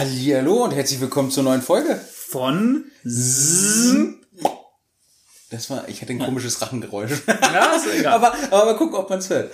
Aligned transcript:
Hallihallo 0.00 0.64
und 0.64 0.70
herzlich 0.70 0.98
willkommen 0.98 1.30
zur 1.30 1.42
neuen 1.42 1.60
Folge. 1.60 2.00
Von 2.10 2.84
Z 3.04 4.14
Das 5.50 5.68
war, 5.68 5.86
ich 5.90 6.00
hatte 6.00 6.14
ein 6.14 6.18
komisches 6.20 6.62
Rachengeräusch. 6.62 7.10
Ja, 7.26 7.74
ist 7.76 7.86
egal. 7.98 8.14
aber, 8.14 8.34
aber 8.50 8.64
mal 8.64 8.76
gucken, 8.78 8.94
ob 8.96 9.10
man 9.10 9.18
es 9.18 9.28
hört. 9.28 9.52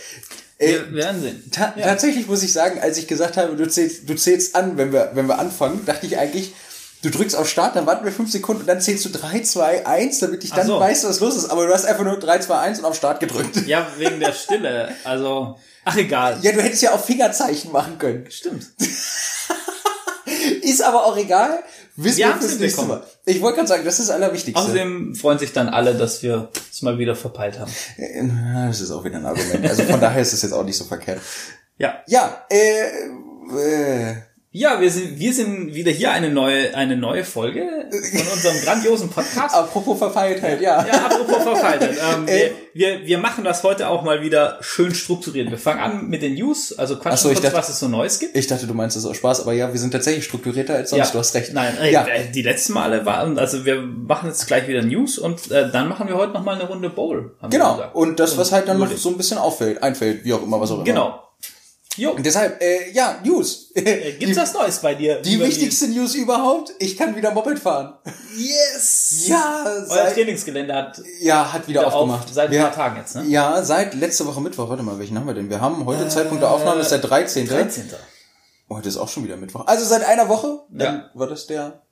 Äh, 0.59 0.69
Wir 0.69 0.93
werden 0.93 1.21
sehen. 1.21 1.51
ta 1.51 1.74
Ja. 1.77 1.87
Tatsächlich 1.87 2.29
muss 2.29 2.45
ich 2.45 2.53
sagen, 2.53 2.79
als 2.79 2.96
ich 2.96 3.09
gesagt 3.09 3.37
habe, 3.37 3.56
du 3.56 3.69
zählst, 3.69 4.09
du 4.09 4.14
zählst 4.14 4.54
an, 4.54 4.77
wenn 4.77 4.93
wir, 4.93 5.11
wenn 5.14 5.27
wir 5.27 5.40
anfangen, 5.40 5.85
dachte 5.85 6.06
ich 6.06 6.17
eigentlich, 6.17 6.54
du 7.03 7.10
drückst 7.10 7.35
auf 7.35 7.49
Start, 7.49 7.74
dann 7.74 7.87
warten 7.87 8.04
wir 8.04 8.13
fünf 8.13 8.31
Sekunden 8.31 8.60
und 8.60 8.69
dann 8.69 8.81
zählst 8.81 9.04
du 9.04 9.08
3, 9.08 9.40
2, 9.40 9.85
1, 9.85 10.21
damit 10.21 10.44
ich 10.44 10.53
dann 10.53 10.69
so. 10.69 10.78
weiß, 10.78 11.06
was 11.08 11.19
los 11.19 11.35
ist. 11.35 11.47
Aber 11.51 11.67
du 11.67 11.74
hast 11.74 11.87
einfach 11.87 12.04
nur 12.04 12.21
3, 12.21 12.38
2, 12.38 12.56
1 12.56 12.78
und 12.78 12.85
auf 12.85 12.94
Start 12.94 13.19
gedrückt. 13.19 13.67
Ja, 13.67 13.88
wegen 13.99 14.21
der 14.21 14.33
Stille. 14.33 14.94
Also, 15.03 15.58
ach 15.85 15.97
egal. 15.97 16.38
Ja, 16.42 16.52
du 16.52 16.62
hättest 16.62 16.83
ja 16.83 16.92
auch 16.95 17.05
Fingerzeichen 17.05 17.73
machen 17.73 17.98
können. 17.98 18.30
Stimmt. 18.30 18.65
Ist 20.62 20.83
aber 20.83 21.05
auch 21.06 21.16
egal. 21.16 21.62
Wissen 21.97 22.19
Wir 22.19 22.27
wir 22.29 22.34
fürs 22.37 22.59
nächste. 22.59 22.83
Mal. 22.83 23.02
Ich 23.25 23.41
wollte 23.41 23.57
gerade 23.57 23.69
sagen, 23.69 23.84
das 23.84 23.98
ist 23.98 24.09
das 24.09 24.15
Allerwichtigste. 24.15 24.61
Außerdem 24.61 25.15
freuen 25.15 25.38
sich 25.38 25.52
dann 25.52 25.69
alle, 25.69 25.95
dass 25.95 26.23
wir 26.23 26.51
es 26.71 26.83
mal 26.83 26.98
wieder 26.98 27.16
verpeilt 27.16 27.59
haben. 27.59 27.73
Das 28.69 28.80
ist 28.80 28.91
auch 28.91 29.05
wieder 29.05 29.16
ein 29.16 29.27
Argument. 29.27 29.66
Also 29.66 29.83
von 29.85 30.01
daher 30.01 30.21
ist 30.21 30.33
es 30.33 30.43
jetzt 30.43 30.52
auch 30.52 30.65
nicht 30.65 30.77
so 30.77 30.85
verkehrt. 30.85 31.21
Ja. 31.79 32.02
Ja, 32.07 32.45
äh, 32.51 32.88
äh 33.59 34.16
Ja, 34.59 34.80
wir 34.80 34.91
sind, 34.91 35.19
wir 35.19 35.34
sind 35.34 35.74
wieder 35.74 35.91
hier 35.92 36.12
eine 36.12 36.30
neue, 36.30 36.74
eine 36.74 36.96
neue 36.96 37.24
Folge 37.24 37.60
von 37.91 38.27
unserem 38.33 38.56
grandiosen 38.65 39.10
Podcast. 39.10 39.55
apropos 39.55 39.98
Verfeiltheit, 39.98 40.62
ja. 40.62 40.82
Ja, 40.87 40.95
apropos 41.05 41.42
verfaltet. 41.42 41.98
Ähm, 42.06 42.27
Äh. 42.27 42.51
wir, 42.73 43.01
wir, 43.01 43.06
wir 43.06 43.19
machen 43.19 43.45
das 43.45 43.62
heute 43.65 43.88
auch 43.88 44.02
mal 44.02 44.23
wieder 44.23 44.56
schön 44.62 44.95
strukturiert. 44.95 45.51
Wir 45.51 45.59
fangen 45.59 45.80
an 45.80 46.09
mit 46.09 46.23
den 46.23 46.34
News, 46.34 46.73
also 46.79 46.95
Ach 46.95 47.01
quatschen 47.01 47.19
so, 47.19 47.29
kurz, 47.29 47.41
dachte- 47.42 47.56
was 47.56 47.69
es 47.69 47.80
so 47.80 47.88
Neues 47.88 48.19
gibt. 48.19 48.34
Ich 48.34 48.46
dachte, 48.46 48.66
du 48.66 48.73
meinst 48.73 48.96
das 48.96 49.05
aus 49.05 49.16
Spaß, 49.19 49.42
aber 49.42 49.52
ja, 49.52 49.70
wir 49.73 49.79
sind 49.79 49.91
tatsächlich 49.91 50.24
strukturierter 50.24 50.74
als 50.74 50.88
sonst, 50.91 51.12
du 51.12 51.18
hast 51.18 51.34
recht. 51.34 51.52
Nein, 51.52 51.77
äh, 51.82 51.93
ja. 51.93 52.07
äh, 52.07 52.30
die 52.32 52.43
letzten 52.43 52.73
Male 52.73 53.04
waren, 53.04 53.38
also 53.38 53.66
wir 53.66 53.82
machen 53.82 54.29
jetzt 54.30 54.46
gleich 54.46 54.66
wieder 54.68 54.80
News 54.82 55.18
und 55.18 55.51
äh, 55.51 55.70
dann 55.70 55.88
machen 55.88 56.09
wir 56.09 56.16
heute 56.16 56.32
noch 56.32 56.43
mal 56.45 56.54
eine 56.54 56.65
Runde 56.66 56.88
Bowl. 56.88 57.32
Wir 57.43 57.48
Genau. 57.51 57.82
Und 57.93 58.20
das, 58.20 58.38
was 58.38 58.52
halt 58.52 58.68
dann 58.68 58.79
noch 58.79 58.91
so 58.96 59.10
ein 59.10 59.18
bisschen 59.18 59.37
auffällt, 59.37 59.82
einfällt, 59.82 60.24
wie 60.24 60.32
auch 60.32 60.43
immer, 60.43 60.59
was 60.60 60.70
auch 60.70 60.76
immer. 60.76 60.85
Genau. 60.85 61.26
Jo, 61.97 62.11
Und 62.13 62.25
deshalb, 62.27 62.61
äh, 62.63 62.91
ja, 62.93 63.19
News. 63.25 63.71
äh, 63.75 64.12
gibt's 64.12 64.34
die, 64.34 64.36
was 64.36 64.52
Neues 64.52 64.78
bei 64.80 64.94
dir? 64.94 65.20
die 65.22 65.39
wichtigste 65.41 65.89
News 65.89 66.14
überhaupt, 66.14 66.72
ich 66.78 66.97
kann 66.97 67.16
wieder 67.16 67.30
Moped 67.33 67.58
fahren. 67.58 67.94
Yes! 68.36 69.25
Ja, 69.28 69.64
Euer 69.66 69.86
seit, 69.86 70.14
Trainingsgelände 70.14 70.75
hat 70.75 71.00
ja, 71.20 71.53
hat 71.53 71.66
wieder, 71.69 71.80
wieder 71.80 71.86
auf, 71.88 71.94
aufgemacht. 71.94 72.28
seit 72.33 72.50
ein 72.50 72.58
paar 72.61 72.72
Tagen 72.75 72.97
jetzt, 72.98 73.16
ne? 73.16 73.25
Ja, 73.27 73.62
seit 73.62 73.94
letzte 73.94 74.27
Woche 74.27 74.41
Mittwoch. 74.41 74.69
Warte 74.69 74.83
mal, 74.83 74.98
welchen 74.98 75.19
haben 75.19 75.27
wir 75.27 75.34
denn? 75.34 75.48
Wir 75.48 75.61
haben 75.61 75.84
heute 75.86 76.06
Zeitpunkt 76.08 76.42
der 76.42 76.50
Aufnahme 76.50 76.80
ist 76.83 76.91
der 76.91 76.98
13. 76.98 77.48
13. 77.48 77.91
Heute 78.69 78.88
ist 78.88 78.97
auch 78.97 79.08
schon 79.08 79.25
wieder 79.25 79.36
Mittwoch. 79.36 79.66
Also 79.66 79.84
seit 79.84 80.05
einer 80.05 80.28
Woche? 80.28 80.60
Dann 80.70 80.97
Ja. 80.97 81.10
war 81.14 81.28
das 81.28 81.47
der 81.47 81.83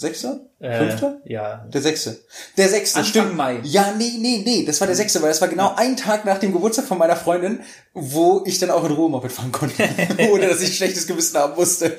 sechste? 0.00 0.40
Äh, 0.58 0.78
Fünfte? 0.78 1.20
Ja. 1.24 1.64
Der 1.72 1.80
sechste. 1.80 2.18
Der 2.56 2.68
sechste, 2.68 2.98
Anfang 2.98 3.10
stimmt. 3.10 3.36
Mai. 3.36 3.60
Ja, 3.62 3.94
nee, 3.96 4.12
nee, 4.18 4.42
nee. 4.44 4.64
Das 4.64 4.80
war 4.80 4.86
der 4.86 4.96
sechste, 4.96 5.22
weil 5.22 5.30
das 5.30 5.40
war 5.40 5.48
genau 5.48 5.74
ein 5.76 5.96
Tag 5.96 6.24
nach 6.24 6.38
dem 6.38 6.52
Geburtstag 6.52 6.84
von 6.86 6.98
meiner 6.98 7.16
Freundin, 7.16 7.60
wo 7.94 8.42
ich 8.44 8.58
dann 8.58 8.70
auch 8.70 8.84
in 8.84 8.92
Ruhe 8.92 9.08
Moped 9.08 9.32
fahren 9.32 9.52
konnte. 9.52 9.88
ohne 10.30 10.48
dass 10.48 10.60
ich 10.60 10.76
schlechtes 10.76 11.06
Gewissen 11.06 11.38
haben 11.38 11.54
musste. 11.56 11.92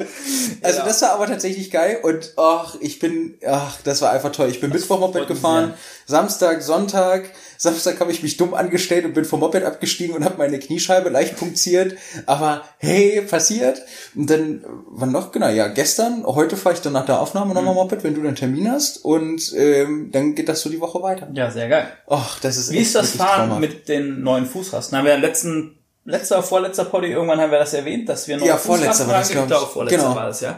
Also 0.62 0.80
Ja. 0.80 0.86
das 0.86 1.02
war 1.02 1.12
aber 1.12 1.28
tatsächlich 1.28 1.72
geil 1.72 2.00
und 2.04 2.34
ach, 2.38 2.76
ich 2.82 3.00
bin, 3.00 3.36
ach, 3.48 3.78
das 3.84 4.02
war 4.02 4.12
einfach 4.12 4.32
toll. 4.32 4.50
Ich 4.50 4.60
bin 4.62 4.72
Mittwoch 4.72 5.00
Moped 5.00 5.28
gefahren, 5.28 5.74
Samstag, 6.06 6.62
Sonntag. 6.62 7.30
Samstag 7.62 8.00
habe 8.00 8.12
ich 8.12 8.24
mich 8.24 8.38
dumm 8.38 8.56
angestellt 8.56 9.06
und 9.06 9.14
bin 9.14 9.24
vom 9.24 9.40
Moped 9.42 9.64
abgestiegen 9.64 10.16
und 10.16 10.26
habe 10.26 10.40
meine 10.40 10.58
Kniescheibe 10.58 11.10
leicht 11.10 11.38
punktiert. 11.38 11.96
Aber 12.26 12.64
hey, 12.80 13.22
passiert. 13.22 13.84
Und 14.16 14.30
dann, 14.32 14.64
wann 14.88 15.12
noch? 15.12 15.32
Genau, 15.32 15.48
ja, 15.48 15.68
gestern. 15.68 16.26
Heute 16.26 16.58
fahre 16.58 16.74
ich 16.74 16.82
dann 16.82 16.94
nach 16.94 17.06
der 17.06 17.20
Aufnahme 17.20 17.50
Mhm. 17.50 17.54
nochmal 17.54 17.76
Moped, 17.76 18.04
wenn 18.04 18.16
du 18.16 18.24
dann 18.24 18.36
Termin 18.36 18.72
hast. 18.72 19.06
Und 19.06 19.54
ähm, 19.56 20.10
dann 20.12 20.34
geht 20.34 20.50
das 20.50 20.62
so 20.62 20.72
die 20.72 20.80
Woche 20.82 21.04
weiter. 21.04 21.28
Ja, 21.34 21.52
sehr 21.52 21.70
geil. 21.70 21.86
Ach, 22.10 22.40
das 22.40 22.58
ist 22.58 22.72
Wie 22.72 22.78
echt 22.78 22.88
ist 22.88 22.96
das 22.96 23.12
Fahren 23.12 23.50
traumhaft. 23.50 23.62
mit 23.62 23.88
den 23.90 24.24
neuen 24.24 24.48
Fußrasten? 24.48 24.98
Haben 24.98 25.06
wir 25.06 25.14
im 25.14 25.22
letzten, 25.22 25.78
letzter, 26.04 26.42
vorletzter 26.42 26.86
Poddy, 26.86 27.12
irgendwann 27.12 27.40
haben 27.40 27.52
wir 27.52 27.60
das 27.60 27.76
erwähnt, 27.76 28.10
dass 28.10 28.28
wir 28.28 28.38
neue 28.38 28.48
Ja, 28.48 28.58
vorletzter 28.58 29.08
war 29.08 29.20
das, 29.20 29.28
reingebracht 29.30 29.48
glaub 29.50 29.60
haben. 29.60 29.68
ich. 29.68 29.74
vorletzter 29.74 29.98
Genau. 30.02 30.16
war 30.16 30.26
das, 30.26 30.42
ja. 30.42 30.58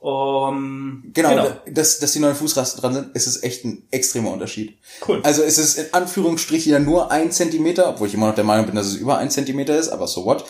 Um, 0.00 1.02
Genau, 1.12 1.50
Dass, 1.66 1.98
dass 1.98 2.12
die 2.12 2.20
neuen 2.20 2.36
Fußrasten 2.36 2.80
dran 2.80 2.94
sind, 2.94 3.16
ist 3.16 3.26
es 3.26 3.42
echt 3.42 3.64
ein 3.64 3.82
extremer 3.90 4.30
Unterschied. 4.30 4.78
Cool. 5.06 5.20
Also 5.24 5.42
es 5.42 5.58
ist 5.58 5.78
in 5.78 5.92
Anführungsstrichen 5.92 6.70
ja 6.70 6.78
nur 6.78 7.10
ein 7.10 7.32
Zentimeter, 7.32 7.88
obwohl 7.88 8.06
ich 8.06 8.14
immer 8.14 8.28
noch 8.28 8.34
der 8.34 8.44
Meinung 8.44 8.66
bin, 8.66 8.76
dass 8.76 8.86
es 8.86 8.94
über 8.94 9.18
ein 9.18 9.30
Zentimeter 9.30 9.76
ist, 9.76 9.88
aber 9.88 10.06
so 10.06 10.24
what. 10.24 10.44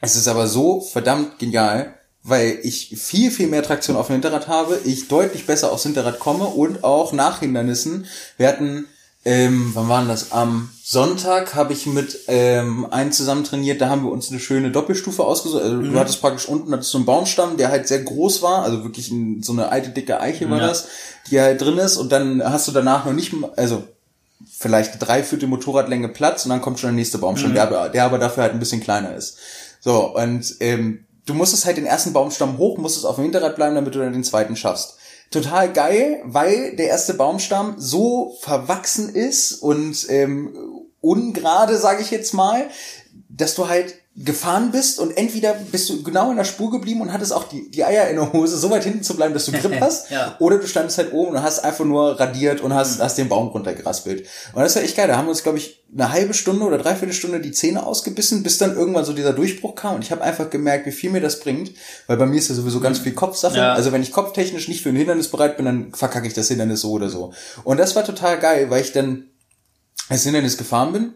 Es 0.01 0.15
ist 0.15 0.29
aber 0.29 0.47
so 0.47 0.79
verdammt 0.79 1.39
genial, 1.39 1.93
weil 2.23 2.59
ich 2.63 2.95
viel, 2.97 3.31
viel 3.31 3.47
mehr 3.47 3.63
Traktion 3.63 3.97
auf 3.97 4.07
dem 4.07 4.13
Hinterrad 4.13 4.47
habe, 4.47 4.79
ich 4.85 5.09
deutlich 5.09 5.45
besser 5.45 5.73
aufs 5.73 5.83
Hinterrad 5.83 6.19
komme 6.19 6.45
und 6.45 6.85
auch 6.85 7.11
nach 7.11 7.39
Hindernissen. 7.39 8.05
Wir 8.37 8.47
hatten, 8.47 8.87
ähm, 9.29 9.71
wann 9.75 9.87
waren 9.89 10.07
das? 10.07 10.31
Am 10.31 10.69
Sonntag 10.83 11.53
habe 11.53 11.71
ich 11.71 11.85
mit 11.85 12.21
ähm, 12.27 12.87
einem 12.91 13.11
zusammen 13.11 13.43
trainiert, 13.43 13.79
da 13.79 13.87
haben 13.89 14.03
wir 14.03 14.11
uns 14.11 14.31
eine 14.31 14.39
schöne 14.39 14.71
Doppelstufe 14.71 15.23
ausgesucht. 15.23 15.61
Also 15.61 15.79
du 15.83 15.99
hattest 15.99 16.19
praktisch 16.19 16.47
unten 16.47 16.73
hattest 16.73 16.89
so 16.89 16.97
einen 16.97 17.05
Baumstamm, 17.05 17.55
der 17.55 17.69
halt 17.69 17.87
sehr 17.87 18.01
groß 18.01 18.41
war, 18.41 18.63
also 18.63 18.83
wirklich 18.83 19.11
ein, 19.11 19.43
so 19.43 19.53
eine 19.53 19.69
alte 19.69 19.89
dicke 19.91 20.19
Eiche 20.19 20.49
war 20.49 20.57
Ja. 20.57 20.67
das, 20.67 20.87
die 21.29 21.39
halt 21.39 21.61
drin 21.61 21.77
ist 21.77 21.97
und 21.97 22.11
dann 22.11 22.43
hast 22.43 22.67
du 22.67 22.71
danach 22.71 23.05
noch 23.05 23.13
nicht, 23.13 23.31
also 23.55 23.83
vielleicht 24.51 24.99
Dreiviertel 24.99 25.47
Motorradlänge 25.47 26.09
Platz 26.09 26.45
und 26.45 26.49
dann 26.49 26.61
kommt 26.61 26.79
schon 26.79 26.87
der 26.89 26.95
nächste 26.95 27.19
Baumstamm, 27.19 27.53
der, 27.53 27.63
aber, 27.63 27.89
der 27.89 28.05
aber 28.05 28.17
dafür 28.17 28.41
halt 28.41 28.53
ein 28.53 28.59
bisschen 28.59 28.81
kleiner 28.81 29.13
ist. 29.15 29.37
So, 29.79 30.15
und 30.15 30.55
ähm, 30.59 31.05
du 31.27 31.35
musstest 31.35 31.65
halt 31.65 31.77
den 31.77 31.85
ersten 31.85 32.13
Baumstamm 32.13 32.57
hoch, 32.57 32.79
musstest 32.79 33.05
auf 33.05 33.17
dem 33.17 33.25
Hinterrad 33.25 33.55
bleiben, 33.55 33.75
damit 33.75 33.93
du 33.93 33.99
dann 33.99 34.11
den 34.13 34.23
zweiten 34.23 34.55
schaffst. 34.55 34.95
Total 35.31 35.71
geil, 35.71 36.21
weil 36.25 36.75
der 36.75 36.87
erste 36.87 37.13
Baumstamm 37.13 37.75
so 37.77 38.35
verwachsen 38.41 39.13
ist 39.13 39.53
und 39.53 40.07
ähm, 40.09 40.55
ungerade, 41.01 41.77
sage 41.77 42.01
ich 42.01 42.09
jetzt 42.09 42.33
mal, 42.33 42.67
dass 43.29 43.55
du 43.55 43.67
halt 43.67 43.95
gefahren 44.21 44.71
bist 44.71 44.99
und 44.99 45.15
entweder 45.15 45.53
bist 45.53 45.87
du 45.89 46.03
genau 46.03 46.29
in 46.29 46.35
der 46.35 46.43
Spur 46.43 46.69
geblieben 46.71 46.99
und 46.99 47.13
hattest 47.13 47.31
auch 47.31 47.45
die, 47.47 47.71
die 47.71 47.85
Eier 47.85 48.09
in 48.09 48.17
der 48.17 48.33
Hose, 48.33 48.57
so 48.57 48.69
weit 48.69 48.83
hinten 48.83 49.01
zu 49.01 49.15
bleiben, 49.15 49.33
dass 49.33 49.45
du 49.45 49.53
Grip 49.53 49.73
hast, 49.81 50.11
Ja. 50.11 50.35
oder 50.39 50.57
du 50.57 50.67
standest 50.67 50.97
halt 50.97 51.13
oben 51.13 51.31
und 51.37 51.41
hast 51.41 51.59
einfach 51.59 51.85
nur 51.85 52.19
radiert 52.19 52.59
und 52.59 52.73
hast, 52.73 52.99
hast 52.99 53.17
den 53.17 53.29
Baum 53.29 53.47
runtergeraspelt. 53.47 54.27
Und 54.53 54.61
das 54.61 54.75
war 54.75 54.83
echt 54.83 54.97
geil. 54.97 55.07
Da 55.07 55.15
haben 55.15 55.25
wir 55.25 55.29
uns, 55.29 55.43
glaube 55.43 55.57
ich, 55.57 55.83
eine 55.93 56.11
halbe 56.11 56.33
Stunde 56.33 56.65
oder 56.65 56.77
dreiviertel 56.77 57.13
Stunde 57.13 57.39
die 57.39 57.51
Zähne 57.53 57.85
ausgebissen, 57.85 58.43
bis 58.43 58.57
dann 58.57 58.75
irgendwann 58.75 59.05
so 59.05 59.13
dieser 59.13 59.31
Durchbruch 59.31 59.75
kam. 59.75 59.95
Und 59.95 60.03
ich 60.03 60.11
habe 60.11 60.21
einfach 60.21 60.49
gemerkt, 60.49 60.85
wie 60.85 60.91
viel 60.91 61.11
mir 61.11 61.21
das 61.21 61.39
bringt, 61.39 61.71
weil 62.07 62.17
bei 62.17 62.25
mir 62.25 62.37
ist 62.39 62.49
ja 62.49 62.55
sowieso 62.55 62.81
ganz 62.81 62.99
viel 62.99 63.13
Kopfsache. 63.13 63.57
Ja. 63.57 63.73
Also 63.73 63.93
wenn 63.93 64.03
ich 64.03 64.11
kopftechnisch 64.11 64.67
nicht 64.67 64.83
für 64.83 64.89
ein 64.89 64.95
Hindernis 64.97 65.29
bereit 65.29 65.55
bin, 65.55 65.65
dann 65.65 65.93
verkacke 65.93 66.27
ich 66.27 66.33
das 66.33 66.49
Hindernis 66.49 66.81
so 66.81 66.91
oder 66.91 67.09
so. 67.09 67.31
Und 67.63 67.77
das 67.79 67.95
war 67.95 68.03
total 68.03 68.37
geil, 68.39 68.69
weil 68.69 68.81
ich 68.81 68.91
dann 68.91 69.29
als 70.09 70.23
Hindernis 70.23 70.57
gefahren 70.57 70.91
bin 70.91 71.13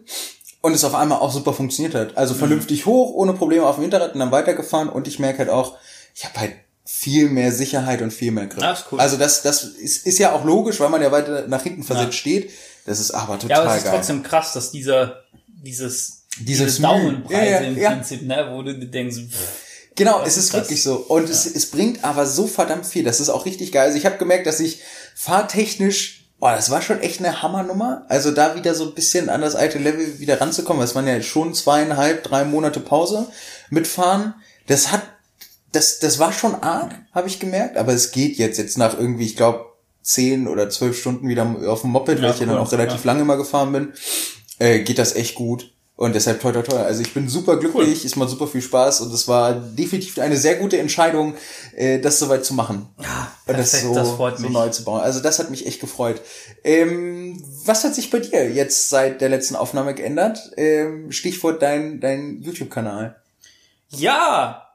und 0.64 0.72
es 0.72 0.82
auf 0.82 0.94
einmal 0.94 1.18
auch 1.18 1.30
super 1.32 1.52
funktioniert 1.52 1.94
hat. 1.94 2.16
Also 2.16 2.32
vernünftig 2.34 2.86
hoch, 2.86 3.12
ohne 3.14 3.34
Probleme 3.34 3.66
auf 3.66 3.74
dem 3.76 3.82
Hinterrad 3.82 4.14
und 4.14 4.20
dann 4.20 4.30
weitergefahren 4.32 4.88
und 4.88 5.06
ich 5.06 5.18
merke 5.18 5.40
halt 5.40 5.50
auch, 5.50 5.76
ich 6.14 6.24
habe 6.24 6.40
halt 6.40 6.52
viel 6.86 7.28
mehr 7.28 7.52
Sicherheit 7.52 8.00
und 8.00 8.12
viel 8.12 8.30
mehr 8.32 8.46
Grip. 8.46 8.62
Ah, 8.64 8.78
cool. 8.90 8.98
Also 8.98 9.16
das, 9.18 9.42
das 9.42 9.64
ist, 9.64 10.06
ist 10.06 10.18
ja 10.18 10.32
auch 10.32 10.44
logisch, 10.44 10.80
weil 10.80 10.88
man 10.88 11.02
ja 11.02 11.12
weiter 11.12 11.46
nach 11.48 11.62
hinten 11.62 11.82
versetzt 11.82 12.14
steht. 12.14 12.50
Das 12.86 12.98
ist 12.98 13.10
aber 13.10 13.34
Ja, 13.34 13.38
total 13.40 13.60
aber 13.60 13.70
es 13.72 13.76
ist 13.78 13.84
geil. 13.84 13.92
trotzdem 13.94 14.22
krass, 14.22 14.52
dass 14.54 14.70
dieser, 14.70 15.22
dieses, 15.46 16.24
Dieses 16.40 16.76
diese 16.76 16.80
Mühe. 16.86 16.90
Daumenpreise 16.98 17.44
Ja, 17.44 17.60
ja, 17.60 17.66
im 17.68 17.78
ja. 17.78 17.90
Prinzip, 17.90 18.22
ne, 18.22 18.48
wo 18.50 18.62
du 18.62 18.74
denkst, 18.78 19.16
pff, 19.30 19.48
Genau, 19.96 20.18
Das 20.20 20.30
es 20.36 20.44
ist 20.44 20.50
krass. 20.50 20.62
wirklich 20.62 20.82
so. 20.82 20.96
Und 20.96 21.28
es, 21.30 21.46
es 21.46 21.70
bringt 21.70 22.02
aber 22.04 22.26
so 22.26 22.46
verdammt 22.48 22.84
viel. 22.86 23.04
Das 23.04 23.20
ist 23.20 23.28
auch 23.28 23.44
richtig 23.46 23.70
geil. 23.70 23.84
Also 23.86 23.96
ich 23.98 24.06
habe 24.06 24.16
gemerkt, 24.16 24.46
dass 24.46 24.58
ich 24.60 24.80
fahrtechnisch, 25.14 26.23
boah, 26.38 26.54
das 26.54 26.70
war 26.70 26.82
schon 26.82 27.00
echt 27.00 27.20
eine 27.20 27.42
Hammernummer. 27.42 28.04
Also 28.08 28.30
da 28.30 28.54
wieder 28.56 28.74
so 28.74 28.84
ein 28.88 28.94
bisschen 28.94 29.28
an 29.28 29.40
das 29.40 29.54
alte 29.54 29.78
Level 29.78 30.18
wieder 30.18 30.40
ranzukommen. 30.40 30.80
weil 30.80 30.86
Es 30.88 30.94
waren 30.94 31.06
ja 31.06 31.20
schon 31.22 31.54
zweieinhalb, 31.54 32.22
drei 32.24 32.44
Monate 32.44 32.80
Pause 32.80 33.28
mitfahren. 33.70 34.34
Das 34.66 34.92
hat, 34.92 35.02
das, 35.72 35.98
das 35.98 36.18
war 36.18 36.32
schon 36.32 36.54
arg, 36.56 36.94
habe 37.12 37.28
ich 37.28 37.40
gemerkt. 37.40 37.76
Aber 37.76 37.92
es 37.92 38.10
geht 38.10 38.36
jetzt, 38.36 38.58
jetzt 38.58 38.78
nach 38.78 38.98
irgendwie, 38.98 39.26
ich 39.26 39.36
glaube, 39.36 39.64
zehn 40.02 40.46
oder 40.48 40.68
zwölf 40.68 40.98
Stunden 40.98 41.28
wieder 41.28 41.56
auf 41.66 41.80
dem 41.80 41.90
Moped, 41.90 42.18
weil 42.18 42.24
Ja, 42.24 42.30
ich 42.34 42.40
ja 42.40 42.46
dann 42.46 42.58
auch 42.58 42.70
relativ 42.72 43.04
Ja. 43.04 43.12
lange 43.12 43.24
mal 43.24 43.36
gefahren 43.36 43.72
bin, 43.72 43.92
äh, 44.58 44.80
geht 44.80 44.98
das 44.98 45.16
echt 45.16 45.34
gut. 45.34 45.73
Und 45.96 46.14
deshalb 46.16 46.40
toi 46.40 46.50
toi 46.50 46.62
toi. 46.62 46.78
Also 46.78 47.02
ich 47.02 47.14
bin 47.14 47.28
super 47.28 47.56
glücklich, 47.56 48.04
es 48.04 48.16
macht 48.16 48.30
super 48.30 48.48
viel 48.48 48.62
Spaß 48.62 49.02
und 49.02 49.14
es 49.14 49.28
war 49.28 49.54
definitiv 49.54 50.18
eine 50.18 50.36
sehr 50.36 50.56
gute 50.56 50.76
Entscheidung, 50.78 51.34
äh, 51.76 52.00
das 52.00 52.18
soweit 52.18 52.44
zu 52.44 52.52
machen. 52.54 52.88
Ja, 53.00 53.30
und 53.46 53.56
das 53.56 53.70
perfekt, 53.70 53.82
so, 53.84 53.94
das 53.94 54.10
freut 54.10 54.36
so 54.36 54.42
mich. 54.42 54.50
neu 54.50 54.68
zu 54.70 54.82
bauen. 54.82 55.00
Also 55.00 55.20
das 55.20 55.38
hat 55.38 55.50
mich 55.50 55.66
echt 55.66 55.80
gefreut. 55.80 56.20
Ähm, 56.64 57.40
was 57.64 57.84
hat 57.84 57.94
sich 57.94 58.10
bei 58.10 58.18
dir 58.18 58.50
jetzt 58.50 58.88
seit 58.88 59.20
der 59.20 59.28
letzten 59.28 59.54
Aufnahme 59.54 59.94
geändert? 59.94 60.50
Ähm, 60.56 61.12
Stichwort 61.12 61.62
dein, 61.62 62.00
dein 62.00 62.42
YouTube-Kanal. 62.42 63.22
ja, 63.90 64.68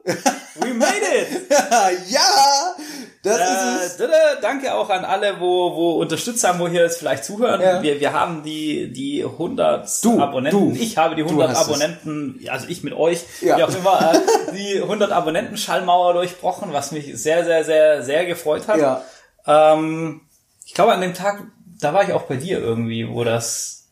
we 0.54 0.72
made 0.72 1.02
it! 1.04 1.50
ja! 2.10 2.76
Das 3.22 3.98
Äh, 4.00 4.08
danke 4.40 4.74
auch 4.74 4.88
an 4.88 5.04
alle, 5.04 5.40
wo, 5.40 5.74
wo 5.76 5.92
Unterstützer 6.00 6.48
haben, 6.48 6.58
wo 6.58 6.68
hier 6.68 6.82
jetzt 6.82 6.98
vielleicht 6.98 7.24
zuhören. 7.24 7.60
Ja. 7.60 7.82
Wir, 7.82 8.00
wir 8.00 8.12
haben 8.14 8.42
die, 8.42 8.90
die 8.92 9.22
100 9.22 10.04
Du, 10.04 10.20
Abonnenten. 10.20 10.74
du. 10.74 10.80
ich 10.80 10.96
habe 10.96 11.14
die 11.16 11.22
Du 11.22 11.28
100 11.28 11.50
hast 11.50 11.60
es. 11.62 11.68
Abonnenten, 11.68 12.40
also 12.48 12.66
ich 12.68 12.82
mit 12.82 12.94
euch, 12.94 13.20
Ja. 13.42 13.58
wie 13.58 13.64
auch 13.64 13.74
immer, 13.74 14.14
äh, 14.14 14.52
die 14.54 14.80
100 14.82 15.12
Abonnenten-Schallmauer 15.12 16.14
durchbrochen, 16.14 16.72
was 16.72 16.92
mich 16.92 17.14
sehr, 17.20 17.44
sehr, 17.44 17.64
sehr, 17.64 18.02
sehr 18.02 18.24
gefreut 18.24 18.66
hat. 18.68 18.78
Ja. 18.78 19.02
Ähm, 19.46 20.22
ich 20.64 20.72
glaube, 20.72 20.92
an 20.92 21.00
dem 21.02 21.12
Tag, 21.14 21.42
da 21.80 21.92
war 21.92 22.02
ich 22.04 22.12
auch 22.14 22.22
bei 22.22 22.36
dir 22.36 22.58
irgendwie, 22.58 23.08
wo 23.08 23.22
das... 23.24 23.88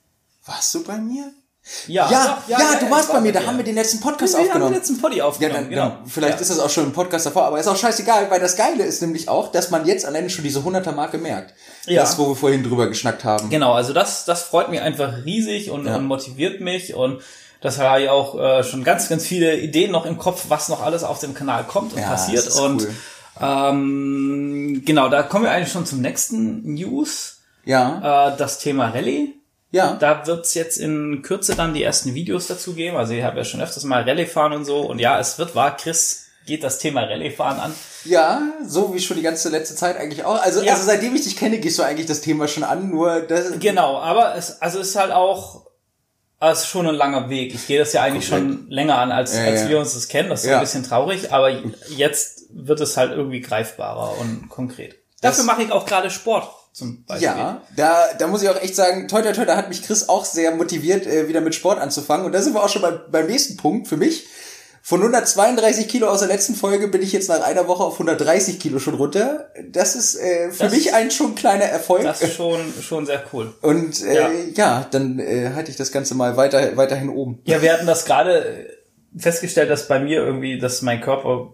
Warst 0.46 0.74
du 0.74 0.84
bei 0.84 0.96
mir? 0.96 1.30
Ja, 1.86 2.10
Ja, 2.10 2.40
doch, 2.46 2.48
ja, 2.48 2.58
du 2.80 2.86
ich 2.86 2.90
warst 2.90 3.08
war 3.08 3.16
bei 3.16 3.20
mir, 3.22 3.32
da 3.32 3.44
haben 3.44 3.56
wir 3.58 3.64
den 3.64 3.74
letzten 3.74 4.00
Podcast 4.00 4.32
wir 4.34 4.40
haben 4.40 4.46
aufgenommen. 4.48 4.72
den 4.72 4.78
letzten 4.78 5.00
Poddy 5.00 5.16
Ja, 5.18 5.24
aufgenommen, 5.24 5.60
dann, 5.62 5.70
genau. 5.70 5.88
dann, 5.88 6.06
vielleicht 6.06 6.36
ja. 6.36 6.40
ist 6.40 6.50
es 6.50 6.58
auch 6.58 6.70
schon 6.70 6.84
ein 6.86 6.92
Podcast 6.92 7.26
davor, 7.26 7.44
aber 7.44 7.60
ist 7.60 7.66
auch 7.68 7.76
scheißegal, 7.76 8.30
weil 8.30 8.40
das 8.40 8.56
Geile 8.56 8.84
ist 8.84 9.02
nämlich 9.02 9.28
auch, 9.28 9.52
dass 9.52 9.70
man 9.70 9.86
jetzt 9.86 10.04
alleine 10.06 10.30
schon 10.30 10.44
diese 10.44 10.60
100er-Marke 10.60 11.18
merkt. 11.18 11.54
Ja. 11.86 12.02
Das, 12.02 12.18
wo 12.18 12.28
wir 12.28 12.36
vorhin 12.36 12.62
drüber 12.64 12.88
geschnackt 12.88 13.24
haben. 13.24 13.50
Genau, 13.50 13.72
also 13.72 13.92
das, 13.92 14.24
das 14.24 14.42
freut 14.44 14.70
mich 14.70 14.80
einfach 14.80 15.24
riesig 15.24 15.70
und, 15.70 15.86
Ja. 15.86 15.96
und 15.96 16.06
motiviert 16.06 16.60
mich 16.60 16.94
und 16.94 17.20
das 17.60 17.78
habe 17.78 18.02
ich 18.02 18.08
auch 18.08 18.38
äh, 18.38 18.62
schon 18.62 18.84
ganz, 18.84 19.08
ganz 19.08 19.26
viele 19.26 19.56
Ideen 19.58 19.90
noch 19.90 20.06
im 20.06 20.16
Kopf, 20.16 20.44
was 20.48 20.68
noch 20.68 20.82
alles 20.82 21.02
auf 21.04 21.18
dem 21.18 21.34
Kanal 21.34 21.64
kommt 21.64 21.92
und 21.92 21.98
Ja, 22.00 22.08
passiert. 22.08 22.38
das 22.46 22.54
ist 22.54 22.60
Und 22.60 22.82
cool. 22.82 22.94
ähm, 23.68 24.82
genau, 24.84 25.08
da 25.08 25.22
kommen 25.22 25.44
wir 25.44 25.50
eigentlich 25.50 25.72
schon 25.72 25.86
zum 25.86 26.00
nächsten 26.00 26.74
News. 26.74 27.40
Ja, 27.64 28.28
Äh, 28.32 28.36
das 28.36 28.58
Thema 28.58 28.88
Rallye. 28.90 29.34
Ja. 29.70 29.96
Da 30.00 30.26
wird's 30.26 30.54
jetzt 30.54 30.78
in 30.78 31.22
Kürze 31.22 31.54
dann 31.54 31.74
die 31.74 31.82
ersten 31.82 32.14
Videos 32.14 32.46
dazu 32.46 32.74
geben. 32.74 32.96
Also 32.96 33.12
ich 33.12 33.22
habe 33.22 33.36
ja 33.38 33.44
schon 33.44 33.60
öfters 33.60 33.84
mal 33.84 34.02
Rallye 34.02 34.26
fahren 34.26 34.52
und 34.54 34.64
so. 34.64 34.80
Und 34.80 34.98
ja, 34.98 35.18
es 35.20 35.38
wird 35.38 35.54
wahr, 35.54 35.76
Chris 35.76 36.24
geht 36.46 36.64
das 36.64 36.78
Thema 36.78 37.02
Rallye 37.02 37.30
fahren 37.30 37.60
an. 37.60 37.74
Ja, 38.04 38.40
so 38.66 38.94
wie 38.94 39.00
schon 39.00 39.18
die 39.18 39.22
ganze 39.22 39.50
letzte 39.50 39.74
Zeit 39.74 39.98
eigentlich 39.98 40.24
auch. 40.24 40.40
Also, 40.40 40.62
Ja. 40.62 40.72
also 40.72 40.84
seitdem 40.86 41.14
ich 41.14 41.22
dich 41.24 41.36
kenne, 41.36 41.58
gehst 41.58 41.78
du 41.78 41.82
eigentlich 41.82 42.06
das 42.06 42.22
Thema 42.22 42.48
schon 42.48 42.64
an, 42.64 42.88
nur 42.90 43.20
das. 43.20 43.58
Genau, 43.60 43.98
aber 43.98 44.34
es, 44.36 44.62
also 44.62 44.78
ist 44.78 44.96
halt 44.96 45.12
auch, 45.12 45.66
es 46.40 46.60
ist 46.60 46.68
schon 46.68 46.86
ein 46.86 46.94
langer 46.94 47.28
Weg. 47.28 47.54
Ich 47.54 47.66
gehe 47.66 47.78
das 47.78 47.92
ja 47.92 48.02
eigentlich 48.02 48.26
schon 48.26 48.70
länger 48.70 48.96
an, 48.96 49.10
als, 49.12 49.36
Ja, 49.36 49.44
als 49.44 49.62
ja. 49.64 49.68
wir 49.68 49.78
uns 49.80 49.92
das 49.92 50.08
kennen. 50.08 50.30
Das 50.30 50.44
ist 50.44 50.50
ein 50.50 50.60
bisschen 50.60 50.84
traurig, 50.84 51.32
aber 51.32 51.50
jetzt 51.94 52.44
wird 52.50 52.80
es 52.80 52.96
halt 52.96 53.10
irgendwie 53.12 53.40
greifbarer 53.40 54.16
und 54.18 54.48
konkret. 54.48 54.94
Das- 55.20 55.36
Dafür 55.36 55.44
mache 55.44 55.64
ich 55.64 55.72
auch 55.72 55.84
gerade 55.84 56.08
Sport 56.10 56.48
zum 56.72 57.04
Beispiel. 57.04 57.26
Ja, 57.26 57.62
da, 57.76 58.06
da 58.18 58.26
muss 58.28 58.42
ich 58.42 58.48
auch 58.48 58.60
echt 58.60 58.76
sagen, 58.76 59.08
toi, 59.08 59.22
toi, 59.22 59.32
toi, 59.32 59.44
da 59.44 59.56
hat 59.56 59.68
mich 59.68 59.82
Chris 59.82 60.08
auch 60.08 60.24
sehr 60.24 60.54
motiviert, 60.54 61.06
äh, 61.06 61.28
wieder 61.28 61.40
mit 61.40 61.54
Sport 61.54 61.78
anzufangen. 61.80 62.24
Und 62.26 62.32
da 62.32 62.40
sind 62.42 62.54
wir 62.54 62.62
auch 62.62 62.68
schon 62.68 62.82
beim, 62.82 63.00
beim 63.10 63.26
nächsten 63.26 63.56
Punkt 63.56 63.88
für 63.88 63.96
mich. 63.96 64.26
Von 64.80 65.00
132 65.02 65.86
Kilo 65.88 66.08
aus 66.08 66.20
der 66.20 66.28
letzten 66.28 66.54
Folge 66.54 66.88
bin 66.88 67.02
ich 67.02 67.12
jetzt 67.12 67.28
nach 67.28 67.42
einer 67.42 67.68
Woche 67.68 67.82
auf 67.82 67.94
130 67.94 68.58
Kilo 68.58 68.78
schon 68.78 68.94
runter. 68.94 69.50
Das 69.70 69.94
ist 69.96 70.14
äh, 70.16 70.50
für 70.50 70.64
Das- 70.64 70.72
mich 70.72 70.94
ein 70.94 71.10
schon 71.10 71.34
kleiner 71.34 71.64
Erfolg. 71.64 72.04
Das 72.04 72.22
ist 72.22 72.34
schon, 72.34 72.60
schon 72.80 73.04
sehr 73.04 73.22
cool. 73.32 73.52
Und 73.60 74.02
äh, 74.04 74.14
Ja. 74.14 74.30
ja. 74.54 74.86
dann 74.90 75.18
äh, 75.18 75.50
halte 75.54 75.70
ich 75.70 75.76
das 75.76 75.92
Ganze 75.92 76.14
mal 76.14 76.36
weiter, 76.38 76.76
weiterhin 76.76 77.10
oben. 77.10 77.40
Ja, 77.44 77.60
wir 77.60 77.72
hatten 77.72 77.86
das 77.86 78.06
gerade 78.06 78.66
festgestellt, 79.16 79.68
dass 79.68 79.88
bei 79.88 79.98
mir 80.00 80.24
irgendwie, 80.24 80.58
dass 80.58 80.80
mein 80.80 81.00
Körper 81.02 81.52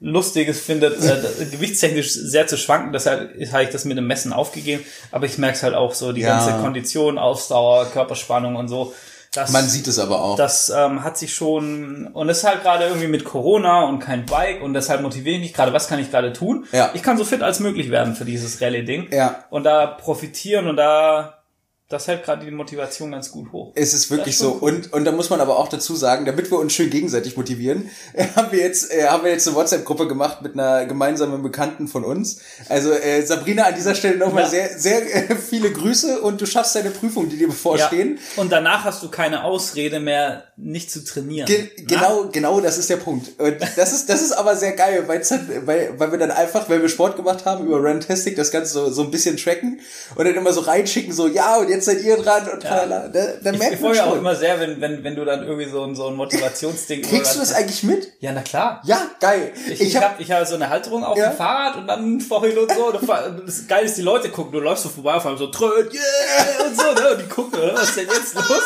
Lustiges 0.00 0.60
findet, 0.60 1.02
äh, 1.02 1.46
gewichtstechnisch 1.50 2.12
sehr 2.12 2.46
zu 2.46 2.56
schwanken. 2.58 2.92
Deshalb 2.92 3.30
habe 3.52 3.62
ich 3.64 3.70
das 3.70 3.84
mit 3.84 3.96
dem 3.96 4.06
Messen 4.06 4.32
aufgegeben. 4.32 4.84
Aber 5.10 5.26
ich 5.26 5.38
merke 5.38 5.56
es 5.56 5.62
halt 5.62 5.74
auch 5.74 5.94
so, 5.94 6.12
die 6.12 6.20
Ja. 6.20 6.38
ganze 6.38 6.62
Kondition, 6.62 7.18
Ausdauer, 7.18 7.86
Körperspannung 7.86 8.56
und 8.56 8.68
so. 8.68 8.94
Das, 9.32 9.52
Man 9.52 9.68
sieht 9.68 9.86
es 9.86 9.98
aber 9.98 10.22
auch. 10.22 10.36
das 10.36 10.70
ähm, 10.70 11.04
hat 11.04 11.18
sich 11.18 11.34
schon 11.34 12.06
und 12.06 12.28
ist 12.30 12.44
halt 12.44 12.62
gerade 12.62 12.84
irgendwie 12.86 13.06
mit 13.08 13.24
Corona 13.24 13.84
und 13.84 13.98
kein 13.98 14.24
Bike 14.24 14.62
und 14.62 14.72
deshalb 14.72 15.02
motiviere 15.02 15.34
ich 15.36 15.42
mich 15.42 15.52
gerade, 15.52 15.74
was 15.74 15.88
kann 15.88 15.98
ich 15.98 16.10
gerade 16.10 16.32
tun? 16.32 16.64
Ja. 16.72 16.90
Ich 16.94 17.02
kann 17.02 17.18
so 17.18 17.24
fit 17.24 17.42
als 17.42 17.60
möglich 17.60 17.90
werden 17.90 18.14
für 18.14 18.24
dieses 18.24 18.62
Rallye-Ding. 18.62 19.08
Ja. 19.12 19.44
Und 19.50 19.64
da 19.64 19.86
profitieren 19.88 20.68
und 20.68 20.76
da 20.76 21.42
das 21.88 22.08
hält 22.08 22.24
gerade 22.24 22.44
die 22.44 22.50
Motivation 22.50 23.12
ganz 23.12 23.30
gut 23.30 23.52
hoch. 23.52 23.70
Es 23.76 23.94
ist 23.94 24.10
wirklich 24.10 24.36
so. 24.36 24.50
Und, 24.50 24.92
und 24.92 25.04
da 25.04 25.12
muss 25.12 25.30
man 25.30 25.40
aber 25.40 25.56
auch 25.56 25.68
dazu 25.68 25.94
sagen, 25.94 26.24
damit 26.24 26.50
wir 26.50 26.58
uns 26.58 26.72
schön 26.72 26.90
gegenseitig 26.90 27.36
motivieren, 27.36 27.88
haben 28.36 28.50
wir 28.50 28.58
jetzt, 28.58 28.92
äh, 28.92 29.06
haben 29.06 29.22
wir 29.22 29.30
jetzt 29.30 29.46
eine 29.46 29.56
WhatsApp-Gruppe 29.56 30.08
gemacht 30.08 30.42
mit 30.42 30.54
einer 30.54 30.84
gemeinsamen 30.86 31.44
Bekannten 31.44 31.86
von 31.86 32.02
uns. 32.02 32.40
Also 32.68 32.90
äh, 32.90 33.22
Sabrina, 33.22 33.66
an 33.66 33.76
dieser 33.76 33.94
Stelle 33.94 34.16
nochmal 34.16 34.42
Ja. 34.44 34.48
sehr, 34.48 34.78
sehr 34.78 35.30
äh, 35.30 35.36
viele 35.36 35.70
Grüße 35.70 36.20
und 36.22 36.40
du 36.40 36.46
schaffst 36.46 36.74
deine 36.74 36.90
Prüfung, 36.90 37.28
die 37.28 37.36
dir 37.36 37.46
bevorstehen. 37.46 38.18
Und 38.34 38.50
danach 38.50 38.82
hast 38.82 39.04
du 39.04 39.08
keine 39.08 39.44
Ausrede 39.44 40.00
mehr, 40.00 40.42
nicht 40.56 40.90
zu 40.90 41.04
trainieren. 41.04 41.46
Ge 41.46 41.70
Na? 41.76 41.84
genau, 41.86 42.28
genau, 42.32 42.60
das 42.60 42.78
ist 42.78 42.90
der 42.90 42.96
Punkt. 42.96 43.38
Und 43.38 43.58
das 43.76 43.92
ist, 43.92 44.08
das 44.08 44.22
ist 44.22 44.32
aber 44.32 44.56
sehr 44.56 44.72
geil, 44.72 45.04
weil's 45.06 45.28
dann, 45.28 45.48
weil, 45.66 45.94
weil 45.98 46.10
wir 46.10 46.18
dann 46.18 46.32
einfach, 46.32 46.68
weil 46.68 46.82
wir 46.82 46.88
Sport 46.88 47.14
gemacht 47.14 47.44
haben 47.44 47.64
über 47.64 47.80
Rantastic, 47.80 48.34
das 48.34 48.50
Ganze 48.50 48.72
so, 48.72 48.90
so 48.90 49.02
ein 49.02 49.12
bisschen 49.12 49.36
tracken 49.36 49.78
und 50.16 50.24
dann 50.24 50.34
immer 50.34 50.52
so 50.52 50.62
reinschicken, 50.62 51.12
so, 51.12 51.28
ja, 51.28 51.58
und 51.58 51.68
jetzt 51.68 51.75
seid 51.84 52.02
ihr 52.02 52.16
dran 52.16 52.48
und 52.48 52.62
tralala. 52.62 53.08
Da, 53.08 53.26
da 53.42 53.50
Ich, 53.52 53.58
merkt 53.58 53.74
ich 53.74 53.80
man 53.80 53.90
freue 53.90 53.90
mich 53.92 54.00
auch 54.00 54.16
immer 54.16 54.34
sehr, 54.34 54.58
wenn, 54.60 54.80
wenn, 54.80 55.04
wenn 55.04 55.14
du 55.16 55.24
dann 55.24 55.42
irgendwie 55.46 55.68
so 55.68 55.82
ein, 55.84 55.94
so 55.94 56.08
ein 56.08 56.14
Motivationsding 56.14 57.02
Kriegst 57.02 57.34
du 57.34 57.40
das 57.40 57.52
eigentlich 57.54 57.82
mit? 57.82 58.12
Ja, 58.20 58.32
na 58.32 58.42
klar. 58.42 58.80
Ja, 58.84 59.02
geil. 59.20 59.52
Ich, 59.68 59.80
ich 59.80 59.96
habe 59.96 60.22
ich 60.22 60.30
hab 60.30 60.46
so 60.46 60.54
eine 60.54 60.68
Halterung 60.70 61.04
auf 61.04 61.16
Ja. 61.18 61.28
dem 61.30 61.36
Fahrrad 61.36 61.76
und 61.76 61.86
dann 61.88 62.20
vorhin 62.20 62.56
und 62.58 62.72
so. 62.72 62.86
Und 62.88 63.46
das 63.46 63.66
Geil 63.66 63.84
ist, 63.84 63.96
die 63.96 64.02
Leute 64.02 64.30
gucken, 64.30 64.52
du 64.52 64.60
läufst 64.60 64.84
so 64.84 64.88
vorbei 64.88 65.14
auf 65.14 65.24
einmal 65.26 65.38
so, 65.38 65.48
tröd, 65.48 65.92
yeah, 65.92 66.66
und 66.66 66.76
so, 66.76 66.82
ne? 66.92 67.10
Und 67.12 67.20
die 67.22 67.28
gucken, 67.28 67.60
oder? 67.60 67.74
was 67.74 67.88
ist 67.90 67.96
denn 67.98 68.06
jetzt 68.08 68.34
los? 68.34 68.62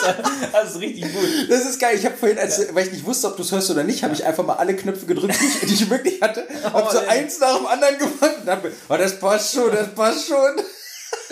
Das 0.53 0.71
ist 0.71 0.81
richtig 0.81 1.05
gut. 1.13 1.29
Das 1.49 1.61
ist 1.65 1.79
geil. 1.81 1.97
Ich 1.97 2.05
habe 2.05 2.17
vorhin, 2.17 2.39
als, 2.39 2.75
weil 2.75 2.87
ich 2.87 2.93
nicht 2.93 3.07
wusste, 3.07 3.27
ob 3.29 3.37
du 3.37 3.43
es 3.43 3.53
hörst 3.53 3.71
oder 3.71 3.85
nicht, 3.85 4.03
habe 4.03 4.15
ich 4.15 4.25
einfach 4.25 4.45
mal 4.45 4.55
alle 4.57 4.75
Knöpfe 4.75 5.07
gedrückt, 5.07 5.35
die 5.41 5.47
ich, 5.47 5.61
die 5.69 5.75
ich 5.85 5.91
wirklich 5.91 6.21
hatte. 6.21 6.47
Hab 6.65 6.87
Oh, 6.89 6.93
so 6.93 6.99
ey. 6.99 7.09
eins 7.09 7.39
nach 7.41 7.57
dem 7.57 7.67
anderen 7.67 7.99
gemacht 7.99 8.37
und 8.43 8.49
hab 8.51 8.65
oh, 8.89 8.97
das 8.97 9.19
passt 9.19 9.55
schon, 9.55 9.71
das 9.73 9.89
passt 9.95 10.27
schon. 10.29 10.37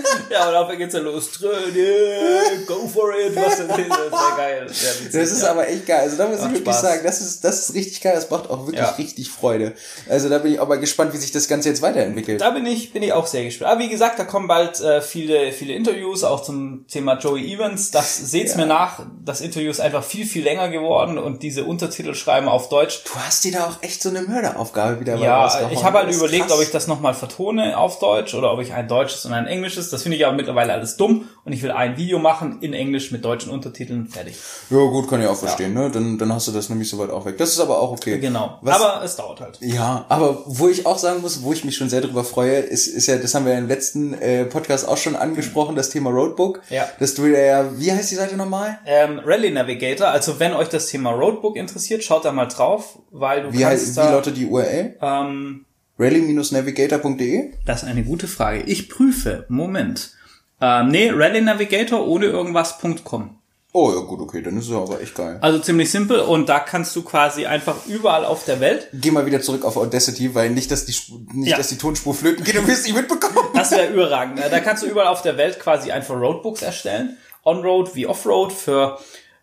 Ja, 0.30 0.48
und 0.48 0.54
auf 0.56 0.76
geht's 0.76 0.94
ja 0.94 1.00
los. 1.00 1.30
Yeah, 1.42 2.62
go 2.66 2.86
for 2.88 3.12
it. 3.18 3.34
Was 3.36 3.56
denn? 3.56 3.68
Das 3.68 3.78
ist 3.78 3.88
ja 4.12 4.36
geil. 4.36 4.66
Witzig, 4.68 5.12
Das 5.12 5.30
ist 5.30 5.42
ja. 5.42 5.50
aber 5.50 5.68
echt 5.68 5.86
geil. 5.86 6.00
Also 6.00 6.16
da 6.16 6.26
muss 6.26 6.38
ich 6.38 6.44
wirklich 6.44 6.60
Spaß. 6.62 6.80
sagen, 6.82 7.00
das 7.04 7.20
ist, 7.20 7.44
das 7.44 7.60
ist 7.68 7.74
richtig 7.74 8.00
geil. 8.00 8.14
Das 8.14 8.28
macht 8.30 8.50
auch 8.50 8.66
wirklich 8.66 8.80
Ja. 8.84 8.90
richtig 8.90 9.30
Freude. 9.30 9.72
Also 10.08 10.28
da 10.28 10.38
bin 10.38 10.52
ich 10.52 10.60
auch 10.60 10.68
mal 10.68 10.78
gespannt, 10.78 11.12
wie 11.12 11.16
sich 11.16 11.32
das 11.32 11.48
Ganze 11.48 11.68
jetzt 11.70 11.82
weiterentwickelt. 11.82 12.40
Da 12.40 12.50
bin 12.50 12.66
ich, 12.66 12.92
bin 12.92 13.02
ich 13.02 13.12
auch 13.12 13.26
sehr 13.26 13.44
gespannt. 13.44 13.70
Aber 13.70 13.80
wie 13.80 13.88
gesagt, 13.88 14.18
da 14.18 14.24
kommen 14.24 14.48
bald 14.48 14.80
äh, 14.80 15.00
viele, 15.00 15.52
viele 15.52 15.72
Interviews, 15.74 16.24
auch 16.24 16.42
zum 16.42 16.86
Thema 16.88 17.18
Joey 17.18 17.52
Evans. 17.54 17.90
Das 17.90 18.16
seht's 18.16 18.52
Ja. 18.52 18.58
mir 18.58 18.66
nach. 18.66 19.00
Das 19.24 19.40
Interview 19.40 19.70
ist 19.70 19.80
einfach 19.80 20.04
viel, 20.04 20.26
viel 20.26 20.44
länger 20.44 20.68
geworden 20.68 21.18
und 21.18 21.42
diese 21.42 21.64
Untertitel 21.64 22.14
schreiben 22.14 22.48
auf 22.48 22.68
Deutsch. 22.68 23.02
Du 23.04 23.10
hast 23.20 23.44
dir 23.44 23.52
da 23.52 23.66
auch 23.66 23.82
echt 23.82 24.02
so 24.02 24.08
eine 24.10 24.22
Mörderaufgabe 24.22 25.00
wieder 25.00 25.16
Ja, 25.16 25.68
ich 25.70 25.82
habe 25.84 25.98
halt 25.98 26.14
überlegt, 26.14 26.48
krass. 26.48 26.56
ob 26.58 26.62
ich 26.62 26.70
das 26.70 26.86
nochmal 26.86 27.14
vertone 27.14 27.76
auf 27.78 27.98
Deutsch 27.98 28.34
oder 28.34 28.52
ob 28.52 28.60
ich 28.60 28.72
ein 28.72 28.88
deutsches 28.88 29.24
und 29.24 29.32
ein 29.32 29.46
englisches. 29.46 29.90
Das 29.90 29.97
finde 30.02 30.16
ich 30.16 30.26
aber 30.26 30.36
mittlerweile 30.36 30.72
alles 30.72 30.96
dumm 30.96 31.28
und 31.44 31.52
ich 31.52 31.62
will 31.62 31.70
ein 31.70 31.96
Video 31.96 32.18
machen 32.18 32.58
in 32.60 32.72
Englisch 32.72 33.10
mit 33.10 33.24
deutschen 33.24 33.50
Untertiteln. 33.50 34.06
Fertig. 34.06 34.36
Ja 34.70 34.78
gut, 34.78 35.08
kann 35.08 35.20
ich 35.20 35.26
auch 35.26 35.36
verstehen, 35.36 35.74
ne? 35.74 35.90
Dann, 35.90 36.18
dann 36.18 36.32
hast 36.32 36.48
du 36.48 36.52
das 36.52 36.68
nämlich 36.68 36.88
soweit 36.88 37.10
auch 37.10 37.24
weg. 37.24 37.38
Das 37.38 37.50
ist 37.50 37.60
aber 37.60 37.80
auch 37.80 37.92
okay. 37.92 38.18
Genau. 38.18 38.58
Was, 38.62 38.80
aber 38.80 39.04
es 39.04 39.16
dauert 39.16 39.40
halt. 39.40 39.58
Ja, 39.60 40.04
aber 40.08 40.42
wo 40.46 40.68
ich 40.68 40.86
auch 40.86 40.98
sagen 40.98 41.20
muss, 41.20 41.42
wo 41.42 41.52
ich 41.52 41.64
mich 41.64 41.76
schon 41.76 41.88
sehr 41.88 42.00
drüber 42.00 42.24
freue, 42.24 42.58
ist, 42.58 42.86
ist 42.86 43.06
ja, 43.06 43.16
das 43.16 43.34
haben 43.34 43.46
wir 43.46 43.56
im 43.56 43.68
letzten 43.68 44.14
äh, 44.14 44.44
Podcast 44.44 44.86
auch 44.86 44.96
schon 44.96 45.16
angesprochen, 45.16 45.76
das 45.76 45.90
Thema 45.90 46.10
Roadbook. 46.10 46.62
Ja. 46.70 46.88
Dass 46.98 47.14
du 47.14 47.26
ja, 47.26 47.78
wie 47.78 47.92
heißt 47.92 48.10
die 48.10 48.16
Seite 48.16 48.36
nochmal? 48.36 48.78
Ähm, 48.86 49.20
Rally 49.24 49.50
Navigator, 49.50 50.08
also 50.08 50.38
wenn 50.38 50.52
euch 50.54 50.68
das 50.68 50.86
Thema 50.86 51.10
Roadbook 51.10 51.56
interessiert, 51.56 52.04
schaut 52.04 52.24
da 52.24 52.32
mal 52.32 52.46
drauf, 52.46 52.98
weil 53.10 53.42
du 53.42 53.52
Wie, 53.52 53.64
heißt, 53.64 53.84
kannst 53.84 53.96
wie 53.96 54.00
da... 54.00 54.10
lautet 54.12 54.36
die 54.36 54.46
URL? 54.46 54.96
ähm, 55.00 55.64
rally-navigator.de? 55.98 57.52
Das 57.66 57.82
ist 57.82 57.88
eine 57.88 58.04
gute 58.04 58.28
Frage. 58.28 58.62
Ich 58.62 58.88
prüfe. 58.88 59.44
Moment. 59.48 60.12
Ähm, 60.60 60.88
nee, 60.88 61.10
Rally 61.10 61.40
Navigator 61.40 62.06
ohne 62.06 62.26
irgendwas.com. 62.26 63.36
Oh 63.72 63.92
ja 63.94 64.00
gut, 64.00 64.20
okay, 64.20 64.40
dann 64.42 64.56
ist 64.58 64.68
es 64.68 64.72
aber 64.74 65.00
echt 65.00 65.14
geil. 65.14 65.38
Also 65.42 65.58
ziemlich 65.58 65.90
simpel 65.90 66.20
und 66.20 66.48
da 66.48 66.58
kannst 66.58 66.96
du 66.96 67.02
quasi 67.02 67.44
einfach 67.46 67.76
überall 67.86 68.24
auf 68.24 68.44
der 68.44 68.60
Welt, 68.60 68.88
Geh 68.94 69.10
mal 69.10 69.26
wieder 69.26 69.42
zurück 69.42 69.64
auf 69.64 69.76
Audacity, 69.76 70.34
weil 70.34 70.50
nicht, 70.50 70.70
dass 70.70 70.86
die, 70.86 70.94
nicht, 71.34 71.50
Ja. 71.50 71.58
dass 71.58 71.68
die 71.68 71.76
Tonspur 71.76 72.14
flöten 72.14 72.44
geht, 72.44 72.56
du 72.56 72.66
wirst 72.66 72.86
nicht 72.86 72.96
mitbekommen. 72.96 73.36
das 73.54 73.70
wäre 73.70 73.92
überragend. 73.92 74.40
Da 74.50 74.60
kannst 74.60 74.82
du 74.82 74.86
überall 74.86 75.08
auf 75.08 75.20
der 75.22 75.36
Welt 75.36 75.60
quasi 75.60 75.92
einfach 75.92 76.14
Roadbooks 76.16 76.62
erstellen. 76.62 77.18
On-Road 77.44 77.94
wie 77.94 78.06
Off-Road 78.06 78.52
für 78.52 78.98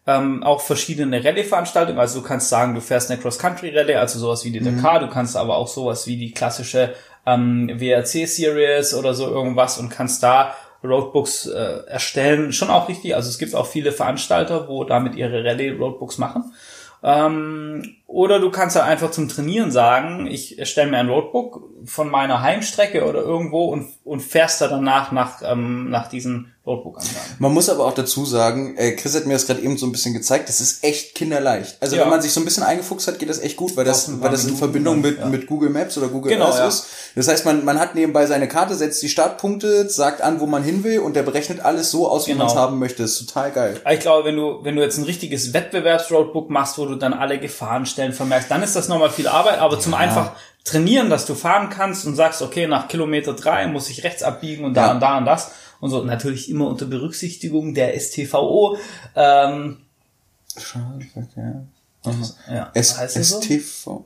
ähm, 0.08 0.44
auch 0.44 0.62
verschiedene 0.62 1.24
Rallye-Veranstaltungen. 1.24 2.00
Also 2.00 2.22
du 2.22 2.28
kannst 2.28 2.50
sagen, 2.50 2.76
du 2.76 2.82
fährst 2.82 3.10
eine 3.10 3.20
Cross-Country-Rallye, 3.20 3.96
also 3.96 4.20
sowas 4.20 4.46
wie 4.46 4.52
die 4.52 4.60
Dakar. 4.60 5.00
Du 5.00 5.10
kannst 5.10 5.36
aber 5.36 5.58
auch 5.58 5.68
sowas 5.68 6.06
wie 6.06 6.18
die 6.18 6.32
klassische 6.32 6.94
ähm, 7.26 7.70
WRC-Series 7.74 8.94
oder 8.94 9.14
so 9.14 9.28
irgendwas 9.28 9.80
und 9.80 9.90
kannst 9.90 10.22
da 10.22 10.56
Roadbooks 10.84 11.48
äh, 11.48 11.88
erstellen. 11.88 12.54
Schon 12.54 12.70
auch 12.70 12.88
richtig. 12.88 13.16
Also 13.16 13.30
es 13.30 13.40
gibt 13.40 13.56
auch 13.56 13.66
viele 13.66 13.92
Veranstalter, 13.92 14.68
wo 14.68 14.84
damit 14.84 15.16
ihre 15.16 15.44
Rallye-Roadbooks 15.44 16.20
machen. 16.20 16.54
Ähm, 17.04 17.96
Oder 18.08 18.40
du 18.40 18.52
kannst 18.52 18.76
halt 18.76 18.86
einfach 18.86 19.12
zum 19.12 19.28
Trainieren 19.30 19.72
sagen, 19.72 20.28
ich 20.28 20.58
stelle 20.70 20.92
mir 20.92 20.98
ein 20.98 21.10
Roadbook 21.10 21.64
von 21.86 22.10
meiner 22.10 22.42
Heimstrecke 22.42 23.04
oder 23.08 23.22
irgendwo 23.22 23.66
und, 23.66 23.88
und 24.04 24.20
fährst 24.22 24.62
da 24.62 24.68
danach 24.68 25.12
nach, 25.12 25.42
ähm, 25.44 25.90
nach 25.90 26.08
diesen 26.08 26.52
Roadbook-Angaben. 26.66 27.36
Man 27.38 27.54
muss 27.54 27.70
aber 27.70 27.86
auch 27.86 27.94
dazu 27.94 28.26
sagen, 28.26 28.76
äh, 28.78 28.94
Chris 28.94 29.16
hat 29.16 29.28
mir 29.28 29.34
das 29.34 29.46
gerade 29.46 29.62
eben 29.62 29.78
so 29.78 29.86
ein 29.86 29.92
bisschen 29.92 30.14
gezeigt, 30.16 30.50
das 30.50 30.62
ist 30.62 30.84
echt 30.84 31.14
kinderleicht. 31.14 31.78
Also 31.80 31.96
Ja. 31.96 32.04
wenn 32.04 32.10
man 32.10 32.22
sich 32.24 32.32
so 32.34 32.42
ein 32.42 32.46
bisschen 32.46 32.64
eingefuchst 32.64 33.08
hat, 33.08 33.20
geht 33.20 33.30
das 33.30 33.40
echt 33.40 33.56
gut, 33.56 33.78
weil 33.78 33.86
das, 33.86 34.20
weil 34.20 34.32
das 34.32 34.42
in 34.42 34.46
Minuten 34.48 34.60
Verbindung 34.60 35.02
mit, 35.02 35.20
ja. 35.20 35.26
mit 35.28 35.46
Google 35.46 35.70
Maps 35.70 35.96
oder 35.98 36.08
Google 36.08 36.32
Genau, 36.32 36.46
Earth 36.46 36.58
ja. 36.58 36.68
ist. 36.68 36.88
Das 37.16 37.28
heißt, 37.28 37.46
man, 37.46 37.66
man 37.66 37.80
hat 37.80 37.94
nebenbei 37.94 38.26
seine 38.26 38.48
Karte, 38.48 38.74
setzt 38.76 39.02
die 39.04 39.10
Startpunkte, 39.10 39.90
sagt 39.90 40.22
an, 40.22 40.40
wo 40.40 40.48
man 40.48 40.64
hin 40.64 40.84
will 40.84 41.00
und 41.00 41.16
der 41.16 41.22
berechnet 41.24 41.60
alles 41.60 41.92
so 41.92 42.08
aus, 42.10 42.26
wie 42.28 42.32
Genau. 42.32 42.46
man 42.46 42.54
es 42.54 42.58
haben 42.60 42.80
möchte. 42.80 43.04
Das 43.04 43.12
ist 43.12 43.28
total 43.28 43.52
geil. 43.52 43.80
Ich 43.92 44.00
glaube, 44.00 44.26
wenn 44.28 44.36
du, 44.36 44.64
wenn 44.64 44.76
du 44.76 44.82
jetzt 44.82 44.98
ein 44.98 45.04
richtiges 45.04 45.54
Wettbewerbsroadbook 45.54 46.50
machst, 46.50 46.80
wo 46.80 46.86
du 46.88 46.96
dann 46.96 47.14
alle 47.14 47.38
Gefahrenstellen 48.06 48.14
vermerkst, 48.14 48.52
dann 48.52 48.64
ist 48.64 48.76
das 48.76 48.88
nochmal 48.88 49.10
viel 49.10 49.28
Arbeit, 49.28 49.60
aber 49.60 49.80
zum 49.80 49.94
einfach 49.94 50.32
trainieren, 50.64 51.10
dass 51.10 51.26
du 51.26 51.36
fahren 51.36 51.70
kannst 51.70 52.06
und 52.06 52.16
sagst, 52.16 52.42
okay, 52.42 52.68
nach 52.68 52.88
Kilometer 52.88 53.34
drei 53.34 53.68
muss 53.68 53.90
ich 53.90 54.04
rechts 54.04 54.24
abbiegen 54.24 54.66
und 54.66 54.74
da 54.74 54.88
Ja. 54.88 54.92
und 54.94 55.00
da 55.00 55.18
und 55.18 55.26
das 55.26 55.52
und 55.80 55.90
so. 55.90 56.04
Natürlich 56.04 56.50
immer 56.50 56.68
unter 56.68 56.86
Berücksichtigung 56.86 57.74
der 57.74 58.00
STVO. 58.00 58.78
Ähm, 59.16 59.82
ja, 62.50 62.72
S 62.74 62.98
heißt 62.98 63.16
das 63.18 63.30
so? 63.30 63.42
STV. 63.42 64.06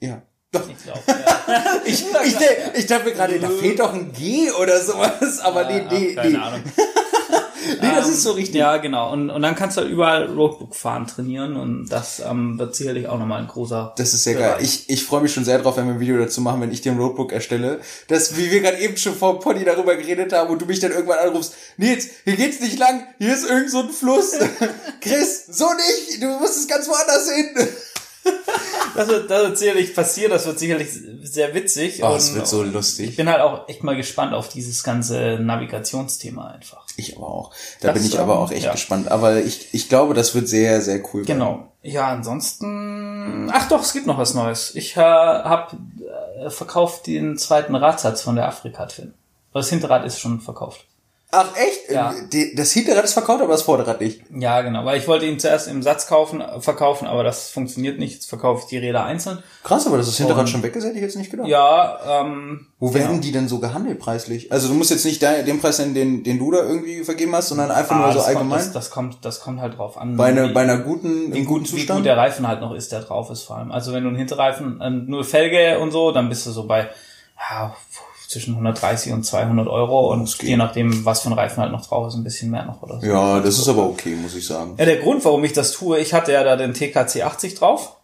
Ja. 0.00 0.22
Doch. 0.52 0.62
Ich 0.68 0.82
glaube, 0.82 1.00
ja. 1.06 1.64
Ich, 1.84 2.04
ich, 2.24 2.36
ich 2.74 2.86
dachte 2.86 3.04
mir 3.04 3.12
gerade, 3.12 3.38
da 3.38 3.48
fehlt 3.48 3.80
doch 3.80 3.92
ein 3.92 4.12
G 4.12 4.50
oder 4.52 4.80
sowas, 4.80 5.40
aber 5.40 5.64
nee, 5.64 5.82
nee, 5.90 6.14
Keine 6.14 6.30
nee. 6.30 6.36
Ahnung. 6.36 6.62
Nee, 7.80 7.88
das 7.94 8.08
ist 8.08 8.22
so 8.22 8.32
richtig. 8.32 8.56
Ja, 8.56 8.76
genau. 8.78 9.12
Und, 9.12 9.30
und 9.30 9.42
dann 9.42 9.54
kannst 9.54 9.76
du 9.76 9.82
halt 9.82 9.90
überall 9.90 10.26
Roadbook 10.26 10.74
fahren 10.74 11.06
trainieren 11.06 11.56
und 11.56 11.88
das 11.88 12.20
ähm, 12.20 12.58
wird 12.58 12.74
sicherlich 12.74 13.08
auch 13.08 13.18
nochmal 13.18 13.40
ein 13.42 13.48
großer. 13.48 13.94
Das 13.96 14.14
ist 14.14 14.24
sehr 14.24 14.34
Bereich. 14.34 14.50
geil. 14.56 14.64
Ich, 14.64 14.88
ich 14.88 15.04
freue 15.04 15.22
mich 15.22 15.32
schon 15.32 15.44
sehr 15.44 15.58
drauf, 15.58 15.76
wenn 15.76 15.86
wir 15.86 15.94
ein 15.94 16.00
Video 16.00 16.18
dazu 16.18 16.40
machen, 16.40 16.60
wenn 16.60 16.72
ich 16.72 16.80
dir 16.80 16.92
ein 16.92 16.98
Roadbook 16.98 17.32
erstelle. 17.32 17.80
Das, 18.08 18.36
wie 18.36 18.50
wir 18.50 18.60
gerade 18.60 18.78
eben 18.78 18.96
schon 18.96 19.14
vor 19.14 19.40
Pony 19.40 19.64
darüber 19.64 19.96
geredet 19.96 20.32
haben 20.32 20.50
und 20.50 20.60
du 20.60 20.66
mich 20.66 20.80
dann 20.80 20.92
irgendwann 20.92 21.18
anrufst, 21.18 21.54
Nils, 21.76 22.08
hier 22.24 22.36
geht's 22.36 22.60
nicht 22.60 22.78
lang, 22.78 23.06
hier 23.18 23.34
ist 23.34 23.48
irgend 23.48 23.70
so 23.70 23.80
ein 23.80 23.90
Fluss. 23.90 24.32
Chris, 25.00 25.46
so 25.46 25.66
nicht, 25.72 26.22
du 26.22 26.26
musst 26.38 26.56
es 26.56 26.68
ganz 26.68 26.88
woanders 26.88 27.30
hin. 27.30 27.68
Das 28.94 29.06
wird, 29.08 29.30
das 29.30 29.42
wird 29.44 29.58
sicherlich 29.58 29.94
passieren, 29.94 30.32
das 30.32 30.44
wird 30.46 30.58
sicherlich 30.58 30.88
sehr 31.22 31.54
witzig. 31.54 32.02
Oh, 32.02 32.14
es 32.16 32.34
wird 32.34 32.48
so 32.48 32.64
Ich 32.64 32.72
lustig. 32.72 33.16
bin 33.16 33.28
halt 33.28 33.40
auch 33.42 33.68
echt 33.68 33.84
mal 33.84 33.94
gespannt 33.96 34.34
auf 34.34 34.48
dieses 34.48 34.82
ganze 34.82 35.38
Navigationsthema 35.40 36.48
einfach. 36.48 36.84
Ich 36.96 37.16
aber 37.16 37.28
auch. 37.28 37.52
Da 37.80 37.92
Das, 37.92 37.98
bin 38.02 38.08
ich 38.10 38.18
aber 38.18 38.32
ähm, 38.34 38.38
auch 38.40 38.50
echt 38.50 38.64
ja. 38.64 38.72
gespannt. 38.72 39.08
Aber 39.10 39.36
ich, 39.36 39.72
ich 39.72 39.88
glaube, 39.88 40.14
das 40.14 40.34
wird 40.34 40.48
sehr, 40.48 40.80
sehr 40.80 40.98
cool. 41.12 41.26
werden. 41.28 41.38
Genau. 41.38 41.72
Ja, 41.82 42.08
ansonsten. 42.08 43.50
Ach 43.52 43.68
doch, 43.68 43.82
es 43.82 43.92
gibt 43.92 44.06
noch 44.06 44.18
was 44.18 44.34
Neues. 44.34 44.74
Ich 44.74 44.96
äh, 44.96 45.00
habe 45.00 45.76
äh, 46.44 46.50
verkauft 46.50 47.06
den 47.06 47.36
zweiten 47.38 47.74
Radsatz 47.76 48.22
von 48.22 48.34
der 48.36 48.48
Afrika 48.48 48.86
Twin. 48.86 49.14
Das 49.54 49.70
Hinterrad 49.70 50.04
ist 50.06 50.18
schon 50.18 50.40
verkauft. 50.40 50.84
Ach 51.30 51.54
echt? 51.56 51.90
Ja. 51.90 52.14
Das 52.56 52.72
Hinterrad 52.72 53.04
ist 53.04 53.12
verkauft, 53.12 53.42
aber 53.42 53.52
das 53.52 53.60
Vorderrad 53.60 54.00
nicht. 54.00 54.22
Ja, 54.34 54.62
genau, 54.62 54.86
weil 54.86 54.96
ich 54.98 55.06
wollte 55.06 55.26
ihn 55.26 55.38
zuerst 55.38 55.68
im 55.68 55.82
Satz 55.82 56.06
kaufen, 56.06 56.40
äh, 56.40 56.58
verkaufen, 56.62 57.06
aber 57.06 57.22
das 57.22 57.50
funktioniert 57.50 57.98
nicht. 57.98 58.14
Jetzt 58.14 58.30
verkaufe 58.30 58.62
ich 58.62 58.68
die 58.70 58.78
Räder 58.78 59.04
einzeln. 59.04 59.42
Krass, 59.62 59.86
aber 59.86 59.98
dass 59.98 60.06
das 60.06 60.16
Hinterrad 60.16 60.42
Und- 60.44 60.48
schon 60.48 60.62
weg 60.62 60.74
ist, 60.74 60.84
hätte 60.84 60.94
ich 60.96 61.02
jetzt 61.02 61.16
nicht 61.18 61.30
gedacht. 61.30 61.46
Ja, 61.46 62.22
ähm, 62.22 62.68
Wo 62.78 62.94
werden 62.94 63.20
die 63.20 63.30
denn 63.30 63.46
so 63.46 63.58
gehandelt 63.58 63.98
preislich? 63.98 64.50
Also 64.50 64.68
du 64.68 64.74
musst 64.74 64.90
jetzt 64.90 65.04
nicht 65.04 65.20
de- 65.20 65.42
den 65.44 65.60
Preis 65.60 65.78
nennen, 65.80 65.92
den, 65.92 66.24
den 66.24 66.38
du 66.38 66.50
da 66.50 66.60
irgendwie 66.62 67.04
vergeben 67.04 67.34
hast, 67.34 67.48
sondern 67.48 67.70
einfach 67.72 67.96
ah, 67.96 67.98
nur 67.98 68.12
so 68.12 68.14
das, 68.20 68.24
kommt, 68.28 68.36
allgemein. 68.38 68.58
das, 68.60 68.72
das 68.72 68.90
kommt, 68.90 69.18
das 69.26 69.40
kommt 69.40 69.60
halt 69.60 69.76
drauf 69.76 69.98
an. 69.98 70.16
bei, 70.16 70.28
einer, 70.28 70.48
wie- 70.48 70.52
bei 70.54 70.62
einer 70.62 70.78
guten, 70.78 71.34
wie 71.34 71.44
guten 71.44 71.64
gut, 71.64 71.72
wie 71.74 71.76
Zustand. 71.76 71.98
gut 71.98 72.06
der 72.06 72.16
Reifen 72.16 72.48
halt 72.48 72.62
noch 72.62 72.72
ist, 72.72 72.90
der 72.90 73.00
drauf 73.00 73.28
ist 73.30 73.42
vor 73.42 73.56
allem. 73.58 73.70
Also 73.70 73.92
wenn 73.92 74.02
du 74.02 74.08
einen 74.08 74.16
Hinterreifen, 74.18 74.80
äh, 74.80 74.88
nur 74.88 75.24
Felge 75.24 75.78
und 75.78 75.90
so, 75.90 76.10
dann 76.10 76.30
bist 76.30 76.46
du 76.46 76.52
so 76.52 76.66
bei 76.66 76.88
ja, 77.50 77.74
zwischen 78.28 78.52
130 78.52 79.12
und 79.12 79.24
200 79.24 79.66
Euro 79.68 80.12
und 80.12 80.42
je 80.42 80.56
nachdem, 80.58 81.04
was 81.06 81.22
für 81.22 81.30
ein 81.30 81.32
Reifen 81.32 81.62
halt 81.62 81.72
noch 81.72 81.86
drauf 81.86 82.08
ist, 82.08 82.14
ein 82.14 82.24
bisschen 82.24 82.50
mehr 82.50 82.66
noch 82.66 82.82
oder 82.82 83.00
so. 83.00 83.06
ja, 83.06 83.40
das 83.40 83.58
ist 83.58 83.68
aber 83.68 83.86
okay, 83.88 84.14
muss 84.16 84.34
ich 84.34 84.46
sagen. 84.46 84.74
Ja, 84.78 84.84
der 84.84 84.98
Grund, 84.98 85.24
warum 85.24 85.42
ich 85.44 85.54
das 85.54 85.72
tue, 85.72 85.98
ich 85.98 86.12
hatte 86.12 86.32
ja 86.32 86.44
da 86.44 86.56
den 86.56 86.74
TKC 86.74 87.22
80 87.24 87.54
drauf. 87.54 87.96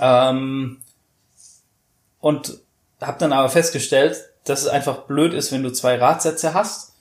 Ähm, 0.00 0.78
und 2.20 2.58
habe 3.00 3.18
dann 3.18 3.32
aber 3.32 3.48
festgestellt, 3.48 4.24
dass 4.44 4.62
es 4.62 4.68
einfach 4.68 5.02
blöd 5.06 5.34
ist, 5.34 5.52
wenn 5.52 5.62
du 5.62 5.72
zwei 5.72 5.96
Radsätze 5.96 6.52
hast 6.52 6.94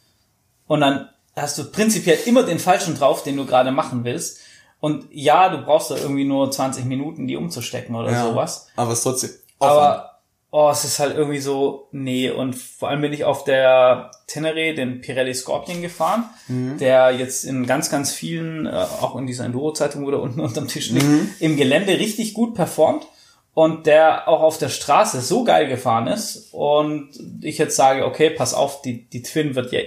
und 0.67 0.81
dann 0.81 1.09
hast 1.35 1.57
du 1.57 1.63
prinzipiell 1.71 2.19
immer 2.25 2.43
den 2.43 2.59
falschen 2.59 2.95
drauf, 2.95 3.23
den 3.23 3.35
du 3.37 3.45
gerade 3.45 3.71
machen 3.71 4.03
willst. 4.03 4.39
Und 4.79 5.05
ja, 5.11 5.49
du 5.49 5.63
brauchst 5.63 5.89
da 5.89 5.95
irgendwie 5.95 6.23
nur 6.25 6.51
20 6.51 6.85
Minuten, 6.85 7.27
die 7.27 7.35
umzustecken 7.35 7.95
oder 7.95 8.11
Ja, 8.11 8.25
sowas. 8.27 8.67
Aber 8.75 8.91
es 8.91 8.99
ist 8.99 9.03
trotzdem. 9.03 9.29
Aufwand. 9.59 9.79
Aber 9.81 10.16
oh, 10.51 10.69
es 10.71 10.83
ist 10.85 10.99
halt 10.99 11.15
irgendwie 11.15 11.39
so, 11.39 11.87
nee. 11.91 12.29
Und 12.29 12.55
vor 12.55 12.89
allem 12.89 13.01
bin 13.01 13.13
ich 13.13 13.25
auf 13.25 13.43
der 13.43 14.11
Tenere 14.27 14.73
den 14.73 15.01
Pirelli 15.01 15.33
Scorpion 15.33 15.81
gefahren, 15.81 16.23
Mhm. 16.47 16.77
der 16.77 17.11
jetzt 17.11 17.43
in 17.43 17.65
ganz, 17.67 17.89
ganz 17.89 18.13
vielen, 18.13 18.65
äh, 18.65 18.69
auch 18.71 19.15
in 19.17 19.27
dieser 19.27 19.45
Enduro-Zeitung, 19.45 20.05
wo 20.05 20.11
der 20.11 20.21
unten 20.21 20.39
unterm 20.39 20.67
Tisch 20.67 20.89
liegt, 20.91 21.05
Mhm. 21.05 21.29
im 21.39 21.57
Gelände 21.57 21.99
richtig 21.99 22.33
gut 22.33 22.55
performt. 22.55 23.05
Und 23.53 23.87
der 23.87 24.27
auch 24.27 24.41
auf 24.43 24.59
der 24.59 24.69
Straße 24.69 25.19
so 25.21 25.43
geil 25.43 25.67
gefahren 25.67 26.05
ist. 26.05 26.49
Und 26.53 27.09
ich 27.41 27.57
jetzt 27.57 27.75
sage, 27.75 28.05
okay, 28.05 28.29
pass 28.29 28.53
auf, 28.53 28.83
die, 28.83 29.09
die 29.09 29.23
Twin 29.23 29.55
wird 29.55 29.71
ja 29.71 29.79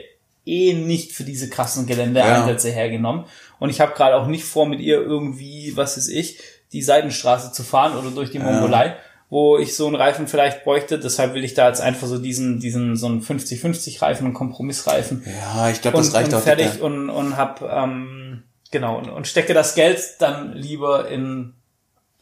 eh 0.45 0.73
nicht 0.75 1.13
für 1.13 1.23
diese 1.23 1.49
krassen 1.49 1.87
Geländeeinsätze 1.87 2.71
hergenommen. 2.71 3.27
Und 3.61 3.71
ich 3.71 3.81
habe 3.81 3.95
gerade 3.95 4.17
auch 4.17 4.27
nicht 4.27 4.43
vor, 4.45 4.67
mit 4.67 4.81
ihr 4.81 5.01
irgendwie, 5.01 5.77
was 5.77 5.97
ist 5.97 6.09
ich, 6.09 6.39
die 6.73 6.83
Seitenstraße 6.83 7.53
zu 7.53 7.63
fahren 7.63 7.97
oder 7.97 8.11
durch 8.11 8.33
die 8.33 8.41
Mongolei, 8.41 8.97
wo 9.31 9.59
ich 9.59 9.77
so 9.77 9.87
einen 9.87 9.95
Reifen 9.95 10.27
vielleicht 10.27 10.65
bräuchte. 10.65 10.99
Deshalb 10.99 11.35
will 11.35 11.45
ich 11.45 11.55
da 11.55 11.69
jetzt 11.69 11.81
einfach 11.81 12.09
so 12.09 12.19
diesen, 12.19 12.59
diesen 12.59 12.97
so 12.97 13.07
einen 13.07 13.23
50-50 13.23 14.03
Reifen, 14.03 14.27
einen 14.27 14.35
Kompromissreifen 14.35 15.25
ja, 15.25 15.71
ich 15.71 15.81
glaube, 15.81 15.99
das 15.99 16.13
reicht 16.13 16.33
und 16.33 16.39
auch. 16.39 16.43
fertig 16.43 16.73
dicker. 16.73 16.85
und, 16.85 17.09
und 17.09 17.37
hab 17.37 17.63
ähm, 17.63 18.43
genau 18.73 18.99
und, 18.99 19.09
und 19.09 19.29
stecke 19.29 19.55
das 19.55 19.77
Geld 19.77 20.01
dann 20.19 20.53
lieber 20.53 21.09
in 21.09 21.55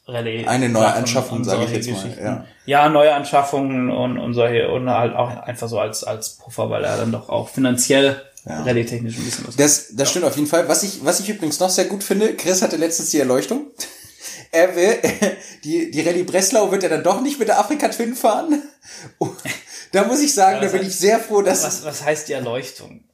Rallye. 0.06 0.46
Eine 0.46 0.68
neue 0.68 0.84
Sachen 0.84 0.98
Anschaffung, 0.98 1.44
sage 1.44 1.64
ich 1.64 1.70
jetzt 1.70 1.90
mal, 1.90 2.18
ja. 2.22 2.44
ja, 2.64 2.88
neue 2.88 3.14
Anschaffungen 3.14 3.90
und, 3.90 4.18
und 4.18 4.34
solche 4.34 4.70
und 4.70 4.88
halt 4.88 5.14
auch 5.14 5.36
einfach 5.42 5.68
so 5.68 5.78
als 5.78 6.04
als 6.04 6.36
Puffer, 6.36 6.70
weil 6.70 6.84
er 6.84 6.96
dann 6.98 7.12
doch 7.12 7.28
auch 7.28 7.48
finanziell 7.48 8.22
Ja. 8.46 8.62
Rallye-technisch 8.62 9.18
ein 9.18 9.24
bisschen 9.24 9.46
was 9.46 9.56
Das, 9.56 9.88
das 9.94 10.10
stimmt 10.10 10.24
auf 10.24 10.36
jeden 10.36 10.48
Fall. 10.48 10.68
Was 10.68 10.82
ich, 10.82 11.04
was 11.04 11.20
ich 11.20 11.28
übrigens 11.28 11.60
noch 11.60 11.70
sehr 11.70 11.84
gut 11.86 12.02
finde, 12.02 12.34
Chris 12.34 12.62
hatte 12.62 12.76
letztens 12.76 13.10
die 13.10 13.18
Erleuchtung. 13.18 13.66
Er 14.50 14.74
will, 14.76 14.96
die, 15.64 15.90
die 15.90 16.00
Rallye 16.00 16.22
Breslau 16.24 16.70
wird 16.70 16.82
er 16.82 16.88
dann 16.88 17.02
doch 17.02 17.20
nicht 17.20 17.38
mit 17.38 17.48
der 17.48 17.58
Afrika 17.58 17.88
Twin 17.88 18.14
fahren. 18.14 18.62
Da 19.92 20.04
muss 20.04 20.20
ich 20.20 20.34
sagen, 20.34 20.56
Ja, 20.56 20.66
da 20.66 20.68
bin 20.72 20.82
heißt- 20.82 20.86
ich 20.88 20.96
sehr 20.96 21.18
froh, 21.18 21.40
dass 21.40 21.64
was, 21.64 21.82
was 21.84 22.04
heißt 22.04 22.28
die 22.28 22.34
Erleuchtung? 22.34 23.04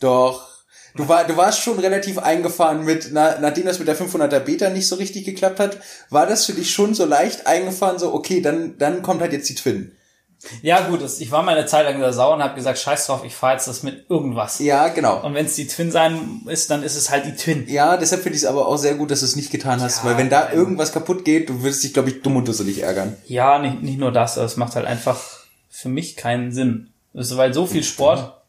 Doch. 0.00 0.48
Du, 0.96 1.06
war, 1.08 1.24
du 1.24 1.36
warst 1.36 1.60
schon 1.60 1.78
relativ 1.78 2.18
eingefahren 2.18 2.84
mit, 2.84 3.10
na, 3.12 3.38
nachdem 3.38 3.66
das 3.66 3.78
mit 3.78 3.86
der 3.86 3.96
500er 3.96 4.40
Beta 4.40 4.68
nicht 4.70 4.88
so 4.88 4.96
richtig 4.96 5.24
geklappt 5.24 5.60
hat, 5.60 5.78
war 6.10 6.26
das 6.26 6.46
für 6.46 6.54
dich 6.54 6.72
schon 6.72 6.94
so 6.94 7.04
leicht 7.04 7.46
eingefahren, 7.46 8.00
so, 8.00 8.12
okay, 8.12 8.40
dann, 8.40 8.76
dann 8.78 9.02
kommt 9.02 9.20
halt 9.20 9.32
jetzt 9.32 9.48
die 9.48 9.54
Twin. 9.54 9.92
Ja 10.62 10.86
gut, 10.88 11.02
das, 11.02 11.20
ich 11.20 11.32
war 11.32 11.42
mal 11.42 11.56
eine 11.56 11.66
Zeit 11.66 11.84
lang 11.84 11.98
sehr 11.98 12.12
sauer 12.12 12.36
und 12.36 12.42
habe 12.42 12.54
gesagt, 12.54 12.78
scheiß 12.78 13.06
drauf, 13.06 13.24
ich 13.24 13.34
fahre 13.34 13.54
jetzt 13.54 13.66
das 13.66 13.82
mit 13.82 14.08
irgendwas. 14.08 14.60
Ja, 14.60 14.88
genau. 14.88 15.20
Und 15.24 15.34
wenn 15.34 15.46
es 15.46 15.56
die 15.56 15.66
Twin 15.66 15.90
sein 15.90 16.42
ist, 16.46 16.70
dann 16.70 16.84
ist 16.84 16.94
es 16.94 17.10
halt 17.10 17.26
die 17.26 17.34
Twin. 17.34 17.66
Ja, 17.68 17.96
deshalb 17.96 18.22
finde 18.22 18.36
ich 18.36 18.42
es 18.42 18.48
aber 18.48 18.68
auch 18.68 18.76
sehr 18.76 18.94
gut, 18.94 19.10
dass 19.10 19.20
du 19.20 19.26
es 19.26 19.34
nicht 19.34 19.50
getan 19.50 19.80
hast, 19.80 19.98
Ja, 19.98 20.04
weil 20.04 20.16
wenn 20.18 20.30
da 20.30 20.52
irgendwas 20.52 20.92
kaputt 20.92 21.24
geht, 21.24 21.48
du 21.48 21.62
würdest 21.62 21.82
dich, 21.82 21.92
glaube 21.92 22.10
ich, 22.10 22.22
dumm 22.22 22.36
und 22.36 22.46
dusselig 22.46 22.82
ärgern. 22.82 23.16
Ja, 23.26 23.58
nicht, 23.58 23.82
nicht 23.82 23.98
nur 23.98 24.12
das, 24.12 24.38
aber 24.38 24.46
es 24.46 24.56
macht 24.56 24.76
halt 24.76 24.86
einfach 24.86 25.18
für 25.68 25.88
mich 25.88 26.16
keinen 26.16 26.52
Sinn. 26.52 26.90
Also, 27.14 27.36
weil 27.36 27.52
so 27.52 27.66
viel 27.66 27.82
Sport 27.82 28.40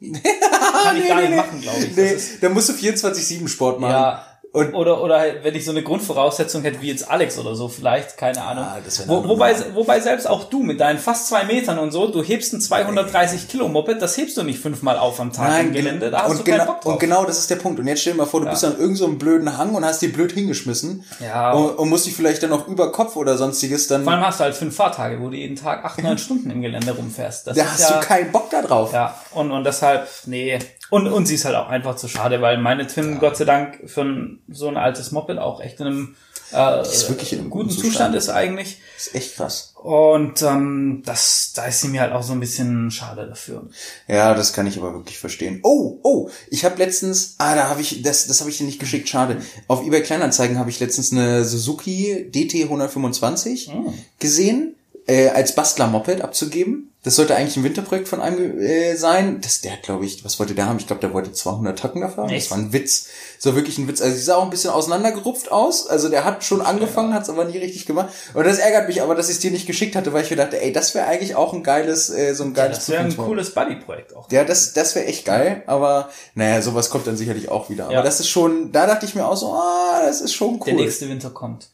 kann 0.00 0.96
ich 0.96 1.08
gar 1.08 1.20
nicht 1.20 1.36
machen, 1.36 1.60
glaube 1.60 1.78
ich. 1.78 1.96
Nee, 1.96 2.16
da 2.40 2.48
musst 2.48 2.68
du 2.68 2.72
24-7 2.72 3.48
Sport 3.48 3.80
machen. 3.80 3.92
ja, 3.92 4.26
Und 4.56 4.72
oder, 4.72 5.02
oder 5.02 5.18
halt, 5.18 5.44
wenn 5.44 5.54
ich 5.54 5.66
so 5.66 5.70
eine 5.70 5.82
Grundvoraussetzung 5.82 6.62
hätte 6.62 6.80
wie 6.80 6.88
jetzt 6.88 7.10
Alex 7.10 7.38
oder 7.38 7.54
so, 7.54 7.68
vielleicht, 7.68 8.16
keine 8.16 8.42
Ahnung. 8.42 8.64
Ah, 8.64 8.78
Wo, 9.06 9.28
wobei, 9.28 9.54
wobei 9.74 10.00
selbst 10.00 10.26
auch 10.26 10.44
du 10.44 10.62
mit 10.62 10.80
deinen 10.80 10.98
fast 10.98 11.28
zwei 11.28 11.44
Metern 11.44 11.78
und 11.78 11.90
so, 11.90 12.08
du 12.08 12.22
hebst 12.22 12.54
ein 12.54 12.62
230 12.62 13.48
Kilo 13.48 13.68
Moped, 13.68 14.00
das 14.00 14.16
hebst 14.16 14.34
du 14.38 14.44
nicht 14.44 14.58
fünfmal 14.58 14.96
auf 14.96 15.20
am 15.20 15.30
Tag 15.30 15.60
im 15.60 15.74
Gelände, 15.74 16.10
da 16.10 16.22
hast 16.22 16.30
und 16.30 16.38
du 16.38 16.44
genau, 16.44 16.56
keinen 16.56 16.66
Bock 16.68 16.80
drauf. 16.80 16.92
Und 16.94 17.00
genau 17.00 17.24
das 17.26 17.38
ist 17.38 17.50
der 17.50 17.56
Punkt. 17.56 17.78
Und 17.80 17.86
jetzt 17.86 18.00
stell 18.00 18.14
dir 18.14 18.20
mal 18.20 18.26
vor, 18.26 18.40
du 18.40 18.48
bist 18.48 18.64
an 18.64 18.72
irgendeinem 18.72 18.96
so 18.96 19.08
blöden 19.08 19.58
Hang 19.58 19.74
und 19.74 19.84
hast 19.84 20.00
die 20.00 20.08
blöd 20.08 20.32
hingeschmissen. 20.32 21.04
Ja. 21.20 21.52
Und, 21.52 21.72
und 21.78 21.90
musst 21.90 22.06
dich 22.06 22.14
vielleicht 22.14 22.42
dann 22.42 22.48
noch 22.48 22.66
über 22.66 22.90
Kopf 22.92 23.16
oder 23.16 23.36
sonstiges 23.36 23.88
dann. 23.88 24.04
Vor 24.04 24.14
allem 24.14 24.26
hast 24.26 24.40
du 24.40 24.44
halt 24.44 24.54
fünf 24.54 24.74
Fahrtage, 24.74 25.20
wo 25.20 25.28
du 25.28 25.36
jeden 25.36 25.56
Tag 25.56 25.84
acht, 25.84 26.02
neun 26.02 26.16
Stunden 26.26 26.48
im 26.48 26.62
Gelände 26.62 26.92
rumfährst. 26.92 27.46
Das 27.46 27.58
da 27.58 27.64
hast 27.64 27.90
ja, 27.90 28.00
du 28.00 28.06
keinen 28.06 28.32
Bock 28.32 28.48
da 28.48 28.62
drauf. 28.62 28.94
Ja, 28.94 29.20
und, 29.32 29.50
und 29.50 29.64
deshalb, 29.64 30.08
nee. 30.24 30.58
Und, 30.90 31.08
und 31.08 31.26
sie 31.26 31.34
ist 31.34 31.44
halt 31.44 31.56
auch 31.56 31.68
einfach 31.68 31.96
zu 31.96 32.08
schade, 32.08 32.40
weil 32.40 32.58
meine 32.58 32.86
Twin, 32.86 33.18
Gott 33.18 33.36
sei 33.36 33.44
Dank, 33.44 33.80
für 33.86 34.02
ein, 34.02 34.40
so 34.48 34.68
ein 34.68 34.76
altes 34.76 35.10
Moped 35.10 35.38
auch 35.38 35.60
echt 35.60 35.80
in 35.80 35.86
einem 35.86 36.16
äh, 36.52 36.82
ist 36.82 37.08
wirklich 37.08 37.32
in 37.32 37.40
einem 37.40 37.50
guten 37.50 37.70
Zustand. 37.70 37.92
Zustand. 37.92 38.14
ist 38.14 38.28
eigentlich. 38.28 38.78
ist 38.96 39.14
echt 39.14 39.36
krass. 39.36 39.74
Und 39.82 40.42
ähm, 40.42 41.02
das, 41.04 41.52
da 41.54 41.66
ist 41.66 41.80
sie 41.80 41.88
mir 41.88 42.00
halt 42.02 42.12
auch 42.12 42.22
so 42.22 42.32
ein 42.32 42.40
bisschen 42.40 42.90
schade 42.90 43.26
dafür. 43.26 43.68
Ja, 44.06 44.32
das 44.34 44.52
kann 44.52 44.66
ich 44.66 44.78
aber 44.78 44.92
wirklich 44.94 45.18
verstehen. 45.18 45.60
Oh, 45.64 45.98
oh, 46.02 46.30
ich 46.48 46.64
habe 46.64 46.78
letztens, 46.78 47.34
ah, 47.38 47.54
da 47.56 47.68
habe 47.68 47.80
ich, 47.80 48.02
das, 48.02 48.26
das 48.28 48.40
habe 48.40 48.50
ich 48.50 48.58
dir 48.58 48.64
nicht 48.64 48.78
geschickt, 48.78 49.08
schade. 49.08 49.38
Auf 49.66 49.84
eBay 49.84 50.02
Kleinanzeigen 50.02 50.58
habe 50.58 50.70
ich 50.70 50.78
letztens 50.78 51.12
eine 51.12 51.44
Suzuki 51.44 52.30
DT 52.30 52.62
125 52.64 53.70
Oh. 53.74 53.92
gesehen, 54.20 54.76
äh, 55.06 55.28
als 55.28 55.54
Bastler-Moped 55.54 56.20
abzugeben. 56.20 56.92
Das 57.06 57.14
sollte 57.14 57.36
eigentlich 57.36 57.56
ein 57.56 57.62
Winterprojekt 57.62 58.08
von 58.08 58.20
einem 58.20 58.58
äh, 58.58 58.96
sein. 58.96 59.40
Das, 59.40 59.60
der 59.60 59.74
hat, 59.74 59.84
glaube 59.84 60.04
ich, 60.04 60.24
was 60.24 60.40
wollte 60.40 60.56
der 60.56 60.66
haben? 60.66 60.78
Ich 60.80 60.88
glaube, 60.88 61.00
der 61.00 61.12
wollte 61.14 61.30
200 61.30 61.78
Tacken 61.78 62.00
dafür 62.00 62.24
haben. 62.24 62.30
Echt? 62.30 62.46
Das 62.46 62.50
war 62.50 62.58
ein 62.58 62.72
Witz. 62.72 63.06
So 63.38 63.54
wirklich 63.54 63.78
ein 63.78 63.86
Witz. 63.86 64.02
Also, 64.02 64.16
sie 64.16 64.22
sah 64.22 64.34
auch 64.34 64.42
ein 64.42 64.50
bisschen 64.50 64.70
auseinandergerupft 64.70 65.52
aus. 65.52 65.86
Also, 65.86 66.08
der 66.08 66.24
hat 66.24 66.42
schon 66.42 66.60
angefangen, 66.62 67.14
hat 67.14 67.22
es 67.22 67.30
aber 67.30 67.44
nie 67.44 67.58
richtig 67.58 67.86
gemacht. 67.86 68.08
Und 68.34 68.44
das 68.44 68.58
ärgert 68.58 68.88
mich 68.88 69.02
aber, 69.02 69.14
dass 69.14 69.28
ich 69.28 69.36
es 69.36 69.40
dir 69.40 69.52
nicht 69.52 69.68
geschickt 69.68 69.94
hatte, 69.94 70.12
weil 70.12 70.24
ich 70.24 70.30
mir 70.30 70.36
dachte, 70.36 70.60
ey, 70.60 70.72
das 70.72 70.96
wäre 70.96 71.06
eigentlich 71.06 71.36
auch 71.36 71.52
ein 71.52 71.62
geiles, 71.62 72.10
äh, 72.10 72.34
so 72.34 72.42
ein 72.42 72.54
geiles 72.54 72.78
Das 72.78 72.88
wäre 72.88 73.04
ein 73.04 73.16
cooles 73.16 73.54
Buddy-Projekt 73.54 74.16
auch. 74.16 74.28
Ja, 74.32 74.42
das, 74.42 74.72
das 74.72 74.96
wäre 74.96 75.06
echt 75.06 75.24
geil, 75.24 75.62
aber 75.68 76.08
naja, 76.34 76.60
sowas 76.60 76.90
kommt 76.90 77.06
dann 77.06 77.16
sicherlich 77.16 77.48
auch 77.48 77.70
wieder. 77.70 77.84
Aber 77.84 77.94
Ja. 77.94 78.02
das 78.02 78.18
ist 78.18 78.30
schon, 78.30 78.72
da 78.72 78.88
dachte 78.88 79.06
ich 79.06 79.14
mir 79.14 79.28
auch 79.28 79.36
so, 79.36 79.52
ah, 79.52 80.00
das 80.04 80.20
ist 80.20 80.34
schon 80.34 80.58
Der 80.58 80.74
cool. 80.74 80.80
nächste 80.82 81.08
Winter 81.08 81.30
kommt. 81.30 81.68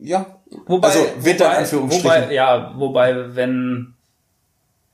Ja. 0.00 0.42
Wobei, 0.66 0.88
also 0.88 1.00
Winter 1.16 1.44
in 1.46 1.50
wobei, 1.50 1.56
Anführungsstrichen. 1.56 2.04
wobei, 2.22 2.32
ja, 2.34 2.74
wobei, 2.76 3.34
wenn, 3.34 3.94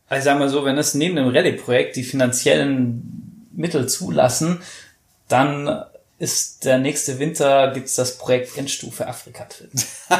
also 0.08 0.24
sag 0.24 0.38
mal 0.38 0.48
so, 0.48 0.64
wenn 0.64 0.78
es 0.78 0.94
neben 0.94 1.16
dem 1.16 1.28
Rallye-Projekt 1.28 1.96
die 1.96 2.04
finanziellen 2.04 3.48
Mittel 3.52 3.88
zulassen, 3.88 4.62
dann 5.28 5.84
ist 6.18 6.64
der 6.64 6.78
nächste 6.78 7.18
Winter 7.18 7.72
gibt's 7.72 7.94
das 7.94 8.18
Projekt 8.18 8.56
Endstufe 8.56 9.06
Afrika 9.06 9.44
Twin. 9.44 9.70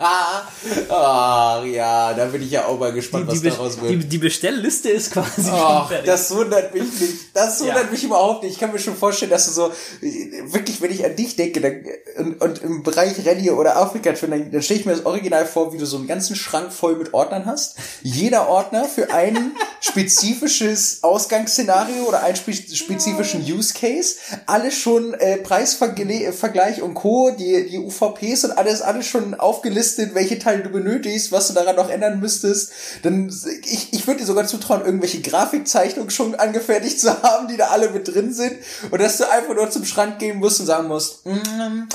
Ach 0.88 1.64
ja, 1.64 2.14
da 2.14 2.24
bin 2.26 2.42
ich 2.42 2.50
ja 2.50 2.64
auch 2.66 2.78
mal 2.78 2.92
gespannt, 2.92 3.26
was 3.28 3.40
Die, 3.40 3.48
daraus 3.50 3.76
die, 3.76 3.82
wird. 3.82 3.92
die, 3.92 4.08
die 4.08 4.18
Bestellliste 4.18 4.88
ist 4.88 5.12
quasi 5.12 5.42
schon 5.42 5.50
Ach, 5.52 5.88
fertig. 5.88 6.06
das 6.06 6.34
wundert 6.34 6.72
mich 6.74 6.84
nicht. 7.00 7.14
Das 7.34 7.60
wundert 7.60 7.84
Ja. 7.84 7.90
mich 7.90 8.04
überhaupt 8.04 8.42
nicht. 8.42 8.52
Ich 8.54 8.58
kann 8.58 8.72
mir 8.72 8.78
schon 8.78 8.96
vorstellen, 8.96 9.30
dass 9.30 9.46
du 9.46 9.52
so, 9.52 9.72
wirklich, 10.00 10.80
wenn 10.80 10.90
ich 10.90 11.04
an 11.04 11.16
dich 11.16 11.36
denke, 11.36 11.60
dann, 11.60 11.84
und, 12.26 12.40
und 12.40 12.62
im 12.62 12.82
Bereich 12.82 13.24
Rallye 13.26 13.50
oder 13.50 13.76
Afrika, 13.76 14.12
dann, 14.12 14.50
dann 14.50 14.62
stelle 14.62 14.80
ich 14.80 14.86
mir 14.86 14.92
das 14.96 15.04
Original 15.04 15.44
vor, 15.46 15.72
wie 15.72 15.78
du 15.78 15.84
so 15.84 15.98
einen 15.98 16.06
ganzen 16.06 16.34
Schrank 16.34 16.72
voll 16.72 16.96
mit 16.96 17.12
Ordnern 17.12 17.44
hast. 17.46 17.76
Jeder 18.02 18.48
Ordner 18.48 18.86
für 18.86 19.12
ein 19.12 19.52
spezifisches 19.80 21.02
Ausgangsszenario 21.02 22.04
oder 22.04 22.22
einen 22.22 22.36
spe 22.36 22.52
spezifischen 22.52 23.42
Use 23.42 23.74
Case. 23.74 24.16
Alles 24.46 24.74
schon 24.74 25.14
äh, 25.14 25.36
Preisvergleich 25.38 26.82
und 26.82 26.94
Co., 26.94 27.30
die, 27.30 27.68
die 27.68 27.78
UVPs 27.78 28.44
und 28.44 28.52
alles, 28.52 28.80
alles 28.82 29.06
schon 29.06 29.34
aufgelistet, 29.34 29.89
welche 29.98 30.38
Teile 30.38 30.62
du 30.62 30.70
benötigst, 30.70 31.32
was 31.32 31.48
du 31.48 31.54
daran 31.54 31.76
noch 31.76 31.90
ändern 31.90 32.20
müsstest. 32.20 32.72
Dann, 33.02 33.32
ich, 33.64 33.92
ich 33.92 34.06
würde 34.06 34.20
dir 34.20 34.26
sogar 34.26 34.46
zutrauen, 34.46 34.84
irgendwelche 34.84 35.20
Grafikzeichnungen 35.20 36.10
schon 36.10 36.34
angefertigt 36.34 37.00
zu 37.00 37.22
haben, 37.22 37.48
die 37.48 37.56
da 37.56 37.68
alle 37.68 37.90
mit 37.90 38.08
drin 38.08 38.32
sind. 38.32 38.56
Und 38.90 39.00
dass 39.00 39.18
du 39.18 39.30
einfach 39.30 39.54
nur 39.54 39.70
zum 39.70 39.84
Schrank 39.84 40.18
gehen 40.18 40.38
musst 40.38 40.60
und 40.60 40.66
sagen 40.66 40.88
musst, 40.88 41.26
mm, 41.26 41.88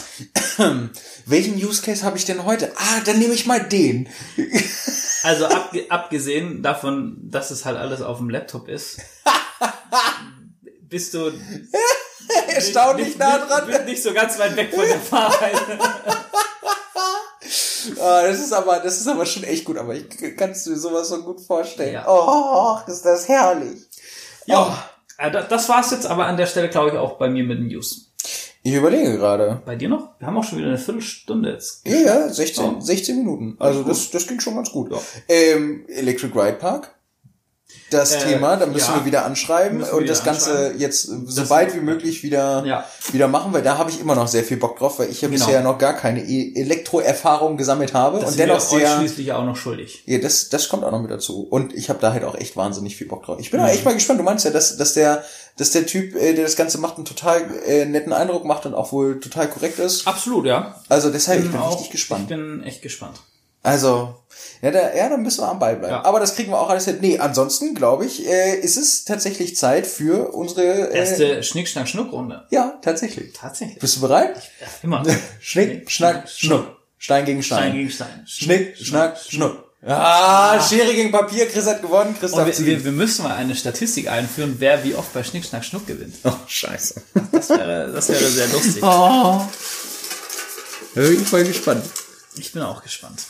welchen 1.26 1.56
Use 1.56 1.82
Case 1.82 2.04
habe 2.04 2.18
ich 2.18 2.26
denn 2.26 2.46
heute? 2.46 2.72
Ah, 2.76 3.02
dann 3.06 3.20
nehme 3.20 3.34
ich 3.34 3.46
mal 3.46 3.64
den. 3.64 4.10
Also 5.24 5.48
abge 5.48 5.90
abgesehen 5.90 6.62
davon, 6.62 7.18
dass 7.20 7.50
es 7.50 7.66
halt 7.66 7.78
alles 7.78 8.04
auf 8.04 8.20
dem 8.20 8.30
Laptop 8.30 8.68
ist, 8.70 9.00
bist 10.88 11.16
du 11.16 11.32
Erstaunlich 12.48 13.08
nicht, 13.08 13.20
nah 13.20 13.38
dran. 13.40 13.68
Nicht, 13.68 13.86
nicht 13.86 14.04
so 14.04 14.14
ganz 14.14 14.38
weit 14.40 14.56
weg 14.56 14.74
von 14.74 14.86
der 14.86 15.12
Wahrheit. 15.12 15.56
Ah, 18.02 18.24
das 18.28 18.40
ist 18.40 18.54
aber, 18.54 18.80
das 18.80 18.98
ist 19.00 19.08
aber 19.08 19.26
schon 19.26 19.44
echt 19.44 19.66
gut, 19.66 19.78
aber 19.78 19.94
ich 19.96 20.06
kannst 20.38 20.66
du 20.66 20.72
dir 20.72 20.78
sowas 20.80 21.10
so 21.10 21.22
gut 21.24 21.42
vorstellen. 21.42 21.94
Ja. 21.94 22.06
Oh, 22.08 22.78
ist 22.88 23.04
das 23.04 23.28
herrlich. 23.28 23.80
Ja, 24.46 24.84
äh, 25.18 25.32
da- 25.32 25.44
das 25.44 25.68
war's 25.70 25.92
jetzt 25.92 26.06
aber 26.06 26.26
an 26.28 26.38
der 26.38 26.46
Stelle, 26.46 26.70
glaube 26.70 26.90
ich, 26.92 26.98
auch 26.98 27.18
bei 27.18 27.30
mir 27.30 27.44
mit 27.44 27.58
den 27.60 27.68
News. 27.68 28.12
Ich 28.64 28.74
überlege 28.74 29.18
gerade. 29.18 29.62
Bei 29.66 29.76
dir 29.76 29.90
noch? 29.90 30.10
Wir 30.18 30.26
haben 30.28 30.38
auch 30.38 30.44
schon 30.44 30.58
wieder 30.58 30.70
eine 30.70 30.80
Viertelstunde 30.80 31.52
jetzt. 31.52 31.88
Ja, 31.88 31.96
ja, 31.98 32.30
16, 32.30 32.64
Ja. 32.76 32.82
16 32.82 33.18
Minuten. 33.20 33.56
Also 33.60 33.84
das, 33.84 34.10
das 34.10 34.26
ging 34.26 34.40
schon 34.40 34.56
ganz 34.56 34.72
gut. 34.72 34.92
Ja. 34.92 35.00
Ähm, 35.30 35.86
Electric 35.88 36.34
Ride 36.34 36.58
Park. 36.58 36.95
Das 37.92 38.14
Äh, 38.14 38.20
Thema, 38.34 38.58
da 38.58 38.66
müssen 38.66 38.92
ja. 38.94 38.96
wir 39.00 39.06
wieder 39.06 39.26
anschreiben 39.26 39.80
wir 39.80 39.94
und 39.94 40.00
wieder 40.04 40.14
das 40.14 40.24
Ganze 40.24 40.74
jetzt 40.78 41.04
so 41.04 41.46
bald 41.48 41.76
wie 41.76 41.80
möglich 41.82 42.24
wieder, 42.24 42.64
Ja. 42.66 42.84
wieder 43.12 43.28
machen, 43.28 43.54
weil 43.54 43.62
da 43.62 43.78
habe 43.78 43.92
ich 43.92 44.00
immer 44.02 44.16
noch 44.16 44.28
sehr 44.28 44.44
viel 44.44 44.58
Bock 44.58 44.78
drauf, 44.80 44.98
weil 45.00 45.10
ich 45.10 45.22
ja 45.22 45.28
Genau. 45.30 45.46
bisher 45.46 45.62
noch 45.62 45.78
gar 45.78 45.94
keine 45.94 46.24
E- 46.24 46.54
Elektroerfahrung 46.56 47.58
gesammelt 47.58 47.94
habe 47.94 48.20
Das 48.20 48.32
und 48.32 48.40
dennoch 48.40 48.60
sehr, 48.60 48.98
schließlich 48.98 49.32
auch 49.34 49.46
noch 49.46 49.56
schuldig. 49.56 50.04
Ja, 50.06 50.18
das, 50.18 50.50
das 50.50 50.68
kommt 50.70 50.84
auch 50.84 50.92
noch 50.92 51.02
mit 51.02 51.12
dazu. 51.12 51.46
Und 51.50 51.74
ich 51.74 51.90
habe 51.90 52.00
da 52.00 52.12
halt 52.12 52.24
auch 52.24 52.36
echt 52.36 52.58
wahnsinnig 52.58 52.96
viel 52.96 53.08
Bock 53.08 53.24
drauf. 53.26 53.38
Ich 53.40 53.52
bin 53.52 53.60
Mhm. 53.60 53.68
auch 53.68 53.70
echt 53.72 53.86
mal 53.86 53.94
gespannt. 53.94 54.20
Du 54.20 54.24
meinst 54.24 54.46
ja, 54.46 54.52
dass, 54.52 54.78
dass 54.78 54.94
der, 54.94 55.24
dass 55.58 55.72
der 55.72 55.86
Typ, 55.86 56.16
äh, 56.16 56.34
der 56.34 56.44
das 56.44 56.56
Ganze 56.56 56.80
macht, 56.80 56.96
einen 56.98 57.06
total 57.06 57.44
äh, 57.68 57.86
netten 57.86 58.14
Eindruck 58.14 58.46
macht 58.46 58.66
und 58.66 58.74
auch 58.74 58.92
wohl 58.92 59.20
total 59.20 59.48
korrekt 59.48 59.80
ist. 59.80 60.08
Absolut, 60.08 60.46
ja. 60.46 60.82
Also 60.90 61.12
deshalb, 61.12 61.44
ich 61.44 61.52
bin 61.52 61.60
auch- 61.60 61.72
richtig 61.74 61.92
gespannt. 61.92 62.24
Ich 62.24 62.28
bin 62.30 62.64
echt 62.64 62.82
gespannt. 62.82 63.20
Also, 63.66 64.16
ja, 64.62 64.72
da, 64.72 64.96
ja, 64.96 65.10
dann 65.10 65.22
müssen 65.22 65.42
wir 65.42 65.50
am 65.50 65.60
Ball 65.60 65.76
bleiben. 65.76 65.94
Ja. 65.94 66.06
Aber 66.06 66.20
das 66.20 66.36
kriegen 66.36 66.52
wir 66.52 66.60
auch 66.60 66.70
alles 66.70 66.86
hin. 66.86 66.98
Nee, 67.02 67.20
ansonsten, 67.20 67.76
glaube 67.76 68.06
ich, 68.06 68.28
äh, 68.28 68.56
ist 68.60 68.78
es 68.78 69.06
tatsächlich 69.06 69.56
Zeit 69.56 69.86
für 69.88 70.34
unsere, 70.34 70.92
äh, 70.92 70.98
Erste 70.98 71.44
Schnick, 71.44 71.68
Schnack, 71.68 71.88
Schnuck-Runde. 71.88 72.46
ja, 72.52 72.80
tatsächlich. 72.82 73.34
Tatsächlich. 73.34 73.80
Bist 73.80 73.98
du 73.98 74.02
bereit? 74.02 74.36
Ja, 74.60 74.68
immer. 74.84 75.04
Schnick, 75.40 75.90
Schnack, 75.92 76.30
Schnuck. 76.30 76.78
Stein 76.98 77.26
gegen 77.26 77.44
Stein. 77.44 77.60
Stein 77.60 77.74
gegen 77.74 77.90
Stein. 77.90 78.24
Schnick, 78.26 78.78
Schnack, 78.78 79.18
Schnuck. 79.20 79.66
Ah, 79.88 80.60
Schere 80.60 80.96
gegen 80.96 81.12
Papier. 81.12 81.48
Chris 81.48 81.68
hat 81.68 81.82
gewonnen. 81.82 82.16
Chris 82.20 82.32
darf 82.32 82.48
wir, 82.48 82.66
wir, 82.66 82.84
wir 82.86 82.92
müssen 82.92 83.24
mal 83.24 83.36
eine 83.36 83.56
Statistik 83.56 84.10
einführen, 84.10 84.56
wer 84.58 84.84
wie 84.84 84.96
oft 84.96 85.14
bei 85.14 85.24
Schnick, 85.24 85.46
Schnack, 85.46 85.64
Schnuck 85.64 85.86
gewinnt. 85.86 86.16
Oh, 86.24 86.32
scheiße. 86.48 87.04
Das 87.32 87.50
wäre, 87.50 87.92
das 87.92 88.10
wäre 88.10 88.26
sehr 88.26 88.48
lustig. 88.48 88.82
Oh. 88.82 89.42
Da 90.96 91.02
bin 91.02 91.22
ich 91.22 91.28
voll 91.28 91.44
gespannt. 91.44 91.86
Ich 92.38 92.52
bin 92.52 92.64
auch 92.64 92.82
gespannt. 92.82 93.22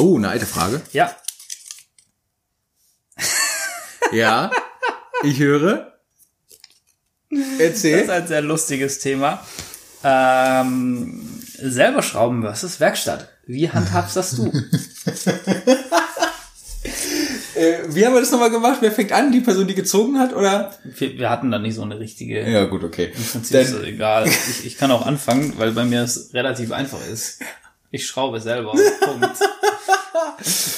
Oh, 0.00 0.16
eine 0.16 0.28
alte 0.30 0.46
Frage. 0.46 0.80
Ja, 0.92 1.14
Ja, 4.12 4.50
ich 5.22 5.38
höre. 5.38 5.92
das 7.30 7.40
Erzähl. 7.60 8.00
ist 8.00 8.10
ein 8.10 8.26
sehr 8.26 8.42
lustiges 8.42 8.98
Thema. 8.98 9.44
Ähm, 10.02 11.22
selber 11.58 12.02
schrauben 12.02 12.42
versus 12.42 12.80
Werkstatt. 12.80 13.28
Wie 13.46 13.70
handhabst 13.70 14.16
das 14.16 14.30
du? 14.32 14.50
Äh, 17.56 17.80
wie 17.94 18.06
haben 18.06 18.14
wir 18.14 18.20
das 18.20 18.30
nochmal 18.30 18.48
gemacht? 18.50 18.78
Wer 18.80 18.90
fängt 18.92 19.12
an? 19.12 19.32
Die 19.32 19.40
Person, 19.40 19.66
die 19.66 19.74
gezogen 19.74 20.18
hat, 20.18 20.32
oder? 20.34 20.74
Wir, 20.84 21.18
wir 21.18 21.28
hatten 21.28 21.50
da 21.50 21.58
nicht 21.58 21.74
so 21.74 21.82
eine 21.82 21.98
richtige. 21.98 22.48
Ja, 22.48 22.64
gut, 22.64 22.82
okay. 22.84 23.12
Im 23.14 23.22
Prinzip 23.22 23.60
ist 23.60 23.72
es 23.72 23.82
egal. 23.82 24.26
Ich, 24.26 24.64
ich 24.64 24.78
kann 24.78 24.90
auch 24.90 25.04
anfangen, 25.04 25.52
weil 25.58 25.72
bei 25.72 25.84
mir 25.84 26.02
es 26.02 26.32
relativ 26.32 26.72
einfach 26.72 27.00
ist. 27.12 27.40
Ich 27.90 28.06
schraube 28.06 28.40
selber. 28.40 28.72
Punkt. 29.00 29.36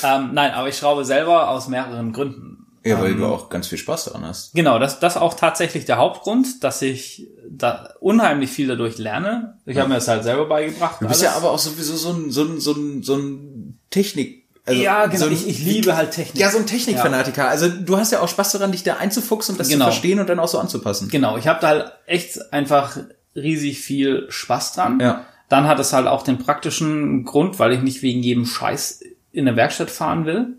ähm, 0.03 0.31
nein, 0.33 0.53
aber 0.53 0.69
ich 0.69 0.77
schraube 0.77 1.05
selber 1.05 1.51
aus 1.51 1.69
mehreren 1.69 2.13
Gründen. 2.13 2.67
Ja, 2.85 3.01
weil 3.01 3.15
du 3.15 3.27
auch 3.27 3.49
ganz 3.49 3.69
viel 3.69 3.79
Spaß 3.79 4.07
daran 4.07 4.25
hast. 4.27 4.55
Genau, 4.55 4.81
das 4.81 4.99
das 4.99 5.17
auch 5.17 5.35
tatsächlich 5.35 5.85
der 5.85 5.99
Hauptgrund, 5.99 6.65
dass 6.65 6.83
ich 6.83 7.29
da 7.49 7.91
unheimlich 8.01 8.51
viel 8.51 8.67
dadurch 8.67 8.99
lerne. 8.99 9.59
Ich 9.67 9.77
habe 9.77 9.89
mir 9.89 9.97
das 9.97 10.09
halt 10.09 10.25
selber 10.25 10.47
beigebracht. 10.47 11.01
Du 11.01 11.07
bist 11.07 11.23
ja 11.23 11.35
aber 11.35 11.53
auch 11.53 11.61
sowieso 11.61 11.97
so 11.97 12.11
ein, 12.13 12.33
so 12.33 12.43
ein, 12.43 12.59
so 12.61 12.73
ein, 12.73 13.03
so 13.05 13.15
ein 13.15 13.79
Technik, 13.91 14.43
also 14.65 14.81
ja, 14.81 15.07
genau. 15.07 15.19
so 15.19 15.27
ein, 15.27 15.33
ich, 15.33 15.47
ich 15.49 15.59
liebe 15.61 15.97
halt 15.97 16.13
Technik. 16.13 16.41
ja, 16.41 16.51
so 16.51 16.59
ein 16.59 16.67
Technikfanatiker. 16.67 17.49
Also 17.49 17.69
du 17.69 17.97
hast 17.99 18.13
ja 18.13 18.21
auch 18.21 18.29
Spaß 18.29 18.53
daran, 18.53 18.73
dich 18.73 18.83
da 18.85 18.97
einzufuchsen 18.97 19.55
und 19.55 19.59
das 19.59 19.69
Genau. 19.69 19.87
zu 19.87 19.91
verstehen 19.93 20.19
und 20.21 20.29
dann 20.29 20.39
auch 20.41 20.49
so 20.49 20.59
anzupassen. 20.59 21.09
Genau, 21.09 21.37
ich 21.37 21.47
habe 21.47 21.61
da 21.61 21.69
halt 21.69 21.93
echt 22.07 22.53
einfach 22.53 22.97
riesig 23.37 23.81
viel 23.81 24.27
Spaß 24.29 24.75
dran. 24.75 25.01
Ja. 25.01 25.27
Dann 25.53 25.69
hat 25.69 25.79
es 25.79 25.93
halt 25.93 26.07
auch 26.07 26.23
den 26.23 26.39
praktischen 26.39 27.25
Grund, 27.25 27.59
weil 27.59 27.73
ich 27.73 27.83
nicht 27.83 28.01
wegen 28.03 28.23
jedem 28.23 28.47
Scheiß 28.47 29.03
in 29.33 29.47
eine 29.47 29.57
Werkstatt 29.57 29.91
fahren 29.91 30.25
will. 30.25 30.55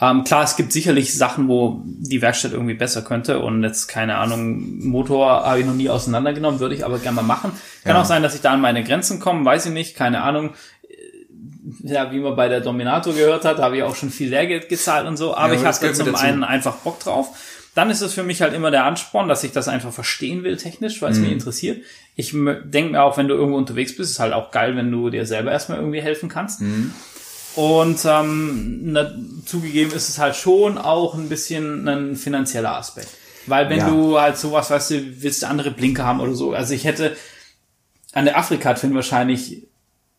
Ähm, 0.00 0.22
klar, 0.22 0.44
es 0.44 0.54
gibt 0.56 0.70
sicherlich 0.72 1.16
Sachen, 1.16 1.48
wo 1.48 1.82
die 1.84 2.20
Werkstatt 2.22 2.52
irgendwie 2.52 2.74
besser 2.74 3.02
könnte 3.02 3.40
und 3.40 3.64
jetzt 3.64 3.88
keine 3.88 4.16
Ahnung, 4.18 4.78
Motor 4.86 5.44
habe 5.46 5.60
ich 5.60 5.66
noch 5.66 5.74
nie 5.74 5.88
auseinandergenommen, 5.88 6.60
würde 6.60 6.74
ich 6.76 6.84
aber 6.84 6.98
gerne 6.98 7.16
mal 7.16 7.22
machen. 7.22 7.52
Kann 7.84 7.96
Ja. 7.96 8.02
auch 8.02 8.06
sein, 8.06 8.22
dass 8.22 8.34
ich 8.34 8.40
da 8.42 8.52
an 8.52 8.60
meine 8.60 8.84
Grenzen 8.84 9.18
komme, 9.18 9.44
weiß 9.44 9.66
ich 9.66 9.72
nicht, 9.72 9.96
keine 9.96 10.22
Ahnung. 10.22 10.50
Ja, 11.82 12.12
wie 12.12 12.20
man 12.20 12.36
bei 12.36 12.48
der 12.48 12.60
Dominator 12.60 13.12
gehört 13.12 13.44
hat, 13.44 13.58
habe 13.58 13.76
ich 13.78 13.82
auch 13.82 13.94
schon 13.96 14.10
viel 14.10 14.28
Lehrgeld 14.30 14.68
gezahlt 14.68 15.06
und 15.06 15.16
so, 15.16 15.32
aber 15.34 15.44
aber 15.44 15.54
ich 15.54 15.64
habe 15.64 15.92
zum 15.92 16.06
dazu. 16.06 16.22
einen 16.24 16.44
einfach 16.44 16.76
Bock 16.76 17.00
drauf. 17.00 17.36
Dann 17.74 17.90
ist 17.90 18.00
es 18.00 18.14
für 18.14 18.22
mich 18.24 18.40
halt 18.42 18.54
immer 18.54 18.70
der 18.70 18.84
Ansporn, 18.84 19.28
dass 19.28 19.44
ich 19.44 19.52
das 19.52 19.68
einfach 19.68 19.92
verstehen 19.92 20.42
will 20.44 20.56
technisch, 20.56 21.00
weil 21.02 21.12
es 21.12 21.18
Mhm. 21.18 21.24
mich 21.24 21.32
interessiert. 21.32 21.82
Ich 22.20 22.32
denke 22.32 22.90
mir 22.90 23.02
auch, 23.04 23.16
wenn 23.16 23.28
du 23.28 23.34
irgendwo 23.36 23.56
unterwegs 23.58 23.94
bist, 23.96 24.10
ist 24.10 24.18
halt 24.18 24.32
auch 24.32 24.50
geil, 24.50 24.74
wenn 24.76 24.90
du 24.90 25.08
dir 25.08 25.24
selber 25.24 25.52
erstmal 25.52 25.78
irgendwie 25.78 26.02
helfen 26.02 26.28
kannst. 26.28 26.60
Mhm. 26.60 26.92
Und 27.54 28.00
ähm, 28.04 28.80
na, 28.92 29.10
zugegeben 29.46 29.92
ist 29.92 30.08
es 30.08 30.18
halt 30.18 30.34
schon 30.34 30.78
auch 30.78 31.14
ein 31.14 31.28
bisschen 31.28 31.86
ein 31.86 32.16
finanzieller 32.16 32.76
Aspekt. 32.76 33.08
Weil 33.46 33.70
wenn 33.70 33.78
Ja. 33.78 33.88
du 33.88 34.18
halt 34.20 34.36
sowas, 34.36 34.68
weißt 34.68 34.90
du, 34.90 35.22
willst 35.22 35.42
du 35.42 35.46
andere 35.46 35.70
Blinker 35.70 36.04
haben 36.04 36.18
oder 36.20 36.34
so. 36.34 36.52
Also 36.54 36.74
ich 36.74 36.84
hätte 36.84 37.16
an 38.12 38.24
der 38.24 38.36
Afrika-Film 38.36 38.94
wahrscheinlich 38.96 39.68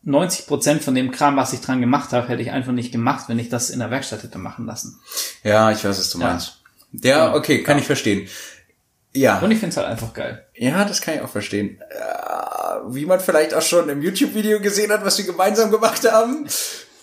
90 0.02 0.46
Prozent 0.46 0.82
von 0.82 0.94
dem 0.94 1.10
Kram, 1.10 1.36
was 1.36 1.52
ich 1.52 1.60
dran 1.60 1.82
gemacht 1.82 2.12
habe, 2.14 2.28
hätte 2.28 2.40
ich 2.40 2.50
einfach 2.50 2.72
nicht 2.72 2.92
gemacht, 2.92 3.26
wenn 3.28 3.38
ich 3.38 3.50
das 3.50 3.68
in 3.68 3.80
der 3.80 3.90
Werkstatt 3.90 4.22
hätte 4.22 4.38
machen 4.38 4.64
lassen. 4.64 4.98
Ja, 5.44 5.70
ich 5.70 5.84
weiß, 5.84 5.98
was 5.98 6.08
du 6.10 6.16
meinst. 6.18 6.60
Ja, 6.92 7.26
Genau. 7.26 7.36
okay, 7.38 7.62
kann 7.62 7.78
ich 7.78 7.84
verstehen. 7.84 8.26
Ja. 9.12 9.40
Und 9.40 9.50
ich 9.50 9.58
finde 9.58 9.70
es 9.70 9.76
halt 9.76 9.88
einfach 9.88 10.12
geil. 10.12 10.44
Ja, 10.54 10.84
das 10.84 11.00
kann 11.00 11.14
ich 11.14 11.20
auch 11.20 11.28
verstehen. 11.28 11.80
Äh, 11.90 12.94
Wie 12.94 13.06
man 13.06 13.20
vielleicht 13.20 13.54
auch 13.54 13.62
schon 13.62 13.88
im 13.88 14.02
YouTube-Video 14.02 14.60
gesehen 14.60 14.92
hat, 14.92 15.04
was 15.04 15.18
wir 15.18 15.24
gemeinsam 15.24 15.70
gemacht 15.70 16.10
haben. 16.10 16.46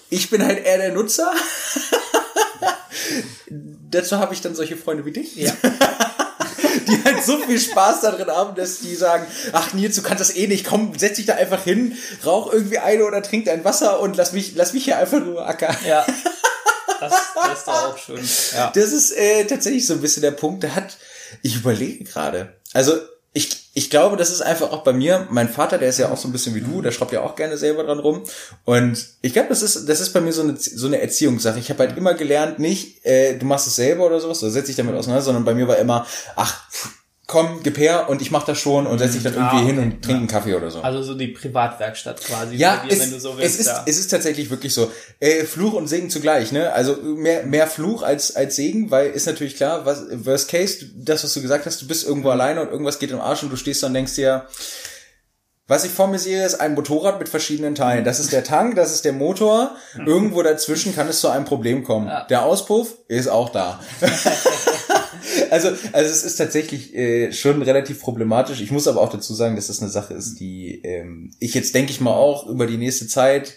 Ich 0.09 0.29
bin 0.29 0.45
halt 0.45 0.65
eher 0.65 0.77
der 0.77 0.93
Nutzer. 0.93 1.29
Dazu 3.49 4.17
habe 4.17 4.33
ich 4.33 4.41
dann 4.41 4.55
solche 4.55 4.77
Freunde 4.77 5.05
wie 5.05 5.11
dich. 5.11 5.35
Ja. 5.35 5.51
Die 6.87 7.03
halt 7.03 7.23
so 7.23 7.37
viel 7.39 7.59
Spaß 7.59 8.01
darin 8.01 8.27
haben, 8.27 8.55
dass 8.55 8.79
die 8.79 8.95
sagen, 8.95 9.25
ach 9.51 9.73
Nils, 9.73 9.95
du 9.95 10.03
kannst 10.03 10.21
das 10.21 10.35
eh 10.35 10.47
nicht, 10.47 10.65
komm, 10.65 10.97
setz 10.97 11.17
dich 11.17 11.25
da 11.25 11.35
einfach 11.35 11.63
hin, 11.63 11.97
rauch 12.25 12.53
irgendwie 12.53 12.77
eine 12.77 13.03
oder 13.03 13.21
trink 13.21 13.45
dein 13.45 13.65
Wasser 13.65 13.99
und 13.99 14.15
lass 14.15 14.31
mich, 14.31 14.53
lass 14.55 14.73
mich 14.73 14.85
hier 14.85 14.97
einfach 14.97 15.19
nur 15.19 15.45
ackern. 15.45 15.75
Ja. 15.85 16.05
Das, 16.99 17.13
das 17.35 17.59
ist 17.59 17.67
doch 17.67 17.93
auch 17.93 17.97
schön. 17.99 18.27
Ja. 18.55 18.71
Das 18.73 18.91
ist 18.91 19.11
äh, 19.11 19.45
tatsächlich 19.45 19.85
so 19.85 19.93
ein 19.93 20.01
bisschen 20.01 20.23
der 20.23 20.31
Punkt, 20.31 20.63
der 20.63 20.73
hat, 20.73 20.97
ich 21.41 21.55
überlege 21.55 22.03
gerade. 22.03 22.53
Also 22.73 22.93
ich, 23.33 23.69
ich 23.75 23.89
glaube, 23.91 24.17
das 24.17 24.31
ist 24.31 24.41
einfach 24.41 24.71
auch 24.71 24.83
bei 24.83 24.93
mir, 24.93 25.27
mein 25.29 25.49
Vater, 25.49 25.77
der 25.77 25.89
ist 25.89 25.99
ja 25.99 26.09
auch 26.09 26.17
so 26.17 26.27
ein 26.27 26.31
bisschen 26.31 26.55
wie 26.55 26.61
du, 26.61 26.81
der 26.81 26.91
schraubt 26.91 27.11
ja 27.11 27.21
auch 27.21 27.35
gerne 27.35 27.57
selber 27.57 27.83
dran 27.83 27.99
rum. 27.99 28.23
Und 28.65 29.05
ich 29.21 29.33
glaube, 29.33 29.49
das 29.49 29.61
ist, 29.61 29.87
das 29.87 29.99
ist 29.99 30.11
bei 30.13 30.21
mir 30.21 30.33
so 30.33 30.41
eine, 30.41 30.57
so 30.57 30.87
eine 30.87 30.99
Erziehungssache. 30.99 31.59
Ich 31.59 31.69
habe 31.69 31.85
halt 31.85 31.97
immer 31.97 32.15
gelernt, 32.15 32.57
nicht, 32.57 33.05
äh, 33.05 33.37
du 33.37 33.45
machst 33.45 33.67
es 33.67 33.75
selber 33.75 34.07
oder 34.07 34.19
sowas, 34.19 34.41
oder 34.41 34.51
setz 34.51 34.65
dich 34.65 34.75
damit 34.75 34.95
auseinander, 34.95 35.23
sondern 35.23 35.45
bei 35.45 35.53
mir 35.53 35.67
war 35.67 35.77
immer, 35.77 36.07
ach, 36.35 36.71
pff, 36.71 36.89
komm, 37.27 37.59
gib 37.61 37.77
her 37.77 38.09
und 38.09 38.21
ich 38.21 38.31
mach 38.31 38.45
das 38.45 38.57
schon 38.57 38.87
und 38.87 38.99
setz 38.99 39.11
dich 39.11 39.23
dann 39.23 39.33
irgendwie 39.33 39.57
Ah, 39.57 39.65
hin 39.65 39.79
und 39.79 40.01
trink 40.01 40.17
einen 40.17 40.27
Kaffee 40.27 40.55
oder 40.55 40.71
so. 40.71 40.79
Also 40.79 41.03
so 41.03 41.13
die 41.13 41.27
Privatwerkstatt 41.27 42.23
quasi. 42.23 42.55
Ja, 42.55 42.77
bei 42.77 42.87
dir, 42.87 42.93
es, 42.93 42.99
wenn 43.01 43.11
du 43.11 43.19
so 43.19 43.37
willst, 43.37 43.55
es, 43.55 43.59
ist, 43.59 43.67
ja. 43.67 43.83
es 43.85 43.99
ist 43.99 44.07
tatsächlich 44.07 44.49
wirklich 44.49 44.73
so. 44.73 44.89
Äh, 45.19 45.43
Fluch 45.43 45.73
und 45.73 45.87
Segen 45.87 46.09
zugleich, 46.09 46.53
ne? 46.53 46.71
Also 46.71 46.95
mehr, 46.95 47.45
mehr 47.45 47.67
Fluch 47.67 48.01
als, 48.01 48.35
als 48.37 48.55
Segen, 48.55 48.91
weil 48.91 49.09
ist 49.09 49.27
natürlich 49.27 49.57
klar, 49.57 49.85
was, 49.85 50.05
worst 50.09 50.49
case, 50.49 50.85
das, 50.95 51.25
was 51.25 51.33
du 51.33 51.41
gesagt 51.41 51.65
hast, 51.65 51.81
du 51.81 51.87
bist 51.87 52.07
irgendwo 52.07 52.29
alleine 52.29 52.61
und 52.61 52.71
irgendwas 52.71 52.97
geht 52.97 53.11
im 53.11 53.19
Arsch 53.19 53.43
und 53.43 53.51
du 53.51 53.57
stehst 53.57 53.83
da 53.83 53.87
und 53.87 53.93
denkst 53.93 54.15
dir, 54.15 54.45
was 55.67 55.83
ich 55.83 55.91
vor 55.91 56.07
mir 56.07 56.17
sehe, 56.17 56.45
ist 56.45 56.55
ein 56.55 56.75
Motorrad 56.75 57.19
mit 57.19 57.27
verschiedenen 57.27 57.75
Teilen. 57.75 58.05
Das 58.05 58.21
ist 58.21 58.31
der 58.31 58.45
Tank, 58.45 58.75
das 58.75 58.93
ist 58.93 59.03
der 59.03 59.11
Motor. 59.11 59.75
Irgendwo 60.05 60.41
dazwischen 60.41 60.95
kann 60.95 61.09
es 61.09 61.19
zu 61.19 61.27
einem 61.27 61.43
Problem 61.43 61.83
kommen. 61.83 62.07
Ja. 62.07 62.23
Der 62.25 62.43
Auspuff 62.43 62.95
ist 63.09 63.27
auch 63.27 63.49
da. 63.49 63.81
also, 65.49 65.67
also 65.91 66.11
es 66.11 66.23
ist 66.23 66.37
tatsächlich 66.37 66.95
äh, 66.95 67.33
schon 67.33 67.61
relativ 67.61 67.99
problematisch. 67.99 68.61
Ich 68.61 68.71
muss 68.71 68.87
aber 68.87 69.01
auch 69.01 69.11
dazu 69.11 69.33
sagen, 69.33 69.57
dass 69.57 69.67
das 69.67 69.81
eine 69.81 69.91
Sache 69.91 70.13
ist, 70.13 70.39
die 70.39 70.81
ähm, 70.83 71.33
ich 71.39 71.53
jetzt 71.53 71.75
denke 71.75 71.91
ich 71.91 71.99
mal 71.99 72.13
auch 72.13 72.47
über 72.47 72.65
die 72.65 72.77
nächste 72.77 73.07
Zeit 73.07 73.53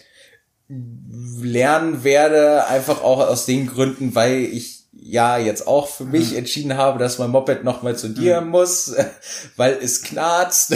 lernen 0.67 2.03
werde, 2.03 2.67
einfach 2.67 3.03
auch 3.03 3.19
aus 3.19 3.45
den 3.45 3.67
Gründen, 3.67 4.15
weil 4.15 4.41
ich 4.41 4.80
ja 5.01 5.37
jetzt 5.37 5.67
auch 5.67 5.87
für 5.87 6.05
mich 6.05 6.35
entschieden 6.37 6.77
habe, 6.77 6.99
dass 6.99 7.17
mein 7.17 7.31
Moped 7.31 7.63
nochmal 7.63 7.97
zu 7.97 8.09
dir 8.09 8.41
muss, 8.41 8.95
weil 9.57 9.77
es 9.81 10.03
knarzt. 10.03 10.75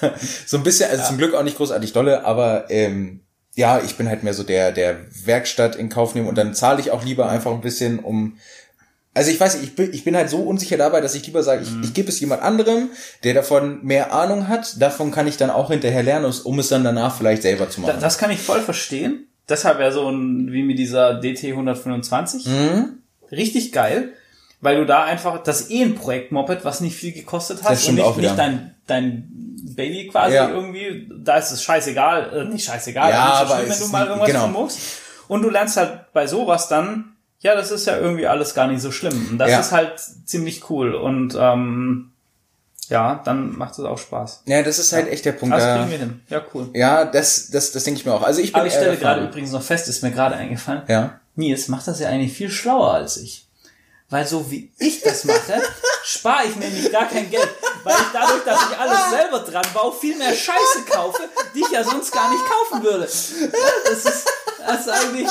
so 0.46 0.56
ein 0.56 0.62
bisschen, 0.62 0.90
also 0.90 1.04
zum 1.04 1.18
Glück 1.18 1.34
auch 1.34 1.42
nicht 1.42 1.58
großartig 1.58 1.92
dolle, 1.92 2.24
aber 2.24 2.70
ähm, 2.70 3.20
ja, 3.54 3.80
ich 3.80 3.96
bin 3.96 4.08
halt 4.08 4.22
mehr 4.22 4.34
so 4.34 4.42
der, 4.42 4.72
der 4.72 4.96
Werkstatt 5.24 5.76
in 5.76 5.88
Kauf 5.88 6.14
nehmen 6.14 6.28
und 6.28 6.36
dann 6.36 6.54
zahle 6.54 6.80
ich 6.80 6.90
auch 6.90 7.04
lieber 7.04 7.28
einfach 7.28 7.52
ein 7.52 7.60
bisschen, 7.60 7.98
um 7.98 8.38
also 9.14 9.30
ich 9.30 9.40
weiß 9.40 9.54
nicht, 9.54 9.70
ich 9.70 9.74
bin, 9.74 9.94
ich 9.94 10.04
bin 10.04 10.14
halt 10.14 10.28
so 10.28 10.42
unsicher 10.42 10.76
dabei, 10.76 11.00
dass 11.00 11.14
ich 11.14 11.24
lieber 11.24 11.42
sage, 11.42 11.62
ich, 11.62 11.70
ich 11.82 11.94
gebe 11.94 12.10
es 12.10 12.20
jemand 12.20 12.42
anderem, 12.42 12.90
der 13.24 13.32
davon 13.32 13.82
mehr 13.82 14.12
Ahnung 14.12 14.46
hat. 14.46 14.78
Davon 14.78 15.10
kann 15.10 15.26
ich 15.26 15.38
dann 15.38 15.48
auch 15.48 15.70
hinterher 15.70 16.02
lernen, 16.02 16.30
um 16.44 16.58
es 16.58 16.68
dann 16.68 16.84
danach 16.84 17.16
vielleicht 17.16 17.40
selber 17.40 17.70
zu 17.70 17.80
machen. 17.80 17.96
Das 17.98 18.18
kann 18.18 18.30
ich 18.30 18.40
voll 18.40 18.60
verstehen. 18.60 19.26
Deshalb 19.48 19.80
ja 19.80 19.90
so 19.90 20.10
ein, 20.10 20.52
wie 20.52 20.62
mit 20.62 20.78
dieser 20.78 21.14
DT 21.14 21.44
125. 21.44 22.44
Mhm. 22.44 22.98
Richtig 23.32 23.72
geil. 23.72 24.10
Weil 24.60 24.76
du 24.78 24.86
da 24.86 25.04
einfach, 25.04 25.42
das 25.42 25.70
eh 25.70 25.82
ein 25.82 25.94
Projekt-Moped, 25.94 26.64
was 26.64 26.80
nicht 26.80 26.96
viel 26.96 27.12
gekostet 27.12 27.62
hat. 27.62 27.72
Und 27.86 27.94
nicht, 27.94 28.16
nicht 28.16 28.38
dein, 28.38 28.74
dein 28.86 29.28
Baby 29.76 30.08
quasi 30.08 30.34
Ja. 30.34 30.48
irgendwie. 30.48 31.10
Da 31.18 31.36
ist 31.36 31.50
es 31.50 31.62
scheißegal, 31.62 32.32
äh, 32.34 32.44
nicht 32.44 32.64
scheißegal, 32.64 33.10
Ja, 33.10 33.24
aber 33.34 33.56
schlimm, 33.58 33.68
wenn 33.70 33.78
du 33.78 33.86
mal 33.88 34.06
irgendwas 34.06 34.28
genau. 34.30 34.48
musst. 34.48 34.78
Und 35.28 35.42
du 35.42 35.50
lernst 35.50 35.76
halt 35.76 36.12
bei 36.14 36.26
sowas 36.26 36.68
dann, 36.68 37.12
ja, 37.40 37.54
das 37.54 37.70
ist 37.70 37.86
ja 37.86 37.98
irgendwie 37.98 38.26
alles 38.26 38.54
gar 38.54 38.66
nicht 38.66 38.80
so 38.80 38.90
schlimm. 38.90 39.28
Und 39.32 39.38
das 39.38 39.50
Ja. 39.50 39.60
ist 39.60 39.72
halt 39.72 40.00
ziemlich 40.24 40.70
cool. 40.70 40.94
Und 40.94 41.36
ähm, 41.38 42.12
ja, 42.88 43.20
dann 43.24 43.56
macht 43.58 43.72
es 43.72 43.80
auch 43.80 43.98
Spaß. 43.98 44.44
Ja, 44.46 44.62
das 44.62 44.78
ist 44.78 44.92
halt 44.92 45.08
echt 45.08 45.24
der 45.26 45.32
Punkt. 45.32 45.54
Das 45.54 45.64
da- 45.64 45.76
kriegen 45.76 45.90
wir 45.90 45.98
hin. 45.98 46.20
Ja, 46.30 46.40
cool. 46.54 46.70
ja, 46.72 47.04
das, 47.04 47.50
das, 47.50 47.72
das 47.72 47.84
denke 47.84 48.00
ich 48.00 48.06
mir 48.06 48.14
auch. 48.14 48.22
Also 48.22 48.40
ich 48.40 48.52
bin 48.52 48.60
Aber 48.60 48.66
ich 48.68 48.72
stelle 48.72 48.96
gerade 48.96 49.24
übrigens 49.26 49.50
noch 49.52 49.62
fest, 49.62 49.88
ist 49.88 50.02
mir 50.02 50.12
gerade 50.12 50.36
eingefallen. 50.36 50.82
Ja. 50.88 51.20
Nils 51.36 51.68
macht 51.68 51.86
das 51.86 52.00
ja 52.00 52.08
eigentlich 52.08 52.32
viel 52.32 52.50
schlauer 52.50 52.92
als 52.92 53.16
ich. 53.16 53.46
Weil 54.08 54.26
so 54.26 54.50
wie 54.50 54.72
ich 54.78 55.00
das 55.00 55.24
mache, 55.24 55.60
spare 56.04 56.46
ich 56.48 56.56
nämlich 56.56 56.92
gar 56.92 57.08
kein 57.08 57.28
Geld. 57.28 57.48
Weil 57.82 57.94
ich 57.94 58.12
dadurch, 58.12 58.44
dass 58.44 58.60
ich 58.70 58.78
alles 58.78 59.10
selber 59.10 59.40
dran 59.40 59.66
baue, 59.74 59.92
viel 59.92 60.16
mehr 60.16 60.32
Scheiße 60.32 60.82
kaufe, 60.88 61.22
die 61.54 61.60
ich 61.60 61.70
ja 61.70 61.82
sonst 61.82 62.12
gar 62.12 62.30
nicht 62.30 62.42
kaufen 62.44 62.84
würde. 62.84 63.04
Das 63.04 64.04
ist, 64.04 64.26
das 64.64 64.80
ist 64.80 64.88
eigentlich, 64.88 65.28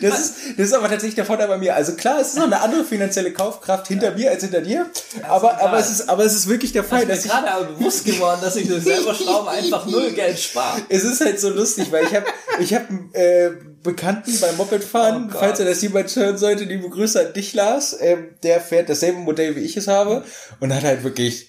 Das 0.00 0.20
ist, 0.20 0.34
das 0.56 0.66
ist 0.66 0.72
aber 0.72 0.88
tatsächlich 0.88 1.14
der 1.14 1.24
Vorteil 1.24 1.48
bei 1.48 1.58
mir. 1.58 1.74
Also 1.74 1.94
klar, 1.94 2.20
es 2.20 2.28
ist 2.28 2.36
noch 2.36 2.44
eine 2.44 2.60
andere 2.60 2.84
finanzielle 2.84 3.32
Kaufkraft 3.32 3.88
hinter 3.88 4.12
mir 4.12 4.30
als 4.30 4.42
hinter 4.42 4.60
dir. 4.60 4.86
Aber, 5.28 5.52
egal. 5.54 5.68
aber 5.68 5.78
es 5.78 5.90
ist, 5.90 6.08
aber 6.08 6.24
es 6.24 6.34
ist 6.34 6.48
wirklich 6.48 6.72
der 6.72 6.84
Fall, 6.84 7.00
mir 7.00 7.14
dass 7.14 7.24
ich, 7.24 7.30
gerade 7.30 7.50
aber 7.50 7.66
bewusst 7.66 8.04
geworden, 8.04 8.40
dass 8.42 8.56
ich 8.56 8.66
durch 8.66 8.82
selber 8.82 9.14
Schrauben 9.14 9.48
einfach 9.48 9.86
null 9.86 10.10
Geld 10.12 10.38
spare. 10.38 10.80
es 10.88 11.04
ist 11.04 11.20
halt 11.20 11.38
so 11.40 11.50
lustig, 11.50 11.92
weil 11.92 12.04
ich 12.04 12.14
habe 12.14 12.26
ich 12.58 12.74
hab 12.74 12.90
äh, 13.12 13.50
Bekannten 13.82 14.38
beim 14.40 14.56
Mopedfahren, 14.56 15.30
Oh 15.34 15.38
falls 15.38 15.58
er 15.58 15.66
das 15.66 15.80
jemand 15.82 16.14
hören 16.14 16.36
sollte, 16.38 16.64
liebe 16.64 16.88
Grüße 16.88 17.28
an 17.28 17.32
dich, 17.32 17.54
Lars. 17.54 17.96
Ähm, 18.00 18.28
der 18.42 18.60
fährt 18.60 18.88
dasselbe 18.88 19.18
Modell, 19.18 19.56
wie 19.56 19.60
ich 19.60 19.76
es 19.76 19.88
habe 19.88 20.24
und 20.60 20.74
hat 20.74 20.82
halt 20.84 21.02
wirklich 21.04 21.48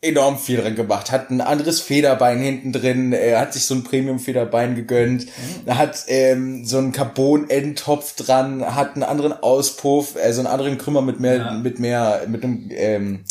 enorm 0.00 0.36
viel 0.38 0.60
dran 0.60 0.74
gemacht. 0.74 1.12
Hat 1.12 1.30
ein 1.30 1.40
anderes 1.40 1.80
Federbein 1.80 2.40
hinten 2.40 2.72
drin, 2.72 3.12
er 3.12 3.38
hat 3.40 3.52
sich 3.52 3.64
so 3.66 3.74
ein 3.74 3.84
Premium-Federbein 3.84 4.74
gegönnt, 4.74 5.26
Mhm. 5.66 5.76
hat 5.78 6.04
ähm, 6.08 6.64
so 6.64 6.78
einen 6.78 6.90
Carbon-Endtopf 6.92 8.16
dran, 8.16 8.74
hat 8.74 8.94
einen 8.94 9.04
anderen 9.04 9.32
Auspuff, 9.32 10.16
also 10.20 10.40
einen 10.40 10.48
anderen 10.48 10.78
Krümmer 10.78 11.02
mit 11.02 11.20
mehr, 11.20 11.36
Ja. 11.36 11.50
mit 11.52 11.78
mehr, 11.78 12.22
mit 12.26 12.42
einem 12.42 12.68
ähm, 12.72 13.24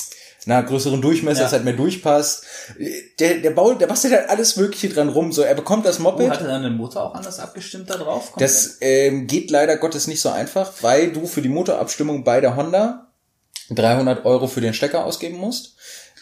na, 0.46 0.62
größeren 0.62 1.02
Durchmesser, 1.02 1.40
Ja. 1.42 1.46
dass 1.46 1.54
halt 1.54 1.64
mehr 1.66 1.74
durchpasst. 1.74 2.44
Der, 3.20 3.36
der 3.36 3.52
Bau, 3.52 3.74
der 3.74 3.88
bastelt 3.88 4.14
halt 4.14 4.30
alles 4.30 4.56
Mögliche 4.58 4.90
dran 4.90 5.10
rum. 5.10 5.32
So, 5.32 5.42
er 5.44 5.54
bekommt 5.56 5.86
das 5.86 6.00
Moped. 6.00 6.28
Oh, 6.28 6.32
hatte 6.32 6.46
dann 6.46 6.64
den 6.64 6.78
Motor 6.78 7.04
auch 7.04 7.14
anders 7.16 7.40
abgestimmt 7.40 7.90
da 7.90 7.96
drauf? 7.98 8.32
Kommt 8.32 8.42
Das 8.42 8.78
ähm, 8.82 9.28
geht 9.28 9.52
leider 9.52 9.78
Gottes 9.78 10.08
nicht 10.08 10.22
so 10.22 10.30
einfach, 10.30 10.72
weil 10.82 11.12
du 11.12 11.28
für 11.28 11.42
die 11.42 11.50
Motorabstimmung 11.50 12.24
bei 12.24 12.42
der 12.42 12.56
Honda 12.56 13.12
300 13.70 14.26
Euro 14.26 14.48
für 14.48 14.62
den 14.62 14.74
Stecker 14.74 15.06
ausgeben 15.06 15.38
musst. 15.38 15.76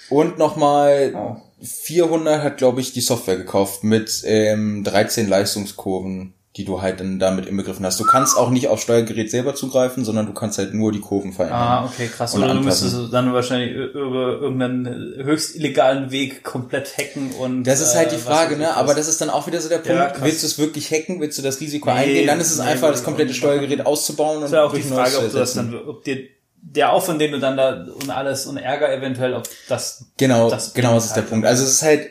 Und 0.09 0.37
nochmal 0.37 1.13
Oh. 1.15 1.35
400 1.61 2.41
hat, 2.41 2.57
glaube 2.57 2.79
ich, 2.81 2.93
die 2.93 3.01
Software 3.01 3.35
gekauft 3.37 3.83
mit 3.83 4.21
ähm, 4.25 4.83
13 4.83 5.27
Leistungskurven, 5.27 6.33
die 6.59 6.65
du 6.65 6.81
halt 6.81 6.99
dann 6.99 7.19
damit 7.19 7.45
inbegriffen 7.45 7.85
hast. 7.85 7.97
Du 8.01 8.03
kannst 8.03 8.35
auch 8.35 8.49
nicht 8.49 8.67
aufs 8.67 8.83
Steuergerät 8.83 9.31
selber 9.31 9.55
zugreifen, 9.55 10.03
sondern 10.03 10.25
du 10.25 10.33
kannst 10.33 10.57
halt 10.57 10.73
nur 10.73 10.91
die 10.91 10.99
Kurven 10.99 11.31
verändern. 11.31 11.57
Ah, 11.61 11.85
okay, 11.85 12.09
krass. 12.13 12.33
Und 12.33 12.41
Oder 12.43 12.51
du 12.51 12.59
anpassen. 12.59 12.87
müsstest 12.89 13.13
dann 13.13 13.31
wahrscheinlich 13.33 13.71
über 13.71 14.41
irgendeinen 14.41 14.85
höchst 15.23 15.55
illegalen 15.55 16.11
Weg 16.11 16.43
komplett 16.43 16.97
hacken 16.97 17.31
und. 17.39 17.63
Das 17.63 17.79
ist 17.79 17.95
halt 17.95 18.11
die 18.11 18.17
äh, 18.17 18.19
Frage, 18.19 18.57
ne? 18.57 18.75
Aber 18.75 18.93
das 18.93 19.07
ist 19.07 19.21
dann 19.21 19.29
auch 19.29 19.47
wieder 19.47 19.61
so 19.61 19.69
der 19.69 19.77
Punkt. 19.77 19.89
Ja, 19.97 20.13
willst 20.21 20.43
du 20.43 20.47
es 20.47 20.59
wirklich 20.59 20.91
hacken? 20.91 21.21
Willst 21.21 21.37
du 21.37 21.41
das 21.41 21.61
Risiko 21.61 21.89
Nee, 21.91 21.95
eingehen? 21.95 22.27
Dann 22.27 22.41
ist 22.41 22.51
es 22.51 22.59
nee, 22.59 22.65
einfach, 22.65 22.91
das 22.91 23.05
komplette. 23.05 23.33
Steuergerät 23.33 23.85
auszubauen 23.85 24.35
und 24.35 24.41
Das 24.41 24.51
ist 24.51 24.55
ja 24.55 24.63
auch 24.63 24.73
die 24.73 24.81
Frage, 24.81 25.17
ob 25.19 25.31
du 25.31 25.37
das 25.37 25.53
dann, 25.53 25.73
ob 25.87 26.03
dir 26.03 26.27
der 26.61 26.91
Aufwand, 26.91 27.21
den 27.21 27.31
du 27.31 27.39
dann 27.39 27.55
da 27.55 27.85
und 28.01 28.09
alles 28.09 28.47
und 28.47 28.57
Ärger 28.57 28.91
eventuell, 28.93 29.33
ob 29.33 29.47
das 29.69 30.07
Genau, 30.17 30.49
das 30.49 30.73
genau, 30.73 30.95
das 30.95 31.05
ist 31.05 31.13
der 31.13 31.23
halt. 31.23 31.29
Punkt. 31.29 31.47
Also 31.47 31.63
es 31.63 31.71
ist 31.71 31.83
halt, 31.83 32.09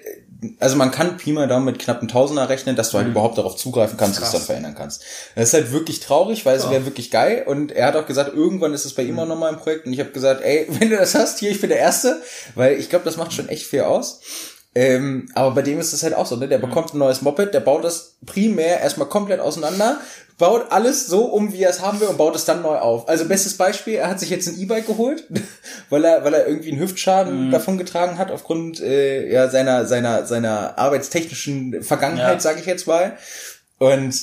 also 0.61 0.77
man 0.77 0.91
kann 0.93 1.17
Pi 1.17 1.33
mal 1.33 1.49
Daumen 1.49 1.65
mit 1.65 1.79
knapp 1.81 1.99
einem 1.99 2.09
Tausender 2.09 2.49
rechnen, 2.49 2.77
dass 2.77 2.91
du 2.91 2.99
halt 2.99 3.09
überhaupt 3.09 3.39
darauf 3.39 3.57
zugreifen 3.57 3.97
kannst 3.99 4.15
es 4.15 4.21
Mhm. 4.21 4.23
Krass. 4.23 4.33
dann 4.33 4.43
verändern 4.43 4.75
kannst. 4.77 5.03
Das 5.35 5.49
ist 5.49 5.55
halt 5.55 5.73
wirklich 5.73 5.99
traurig, 6.01 6.47
weil 6.47 6.57
es 6.57 6.63
Ja. 6.65 6.71
wäre 6.71 6.85
wirklich 6.87 7.11
geil 7.11 7.43
und 7.47 7.73
er 7.73 7.87
hat 7.89 7.97
auch 7.97 8.07
gesagt, 8.07 8.33
irgendwann 8.35 8.73
ist 8.73 8.85
es 8.85 8.95
bei 8.95 9.03
ihm 9.03 9.19
auch 9.19 9.27
nochmal 9.27 9.53
ein 9.53 9.59
Projekt 9.59 9.87
und 9.87 9.93
ich 9.93 9.99
habe 10.01 10.11
gesagt, 10.11 10.43
ey, 10.43 10.67
wenn 10.81 10.91
du 10.91 10.97
das 10.97 11.15
hast, 11.17 11.41
hier, 11.41 11.51
ich 11.51 11.61
bin 11.61 11.71
der 11.71 11.79
Erste, 11.81 12.23
weil 12.55 12.79
ich 12.79 12.89
glaube, 12.89 13.05
das 13.05 13.17
macht 13.17 13.33
schon 13.33 13.49
echt 13.49 13.67
viel 13.67 13.83
aus. 13.83 14.21
Ähm, 14.75 15.29
aber 15.35 15.53
bei 15.55 15.63
dem 15.63 15.81
ist 15.81 15.93
es 15.93 16.03
halt 16.03 16.15
auch 16.15 16.27
so, 16.27 16.37
ne? 16.37 16.47
Der 16.47 16.59
bekommt 16.59 16.95
ein 16.95 16.99
neues 16.99 17.23
Moped, 17.23 17.53
der 17.55 17.61
baut 17.61 17.85
das 17.85 18.17
primär 18.27 18.81
erstmal 18.81 19.09
komplett 19.09 19.41
auseinander, 19.41 20.01
baut 20.37 20.71
alles 20.71 21.07
so 21.07 21.25
um, 21.25 21.53
wie 21.53 21.63
er 21.63 21.71
es 21.71 21.81
haben 21.81 21.99
will 22.01 22.07
und 22.07 22.19
baut 22.19 22.37
es 22.37 22.45
dann 22.45 22.63
neu 22.63 22.77
auf. 22.77 23.09
Also 23.09 23.25
bestes 23.27 23.57
Beispiel, 23.57 23.95
er 23.95 24.09
hat 24.09 24.21
sich 24.21 24.31
jetzt 24.31 24.47
ein 24.47 24.59
E-Bike 24.61 24.87
geholt, 24.87 25.25
weil 25.91 26.05
er, 26.05 26.23
weil 26.25 26.35
er 26.35 26.47
irgendwie 26.47 26.71
einen 26.71 26.81
Hüftschaden 26.81 27.51
davon 27.51 27.79
getragen 27.79 28.19
hat 28.19 28.31
aufgrund 28.31 28.81
äh, 28.81 29.29
ja, 29.33 29.49
seiner, 29.49 29.87
seiner, 29.87 30.27
seiner 30.27 30.79
arbeitstechnischen 30.79 31.83
Vergangenheit, 31.83 32.35
Ja. 32.35 32.41
sage 32.41 32.61
ich 32.61 32.67
jetzt 32.67 32.87
mal. 32.87 33.17
Und 33.79 34.15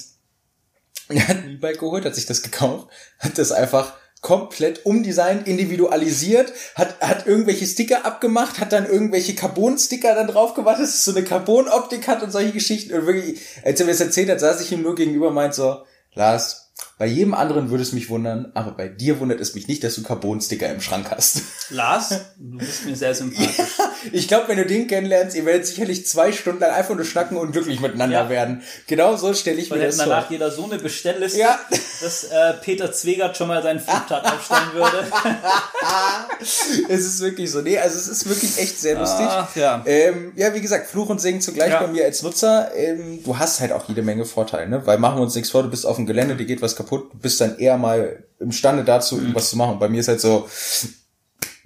er 1.10 1.27
hat 1.27 1.38
ein 1.38 1.49
E-Bike 1.51 1.79
geholt, 1.79 2.05
hat 2.05 2.15
sich 2.15 2.27
das 2.27 2.43
gekauft, 2.43 2.88
hat 3.19 3.38
das 3.38 3.51
einfach 3.51 3.93
komplett 4.25 4.88
umdesignt, 4.88 5.47
individualisiert, 5.47 6.51
hat, 6.73 6.99
hat 6.99 7.27
irgendwelche 7.27 7.67
Sticker 7.67 8.05
abgemacht, 8.05 8.59
hat 8.59 8.73
dann 8.73 8.88
irgendwelche 8.88 9.35
Carbon-Sticker 9.35 10.15
dann 10.15 10.25
drauf 10.25 10.55
gemacht, 10.55 10.79
dass 10.79 10.95
es 10.95 11.05
so 11.05 11.11
eine 11.11 11.23
Carbon-Optik 11.23 12.07
hat 12.07 12.23
und 12.23 12.31
solche 12.31 12.51
Geschichten. 12.51 12.91
Und 12.95 13.05
wirklich, 13.05 13.39
als 13.63 13.79
er 13.79 13.85
mir 13.85 13.91
das 13.91 14.01
erzählt 14.01 14.31
hat, 14.31 14.39
saß 14.39 14.61
ich 14.61 14.71
ihm 14.71 14.81
nur 14.81 14.95
gegenüber 14.95 15.27
und 15.27 15.35
meint 15.35 15.53
so, 15.53 15.83
Lars, 16.15 16.71
bei 16.97 17.05
jedem 17.05 17.35
anderen 17.35 17.69
würde 17.69 17.83
es 17.83 17.93
mich 17.93 18.09
wundern, 18.09 18.51
aber 18.55 18.71
bei 18.71 18.88
dir 18.88 19.19
wundert 19.19 19.39
es 19.41 19.53
mich 19.53 19.67
nicht, 19.67 19.83
dass 19.83 19.93
du 19.93 20.01
Carbon-Sticker 20.01 20.73
im 20.73 20.81
Schrank 20.81 21.11
hast. 21.11 21.43
Lars, 21.69 22.09
du 22.39 22.57
bist 22.57 22.83
mir 22.88 22.95
sehr 22.95 23.13
sympathisch. 23.13 23.53
Ja, 23.77 23.91
ich 24.11 24.27
glaube, 24.27 24.47
wenn 24.47 24.57
du 24.57 24.65
den 24.65 24.87
kennenlernst, 24.87 25.35
ihr 25.35 25.45
werdet 25.45 25.65
sicherlich 25.65 26.05
zwei 26.07 26.31
Stunden 26.31 26.59
lang 26.61 26.71
einfach 26.71 26.95
nur 26.95 27.05
schnacken 27.05 27.37
und 27.37 27.51
glücklich 27.51 27.79
miteinander 27.79 28.23
ja. 28.23 28.29
werden. 28.29 28.61
Genau 28.87 29.15
so 29.15 29.33
stelle 29.33 29.59
ich 29.59 29.69
Weil 29.71 29.79
mir 29.79 29.85
das 29.85 29.97
vor. 29.97 30.05
danach 30.05 30.29
jeder 30.29 30.51
so 30.51 30.65
eine 30.65 30.77
Bestellliste, 30.77 31.39
Ja. 31.39 31.59
dass 32.01 32.25
äh, 32.25 32.53
Peter 32.61 32.91
Zwegert 32.91 33.37
schon 33.37 33.47
mal 33.47 33.61
seinen 33.63 33.79
Flipchart 33.79 34.25
aufstellen 34.25 34.73
würde. 34.73 35.05
es 36.89 37.05
ist 37.05 37.21
wirklich 37.21 37.51
so. 37.51 37.61
Nee, 37.61 37.77
also 37.77 37.97
es 37.97 38.07
ist 38.07 38.27
wirklich 38.27 38.57
echt 38.57 38.79
sehr 38.79 38.97
lustig. 38.99 39.25
Ach, 39.29 39.55
ja. 39.55 39.81
Ähm, 39.85 40.33
ja, 40.35 40.53
wie 40.53 40.61
gesagt, 40.61 40.87
Fluch 40.87 41.09
und 41.09 41.19
Segen 41.21 41.41
zugleich 41.41 41.71
Ja. 41.71 41.81
bei 41.81 41.87
mir 41.87 42.05
als 42.05 42.21
Nutzer. 42.23 42.71
Ähm, 42.75 43.23
du 43.23 43.37
hast 43.37 43.59
halt 43.59 43.71
auch 43.71 43.87
jede 43.87 44.01
Menge 44.01 44.25
Vorteile, 44.25 44.69
ne? 44.69 44.85
Weil 44.85 44.97
machen 44.97 45.17
wir 45.17 45.23
uns 45.23 45.35
nichts 45.35 45.49
vor, 45.49 45.63
du 45.63 45.69
bist 45.69 45.85
auf 45.85 45.95
dem 45.95 46.05
Gelände, 46.05 46.35
dir 46.35 46.45
geht 46.45 46.61
was 46.61 46.75
kaputt, 46.75 47.11
du 47.13 47.17
bist 47.17 47.39
dann 47.41 47.57
eher 47.57 47.77
mal 47.77 48.23
imstande 48.39 48.83
dazu, 48.83 49.17
irgendwas 49.17 49.49
zu 49.49 49.57
machen. 49.57 49.79
Bei 49.79 49.87
mir 49.89 49.99
ist 49.99 50.07
halt 50.07 50.21
so, 50.21 50.47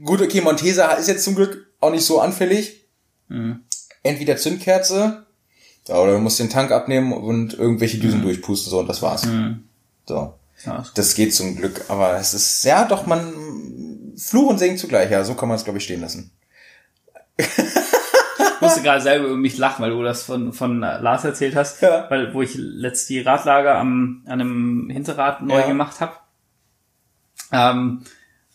gut, 0.04 0.22
okay, 0.22 0.42
Montesa 0.42 0.92
ist 0.94 1.08
jetzt 1.08 1.24
zum 1.24 1.36
Glück 1.36 1.66
auch 1.80 1.92
nicht 1.92 2.06
so 2.06 2.20
anfällig. 2.22 2.86
Entweder 4.04 4.38
Zündkerze, 4.38 5.26
oder 5.88 6.14
du 6.14 6.20
musst 6.20 6.40
den 6.40 6.50
Tank 6.50 6.72
abnehmen 6.72 7.14
und 7.14 7.54
irgendwelche 7.54 7.98
Düsen 8.00 8.22
durchpusten, 8.22 8.70
so, 8.72 8.80
und 8.80 8.88
das 8.88 9.02
war's. 9.02 9.28
So. 10.08 10.34
Ja, 10.66 10.84
Das 10.96 11.16
geht 11.16 11.34
zum 11.34 11.56
Glück, 11.56 11.86
aber 11.90 12.18
es 12.18 12.34
ist, 12.34 12.64
ja, 12.66 12.86
doch, 12.86 13.06
man, 13.06 14.14
Fluch 14.18 14.50
und 14.50 14.58
Segen 14.58 14.78
zugleich, 14.78 15.10
ja, 15.10 15.24
so 15.24 15.34
kann 15.36 15.48
man 15.48 15.56
es, 15.58 15.64
glaube 15.64 15.78
ich, 15.78 15.86
stehen 15.86 16.02
lassen. 16.02 16.32
Ich 17.38 17.48
musste 18.62 18.82
gerade 18.82 19.02
selber 19.02 19.28
über 19.28 19.38
mich 19.38 19.58
lachen, 19.58 19.82
weil 19.82 19.92
du 19.92 20.04
das 20.04 20.24
von, 20.24 20.52
von 20.52 20.80
Lars 20.82 21.24
erzählt 21.24 21.56
hast, 21.56 21.82
Ja. 21.82 22.08
weil 22.10 22.34
wo 22.34 22.42
ich 22.42 22.56
letzt 22.56 23.10
die 23.10 23.22
Radlager 23.22 23.76
am, 23.78 24.24
an 24.26 24.42
einem 24.42 24.90
Hinterrad 24.90 25.42
neu 25.42 25.60
Ja. 25.62 25.68
gemacht 25.68 26.02
habe, 26.02 26.14
ähm, 27.54 28.04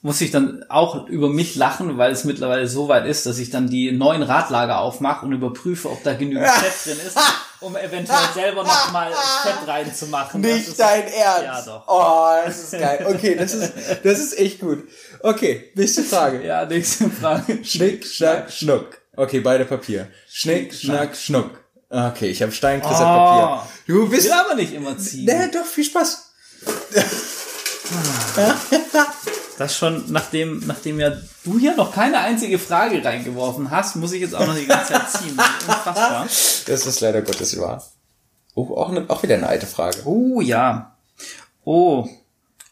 musste 0.04 0.24
ich 0.26 0.30
dann 0.30 0.64
auch 0.68 1.06
über 1.08 1.30
mich 1.30 1.56
lachen, 1.56 1.96
weil 1.96 2.12
es 2.12 2.24
mittlerweile 2.24 2.68
so 2.68 2.88
weit 2.88 3.06
ist, 3.06 3.24
dass 3.24 3.38
ich 3.38 3.48
dann 3.48 3.68
die 3.70 3.90
neuen 3.90 4.22
Radlager 4.22 4.78
aufmache 4.80 5.24
und 5.24 5.32
überprüfe, 5.32 5.90
ob 5.90 6.02
da 6.04 6.12
genügend 6.12 6.46
Fett 6.46 6.72
drin 6.96 7.06
ist, 7.06 7.16
um 7.60 7.74
eventuell 7.74 8.18
selber 8.34 8.64
noch 8.64 8.92
mal 8.92 9.10
Fett 9.42 9.66
reinzumachen. 9.66 10.42
Nicht 10.42 10.68
ist- 10.68 10.78
dein 10.78 11.04
Ernst. 11.08 11.42
Ja, 11.44 11.62
doch. 11.62 11.84
Oh, 11.88 12.46
das 12.46 12.64
ist 12.64 12.72
geil. 12.72 13.06
Okay, 13.08 13.34
das 13.34 13.54
ist, 13.54 13.72
das 14.04 14.18
ist 14.20 14.38
echt 14.38 14.60
gut. 14.60 14.84
Okay, 15.22 15.72
nächste 15.74 16.02
Frage. 16.02 16.44
Ja, 16.44 16.66
nächste 16.66 17.08
Frage. 17.08 17.60
Schnick, 17.64 18.04
schnack, 18.06 18.52
schnuck. 18.52 18.98
Okay, 19.16 19.40
beide 19.40 19.64
Papier. 19.64 20.08
Schnick, 20.30 20.74
schnack, 20.74 21.16
schnuck. 21.16 21.50
Okay, 21.88 22.26
ich 22.28 22.42
habe 22.42 22.52
Steinkristall 22.52 23.06
Oh. 23.06 23.46
Papier. 23.56 23.68
Du 23.86 24.08
bist, 24.10 24.26
Will 24.26 24.32
aber 24.32 24.54
nicht 24.54 24.74
immer 24.74 24.98
ziehen. 24.98 25.24
ne, 25.24 25.50
doch, 25.50 25.64
viel 25.64 25.84
Spaß. 25.84 26.30
Das 29.56 29.76
schon, 29.76 30.02
nachdem, 30.08 30.64
nachdem 30.66 30.98
ja 30.98 31.12
du 31.44 31.60
hier 31.60 31.76
noch 31.76 31.92
keine 31.94 32.18
einzige 32.18 32.58
Frage 32.58 33.04
reingeworfen 33.04 33.70
hast, 33.70 33.94
muss 33.94 34.10
ich 34.12 34.20
jetzt 34.20 34.34
auch 34.34 34.44
noch 34.46 34.56
die 34.56 34.66
ganze 34.66 34.94
Zeit 34.94 35.08
ziehen. 35.10 35.30
Unfassbar. 35.38 36.26
Das 36.66 36.86
ist 36.86 37.00
leider 37.00 37.22
Gottes 37.22 37.56
wahr. 37.60 37.80
Oh, 38.56 38.76
auch, 38.76 38.90
ne, 38.90 39.04
auch 39.06 39.22
wieder 39.22 39.36
eine 39.36 39.46
alte 39.46 39.66
Frage. 39.68 39.98
Oh 40.06 40.40
ja. 40.40 40.96
Oh. 41.64 42.04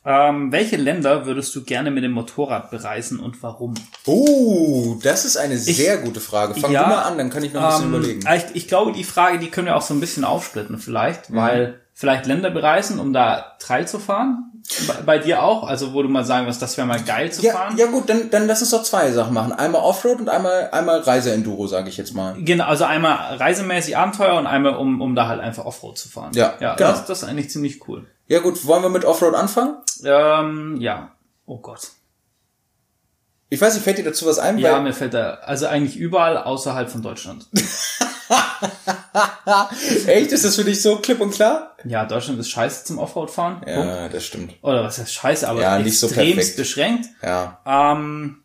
Ähm, 0.05 0.51
welche 0.51 0.75
Länder 0.77 1.25
würdest 1.25 1.55
du 1.55 1.63
gerne 1.63 1.93
mit 1.93 2.03
dem 2.03 2.11
Motorrad 2.11 2.73
bereisen 2.73 3.21
und 3.21 3.41
warum? 3.45 3.75
Oh, 4.05 4.97
das 5.05 5.25
ist 5.25 5.37
eine 5.37 5.59
sehr 5.59 5.99
gute 5.99 6.19
Frage. 6.19 6.57
Fang 6.61 6.73
Ja, 6.73 6.83
du 6.83 6.89
mal 6.89 7.03
an, 7.03 7.17
dann 7.17 7.31
kann 7.31 7.45
ich 7.45 7.53
noch 7.53 7.63
ein 7.63 7.69
bisschen 7.69 7.85
Ähm, 7.85 7.95
überlegen. 7.95 8.29
Ich, 8.51 8.57
ich 8.57 8.67
glaube, 8.69 8.91
die 8.91 9.05
Frage, 9.05 9.39
die 9.39 9.51
können 9.51 9.69
wir 9.69 9.77
auch 9.77 9.83
so 9.83 9.95
ein 9.95 10.01
bisschen 10.01 10.25
aufsplitten 10.25 10.81
vielleicht, 10.81 11.31
Mhm. 11.31 11.37
weil 11.37 11.81
vielleicht 11.95 12.27
Länder 12.27 12.51
bereisen, 12.51 12.99
um 12.99 13.13
da 13.13 13.55
Trail 13.61 13.87
zu 13.87 14.01
fahren. 14.01 14.49
Bei, 14.87 14.95
bei 15.05 15.19
dir 15.19 15.43
auch, 15.43 15.65
also 15.65 15.93
wo 15.93 16.03
du 16.03 16.09
mal 16.09 16.25
sagen 16.25 16.47
wirst, 16.47 16.63
das 16.63 16.77
wäre 16.77 16.87
mal 16.87 17.01
geil 17.03 17.33
zu 17.33 17.43
Ja, 17.43 17.53
fahren. 17.53 17.77
ja 17.77 17.87
gut, 17.87 18.09
dann, 18.09 18.31
dann 18.31 18.47
lass 18.47 18.61
uns 18.63 18.71
doch 18.71 18.83
zwei 18.83 19.11
Sachen 19.11 19.35
machen. 19.35 19.53
Einmal 19.53 19.83
Offroad 19.83 20.21
und 20.21 20.29
einmal, 20.29 20.71
einmal 20.73 21.01
Reise-Enduro, 21.01 21.67
sage 21.67 21.89
ich 21.89 21.97
jetzt 21.97 22.15
mal. 22.15 22.35
Genau, 22.39 22.65
also 22.65 22.85
einmal 22.85 23.37
reisemäßig 23.37 23.97
Abenteuer 23.97 24.39
und 24.39 24.47
einmal 24.47 24.77
um, 24.77 25.01
um 25.01 25.15
da 25.15 25.27
halt 25.29 25.41
einfach 25.41 25.65
Offroad 25.65 25.99
zu 25.99 26.09
fahren. 26.09 26.33
Ja, 26.35 26.55
ja 26.61 26.75
genau. 26.77 26.91
das, 26.91 27.07
das 27.07 27.23
ist 27.23 27.29
eigentlich 27.29 27.51
ziemlich 27.51 27.87
cool. 27.89 28.07
Ja 28.29 28.39
gut, 28.39 28.65
wollen 28.67 28.83
wir 28.83 28.89
mit 28.89 29.05
Offroad 29.05 29.35
anfangen? 29.35 29.77
Ähm, 30.05 30.77
ja. 30.81 31.11
Oh 31.47 31.59
Gott. 31.59 31.89
Ich 33.49 33.61
weiß 33.61 33.75
nicht, 33.75 33.83
fällt 33.83 33.99
dir 33.99 34.05
dazu 34.05 34.25
was 34.27 34.39
ein? 34.39 34.57
Ja, 34.59 34.81
mir 34.81 34.95
fällt 34.95 35.13
da, 35.13 35.35
also 35.45 35.67
eigentlich 35.67 35.97
überall 35.97 36.39
außerhalb 36.39 36.89
von 36.89 37.03
Deutschland. 37.03 37.47
Echt? 40.07 40.33
Ist 40.33 40.45
das 40.45 40.57
für 40.57 40.65
dich 40.65 40.81
so 40.81 40.97
klipp 40.97 41.21
und 41.21 41.33
klar? 41.33 41.77
Ja, 41.85 42.05
Deutschland 42.05 42.39
ist 42.39 42.51
scheiße 42.51 42.85
zum 42.85 42.99
Offroad-Fahren. 42.99 43.61
Punkt. 43.61 43.69
Ja, 43.69 44.09
das 44.09 44.25
stimmt. 44.25 44.55
Oder 44.63 44.85
was 44.85 44.99
heißt 44.99 45.13
scheiße, 45.13 45.49
aber 45.49 45.63
Ja, 45.63 45.79
nicht 45.79 45.99
so 45.99 46.09
perfekt. 46.09 46.57
beschränkt. 46.57 47.07
Ja. 47.23 47.59
Ähm, 47.67 48.39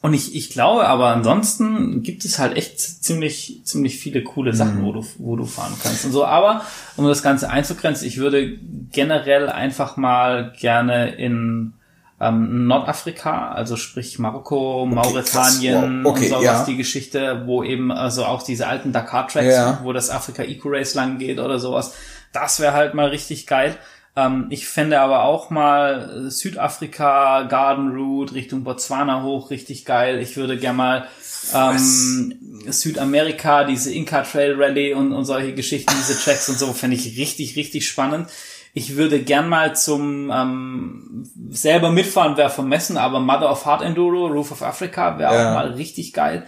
und 0.00 0.14
ich, 0.14 0.34
ich 0.34 0.50
glaube, 0.50 0.88
aber 0.88 1.08
ansonsten 1.08 2.02
gibt 2.02 2.24
es 2.24 2.38
halt 2.40 2.56
echt 2.56 2.80
ziemlich, 2.80 3.60
ziemlich 3.64 4.00
viele 4.00 4.24
coole 4.24 4.52
Sachen, 4.52 4.80
Mhm. 4.80 4.84
wo 4.84 4.92
du, 4.92 5.06
wo 5.18 5.36
du 5.36 5.44
fahren 5.46 5.74
kannst 5.80 6.04
und 6.04 6.10
so. 6.12 6.24
Aber 6.24 6.64
um 6.96 7.06
das 7.06 7.22
Ganze 7.22 7.48
einzugrenzen, 7.50 8.08
ich 8.08 8.16
würde 8.18 8.58
generell 8.90 9.48
einfach 9.48 9.96
mal 9.96 10.52
gerne 10.58 11.14
in 11.14 11.74
ähm, 12.22 12.68
Nordafrika, 12.68 13.50
also 13.50 13.76
sprich 13.76 14.18
Marokko, 14.20 14.86
Mauretanien 14.86 16.04
krass. 16.04 16.04
Wow. 16.04 16.12
Okay, 16.12 16.24
und 16.26 16.30
sowas, 16.30 16.44
ja. 16.44 16.64
die 16.64 16.76
Geschichte, 16.76 17.42
wo 17.46 17.64
eben 17.64 17.90
also 17.90 18.24
auch 18.24 18.42
diese 18.44 18.68
alten 18.68 18.92
Dakar-Tracks, 18.92 19.46
Ja. 19.54 19.80
wo 19.82 19.92
das 19.92 20.08
Afrika 20.08 20.44
Eco 20.44 20.68
Race 20.68 20.94
lang 20.94 21.18
geht 21.18 21.40
oder 21.40 21.58
sowas. 21.58 21.94
Das 22.32 22.60
wäre 22.60 22.74
halt 22.74 22.94
mal 22.94 23.08
richtig 23.08 23.46
geil. 23.46 23.76
Ähm, 24.14 24.46
ich 24.50 24.68
fände 24.68 25.00
aber 25.00 25.24
auch 25.24 25.50
mal 25.50 26.30
Südafrika, 26.30 27.42
Garden 27.42 27.90
Route, 27.90 28.34
Richtung 28.34 28.62
Botswana 28.62 29.22
hoch, 29.22 29.50
richtig 29.50 29.84
geil. 29.84 30.20
Ich 30.20 30.36
würde 30.36 30.58
gern 30.58 30.76
mal 30.76 31.06
ähm, 31.54 32.34
Südamerika, 32.68 33.64
diese 33.64 33.92
Inca 33.92 34.22
Trail 34.22 34.54
Rally 34.62 34.94
und, 34.94 35.12
und 35.12 35.24
solche 35.24 35.54
Geschichten, 35.54 35.92
diese 35.98 36.18
Tracks 36.18 36.48
und 36.48 36.58
so, 36.58 36.72
fände 36.72 36.94
ich 36.96 37.18
richtig, 37.18 37.56
richtig 37.56 37.88
spannend. 37.88 38.28
Ich 38.74 38.96
würde 38.96 39.20
gern 39.22 39.48
mal 39.48 39.76
zum 39.76 40.30
ähm, 40.34 41.28
selber 41.50 41.90
mitfahren, 41.90 42.36
wäre 42.36 42.48
vermessen, 42.50 42.96
aber 42.96 43.20
Mother 43.20 43.50
of 43.50 43.66
Heart 43.66 43.82
Enduro, 43.82 44.26
Roof 44.28 44.50
of 44.52 44.62
Africa 44.62 45.18
wäre 45.18 45.34
Ja. 45.34 45.50
auch 45.50 45.54
mal 45.54 45.68
richtig 45.72 46.12
geil 46.14 46.46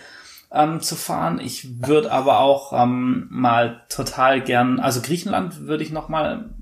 ähm, 0.50 0.80
zu 0.80 0.94
fahren. 0.94 1.38
Ich 1.38 1.86
würde 1.86 2.10
aber 2.10 2.40
auch 2.40 2.72
ähm, 2.72 3.26
mal 3.30 3.82
total 3.90 4.40
gern, 4.40 4.80
also 4.80 5.02
Griechenland 5.02 5.66
würde 5.66 5.82
ich 5.84 5.90
noch 5.90 6.08
mal 6.08 6.54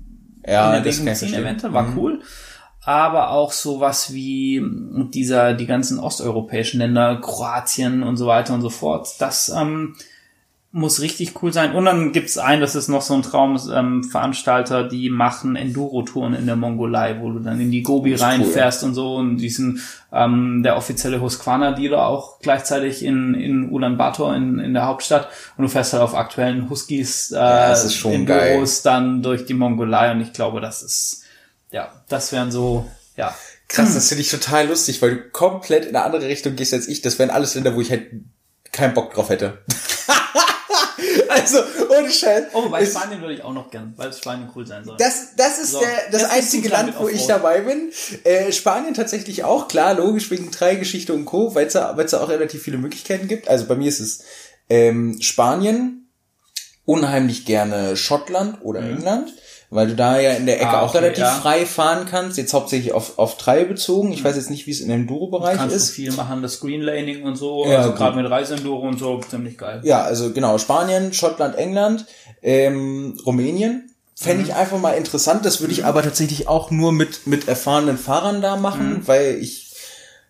Ja, 0.45 0.69
in 0.75 0.83
Erwägung 0.83 1.13
ziehen, 1.15 1.33
eventuell, 1.33 1.73
war 1.73 1.93
cool. 1.95 2.21
Aber 2.85 3.29
auch 3.29 3.53
sowas 3.53 4.11
wie 4.13 4.61
dieser, 5.13 5.53
die 5.53 5.65
ganzen 5.67 5.99
osteuropäischen 5.99 6.79
Länder, 6.81 7.15
Kroatien 7.21 8.03
und 8.03 8.17
so 8.17 8.27
weiter 8.27 8.53
und 8.53 8.61
so 8.61 8.69
fort. 8.69 9.07
Das 9.19 9.47
ähm, 9.47 9.95
muss 10.75 11.01
richtig 11.01 11.41
cool 11.41 11.53
sein. 11.53 11.75
Und 11.75 11.85
dann 11.85 12.13
gibt's 12.13 12.39
einen, 12.39 12.59
das 12.59 12.73
ist 12.73 12.87
noch 12.87 13.03
so 13.03 13.13
ein 13.13 13.21
Traumveranstalter, 13.21 13.79
ähm, 13.79 14.03
Veranstalter, 14.03 14.83
die 14.83 15.11
machen 15.11 15.55
Enduro-Touren 15.55 16.33
in 16.33 16.47
der 16.47 16.55
Mongolei, 16.55 17.21
wo 17.21 17.29
du 17.29 17.39
dann 17.39 17.61
in 17.61 17.69
die 17.69 17.83
Gobi 17.83 18.13
ist 18.13 18.21
cool. 18.21 18.27
reinfährst 18.27 18.83
und 18.83 18.95
so. 18.95 19.15
Und 19.17 19.37
diesen, 19.37 19.83
ähm, 20.11 20.63
der 20.63 20.75
offizielle 20.75 21.21
Husqvarna-Dealer 21.21 22.07
auch 22.07 22.39
gleichzeitig 22.39 23.05
in, 23.05 23.35
in 23.35 23.69
Ulaanbaatar, 23.69 24.35
in, 24.35 24.57
in 24.57 24.73
der 24.73 24.87
Hauptstadt. 24.87 25.29
Und 25.57 25.61
du 25.61 25.69
fährst 25.69 25.93
halt 25.93 26.01
auf 26.01 26.15
aktuellen 26.15 26.67
Huskies 26.71 27.31
äh, 27.31 27.89
schon 27.91 28.11
Enduros 28.13 28.81
dann 28.81 29.21
durch 29.21 29.45
die 29.45 29.53
Mongolei. 29.53 30.11
Und 30.11 30.21
ich 30.21 30.33
glaube, 30.33 30.59
das 30.59 30.81
ist, 30.81 31.21
ja, 31.69 31.91
das 32.09 32.31
wären 32.31 32.51
so, 32.51 32.89
ja. 33.15 33.31
Krass, 33.67 33.93
das 33.93 34.09
finde 34.09 34.23
ich 34.23 34.29
total 34.31 34.67
lustig, 34.67 35.03
weil 35.03 35.11
du 35.11 35.21
komplett 35.29 35.85
in 35.85 35.95
eine 35.95 36.03
andere 36.03 36.27
Richtung 36.27 36.55
gehst 36.55 36.73
als 36.73 36.87
ich. 36.87 37.03
Das 37.03 37.19
wären 37.19 37.29
alles 37.29 37.53
Länder, 37.53 37.75
wo 37.75 37.81
ich 37.81 37.91
halt 37.91 38.07
keinen 38.71 38.95
Bock 38.95 39.13
drauf 39.13 39.29
hätte. 39.29 39.59
Also, 41.43 41.59
ohne 41.97 42.09
Scheiß. 42.11 42.45
Oh, 42.53 42.69
bei 42.69 42.81
Es- 42.81 42.91
Spanien 42.91 43.21
würde 43.21 43.33
ich 43.35 43.43
auch 43.43 43.53
noch 43.53 43.69
gern, 43.69 43.93
weil 43.97 44.11
Spanien 44.13 44.49
cool 44.55 44.65
sein 44.65 44.83
soll. 44.83 44.97
Das, 44.97 45.35
das 45.37 45.59
ist 45.59 45.71
So, 45.71 45.79
der, 45.79 45.89
das 46.11 46.21
jetzt 46.23 46.31
einzige 46.31 46.69
Land, 46.69 46.93
wo 46.99 47.07
ich 47.07 47.25
dabei 47.27 47.61
bin. 47.61 47.91
Äh, 48.23 48.51
Spanien 48.51 48.93
tatsächlich 48.93 49.43
auch, 49.43 49.67
klar, 49.67 49.93
logisch, 49.93 50.29
wegen 50.31 50.49
Dreigeschichte 50.51 51.13
und 51.13 51.25
Co., 51.25 51.53
weil 51.55 51.67
es 51.67 51.73
da, 51.73 51.95
weil's 51.97 52.11
da 52.11 52.21
auch 52.23 52.29
relativ 52.29 52.63
viele 52.63 52.77
Möglichkeiten 52.77 53.27
gibt. 53.27 53.47
Also 53.47 53.65
bei 53.65 53.75
mir 53.75 53.89
ist 53.89 53.99
es 53.99 54.23
ähm, 54.69 55.17
Spanien, 55.21 56.09
unheimlich 56.85 57.45
gerne 57.45 57.95
Schottland 57.95 58.57
oder 58.61 58.81
England, 58.81 59.33
weil 59.73 59.87
du 59.87 59.95
da 59.95 60.19
ja 60.19 60.31
in 60.31 60.45
der 60.45 60.55
Ecke 60.61 60.67
Mhm. 60.67 60.75
Ah, 60.75 60.81
auch 60.81 60.89
okay, 60.89 60.99
relativ 60.99 61.23
ja. 61.23 61.31
frei 61.31 61.65
fahren 61.65 62.05
kannst, 62.09 62.37
jetzt 62.37 62.53
hauptsächlich 62.53 62.93
auf, 62.93 63.17
auf 63.19 63.37
Trail 63.37 63.65
bezogen. 63.65 64.11
Ich 64.11 64.23
weiß 64.23 64.35
jetzt 64.35 64.49
nicht, 64.49 64.67
wie 64.67 64.71
es 64.71 64.79
in 64.79 64.89
dem 64.89 65.01
Enduro-Bereich 65.01 65.57
kannst 65.57 65.73
du 65.73 65.77
ist. 65.77 65.89
viel 65.91 66.11
machen, 66.13 66.41
das 66.41 66.59
Green 66.59 66.81
Laning 66.81 67.23
und 67.23 67.35
so, 67.35 67.65
Ja, 67.65 67.79
also 67.79 67.93
gerade 67.93 68.15
mit 68.21 68.29
Reiseenduro 68.29 68.87
und 68.87 68.99
so, 68.99 69.19
ziemlich 69.19 69.57
geil. 69.57 69.81
Ja, 69.83 70.03
also 70.03 70.31
genau, 70.31 70.57
Spanien, 70.57 71.13
Schottland, 71.13 71.55
England, 71.55 72.05
ähm, 72.41 73.17
Rumänien 73.25 73.89
Fände 74.15 74.43
ich 74.43 74.53
einfach 74.53 74.77
mal 74.79 74.91
interessant. 74.91 75.43
Das 75.43 75.59
würde 75.59 75.73
ich 75.73 75.85
aber 75.85 76.03
tatsächlich 76.03 76.47
auch 76.47 76.69
nur 76.69 76.91
mit, 76.91 77.25
mit 77.25 77.47
erfahrenen 77.47 77.97
Fahrern 77.97 78.41
da 78.43 78.55
machen, 78.57 79.01
weil 79.07 79.37
ich 79.41 79.62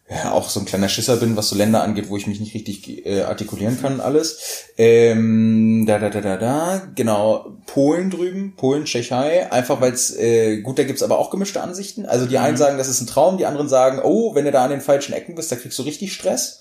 ja, 0.10 0.34
auch 0.34 0.50
so 0.50 0.60
ein 0.60 0.66
kleiner 0.66 0.90
Schisser 0.90 1.16
bin, 1.16 1.38
was 1.38 1.48
so 1.48 1.56
Länder 1.56 1.82
angeht, 1.82 2.10
wo 2.10 2.18
ich 2.18 2.28
mich 2.28 2.42
nicht 2.42 2.54
richtig 2.54 3.06
äh, 3.06 3.22
artikulieren 3.22 3.80
kann, 3.82 4.02
alles. 4.02 4.66
Ähm, 4.78 5.86
da, 5.88 5.98
da, 5.98 6.10
da, 6.10 6.20
da, 6.20 6.36
da, 6.36 6.82
genau, 6.94 7.58
Polen 7.68 8.10
drüben, 8.10 8.56
Polen, 8.58 8.84
Tschechei, 8.84 9.50
einfach 9.50 9.80
weil 9.80 9.94
es, 9.94 10.14
äh, 10.16 10.62
gut, 10.62 10.78
da 10.78 10.84
gibt's 10.84 11.04
aber 11.04 11.20
auch 11.20 11.32
gemischte 11.32 11.62
Ansichten. 11.62 12.06
Also 12.06 12.26
die 12.26 12.38
einen 12.38 12.58
sagen, 12.58 12.78
das 12.78 12.90
ist 12.90 13.00
ein 13.00 13.08
Traum, 13.08 13.38
die 13.38 13.46
anderen 13.46 13.70
sagen, 13.70 14.02
oh, 14.04 14.36
wenn 14.36 14.44
du 14.44 14.52
da 14.52 14.66
an 14.66 14.72
den 14.72 14.82
falschen 14.82 15.14
Ecken 15.14 15.36
bist, 15.36 15.52
da 15.54 15.56
kriegst 15.56 15.80
du 15.80 15.84
richtig 15.84 16.14
Stress. 16.14 16.60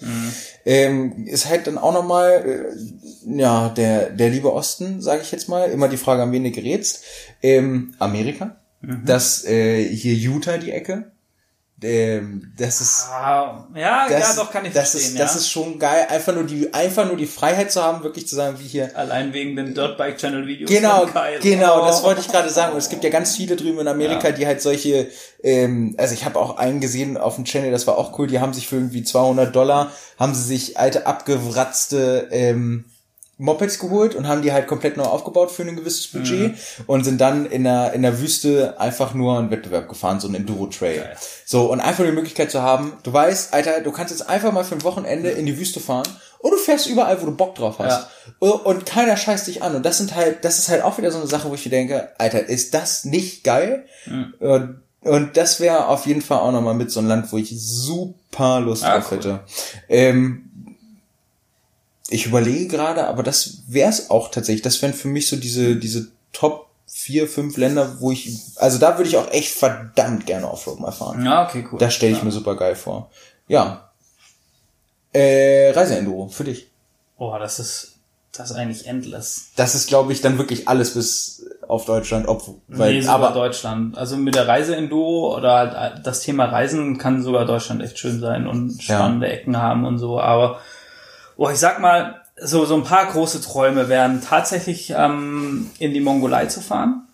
Ähm, 0.64 1.26
ist 1.26 1.48
halt 1.48 1.66
dann 1.66 1.78
auch 1.78 1.92
nochmal, 1.92 2.44
äh, 2.46 3.40
ja, 3.40 3.70
der, 3.70 4.10
der 4.10 4.30
liebe 4.30 4.52
Osten, 4.52 5.02
sage 5.02 5.22
ich 5.22 5.32
jetzt 5.32 5.48
mal, 5.48 5.68
immer 5.68 5.88
die 5.88 5.96
Frage, 5.96 6.22
an 6.22 6.30
wen 6.30 6.44
du 6.44 6.52
gerätst. 6.52 7.02
Ähm, 7.42 7.94
Amerika, 7.98 8.56
das 9.04 9.44
äh, 9.44 9.84
hier 9.84 10.14
Utah 10.14 10.58
die 10.58 10.70
Ecke. 10.70 11.10
Ähm, 11.84 12.52
das 12.56 12.80
ist 12.80 13.06
Ah, 13.10 13.66
ja, 13.74 14.06
das, 14.08 14.36
ja, 14.36 14.42
doch 14.42 14.50
kann 14.50 14.64
ich 14.64 14.72
das 14.72 14.90
verstehen, 14.92 15.12
ist, 15.14 15.18
ja. 15.18 15.24
Das 15.24 15.36
ist 15.36 15.50
schon 15.50 15.78
geil, 15.78 16.06
einfach 16.08 16.32
nur 16.34 16.44
die, 16.44 16.72
einfach 16.72 17.06
nur 17.06 17.16
die 17.16 17.26
Freiheit 17.26 17.72
zu 17.72 17.82
haben, 17.82 18.02
wirklich 18.04 18.26
zu 18.28 18.36
sagen, 18.36 18.56
wie 18.60 18.66
hier. 18.68 18.96
Allein 18.96 19.32
wegen 19.32 19.56
den 19.56 19.74
Dirtbike 19.74 20.16
Channel 20.18 20.46
Videos. 20.46 20.70
Genau, 20.70 21.06
genau, 21.40 21.82
Oh. 21.82 21.86
das 21.86 22.02
wollte 22.02 22.20
ich 22.20 22.28
gerade 22.28 22.50
sagen. 22.50 22.72
Und 22.72 22.78
es 22.78 22.88
gibt 22.88 23.02
ja 23.04 23.10
ganz 23.10 23.36
viele 23.36 23.56
drüben 23.56 23.80
in 23.80 23.88
Amerika, 23.88 24.28
Ja. 24.28 24.32
die 24.34 24.46
halt 24.46 24.62
solche, 24.62 25.08
ähm, 25.42 25.94
also 25.98 26.14
ich 26.14 26.24
habe 26.24 26.38
auch 26.38 26.56
einen 26.56 26.80
gesehen 26.80 27.16
auf 27.16 27.34
dem 27.34 27.44
Channel, 27.44 27.70
das 27.70 27.86
war 27.86 27.98
auch 27.98 28.18
cool, 28.18 28.26
die 28.28 28.40
haben 28.40 28.52
sich 28.52 28.68
für 28.68 28.76
irgendwie 28.76 29.02
200 29.02 29.54
Dollar, 29.54 29.90
haben 30.18 30.34
sie 30.34 30.42
sich 30.42 30.78
alte 30.78 31.06
abgewratzte 31.06 32.28
ähm, 32.30 32.84
Mopeds 33.42 33.78
geholt 33.78 34.14
und 34.14 34.28
haben 34.28 34.42
die 34.42 34.52
halt 34.52 34.66
komplett 34.66 34.96
neu 34.96 35.04
aufgebaut 35.04 35.50
für 35.50 35.62
ein 35.62 35.76
gewisses 35.76 36.06
Budget 36.08 36.54
und 36.86 37.04
sind 37.04 37.20
dann 37.20 37.44
in 37.46 37.64
der, 37.64 37.92
in 37.92 38.02
der 38.02 38.20
Wüste 38.20 38.78
einfach 38.80 39.14
nur 39.14 39.38
einen 39.38 39.50
Wettbewerb 39.50 39.88
gefahren, 39.88 40.20
so 40.20 40.28
ein 40.28 40.34
Enduro-Trail. 40.34 40.98
Geil. 41.00 41.16
So, 41.44 41.70
und 41.70 41.80
einfach 41.80 42.04
die 42.04 42.12
Möglichkeit 42.12 42.50
zu 42.50 42.62
haben, 42.62 42.92
du 43.02 43.12
weißt, 43.12 43.52
Alter, 43.52 43.80
du 43.80 43.90
kannst 43.92 44.12
jetzt 44.12 44.28
einfach 44.28 44.52
mal 44.52 44.64
für 44.64 44.74
ein 44.76 44.84
Wochenende 44.84 45.30
in 45.30 45.44
die 45.46 45.58
Wüste 45.58 45.80
fahren 45.80 46.06
und 46.38 46.50
du 46.52 46.56
fährst 46.56 46.86
überall, 46.88 47.20
wo 47.20 47.26
du 47.26 47.32
Bock 47.36 47.54
drauf 47.54 47.78
hast. 47.78 48.06
Und 48.38 48.64
und 48.64 48.86
keiner 48.86 49.16
scheißt 49.16 49.46
dich 49.46 49.62
an. 49.62 49.74
Und 49.76 49.84
das 49.84 49.98
sind 49.98 50.14
halt, 50.14 50.44
das 50.44 50.58
ist 50.58 50.68
halt 50.68 50.82
auch 50.82 50.98
wieder 50.98 51.10
so 51.10 51.18
eine 51.18 51.26
Sache, 51.26 51.50
wo 51.50 51.54
ich 51.54 51.64
mir 51.64 51.70
denke, 51.70 52.08
Alter, 52.18 52.48
ist 52.48 52.74
das 52.74 53.04
nicht 53.04 53.44
geil? 53.44 53.84
Und, 54.40 54.80
und 55.02 55.36
das 55.36 55.58
wäre 55.60 55.88
auf 55.88 56.06
jeden 56.06 56.22
Fall 56.22 56.38
auch 56.38 56.52
nochmal 56.52 56.74
mit 56.74 56.90
so 56.90 57.00
einem 57.00 57.08
Land, 57.08 57.32
wo 57.32 57.36
ich 57.38 57.52
super 57.56 58.60
Lust 58.60 58.84
Ah, 58.84 58.98
drauf 58.98 59.10
cool. 59.10 59.18
hätte. 59.18 59.40
Ähm, 59.88 60.50
ich 62.12 62.26
überlege 62.26 62.68
gerade, 62.68 63.06
aber 63.06 63.22
das 63.22 63.62
wäre 63.66 63.88
es 63.88 64.10
auch 64.10 64.30
tatsächlich. 64.30 64.62
Das 64.62 64.80
wären 64.82 64.92
für 64.92 65.08
mich 65.08 65.28
so 65.28 65.36
diese, 65.36 65.76
diese 65.76 66.08
Top 66.32 66.68
vier, 66.86 67.26
fünf 67.26 67.56
Länder, 67.56 68.00
wo 68.00 68.12
ich, 68.12 68.38
also 68.56 68.78
da 68.78 68.98
würde 68.98 69.08
ich 69.08 69.16
auch 69.16 69.30
echt 69.30 69.54
verdammt 69.54 70.26
gerne 70.26 70.50
Offroad 70.50 70.80
mal 70.80 70.92
fahren. 70.92 71.24
Ja, 71.24 71.46
okay, 71.46 71.66
cool. 71.72 71.78
Das 71.78 71.94
stelle 71.94 72.12
ich 72.12 72.18
ja. 72.18 72.24
mir 72.24 72.30
super 72.30 72.54
geil 72.54 72.76
vor. 72.76 73.10
Ja. 73.48 73.90
Äh, 75.12 75.70
Reiseenduro, 75.70 76.28
für 76.28 76.44
dich. 76.44 76.68
Oh, 77.16 77.34
das 77.38 77.58
ist, 77.58 77.94
das 78.32 78.50
ist 78.50 78.56
eigentlich 78.56 78.86
endless. 78.86 79.50
Das 79.56 79.74
ist, 79.74 79.88
glaube 79.88 80.12
ich, 80.12 80.20
dann 80.20 80.38
wirklich 80.38 80.68
alles 80.68 80.94
bis 80.94 81.46
auf 81.66 81.86
Deutschland, 81.86 82.28
ob, 82.28 82.42
weil, 82.68 82.94
nee, 82.94 83.00
sogar 83.00 83.16
aber, 83.16 83.30
Deutschland. 83.30 83.96
Also 83.96 84.16
mit 84.16 84.34
der 84.34 84.48
Reise-Enduro 84.48 85.36
oder 85.36 85.52
halt 85.52 86.06
das 86.06 86.20
Thema 86.20 86.46
Reisen 86.46 86.98
kann 86.98 87.22
sogar 87.22 87.46
Deutschland 87.46 87.82
echt 87.82 87.98
schön 87.98 88.20
sein 88.20 88.46
und 88.46 88.82
spannende 88.82 89.28
Ecken 89.28 89.56
haben 89.56 89.86
und 89.86 89.98
so. 89.98 90.20
Aber, 90.20 90.60
oh, 91.36 91.48
ich 91.50 91.58
sag 91.58 91.80
mal, 91.80 92.20
so, 92.36 92.64
so 92.64 92.74
ein 92.76 92.82
paar 92.84 93.06
große 93.06 93.40
Träume 93.40 93.88
wären 93.88 94.20
tatsächlich 94.22 94.90
ähm, 94.96 95.70
in 95.78 95.92
die 95.94 96.00
Mongolei 96.00 96.46
zu 96.46 96.60
fahren. 96.60 97.06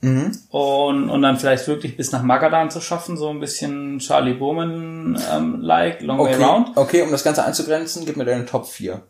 Mhm. 0.00 0.36
Und, 0.50 1.10
und 1.10 1.22
dann 1.22 1.38
vielleicht 1.38 1.68
wirklich 1.68 1.96
bis 1.96 2.10
nach 2.12 2.22
Magadan 2.22 2.70
zu 2.70 2.80
schaffen, 2.80 3.16
so 3.16 3.28
ein 3.30 3.38
bisschen 3.40 3.98
Charlie 4.00 4.34
Bowman 4.34 5.16
ähm, 5.32 5.60
Long 5.60 6.18
Way 6.18 6.34
okay, 6.34 6.42
Round. 6.44 6.76
okay, 6.76 7.02
um 7.02 7.10
das 7.12 7.22
Ganze 7.22 7.44
einzugrenzen, 7.44 8.04
gib 8.04 8.16
mir 8.16 8.24
deine 8.24 8.44
Top 8.46 8.66
4. 8.66 9.00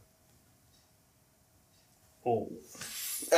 Oh. 2.24 2.48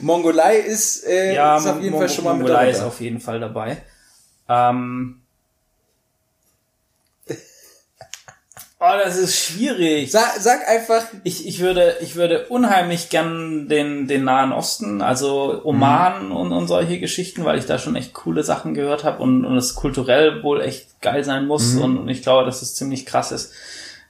Mongolei 0.00 0.58
ist, 0.58 1.04
äh, 1.06 1.34
Ja, 1.34 1.56
ist 1.56 1.66
auf 1.66 1.80
jeden 1.80 1.92
Mon- 1.92 2.00
Fall 2.00 2.08
schon 2.08 2.24
mal 2.24 2.34
mit 2.34 2.42
Mongolei 2.42 2.70
ist 2.70 2.78
dabei. 2.78 2.88
auf 2.88 3.00
jeden 3.00 3.20
Fall 3.20 3.40
dabei. 3.40 3.82
Ähm. 4.48 5.22
Oh, 8.86 8.98
das 9.02 9.16
ist 9.16 9.36
schwierig. 9.36 10.12
Sag, 10.12 10.36
sag 10.38 10.68
einfach, 10.68 11.02
Ich, 11.24 11.46
ich 11.46 11.60
würde, 11.60 11.96
ich 12.00 12.14
würde 12.14 12.46
unheimlich 12.48 13.08
gern 13.08 13.68
den, 13.68 14.06
den 14.06 14.24
Nahen 14.24 14.52
Osten, 14.52 15.02
also 15.02 15.60
Oman 15.64 16.30
und, 16.30 16.52
und 16.52 16.68
solche 16.68 17.00
Geschichten, 17.00 17.44
weil 17.44 17.58
ich 17.58 17.66
da 17.66 17.78
schon 17.78 17.96
echt 17.96 18.12
coole 18.12 18.44
Sachen 18.44 18.74
gehört 18.74 19.02
habe 19.02 19.22
und, 19.22 19.44
und 19.44 19.56
es 19.56 19.74
kulturell 19.74 20.42
wohl 20.42 20.60
echt 20.60 21.00
geil 21.00 21.24
sein 21.24 21.46
muss 21.46 21.74
und, 21.76 21.98
und 21.98 22.08
ich 22.08 22.22
glaube, 22.22 22.44
dass 22.44 22.62
es 22.62 22.74
ziemlich 22.74 23.06
krass 23.06 23.32
ist. 23.32 23.52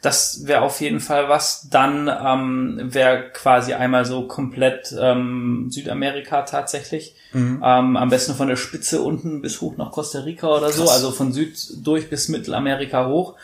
Das 0.03 0.47
wäre 0.47 0.61
auf 0.61 0.81
jeden 0.81 1.01
Fall 1.01 1.29
was. 1.29 1.69
Dann 1.71 2.09
ähm, 2.09 2.81
wäre 2.83 3.31
quasi 3.33 3.73
einmal 3.73 4.05
so 4.05 4.29
komplett 4.29 4.95
ähm, 5.01 5.69
Südamerika 5.71 6.43
tatsächlich. 6.43 7.15
Ähm, 7.63 7.97
am 7.97 8.09
besten 8.11 8.35
von 8.35 8.49
der 8.49 8.57
Spitze 8.57 9.01
unten 9.03 9.41
bis 9.41 9.61
hoch 9.61 9.77
nach 9.77 9.91
Costa 9.91 10.21
Rica 10.21 10.49
oder 10.49 10.71
so, 10.71 10.85
Krass. 10.85 10.95
also 10.95 11.11
von 11.13 11.33
Süd 11.33 11.57
durch 11.83 12.11
bis 12.11 12.29
Mittelamerika 12.29 13.07
hoch. 13.09 13.35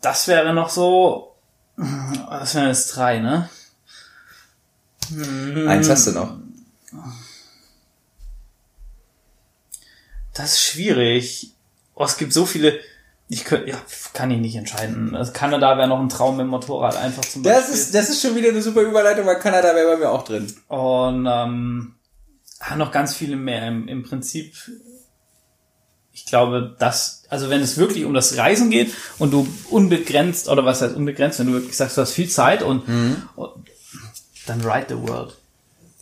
Das 0.00 0.28
wäre 0.28 0.54
noch 0.54 0.68
so, 0.68 1.34
das 1.76 2.54
wären 2.54 2.68
jetzt 2.68 2.96
drei, 2.96 3.18
ne? 3.18 3.48
eins 5.68 5.88
hast 5.90 6.06
du 6.06 6.12
noch. 6.12 6.36
Das 10.32 10.52
ist 10.54 10.62
schwierig. 10.64 11.52
Oh, 11.94 12.04
es 12.04 12.16
gibt 12.16 12.32
so 12.32 12.46
viele. 12.46 12.78
Ich 13.28 13.44
könnte, 13.44 13.70
ja, 13.70 13.76
kann 14.12 14.30
ich 14.30 14.38
nicht 14.38 14.56
entscheiden. 14.56 15.14
Also 15.16 15.32
Kanada 15.32 15.78
wäre 15.78 15.88
noch 15.88 16.00
ein 16.00 16.08
Traum 16.08 16.36
mit 16.36 16.44
dem 16.44 16.50
Motorrad 16.50 16.96
einfach 16.96 17.24
zum 17.24 17.42
Das 17.42 17.58
Beispiel. 17.58 17.74
ist, 17.74 17.94
das 17.94 18.10
ist 18.10 18.20
schon 18.22 18.36
wieder 18.36 18.50
eine 18.50 18.60
super 18.62 18.82
Überleitung, 18.82 19.26
weil 19.26 19.38
Kanada 19.38 19.74
wäre 19.74 19.92
bei 19.92 19.96
mir 19.96 20.10
auch 20.10 20.24
drin. 20.24 20.52
Und 20.68 21.26
ähm, 21.30 21.94
ah, 22.60 22.76
noch 22.76 22.92
ganz 22.92 23.14
viele 23.14 23.36
mehr. 23.36 23.66
Im, 23.68 23.88
Im 23.88 24.02
Prinzip, 24.02 24.54
ich 26.14 26.26
glaube, 26.26 26.74
dass, 26.78 27.24
also 27.28 27.50
wenn 27.50 27.60
es 27.60 27.76
wirklich 27.76 28.04
um 28.04 28.14
das 28.14 28.38
Reisen 28.38 28.70
geht 28.70 28.92
und 29.18 29.32
du 29.32 29.48
unbegrenzt, 29.68 30.48
oder 30.48 30.64
was 30.64 30.80
heißt 30.80 30.94
unbegrenzt, 30.94 31.40
wenn 31.40 31.48
du 31.48 31.52
wirklich 31.54 31.76
sagst, 31.76 31.96
du 31.96 32.02
hast 32.02 32.12
viel 32.12 32.28
Zeit 32.28 32.62
und, 32.62 32.84
und 33.34 33.50
dann 34.46 34.60
ride 34.60 34.86
the 34.88 35.08
world. 35.08 35.36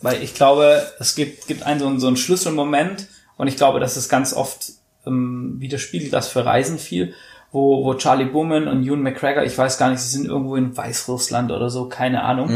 Weil 0.01 0.21
ich 0.21 0.35
glaube, 0.35 0.85
es 0.99 1.15
gibt, 1.15 1.47
gibt 1.47 1.63
einen 1.63 1.79
so, 1.79 1.87
einen 1.87 1.99
so 1.99 2.07
einen 2.07 2.17
Schlüsselmoment 2.17 3.07
und 3.37 3.47
ich 3.47 3.57
glaube, 3.57 3.79
dass 3.79 3.95
es 3.95 4.07
ganz 4.07 4.33
oft 4.33 4.73
ähm, 5.07 5.55
widerspiegelt 5.59 6.13
das 6.13 6.27
für 6.27 6.45
Reisen 6.45 6.77
viel, 6.77 7.15
wo, 7.51 7.83
wo 7.83 7.95
Charlie 7.95 8.25
Bowman 8.25 8.67
und 8.67 8.83
Ewan 8.83 9.01
McGregor, 9.01 9.43
ich 9.43 9.57
weiß 9.57 9.79
gar 9.79 9.89
nicht, 9.89 9.99
sie 9.99 10.09
sind 10.09 10.25
irgendwo 10.27 10.55
in 10.55 10.77
Weißrussland 10.77 11.51
oder 11.51 11.71
so, 11.71 11.89
keine 11.89 12.23
Ahnung, 12.23 12.49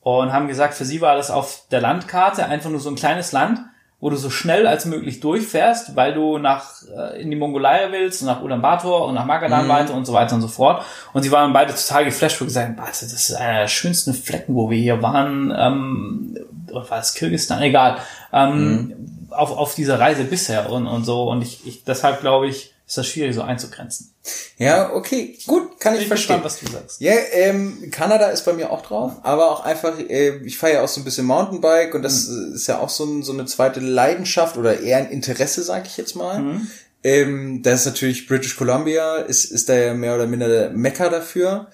und 0.00 0.32
haben 0.32 0.46
gesagt, 0.46 0.74
für 0.74 0.84
sie 0.84 1.00
war 1.00 1.16
das 1.16 1.32
auf 1.32 1.64
der 1.72 1.80
Landkarte 1.80 2.46
einfach 2.46 2.70
nur 2.70 2.78
so 2.78 2.90
ein 2.90 2.94
kleines 2.96 3.32
Land, 3.32 3.60
wo 3.98 4.10
du 4.10 4.16
so 4.16 4.28
schnell 4.28 4.66
als 4.66 4.84
möglich 4.84 5.20
durchfährst, 5.20 5.96
weil 5.96 6.12
du 6.12 6.38
nach 6.38 6.82
äh, 6.94 7.20
in 7.20 7.30
die 7.30 7.36
Mongolei 7.36 7.88
willst, 7.90 8.22
und 8.22 8.28
nach 8.28 8.42
Ulaanbaatar 8.42 9.06
und 9.06 9.14
nach 9.14 9.24
Magadan 9.24 9.68
weiter 9.68 9.94
und 9.94 10.04
so 10.04 10.12
weiter 10.12 10.34
und 10.34 10.42
so 10.42 10.48
fort. 10.48 10.84
Und 11.12 11.22
sie 11.22 11.32
waren 11.32 11.52
beide 11.52 11.74
total 11.74 12.04
geflasht 12.04 12.40
und 12.40 12.48
gesagt, 12.48 12.76
"Warte, 12.76 12.90
das 12.92 13.12
ist 13.12 13.34
einer 13.34 13.60
der 13.60 13.68
schönsten 13.68 14.12
Flecken, 14.12 14.54
wo 14.54 14.70
wir 14.70 14.78
hier 14.78 15.02
waren. 15.02 15.52
Ähm, 15.56 16.36
oder 16.70 16.90
war 16.90 16.98
es 16.98 17.14
Kirgisistan? 17.14 17.62
Egal. 17.62 17.96
Ähm, 18.32 18.94
auf, 19.30 19.56
auf 19.56 19.74
dieser 19.74 19.98
Reise 19.98 20.24
bisher 20.24 20.70
und, 20.70 20.86
und 20.86 21.04
so. 21.04 21.30
Und 21.30 21.42
ich, 21.42 21.66
ich 21.66 21.84
deshalb 21.84 22.20
glaube 22.20 22.48
ich, 22.48 22.74
ist 22.86 22.96
das 22.96 23.06
schwierig 23.08 23.34
so 23.34 23.42
einzugrenzen. 23.42 24.14
Ja, 24.58 24.92
okay, 24.92 25.36
gut, 25.46 25.80
kann 25.80 25.94
ich 25.94 26.00
Bin 26.00 26.08
verstehen. 26.08 26.40
gespannt, 26.40 26.44
was 26.44 26.60
du 26.60 26.70
sagst. 26.70 27.00
Ja, 27.00 27.14
ähm, 27.32 27.90
Kanada 27.90 28.28
ist 28.28 28.44
bei 28.44 28.52
mir 28.52 28.70
auch 28.70 28.82
drauf, 28.82 29.12
aber 29.22 29.50
auch 29.50 29.64
einfach, 29.64 29.98
äh, 29.98 30.36
ich 30.44 30.56
fahre 30.56 30.74
ja 30.74 30.82
auch 30.84 30.88
so 30.88 31.00
ein 31.00 31.04
bisschen 31.04 31.26
Mountainbike 31.26 31.94
und 31.94 32.02
das 32.02 32.28
äh, 32.28 32.54
ist 32.54 32.68
ja 32.68 32.78
auch 32.78 32.88
so, 32.88 33.04
ein, 33.04 33.22
so 33.22 33.32
eine 33.32 33.46
zweite 33.46 33.80
Leidenschaft 33.80 34.56
oder 34.56 34.80
eher 34.80 34.98
ein 34.98 35.10
Interesse, 35.10 35.62
sag 35.64 35.86
ich 35.86 35.96
jetzt 35.96 36.14
mal. 36.14 36.60
Ähm, 37.02 37.62
da 37.62 37.72
ist 37.72 37.86
natürlich 37.86 38.26
British 38.26 38.56
Columbia, 38.56 39.16
ist, 39.16 39.44
ist 39.46 39.68
da 39.68 39.74
ja 39.74 39.94
mehr 39.94 40.14
oder 40.14 40.26
minder 40.26 40.48
der 40.48 40.70
Mekka 40.70 41.08
dafür. 41.08 41.68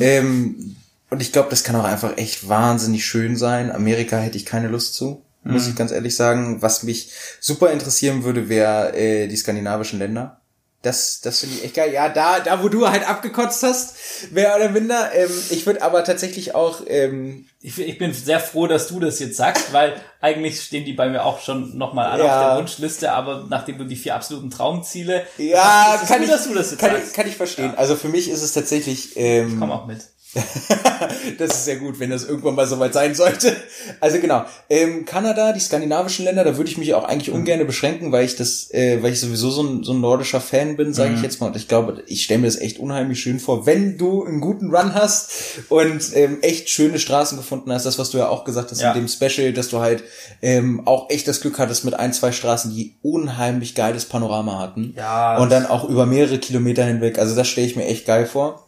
Ähm, 0.00 0.76
und 1.10 1.22
ich 1.22 1.32
glaube, 1.32 1.48
das 1.50 1.62
kann 1.62 1.76
auch 1.76 1.84
einfach 1.84 2.16
echt 2.16 2.48
wahnsinnig 2.48 3.04
schön 3.06 3.36
sein. 3.36 3.70
Amerika 3.70 4.16
hätte 4.18 4.36
ich 4.36 4.44
keine 4.44 4.68
Lust 4.68 4.94
zu, 4.94 5.22
muss 5.42 5.68
ich 5.68 5.76
ganz 5.76 5.92
ehrlich 5.92 6.16
sagen. 6.16 6.60
Was 6.60 6.82
mich 6.82 7.12
super 7.40 7.70
interessieren 7.70 8.24
würde, 8.24 8.48
wäre 8.48 8.96
äh, 8.96 9.28
die 9.28 9.36
skandinavischen 9.36 9.98
Länder. 9.98 10.40
Das, 10.84 11.20
das 11.20 11.40
finde 11.40 11.56
ich 11.56 11.64
echt 11.64 11.74
geil. 11.74 11.92
Ja, 11.92 12.08
da, 12.08 12.40
da, 12.40 12.62
wo 12.62 12.68
du 12.68 12.88
halt 12.88 13.08
abgekotzt 13.08 13.62
hast, 13.62 13.94
mehr 14.32 14.54
oder 14.54 14.68
minder. 14.68 15.10
Ähm, 15.14 15.30
ich 15.50 15.64
würde 15.66 15.82
aber 15.82 16.04
tatsächlich 16.04 16.54
auch, 16.54 16.82
ähm, 16.86 17.46
Ich, 17.60 17.78
ich 17.78 17.98
bin 17.98 18.12
sehr 18.12 18.38
froh, 18.40 18.66
dass 18.66 18.88
du 18.88 19.00
das 19.00 19.18
jetzt 19.18 19.36
sagst, 19.38 19.72
weil 19.72 19.94
eigentlich 20.20 20.60
stehen 20.60 20.84
die 20.84 20.92
bei 20.92 21.08
mir 21.08 21.24
auch 21.24 21.40
schon 21.40 21.78
nochmal 21.78 22.06
alle 22.10 22.24
Ja. 22.24 22.36
auf 22.42 22.46
der 22.52 22.58
Wunschliste, 22.58 23.12
aber 23.12 23.46
nachdem 23.48 23.78
du 23.78 23.84
die 23.84 23.96
vier 23.96 24.14
absoluten 24.14 24.50
Traumziele, 24.50 25.26
ja, 25.38 25.98
kann 26.06 26.18
gut, 26.18 26.26
ich, 26.26 26.30
dass 26.30 26.46
du 26.46 26.54
das 26.54 26.70
jetzt 26.72 26.80
kann 26.80 26.90
sagst. 26.92 27.08
ich, 27.08 27.14
kann 27.14 27.26
ich 27.28 27.36
verstehen. 27.36 27.72
Also 27.76 27.96
für 27.96 28.08
mich 28.08 28.28
ist 28.30 28.42
es 28.42 28.52
tatsächlich, 28.52 29.16
ähm, 29.16 29.56
komm 29.58 29.70
auch 29.72 29.86
mit. 29.86 30.00
das 31.38 31.50
ist 31.50 31.64
sehr 31.64 31.76
gut, 31.76 31.98
wenn 32.00 32.10
das 32.10 32.24
irgendwann 32.24 32.54
mal 32.54 32.66
soweit 32.66 32.92
sein 32.92 33.14
sollte. 33.14 33.54
Also 34.00 34.18
genau, 34.18 34.44
ähm, 34.68 35.04
Kanada, 35.04 35.52
die 35.52 35.60
skandinavischen 35.60 36.24
Länder, 36.24 36.44
da 36.44 36.56
würde 36.56 36.70
ich 36.70 36.78
mich 36.78 36.94
auch 36.94 37.04
eigentlich 37.04 37.28
mhm. 37.28 37.40
ungern 37.40 37.66
beschränken, 37.66 38.12
weil 38.12 38.24
ich 38.24 38.36
das, 38.36 38.72
äh, 38.72 39.02
weil 39.02 39.12
ich 39.12 39.20
sowieso 39.20 39.50
so 39.50 39.62
ein, 39.62 39.84
so 39.84 39.92
ein 39.92 40.00
nordischer 40.00 40.40
Fan 40.40 40.76
bin, 40.76 40.92
sage 40.92 41.10
mhm. 41.10 41.16
ich 41.16 41.22
jetzt 41.22 41.40
mal. 41.40 41.46
Und 41.48 41.56
ich 41.56 41.68
glaube, 41.68 42.02
ich 42.06 42.24
stelle 42.24 42.40
mir 42.40 42.46
das 42.46 42.60
echt 42.60 42.78
unheimlich 42.78 43.20
schön 43.20 43.38
vor, 43.38 43.66
wenn 43.66 43.96
du 43.98 44.24
einen 44.24 44.40
guten 44.40 44.74
Run 44.74 44.94
hast 44.94 45.30
und 45.68 46.02
ähm, 46.14 46.38
echt 46.42 46.68
schöne 46.68 46.98
Straßen 46.98 47.38
gefunden 47.38 47.72
hast. 47.72 47.86
Das, 47.86 47.98
was 47.98 48.10
du 48.10 48.18
ja 48.18 48.28
auch 48.28 48.44
gesagt 48.44 48.70
hast 48.70 48.80
ja. 48.80 48.92
in 48.92 49.06
dem 49.06 49.08
Special, 49.08 49.52
dass 49.52 49.68
du 49.68 49.80
halt 49.80 50.02
ähm, 50.42 50.82
auch 50.86 51.10
echt 51.10 51.28
das 51.28 51.40
Glück 51.40 51.58
hattest 51.58 51.84
mit 51.84 51.94
ein, 51.94 52.12
zwei 52.12 52.32
Straßen, 52.32 52.74
die 52.74 52.96
unheimlich 53.02 53.74
geiles 53.74 54.04
Panorama 54.04 54.58
hatten. 54.58 54.94
Ja. 54.96 55.38
Und 55.38 55.50
dann 55.50 55.66
auch 55.66 55.88
über 55.88 56.06
mehrere 56.06 56.38
Kilometer 56.38 56.84
hinweg. 56.84 57.18
Also 57.18 57.36
das 57.36 57.48
stelle 57.48 57.66
ich 57.66 57.76
mir 57.76 57.86
echt 57.86 58.06
geil 58.06 58.26
vor. 58.26 58.63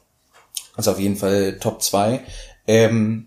Also 0.77 0.93
auf 0.93 1.01
jeden 1.01 1.17
Fall 1.17 1.59
Top 1.59 1.83
2. 1.83 2.21
Ähm, 2.67 3.27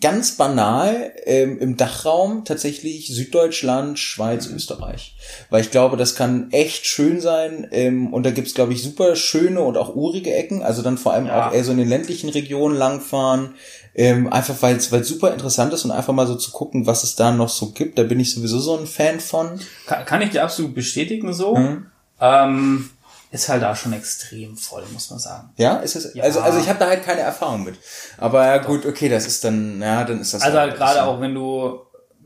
ganz 0.00 0.32
banal 0.32 1.12
ähm, 1.24 1.58
im 1.58 1.76
Dachraum 1.78 2.44
tatsächlich 2.44 3.08
Süddeutschland, 3.08 3.98
Schweiz, 3.98 4.48
mhm. 4.48 4.56
Österreich. 4.56 5.16
Weil 5.48 5.62
ich 5.62 5.70
glaube, 5.70 5.96
das 5.96 6.14
kann 6.14 6.50
echt 6.52 6.84
schön 6.84 7.20
sein. 7.20 7.66
Ähm, 7.70 8.12
und 8.12 8.26
da 8.26 8.30
gibt's 8.30 8.54
glaube 8.54 8.74
ich, 8.74 8.82
super 8.82 9.16
schöne 9.16 9.60
und 9.62 9.78
auch 9.78 9.94
urige 9.94 10.34
Ecken. 10.34 10.62
Also 10.62 10.82
dann 10.82 10.98
vor 10.98 11.14
allem 11.14 11.26
ja. 11.26 11.48
auch 11.48 11.54
eher 11.54 11.64
so 11.64 11.72
in 11.72 11.78
den 11.78 11.88
ländlichen 11.88 12.28
Regionen 12.28 12.76
langfahren. 12.76 13.54
Ähm, 13.94 14.30
einfach 14.30 14.60
weil 14.60 14.76
es 14.76 14.90
super 15.08 15.32
interessant 15.32 15.72
ist 15.72 15.84
und 15.84 15.90
einfach 15.90 16.12
mal 16.12 16.26
so 16.26 16.36
zu 16.36 16.50
gucken, 16.50 16.86
was 16.86 17.02
es 17.02 17.16
da 17.16 17.32
noch 17.32 17.48
so 17.48 17.70
gibt. 17.70 17.98
Da 17.98 18.02
bin 18.02 18.20
ich 18.20 18.32
sowieso 18.32 18.60
so 18.60 18.78
ein 18.78 18.86
Fan 18.86 19.20
von. 19.20 19.58
Kann, 19.86 20.04
kann 20.04 20.22
ich 20.22 20.30
dir 20.30 20.44
absolut 20.44 20.74
bestätigen 20.74 21.32
so. 21.32 21.56
Mhm. 21.56 21.86
Ähm 22.20 22.90
ist 23.30 23.48
halt 23.48 23.62
da 23.62 23.74
schon 23.76 23.92
extrem 23.92 24.56
voll, 24.56 24.84
muss 24.92 25.10
man 25.10 25.18
sagen. 25.18 25.50
Ja, 25.56 25.76
ist 25.78 25.96
es. 25.96 26.14
Ja. 26.14 26.24
Also, 26.24 26.40
also 26.40 26.58
ich 26.58 26.68
habe 26.68 26.78
da 26.78 26.86
halt 26.86 27.04
keine 27.04 27.20
Erfahrung 27.20 27.64
mit. 27.64 27.78
Aber 28.16 28.46
ja, 28.46 28.58
gut, 28.58 28.86
okay, 28.86 29.08
das 29.08 29.26
ist 29.26 29.44
dann, 29.44 29.82
ja, 29.82 30.04
dann 30.04 30.20
ist 30.20 30.34
das. 30.34 30.42
Also 30.42 30.58
halt, 30.58 30.70
halt 30.70 30.78
gerade 30.78 31.04
auch, 31.04 31.20
wenn 31.20 31.34
du 31.34 31.80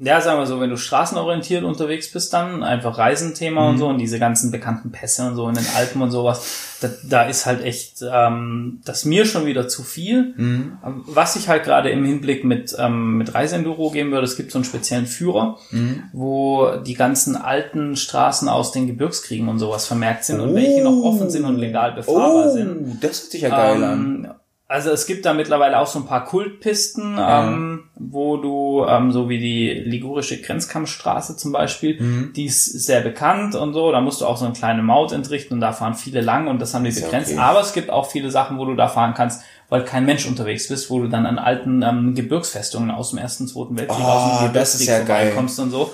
ja, 0.05 0.21
sagen 0.21 0.41
wir 0.41 0.47
so, 0.47 0.61
wenn 0.61 0.71
du 0.71 0.77
straßenorientiert 0.77 1.63
unterwegs 1.63 2.11
bist, 2.11 2.33
dann 2.33 2.65
einfach 2.65 2.99
Reisenthema 2.99 3.63
mhm. 3.63 3.69
und 3.69 3.79
so 3.79 3.87
und 3.87 3.99
diese 3.99 4.19
ganzen 4.19 4.51
bekannten 4.51 4.91
Pässe 4.91 5.29
und 5.29 5.37
so 5.37 5.49
in 5.49 5.55
den 5.55 5.67
Alpen 5.77 6.03
und 6.03 6.11
sowas, 6.11 6.77
da, 6.81 6.89
da 7.09 7.23
ist 7.23 7.47
halt 7.47 7.63
echt 7.63 8.03
ähm, 8.03 8.81
das 8.85 9.05
mir 9.05 9.27
schon 9.27 9.47
wieder 9.47 9.69
zu 9.69 9.85
viel. 9.85 10.35
Mhm. 10.37 10.79
Was 10.83 11.37
ich 11.37 11.49
halt 11.49 11.63
gerade 11.63 11.91
im 11.91 12.05
Hinblick 12.05 12.43
mit 12.45 12.75
ähm, 12.77 13.17
mit 13.17 13.33
Reiseenduro 13.33 13.91
geben 13.91 14.11
würde, 14.11 14.25
es 14.25 14.37
gibt 14.37 14.51
so 14.51 14.59
einen 14.59 14.65
speziellen 14.65 15.07
Führer, 15.07 15.59
mhm. 15.71 16.03
wo 16.13 16.79
die 16.85 16.95
ganzen 16.95 17.37
alten 17.37 17.95
Straßen 17.95 18.49
aus 18.49 18.73
den 18.73 18.89
Gebirgskriegen 18.89 19.49
und 19.49 19.61
sowas 19.61 19.87
vermerkt 19.87 20.25
sind 20.25 20.41
oh. 20.41 20.45
und 20.45 20.55
welche 20.57 20.83
noch 20.83 21.01
offen 21.05 21.31
sind 21.31 21.45
und 21.45 21.59
legal 21.59 21.93
befahrbar 21.93 22.47
oh, 22.47 22.51
sind. 22.51 22.99
Das 23.01 23.23
hört 23.23 23.31
sich 23.31 23.43
ja 23.43 23.51
geil 23.51 23.77
ähm, 23.77 23.85
an. 23.85 24.35
Also 24.73 24.91
es 24.91 25.05
gibt 25.05 25.27
da 25.27 25.35
mittlerweile 25.35 25.79
auch 25.79 25.87
so 25.87 25.99
ein 25.99 26.07
paar 26.07 26.25
Kultpisten, 26.25 27.19
ja. 27.19 27.47
ähm, 27.47 27.91
wo 27.95 28.39
du, 28.39 28.87
ähm, 28.89 29.13
so 29.13 29.29
wie 29.29 29.39
die 29.39 29.69
Ligurische 29.69 30.41
Grenzkampfstraße 30.41 31.37
zum 31.37 31.53
Beispiel, 31.53 32.01
mhm. 32.01 32.33
die 32.35 32.47
ist 32.47 32.65
sehr 32.65 33.03
bekannt 33.03 33.55
und 33.55 33.75
so, 33.75 33.93
da 33.93 34.01
musst 34.01 34.23
du 34.23 34.27
auch 34.27 34.39
so 34.39 34.47
eine 34.47 34.55
kleine 34.55 34.83
Maut 34.83 35.13
entrichten 35.13 35.53
und 35.53 35.61
da 35.61 35.73
fahren 35.73 35.95
viele 35.95 36.23
lang 36.23 36.47
und 36.47 36.59
das 36.59 36.73
haben 36.73 36.87
wir 36.87 36.95
begrenzt. 36.95 37.33
Okay. 37.33 37.39
Aber 37.39 37.61
es 37.61 37.75
gibt 37.75 37.91
auch 37.91 38.11
viele 38.11 38.31
Sachen, 38.31 38.57
wo 38.57 38.65
du 38.65 38.75
da 38.75 38.89
fahren 38.89 39.13
kannst, 39.15 39.43
weil 39.69 39.85
kein 39.85 40.07
Mensch 40.07 40.27
unterwegs 40.27 40.69
bist, 40.69 40.89
wo 40.89 41.01
du 41.01 41.09
dann 41.09 41.27
an 41.27 41.39
alten 41.39 41.83
ähm, 41.83 42.15
Gebirgsfestungen 42.15 42.91
aus 42.91 43.11
dem 43.11 43.19
Ersten, 43.19 43.47
Zweiten 43.49 43.77
Weltkrieg, 43.77 44.01
oh, 44.01 44.09
aus 44.09 44.39
dem 44.39 44.47
Gebirgskrieg 44.47 44.89
ja 44.89 44.97
vorbeikommst 45.05 45.61
und 45.61 45.71
so 45.71 45.93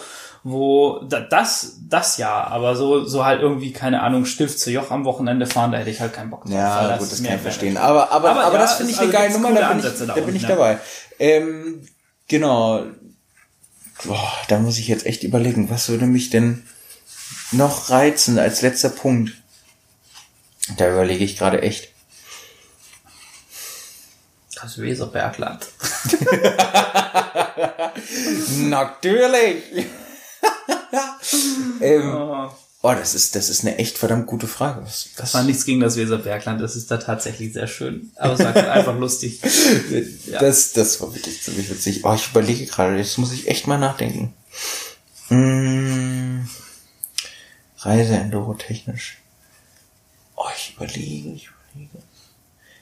wo 0.51 1.01
das 1.01 1.77
das 1.89 2.17
ja, 2.17 2.45
aber 2.45 2.77
so 2.77 3.05
so 3.05 3.25
halt 3.25 3.41
irgendwie 3.41 3.73
keine 3.73 4.03
Ahnung 4.03 4.25
Stift 4.25 4.59
zu 4.59 4.71
Joch 4.71 4.91
am 4.91 5.05
Wochenende 5.05 5.47
fahren, 5.47 5.73
da 5.73 5.79
hätte 5.79 5.91
ich 5.91 6.01
halt 6.01 6.13
keinen 6.13 6.31
Bock 6.31 6.45
drauf. 6.45 6.55
Ja, 6.55 6.97
gut, 6.97 7.11
das 7.11 7.23
kann 7.23 7.37
ich 7.37 7.41
verstehen. 7.41 7.77
Aber 7.77 8.11
aber 8.11 8.31
aber, 8.31 8.45
aber 8.45 8.55
ja, 8.55 8.61
das 8.63 8.75
finde 8.75 8.93
ich 8.93 8.99
eine 8.99 9.09
also 9.09 9.19
geile 9.19 9.33
Nummer, 9.33 9.61
da 9.61 9.69
bin 9.69 9.79
ich, 9.79 9.99
da, 9.99 10.07
da 10.07 10.15
bin 10.15 10.37
ich 10.37 10.47
dabei. 10.47 10.79
Ähm, 11.19 11.87
genau. 12.29 12.85
Boah, 14.05 14.33
da 14.49 14.59
muss 14.59 14.79
ich 14.79 14.89
jetzt 14.89 15.07
echt 15.07 15.25
überlegen, 15.25 15.71
was 15.71 15.89
würde 15.89 16.07
mich 16.07 16.31
denn 16.31 16.65
noch 17.51 17.91
reizen 17.91 18.39
als 18.39 18.63
letzter 18.63 18.91
Punkt? 18.91 19.33
Da 20.77 20.91
überlege 20.91 21.25
ich 21.25 21.37
gerade 21.37 21.63
echt. 21.63 21.89
Das 24.61 24.79
Weserbergland. 24.79 25.67
Natürlich. 28.57 29.87
ähm, 31.81 32.15
oh. 32.15 32.51
oh. 32.83 32.93
das 32.93 33.15
ist, 33.15 33.35
das 33.35 33.49
ist 33.49 33.63
eine 33.63 33.79
echt 33.79 33.99
verdammt 33.99 34.27
gute 34.27 34.47
Frage. 34.47 34.83
Was, 34.83 35.09
das 35.17 35.35
war 35.35 35.43
nichts 35.43 35.65
gegen 35.65 35.81
das 35.81 35.97
Weserbergland, 35.97 36.61
das 36.61 36.77
ist 36.77 36.91
da 36.91 36.97
tatsächlich 36.99 37.53
sehr 37.53 37.67
schön. 37.67 38.11
Aber 38.17 38.35
es 38.35 38.41
war 38.41 38.55
einfach 38.55 38.99
lustig. 38.99 39.41
ja. 40.27 40.41
Das, 40.41 40.73
das 40.73 41.01
war 41.01 41.15
wirklich 41.15 41.43
ziemlich 41.43 41.71
witzig. 41.71 42.05
Oh, 42.05 42.15
ich 42.15 42.31
überlege 42.31 42.67
gerade, 42.67 42.97
jetzt 42.97 43.19
muss 43.19 43.33
ich 43.33 43.49
echt 43.49 43.67
mal 43.67 43.79
nachdenken. 43.79 44.35
Hm, 45.29 46.49
Reise 47.79 48.31
technisch. 48.59 49.19
Oh, 50.37 50.45
ich 50.57 50.75
überlege, 50.77 51.31
ich 51.31 51.49
überlege. 51.75 51.99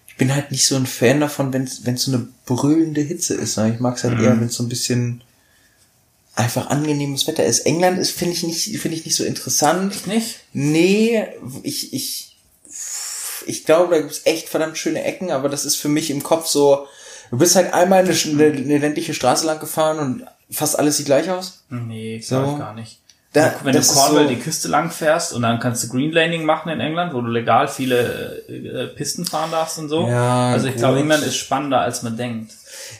Ich 0.06 0.16
bin 0.16 0.34
halt 0.34 0.50
nicht 0.50 0.66
so 0.66 0.76
ein 0.76 0.86
Fan 0.86 1.20
davon, 1.20 1.52
wenn 1.52 1.64
es 1.64 2.02
so 2.02 2.12
eine 2.12 2.26
brüllende 2.46 3.02
Hitze 3.02 3.34
ist. 3.34 3.58
Ne? 3.58 3.74
Ich 3.74 3.80
mag 3.80 3.96
es 3.96 4.04
halt 4.04 4.16
mhm. 4.16 4.24
eher, 4.24 4.40
wenn 4.40 4.46
es 4.46 4.54
so 4.54 4.62
ein 4.62 4.68
bisschen 4.68 5.22
einfach 6.36 6.68
angenehmes 6.68 7.26
Wetter 7.26 7.44
ist. 7.44 7.60
England 7.60 7.98
ist, 7.98 8.10
finde 8.10 8.34
ich 8.34 8.42
nicht, 8.42 8.78
finde 8.78 8.96
ich 8.96 9.04
nicht 9.04 9.16
so 9.16 9.24
interessant. 9.24 9.94
Ich 9.94 10.06
nicht? 10.06 10.40
Nee, 10.52 11.26
ich, 11.62 11.92
ich, 11.94 12.36
ich 13.46 13.64
glaube, 13.64 13.94
da 13.94 14.00
gibt's 14.02 14.22
echt 14.24 14.48
verdammt 14.48 14.78
schöne 14.78 15.02
Ecken, 15.02 15.30
aber 15.30 15.48
das 15.48 15.64
ist 15.64 15.76
für 15.76 15.88
mich 15.88 16.10
im 16.10 16.22
Kopf 16.22 16.46
so, 16.46 16.86
du 17.30 17.38
bist 17.38 17.56
halt 17.56 17.72
einmal 17.72 18.00
eine, 18.00 18.10
eine, 18.12 18.44
eine 18.44 18.78
ländliche 18.78 19.14
Straße 19.14 19.46
lang 19.46 19.58
gefahren 19.58 19.98
und 19.98 20.26
fast 20.50 20.78
alles 20.78 20.98
sieht 20.98 21.06
gleich 21.06 21.30
aus. 21.30 21.64
Nee, 21.70 22.18
glaube 22.18 22.46
so. 22.46 22.52
ich 22.52 22.58
gar 22.58 22.74
nicht. 22.74 23.00
Da, 23.32 23.54
wenn 23.64 23.74
du 23.74 23.82
Cornwall 23.82 24.24
so 24.24 24.28
die 24.30 24.40
Küste 24.40 24.68
lang 24.68 24.90
fährst 24.90 25.34
und 25.34 25.42
dann 25.42 25.60
kannst 25.60 25.84
du 25.84 25.88
Green 25.88 26.10
Laning 26.10 26.44
machen 26.44 26.70
in 26.70 26.80
England, 26.80 27.12
wo 27.12 27.20
du 27.20 27.28
legal 27.28 27.68
viele 27.68 28.42
äh, 28.48 28.86
Pisten 28.94 29.26
fahren 29.26 29.50
darfst 29.50 29.78
und 29.78 29.90
so. 29.90 30.08
Ja, 30.08 30.52
also 30.52 30.68
ich 30.68 30.76
glaube, 30.76 31.00
England 31.00 31.22
ist 31.22 31.36
spannender, 31.36 31.80
als 31.80 32.02
man 32.02 32.16
denkt. 32.16 32.52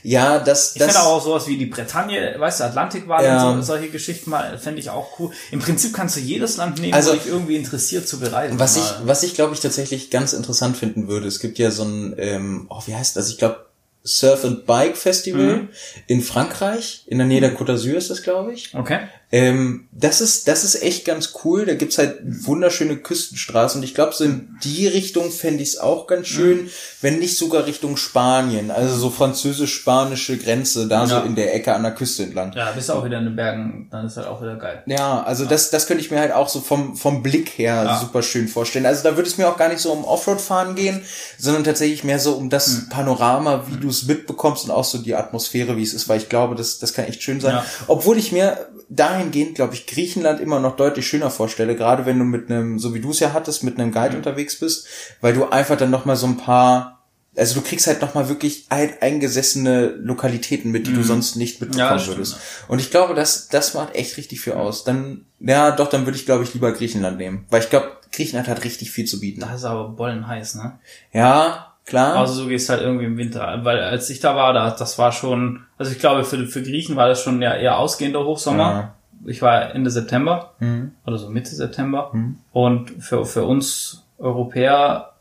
Ja, 0.03 0.39
das, 0.39 0.72
ich 0.74 0.78
das. 0.78 0.89
Ich 0.89 0.95
finde 0.95 1.09
auch 1.09 1.22
sowas 1.22 1.47
wie 1.47 1.57
die 1.57 1.66
Bretagne, 1.66 2.34
weißt 2.39 2.61
du, 2.61 2.64
Atlantikwahl 2.64 3.24
ja. 3.24 3.51
und 3.51 3.57
so, 3.57 3.62
solche 3.62 3.89
Geschichten 3.89 4.30
mal, 4.30 4.59
fände 4.59 4.80
ich 4.80 4.91
auch 4.91 5.18
cool. 5.18 5.30
Im 5.51 5.61
Prinzip 5.61 5.93
kannst 5.93 6.16
du 6.16 6.20
jedes 6.20 6.57
Land 6.57 6.80
nehmen, 6.80 6.95
also, 6.95 7.11
wo 7.11 7.14
dich 7.14 7.26
irgendwie 7.26 7.57
interessiert 7.57 8.09
zu 8.09 8.20
bereisen. 8.20 8.59
Was 8.59 8.76
mal. 8.76 8.82
ich, 8.82 9.07
was 9.09 9.22
ich 9.22 9.34
glaube 9.34 9.55
ich 9.55 9.61
tatsächlich 9.61 10.11
ganz 10.11 10.32
interessant 10.32 10.76
finden 10.76 11.09
würde, 11.09 11.26
es 11.26 11.41
gibt 11.41 11.59
ja 11.59 11.70
so 11.70 11.84
ein, 11.84 12.14
ähm, 12.18 12.66
oh, 12.70 12.82
wie 12.87 12.95
heißt 12.95 13.16
das? 13.16 13.30
Ich 13.30 13.39
glaube, 13.39 13.66
Surf 14.07 14.45
and 14.45 14.66
Bike 14.66 14.97
Festival 14.97 15.57
mhm. 15.57 15.68
in 16.07 16.22
Frankreich, 16.22 17.03
in 17.07 17.18
der 17.18 17.26
Nähe 17.26 17.41
der 17.41 17.57
Côte 17.57 17.72
d'Azur 17.72 17.97
ist 17.97 18.09
das, 18.09 18.22
glaube 18.22 18.53
ich. 18.53 18.72
Okay. 18.74 19.01
Ähm, 19.33 19.89
das 19.91 20.20
ist, 20.20 20.47
das 20.47 20.62
ist 20.62 20.83
echt 20.83 21.05
ganz 21.05 21.33
cool. 21.45 21.66
Da 21.66 21.74
gibt's 21.74 21.99
halt 21.99 22.18
wunderschöne 22.22 22.97
Küstenstraßen 22.97 23.81
und 23.81 23.85
ich 23.85 23.95
glaube, 23.95 24.12
so 24.14 24.22
in 24.22 24.57
die 24.62 24.87
Richtung 24.87 25.33
fände 25.33 25.62
ich 25.62 25.70
es 25.70 25.79
auch 25.79 26.07
ganz 26.07 26.29
schön, 26.29 26.64
mhm. 26.64 26.70
wenn 27.01 27.18
nicht 27.18 27.37
sogar 27.37 27.66
Richtung 27.66 27.97
Spanien, 27.97 28.70
also 28.70 28.95
so 28.97 29.11
französisch-spanische 29.11 30.37
Grenze, 30.37 30.87
da 30.87 31.01
ja. 31.01 31.07
so 31.07 31.20
in 31.27 31.35
der 31.35 31.55
Ecke 31.55 31.74
an 31.74 31.83
der 31.83 31.93
Küste 31.93 32.22
entlang. 32.22 32.53
Ja, 32.55 32.70
bist 32.70 32.89
du 32.89 32.93
auch 32.93 33.05
wieder 33.05 33.18
in 33.18 33.24
den 33.24 33.37
Bergen, 33.37 33.89
dann 33.91 34.07
ist 34.07 34.16
halt 34.16 34.29
auch 34.29 34.41
wieder 34.41 34.57
geil. 34.57 34.85
Ja, 34.87 35.22
also 35.24 35.43
ja. 35.43 35.51
das, 35.51 35.70
das 35.70 35.89
könnte 35.89 36.05
ich 36.05 36.11
mir 36.12 36.20
halt 36.20 36.33
auch 36.33 36.49
so 36.49 36.61
vom, 36.61 36.97
vom 36.97 37.24
Blick 37.24 37.59
her 37.59 37.83
ja. 37.85 37.99
super 37.99 38.22
schön 38.22 38.47
vorstellen. 38.47 38.87
Also 38.87 39.03
da 39.03 39.16
würde 39.16 39.29
es 39.29 39.39
mir 39.39 39.49
auch 39.49 39.57
gar 39.57 39.68
nicht 39.68 39.81
so 39.81 39.91
um 39.93 40.05
Offroad-Fahren 40.05 40.77
gehen, 40.77 41.03
sondern 41.37 41.64
tatsächlich 41.64 42.05
mehr 42.05 42.20
so 42.20 42.35
um 42.35 42.49
das 42.49 42.68
mhm. 42.68 42.89
Panorama, 42.91 43.64
wie 43.66 43.77
mhm. 43.77 43.81
du 43.81 43.89
es 43.89 44.05
mitbekommst 44.05 44.66
und 44.66 44.70
auch 44.70 44.85
so 44.85 44.99
die 44.99 45.16
Atmosphäre, 45.16 45.77
wie 45.77 45.83
es 45.83 45.95
ist, 45.95 46.09
weil 46.09 46.18
ich 46.18 46.29
glaube, 46.29 46.55
das, 46.55 46.79
das 46.79 46.93
kann 46.93 47.07
echt 47.07 47.24
schön 47.24 47.41
sein. 47.41 47.59
Obwohl 47.89 48.18
ich 48.18 48.31
mir 48.31 48.68
dahingehend, 48.89 49.55
glaube 49.55 49.74
ich, 49.74 49.87
Griechenland 49.87 50.41
immer 50.41 50.61
noch 50.61 50.76
deutlich 50.76 51.07
schöner 51.07 51.30
vorstelle, 51.30 51.74
gerade 51.74 52.07
wenn 52.07 52.18
du 52.18 52.24
mit 52.24 52.51
einem, 52.51 52.78
so 52.78 52.95
wie 52.95 53.01
du 53.01 53.11
es 53.11 53.20
ja 53.20 53.32
hattest, 53.32 53.64
mit 53.64 53.78
einem 53.78 53.93
Guide 53.93 54.12
mhm. 54.12 54.18
unterwegs 54.18 54.59
bist, 54.59 54.87
weil 55.20 55.34
du 55.34 55.47
einfach 55.47 55.76
dann 55.76 55.91
nochmal 55.91 56.16
so 56.16 56.26
ein 56.26 56.37
paar, 56.37 57.05
also 57.37 57.55
du 57.55 57.66
kriegst 57.66 57.87
halt 57.87 58.01
nochmal 58.01 58.28
wirklich 58.28 58.66
eingesessene 58.68 59.87
Lokalitäten 59.87 60.70
mit, 60.70 60.87
die 60.87 60.93
mhm. 60.93 60.97
du 60.97 61.03
sonst 61.03 61.37
nicht 61.37 61.61
mitbekommen 61.61 61.99
ja, 61.99 62.07
würdest. 62.07 62.37
Und 62.68 62.78
ich 62.78 62.91
glaube, 62.91 63.14
das, 63.14 63.49
das 63.49 63.74
macht 63.74 63.95
echt 63.95 64.16
richtig 64.16 64.41
viel 64.41 64.55
aus. 64.55 64.84
Dann, 64.84 65.26
ja, 65.41 65.72
doch, 65.72 65.89
dann 65.89 66.07
würde 66.07 66.16
ich, 66.16 66.24
glaube 66.24 66.45
ich, 66.45 66.55
lieber 66.55 66.72
Griechenland 66.72 67.18
nehmen. 67.18 67.45
Weil 67.51 67.62
ich 67.62 67.70
glaube, 67.70 67.91
Griechenland 68.12 68.49
hat 68.49 68.64
richtig 68.64 68.93
viel 68.93 69.05
zu 69.05 69.20
bieten. 69.20 69.41
Das 69.41 69.57
ist 69.57 69.64
aber 69.64 69.89
bollen 69.89 70.26
heiß, 70.26 70.55
ne? 70.55 70.78
Ja, 71.12 71.65
klar. 71.87 72.16
Also 72.16 72.34
so 72.34 72.49
gehst 72.49 72.68
halt 72.68 72.82
irgendwie 72.82 73.07
im 73.07 73.16
Winter, 73.16 73.61
weil 73.62 73.80
als 73.80 74.11
ich 74.11 74.20
da 74.20 74.37
war, 74.37 74.53
da, 74.53 74.70
das 74.70 74.99
war 74.99 75.12
schon, 75.12 75.64
also 75.78 75.93
ich 75.93 75.99
glaube 75.99 76.24
für, 76.24 76.47
für 76.47 76.62
Griechen 76.62 76.97
war 76.97 77.09
das 77.09 77.22
schon 77.22 77.41
ja 77.41 77.55
eher 77.55 77.78
ausgehender 77.78 78.24
Hochsommer. 78.24 78.70
Ja. 78.70 78.95
Ich 79.24 79.41
war 79.41 79.74
Ende 79.74 79.91
September 79.91 80.53
mhm. 80.59 80.93
oder 81.07 81.16
so 81.16 81.30
Mitte 81.30 81.55
September 81.55 82.11
mhm. 82.12 82.39
und 82.53 82.91
für, 83.03 83.24
für 83.24 83.45
uns 83.45 84.05
Europäer, 84.18 85.12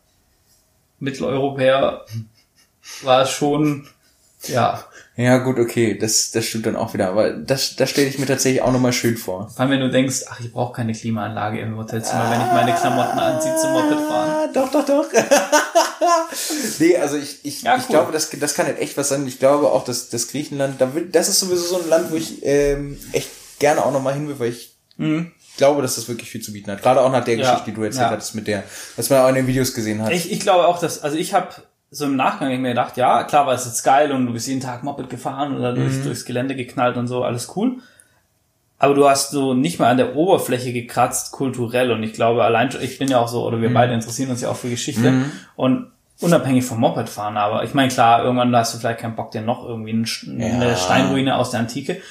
Mitteleuropäer 0.99 2.01
war 3.03 3.21
es 3.21 3.29
schon, 3.29 3.87
ja, 4.43 4.83
ja, 5.17 5.37
gut, 5.37 5.57
okay, 5.59 5.97
das, 5.97 6.31
das 6.31 6.45
stimmt 6.45 6.65
dann 6.65 6.75
auch 6.75 6.93
wieder. 6.93 7.07
Aber 7.07 7.31
das, 7.31 7.77
das 7.77 7.89
stelle 7.89 8.07
ich 8.07 8.19
mir 8.19 8.25
tatsächlich 8.25 8.61
auch 8.61 8.73
nochmal 8.73 8.91
schön 8.91 9.15
vor. 9.15 9.49
Vor 9.49 9.61
allem, 9.61 9.71
wenn 9.71 9.79
du 9.79 9.89
denkst, 9.89 10.25
ach, 10.29 10.41
ich 10.41 10.51
brauche 10.51 10.73
keine 10.73 10.91
Klimaanlage 10.91 11.59
im 11.61 11.77
Hotelzimmer, 11.77 12.25
ah, 12.25 12.31
wenn 12.31 12.41
ich 12.41 12.51
meine 12.51 12.73
Klamotten 12.73 13.17
anziehe 13.17 13.55
zum 13.55 13.71
Moped 13.71 13.99
fahren. 14.09 14.49
Doch, 14.53 14.71
doch, 14.71 14.85
doch. 14.85 15.05
nee, 16.79 16.97
also 16.97 17.17
ich, 17.17 17.39
ich, 17.43 17.61
Ja, 17.63 17.75
ich 17.77 17.83
cool. 17.83 17.89
glaube, 17.89 18.11
das, 18.11 18.29
das 18.29 18.53
kann 18.53 18.65
halt 18.65 18.79
echt 18.79 18.97
was 18.97 19.09
sein. 19.09 19.25
Ich 19.27 19.39
glaube 19.39 19.71
auch, 19.71 19.83
dass 19.85 20.09
das 20.09 20.27
Griechenland, 20.27 20.75
das 21.11 21.29
ist 21.29 21.39
sowieso 21.39 21.63
so 21.65 21.81
ein 21.81 21.89
Land, 21.89 22.11
wo 22.11 22.15
ich 22.15 22.45
ähm, 22.45 22.97
echt 23.11 23.29
gerne 23.59 23.83
auch 23.85 23.91
nochmal 23.91 24.13
hin 24.13 24.27
will, 24.27 24.39
weil 24.39 24.49
ich 24.49 24.75
glaube, 25.57 25.81
dass 25.81 25.95
das 25.95 26.07
wirklich 26.07 26.29
viel 26.29 26.41
zu 26.41 26.51
bieten 26.53 26.71
hat. 26.71 26.81
Gerade 26.81 27.01
auch 27.01 27.11
nach 27.11 27.23
der 27.23 27.35
Mhm. 27.35 27.41
Ja, 27.41 27.51
Geschichte, 27.51 27.71
die 27.71 27.75
du 27.75 27.83
erzählt 27.83 28.03
ja. 28.05 28.09
hattest 28.11 28.35
mit 28.35 28.47
der, 28.47 28.63
was 28.95 29.09
man 29.09 29.19
auch 29.19 29.29
in 29.29 29.35
den 29.35 29.47
Videos 29.47 29.73
gesehen 29.73 30.01
hat. 30.01 30.11
Ich, 30.11 30.31
ich 30.31 30.39
glaube 30.39 30.67
auch, 30.67 30.79
dass, 30.79 31.01
also 31.03 31.17
ich 31.17 31.33
habe 31.33 31.49
so 31.91 32.05
im 32.05 32.15
Nachgang 32.17 32.51
ich 32.51 32.59
mir 32.59 32.69
gedacht, 32.69 32.97
ja, 32.97 33.23
klar 33.23 33.45
war 33.47 33.53
es 33.53 33.65
jetzt 33.65 33.83
geil 33.83 34.11
und 34.11 34.25
du 34.25 34.33
bist 34.33 34.47
jeden 34.47 34.59
Tag 34.61 34.83
Moped 34.83 35.09
gefahren 35.09 35.55
oder 35.57 35.71
Mhm. 35.71 35.75
durchs, 35.77 36.01
durchs 36.03 36.25
Gelände 36.25 36.55
geknallt 36.55 36.97
und 36.97 37.07
so, 37.07 37.23
alles 37.23 37.51
cool. 37.55 37.77
Aber 38.77 38.93
du 38.93 39.07
hast 39.07 39.31
so 39.31 39.53
nicht 39.53 39.79
mal 39.79 39.89
an 39.89 39.95
der 39.97 40.15
Oberfläche 40.17 40.73
gekratzt, 40.73 41.31
kulturell. 41.31 41.91
Und 41.93 42.03
ich 42.03 42.11
glaube, 42.11 42.43
allein, 42.43 42.69
schon- 42.71 42.81
ich 42.81 42.97
bin 42.99 43.07
ja 43.07 43.19
auch 43.19 43.29
so, 43.29 43.45
oder 43.45 43.61
wir 43.61 43.69
Mhm. 43.69 43.73
beide 43.73 43.93
interessieren 43.93 44.29
uns 44.29 44.41
ja 44.41 44.49
auch 44.49 44.57
für 44.57 44.69
Geschichte. 44.69 45.25
Und 45.55 45.91
unabhängig 46.21 46.65
vom 46.65 46.79
Moped 46.79 47.09
fahren, 47.09 47.37
aber 47.37 47.63
ich 47.63 47.73
meine, 47.73 47.89
klar, 47.89 48.23
irgendwann 48.23 48.55
hast 48.55 48.73
du 48.73 48.77
vielleicht 48.77 48.99
keinen 48.99 49.15
Bock, 49.15 49.31
dir 49.31 49.41
noch 49.41 49.65
irgendwie 49.67 49.91
ein- 49.93 50.07
eine 50.41 50.69
Ja. 50.69 50.75
Steinruine 50.77 51.35
aus 51.37 51.51
der 51.51 51.59
Antike. 51.61 52.01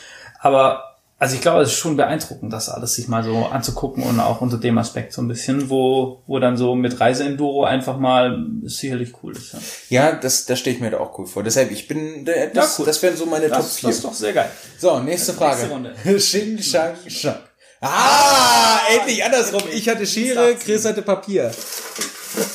Aber 0.41 0.91
also 1.19 1.37
ich 1.37 1.41
glaube, 1.41 1.63
es 1.63 1.71
ist 1.71 1.79
schon 1.79 1.97
beeindruckend, 1.97 2.53
das 2.53 2.69
alles 2.69 2.95
sich 2.97 3.09
mal 3.09 3.23
so 3.25 3.47
anzugucken 3.47 4.03
und 4.03 4.21
auch 4.21 4.43
unter 4.43 4.59
dem 4.59 4.77
Aspekt 4.77 5.13
so 5.15 5.23
ein 5.23 5.29
bisschen, 5.29 5.71
wo, 5.71 6.23
wo 6.27 6.39
dann 6.39 6.59
so 6.59 6.75
mit 6.75 7.01
Reiseenduro 7.01 7.65
einfach 7.65 7.97
mal 7.99 8.45
sicherlich 8.65 9.13
cool 9.23 9.33
ist. 9.35 9.55
Ja, 9.89 10.11
ja, 10.11 10.13
das, 10.17 10.45
das 10.45 10.59
stelle 10.59 10.77
ich 10.77 10.83
mir 10.83 10.91
da 10.91 10.99
auch 10.99 11.17
cool 11.19 11.27
vor. 11.27 11.43
Deshalb, 11.43 11.71
ich 11.71 11.89
bin, 11.89 12.27
das, 12.27 12.37
Ja, 12.53 12.67
cool. 12.79 12.85
das 12.85 13.01
wären 13.03 13.17
so 13.17 13.25
meine 13.25 13.49
Top 13.49 13.59
das, 13.59 13.77
4. 13.79 13.89
das 13.89 13.97
ist 13.97 14.05
doch 14.05 14.13
sehr 14.13 14.33
geil. 14.35 14.51
So, 14.77 14.99
nächste 15.01 15.33
Frage. 15.33 15.67
Runde. 15.69 15.95
Xing, 16.17 16.59
Shang, 16.61 16.95
Shang. 17.07 17.37
Ah, 17.81 18.81
endlich 18.99 19.25
andersrum. 19.25 19.63
Ich 19.73 19.89
hatte 19.89 20.07
Schere, 20.07 20.55
Chris 20.57 20.85
hatte 20.85 21.01
Papier. 21.03 21.51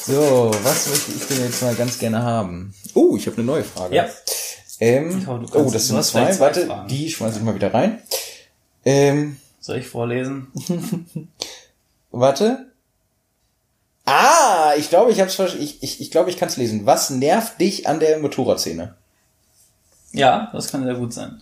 So, 0.06 0.52
was 0.64 0.88
möchte 0.90 1.12
ich 1.12 1.28
denn 1.28 1.44
jetzt 1.46 1.62
mal 1.62 1.76
ganz 1.76 1.98
gerne 2.00 2.22
haben? 2.22 2.74
Oh, 2.94 3.16
ich 3.16 3.26
habe 3.28 3.38
eine 3.38 3.46
neue 3.46 3.64
Frage. 3.64 3.96
Ja. 3.96 4.08
Ähm, 4.80 5.24
kannst- 5.26 5.56
oh, 5.56 5.70
das 5.72 5.88
sind 5.88 6.04
zwei. 6.04 6.32
zwei 6.32 6.40
Warte, 6.40 6.66
Fragen. 6.66 6.88
die 6.88 7.10
schmeiße 7.10 7.38
ich 7.40 7.44
mal 7.44 7.56
wieder 7.56 7.74
rein. 7.74 8.02
Ähm, 8.86 9.38
Soll 9.60 9.78
ich 9.78 9.88
vorlesen? 9.88 10.48
warte. 12.12 12.72
Ah, 14.06 14.74
ich 14.78 14.90
glaube, 14.90 15.12
ich 15.12 15.22
hab's 15.22 15.38
ich, 15.40 15.84
ich, 15.84 16.02
ich 16.02 16.12
glaube, 16.12 16.30
ich 16.30 16.38
kann 16.38 16.50
es 16.50 16.58
lesen. 16.58 16.86
Was 16.86 17.10
nervt 17.10 17.60
dich 17.62 17.88
an 17.88 18.00
der 18.00 18.18
Motorradszene? 18.20 18.96
Ja, 20.12 20.50
das 20.54 20.72
kann 20.72 20.84
sehr 20.84 20.96
gut 20.96 21.14
sein. 21.14 21.42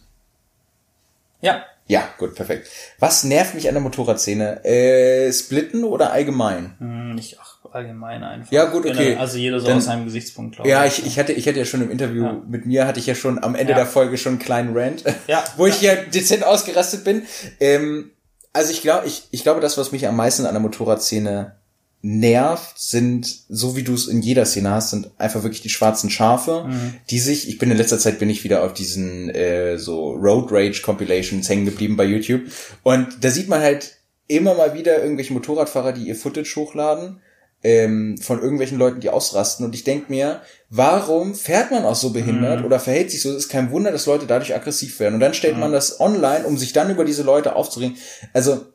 Ja, 1.41 1.63
Ja, 1.87 2.09
gut, 2.17 2.35
perfekt. 2.35 2.67
Was 2.99 3.23
nervt 3.23 3.55
mich 3.55 3.67
an 3.69 3.73
der 3.75 3.81
Motorradszene? 3.81 4.63
Äh, 4.65 5.31
splitten 5.31 5.83
oder 5.85 6.11
allgemein? 6.11 6.75
hm, 6.79 7.15
nicht 7.15 7.37
ach, 7.41 7.59
allgemein 7.71 8.23
einfach. 8.23 8.51
Ja, 8.51 8.65
gut, 8.65 8.85
okay. 8.85 8.93
Generell, 8.93 9.17
Also 9.17 9.37
jeder 9.37 9.59
so 9.59 9.67
Dann- 9.67 9.77
aus 9.77 9.85
seinem 9.85 10.05
Gesichtspunkt, 10.05 10.55
glaube 10.55 10.69
Ja, 10.69 10.85
ich, 10.85 11.05
ich 11.05 11.17
hatte, 11.19 11.33
ich 11.33 11.47
hatte 11.47 11.59
ja 11.59 11.65
schon 11.65 11.81
im 11.81 11.89
Interview 11.91 12.23
Ja. 12.25 12.41
mit 12.47 12.65
mir, 12.65 12.87
hatte 12.87 12.99
ich 12.99 13.05
ja 13.07 13.15
schon 13.15 13.41
am 13.43 13.55
Ende 13.55 13.71
Ja. 13.71 13.77
der 13.77 13.85
Folge 13.85 14.17
schon 14.17 14.33
einen 14.33 14.39
kleinen 14.39 14.77
Rant, 14.77 15.03
Ja. 15.27 15.43
wo 15.55 15.65
ich 15.65 15.81
ja 15.81 15.95
dezent 15.95 16.43
ausgerastet 16.43 17.03
bin. 17.03 17.23
Ähm, 17.59 18.11
also 18.53 18.71
ich 18.71 18.81
glaube, 18.81 19.05
ich, 19.07 19.27
ich 19.31 19.43
glaube, 19.43 19.61
das, 19.61 19.77
was 19.77 19.91
mich 19.91 20.07
am 20.07 20.15
meisten 20.15 20.45
an 20.45 20.53
der 20.53 20.61
Motorradszene 20.61 21.56
nervt, 22.01 22.79
sind, 22.79 23.27
so 23.49 23.75
wie 23.75 23.83
du 23.83 23.93
es 23.93 24.07
in 24.07 24.21
jeder 24.21 24.45
Szene 24.45 24.69
hast, 24.71 24.91
sind 24.91 25.09
einfach 25.17 25.43
wirklich 25.43 25.61
die 25.61 25.69
schwarzen 25.69 26.09
Schafe, 26.09 26.65
Mhm. 26.67 26.93
die 27.09 27.19
sich, 27.19 27.49
ich 27.49 27.57
bin 27.57 27.71
in 27.71 27.77
letzter 27.77 27.99
Zeit 27.99 28.19
bin 28.19 28.29
ich 28.29 28.43
wieder 28.43 28.63
auf 28.63 28.73
diesen 28.73 29.29
äh, 29.29 29.77
so 29.77 30.11
Road 30.11 30.51
Rage 30.51 30.81
Compilations 30.83 31.49
hängen 31.49 31.65
geblieben 31.65 31.97
bei 31.97 32.05
YouTube 32.05 32.41
und 32.83 33.07
da 33.21 33.29
sieht 33.31 33.49
man 33.49 33.61
halt 33.61 33.97
immer 34.27 34.53
mal 34.55 34.73
wieder 34.73 35.01
irgendwelche 35.01 35.33
Motorradfahrer, 35.33 35.93
die 35.93 36.03
ihr 36.07 36.15
Footage 36.15 36.53
hochladen 36.55 37.19
ähm, 37.63 38.17
von 38.19 38.39
irgendwelchen 38.41 38.77
Leuten, 38.77 38.99
die 38.99 39.09
ausrasten. 39.09 39.65
Und 39.65 39.73
ich 39.73 39.83
denk 39.83 40.09
mir, 40.09 40.41
warum 40.69 41.33
fährt 41.33 41.71
man 41.71 41.85
auch 41.85 41.95
so 41.95 42.11
behindert 42.11 42.63
oder 42.63 42.79
verhält 42.79 43.09
sich 43.09 43.21
so? 43.21 43.29
Es 43.31 43.37
ist 43.37 43.49
kein 43.49 43.71
Wunder, 43.71 43.91
dass 43.91 44.05
Leute 44.05 44.27
dadurch 44.27 44.53
aggressiv 44.53 44.99
werden. 44.99 45.15
Und 45.15 45.21
dann 45.21 45.33
stellt 45.33 45.57
man 45.57 45.71
das 45.71 45.99
online, 45.99 46.45
um 46.45 46.57
sich 46.57 46.73
dann 46.73 46.91
über 46.91 47.05
diese 47.05 47.23
Leute 47.23 47.55
aufzuregen. 47.55 47.97
Also 48.33 48.65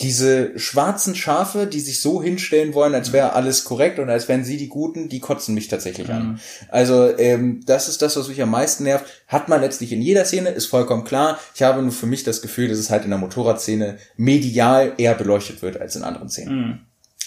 diese 0.00 0.58
schwarzen 0.58 1.14
Schafe, 1.14 1.66
die 1.66 1.80
sich 1.80 2.00
so 2.00 2.22
hinstellen 2.22 2.72
wollen, 2.72 2.94
als 2.94 3.12
wäre 3.12 3.34
alles 3.34 3.64
korrekt 3.64 3.98
und 3.98 4.08
als 4.08 4.28
wären 4.28 4.44
sie 4.44 4.56
die 4.56 4.68
Guten, 4.68 5.10
die 5.10 5.20
kotzen 5.20 5.54
mich 5.54 5.68
tatsächlich 5.68 6.08
an. 6.08 6.40
Also 6.70 7.16
ähm, 7.18 7.60
das 7.66 7.88
ist 7.88 8.00
das, 8.00 8.16
was 8.16 8.28
mich 8.28 8.40
am 8.40 8.50
meisten 8.50 8.84
nervt. 8.84 9.04
Hat 9.28 9.48
man 9.48 9.60
letztlich 9.60 9.92
in 9.92 10.00
jeder 10.00 10.24
Szene, 10.24 10.50
ist 10.50 10.66
vollkommen 10.66 11.04
klar. 11.04 11.38
Ich 11.54 11.62
habe 11.62 11.82
nur 11.82 11.92
für 11.92 12.06
mich 12.06 12.24
das 12.24 12.40
Gefühl, 12.40 12.68
dass 12.68 12.78
es 12.78 12.88
halt 12.88 13.04
in 13.04 13.10
der 13.10 13.18
Motorradszene 13.18 13.98
medial 14.16 14.94
eher 14.96 15.14
beleuchtet 15.14 15.60
wird 15.60 15.78
als 15.78 15.96
in 15.96 16.02
anderen 16.02 16.30
Szenen. 16.30 16.86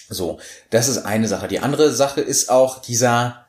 So, 0.10 0.40
das 0.72 0.88
ist 0.88 1.00
eine 1.00 1.28
Sache. 1.28 1.48
Die 1.48 1.60
andere 1.60 1.92
Sache 1.92 2.22
ist 2.22 2.50
auch 2.50 2.82
dieser, 2.82 3.46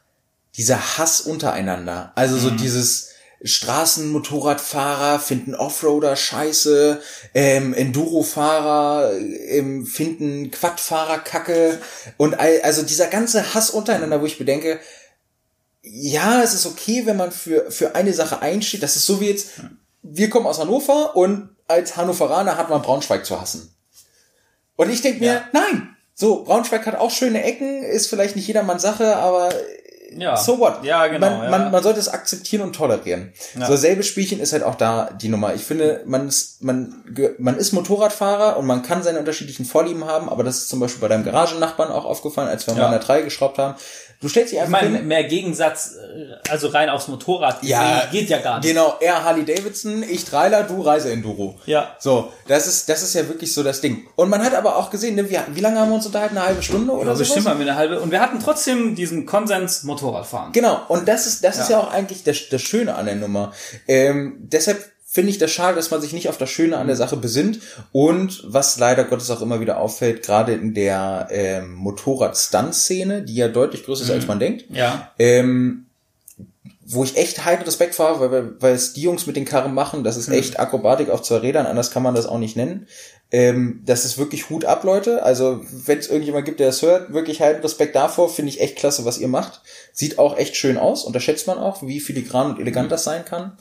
dieser 0.57 0.99
Hass 0.99 1.23
untereinander. 1.23 2.13
Also 2.15 2.37
so 2.37 2.51
dieses 2.51 3.14
Straßenmotorradfahrer 3.45 5.21
finden 5.21 5.55
Offroader 5.55 6.17
scheiße, 6.17 7.01
ähm, 7.35 7.75
Enduro-Fahrer 7.75 9.13
ähm, 9.49 9.87
finden 9.87 10.51
Quadfahrer 10.51 11.19
kacke 11.19 11.79
und 12.17 12.39
all, 12.39 12.61
also 12.63 12.83
dieser 12.83 13.09
ganze 13.09 13.55
Hass 13.55 13.71
untereinander, 13.71 14.21
wo 14.21 14.27
ich 14.27 14.39
bedenke, 14.39 14.81
ja, 15.83 16.43
es 16.43 16.55
ist 16.55 16.65
okay, 16.67 17.05
wenn 17.05 17.19
man 17.19 17.31
für, 17.33 17.71
für 17.71 17.95
eine 17.95 18.15
Sache 18.15 18.41
einsteht. 18.41 18.83
Das 18.83 18.97
ist 18.97 19.05
so 19.05 19.21
wie 19.21 19.29
jetzt, 19.29 19.49
wir 20.03 20.31
kommen 20.31 20.47
aus 20.47 20.59
Hannover 20.59 21.15
und 21.15 21.51
als 21.69 21.97
Hannoveraner 21.97 22.57
hat 22.57 22.71
man 22.71 22.83
Braunschweig 22.83 23.27
zu 23.27 23.41
hassen. 23.41 23.75
Und 24.77 24.91
ich 24.91 25.03
denke 25.03 25.21
mir, 25.21 25.33
Ja. 25.33 25.49
nein, 25.53 25.95
so, 26.15 26.45
Braunschweig 26.45 26.87
hat 26.87 26.97
auch 26.97 27.11
schöne 27.11 27.43
Ecken, 27.43 27.83
ist 27.83 28.07
vielleicht 28.07 28.37
nicht 28.37 28.47
jedermanns 28.47 28.83
Sache, 28.83 29.17
aber 29.17 29.53
Ja. 30.17 30.37
so 30.37 30.59
what? 30.59 30.85
Ja, 30.85 31.07
genau. 31.07 31.29
Man, 31.29 31.43
ja. 31.45 31.51
man, 31.51 31.71
man 31.73 31.83
sollte 31.83 31.99
es 31.99 32.09
akzeptieren 32.09 32.63
und 32.63 32.75
tolerieren. 32.75 33.33
Ja. 33.59 33.67
So 33.67 33.77
selbe 33.77 34.03
Spielchen 34.03 34.39
ist 34.41 34.53
halt 34.53 34.63
auch 34.63 34.75
da 34.75 35.11
die 35.11 35.29
Nummer. 35.29 35.55
Ich 35.55 35.65
finde, 35.65 36.03
man 36.07 36.29
ist, 36.29 36.63
man, 36.63 37.03
man 37.39 37.57
ist 37.57 37.73
Motorradfahrer 37.73 38.57
und 38.57 38.67
man 38.67 38.83
kann 38.83 39.03
seine 39.03 39.19
unterschiedlichen 39.19 39.65
Vorlieben 39.65 40.05
haben, 40.05 40.29
aber 40.29 40.45
das 40.45 40.59
ist 40.59 40.69
zum 40.69 40.81
Beispiel 40.81 41.01
bei 41.01 41.09
deinem 41.09 41.25
Garagennachbarn 41.25 41.91
auch 41.91 42.05
aufgefallen, 42.05 42.49
als 42.49 42.67
wir 42.67 42.75
Ja. 42.75 42.81
mal 42.81 42.87
an 42.87 42.93
der 42.93 43.01
3 43.01 43.23
geschraubt 43.23 43.59
haben. 43.59 43.75
Du 44.25 44.31
stellst 44.31 44.53
dich 44.53 44.59
ich 44.59 44.65
einfach 44.65 44.81
meine, 44.81 44.97
hin. 44.97 45.07
mehr 45.07 45.25
Gegensatz, 45.25 45.97
äh, 45.97 46.51
also 46.51 46.69
rein 46.69 46.89
aufs 46.89 47.09
Motorrad 47.09 47.63
Ja, 47.63 48.09
geht 48.11 48.31
ja 48.31 48.39
gar 48.39 48.59
nicht. 48.59 48.67
Genau, 48.67 48.95
er 48.99 49.23
Harley 49.23 49.45
Davidson, 49.45 50.03
ich 50.03 50.25
Trailer, 50.25 50.63
du 50.63 50.81
Reiseenduro. 50.81 51.57
Ja. 51.67 51.95
So, 51.99 52.33
das 52.49 52.67
ist, 52.67 52.89
das 52.89 53.03
ist 53.03 53.13
ja 53.15 53.29
wirklich 53.29 53.53
so 53.53 53.63
das 53.63 53.83
Ding. 53.83 54.07
Und 54.17 54.31
man 54.31 54.43
hat 54.43 54.55
aber 54.55 54.77
auch 54.77 54.89
gesehen, 54.89 55.15
ne, 55.15 55.29
wie, 55.29 55.39
wie 55.49 55.61
lange 55.61 55.79
haben 55.79 55.91
wir 55.91 55.97
uns 55.97 56.07
unterhalten? 56.07 56.39
Eine 56.39 56.47
halbe 56.47 56.63
Stunde 56.63 56.91
oder 56.93 57.13
so? 57.15 57.19
bestimmt 57.19 57.45
mal 57.45 57.61
eine 57.61 57.77
halbe. 57.77 58.01
Und 58.01 58.11
wir 58.13 58.21
hatten 58.21 58.41
trotzdem 58.41 58.95
diesen 58.95 59.27
Konsens 59.27 59.83
Motorradfahren. 59.83 60.53
Genau, 60.53 60.81
und 60.89 61.07
das 61.07 61.27
ist, 61.27 61.45
das 61.45 61.59
ist 61.59 61.69
ja 61.69 61.81
Ja. 61.81 61.85
auch 61.85 61.93
eigentlich 61.93 62.25
das, 62.25 62.49
das 62.51 62.63
Schöne 62.63 62.95
an 62.95 63.05
der 63.05 63.17
Nummer. 63.17 63.53
Ähm, 63.87 64.37
deshalb 64.39 64.83
finde 65.15 65.31
ich 65.31 65.39
das 65.39 65.53
schade, 65.53 65.77
dass 65.77 65.93
man 65.93 66.01
sich 66.01 66.13
nicht 66.13 66.29
auf 66.29 66.39
das 66.39 66.51
Schöne 66.51 66.77
an 66.77 66.89
der 66.89 66.97
Sache 66.97 67.17
besinnt. 67.17 67.61
Und 67.93 68.43
was 68.47 68.79
leider 68.81 69.05
Gottes 69.05 69.31
auch 69.31 69.41
immer 69.41 69.61
wieder 69.61 69.79
auffällt, 69.79 70.25
gerade 70.25 70.55
in 70.55 70.75
der 70.75 71.29
ähm, 71.31 71.73
Motorrad-Stunt-Szene, 71.75 73.23
die 73.23 73.37
ja 73.37 73.47
deutlich 73.47 73.85
größer 73.85 74.03
ist, 74.03 74.11
als 74.11 74.27
man 74.27 74.41
denkt, 74.41 74.65
Ja. 74.71 75.13
ähm, 75.21 75.87
wo 76.87 77.05
ich 77.05 77.17
echt 77.17 77.45
heiden 77.45 77.65
Respekt 77.65 77.95
vor 77.95 78.09
habe, 78.09 78.31
weil, 78.31 78.61
weil 78.61 78.75
es 78.75 78.93
die 78.93 79.03
Jungs 79.03 79.27
mit 79.27 79.37
den 79.37 79.45
Karren 79.45 79.73
machen, 79.73 80.03
das 80.05 80.17
ist 80.17 80.29
echt 80.29 80.59
Akrobatik 80.59 81.09
auf 81.11 81.23
zwei 81.23 81.37
Rädern, 81.39 81.65
anders 81.67 81.93
kann 81.93 82.03
man 82.03 82.15
das 82.17 82.27
auch 82.27 82.39
nicht 82.39 82.57
nennen. 82.57 82.89
Ähm, 83.35 83.83
das 83.85 84.05
ist 84.05 84.17
wirklich 84.17 84.49
Hut 84.49 84.65
ab, 84.65 84.85
Leute. 84.85 85.25
Also, 85.25 85.61
wenn 85.69 85.99
es 85.99 86.07
irgendjemand 86.07 86.45
gibt, 86.45 86.61
der 86.61 86.69
das 86.69 86.83
hört, 86.83 87.13
wirklich 87.13 87.41
heiden 87.41 87.63
Respekt 87.63 87.97
davor, 87.97 88.29
finde 88.29 88.51
ich 88.51 88.61
echt 88.61 88.77
klasse, 88.77 89.05
was 89.05 89.19
ihr 89.19 89.27
macht. 89.27 89.61
Sieht 89.93 90.21
auch 90.21 90.39
echt 90.39 90.55
schön 90.55 90.79
aus, 90.79 91.03
unterschätzt 91.03 91.49
man 91.49 91.59
auch, 91.59 91.83
wie 91.83 91.99
filigran 91.99 92.53
und 92.53 92.61
elegant 92.61 92.93
das 92.93 93.03
sein 93.03 93.25
kann. 93.25 93.59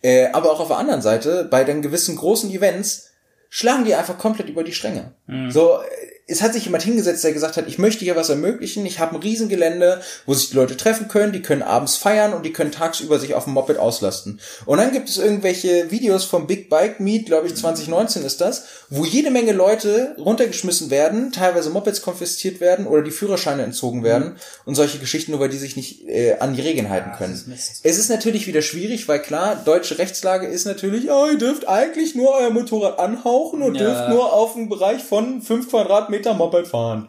Äh, 0.00 0.28
aber 0.28 0.52
auch 0.52 0.60
auf 0.60 0.68
der 0.68 0.76
anderen 0.76 1.02
Seite, 1.02 1.42
bei 1.50 1.64
den 1.64 1.82
gewissen 1.82 2.14
großen 2.14 2.52
Events, 2.52 3.10
schlagen 3.48 3.84
die 3.84 3.96
einfach 3.96 4.16
komplett 4.16 4.48
über 4.48 4.62
die 4.62 4.72
Stränge. 4.72 5.14
So, 5.50 5.80
äh, 5.80 5.86
es 6.28 6.42
hat 6.42 6.52
sich 6.52 6.64
jemand 6.64 6.82
hingesetzt, 6.82 7.22
der 7.22 7.32
gesagt 7.32 7.56
hat, 7.56 7.68
ich 7.68 7.78
möchte 7.78 8.04
hier 8.04 8.16
was 8.16 8.30
ermöglichen, 8.30 8.84
ich 8.84 8.98
habe 8.98 9.14
ein 9.14 9.22
Riesengelände, 9.22 10.00
wo 10.26 10.34
sich 10.34 10.50
die 10.50 10.56
Leute 10.56 10.76
treffen 10.76 11.06
können, 11.06 11.32
die 11.32 11.42
können 11.42 11.62
abends 11.62 11.96
feiern 11.96 12.32
und 12.32 12.44
die 12.44 12.52
können 12.52 12.72
tagsüber 12.72 13.20
sich 13.20 13.34
auf 13.34 13.44
dem 13.44 13.52
Moped 13.52 13.78
auslasten. 13.78 14.40
Und 14.64 14.78
dann 14.78 14.90
gibt 14.90 15.08
es 15.08 15.18
irgendwelche 15.18 15.90
Videos 15.92 16.24
vom 16.24 16.48
Big 16.48 16.68
Bike 16.68 16.98
Meet, 16.98 17.26
glaube 17.26 17.46
ich 17.46 17.54
2019 17.54 18.24
ist 18.24 18.40
das, 18.40 18.64
wo 18.88 19.04
jede 19.04 19.30
Menge 19.30 19.52
Leute 19.52 20.14
runtergeschmissen 20.18 20.90
werden, 20.90 21.32
teilweise 21.32 21.70
Mopeds 21.70 22.02
konfisziert 22.02 22.60
werden 22.60 22.86
oder 22.86 23.02
die 23.02 23.10
Führerscheine 23.10 23.62
entzogen 23.64 24.04
werden 24.04 24.36
und 24.64 24.74
solche 24.76 24.98
Geschichten, 24.98 25.32
nur 25.32 25.40
weil 25.40 25.48
die 25.48 25.58
sich 25.58 25.76
nicht 25.76 26.06
äh, 26.08 26.36
an 26.38 26.54
die 26.54 26.62
Regeln 26.62 26.88
halten 26.88 27.10
können. 27.18 27.32
ist. 27.34 27.80
Es 27.82 27.98
ist 27.98 28.10
natürlich 28.10 28.46
wieder 28.46 28.62
schwierig, 28.62 29.08
weil 29.08 29.20
klar, 29.20 29.60
deutsche 29.64 29.98
Rechtslage 29.98 30.46
ist 30.46 30.66
natürlich, 30.66 31.10
oh, 31.10 31.26
ihr 31.30 31.38
dürft 31.38 31.68
eigentlich 31.68 32.14
nur 32.14 32.30
euer 32.38 32.50
Motorrad 32.50 32.98
anhauchen 32.98 33.62
und 33.62 33.74
Ja. 33.74 33.82
dürft 33.82 34.08
nur 34.08 34.32
auf 34.32 34.54
einem 34.56 34.68
Bereich 34.68 35.02
von 35.02 35.42
fünf 35.42 35.68
Quadratmeter 35.68 36.34
Moped 36.34 36.68
fahren. 36.68 37.08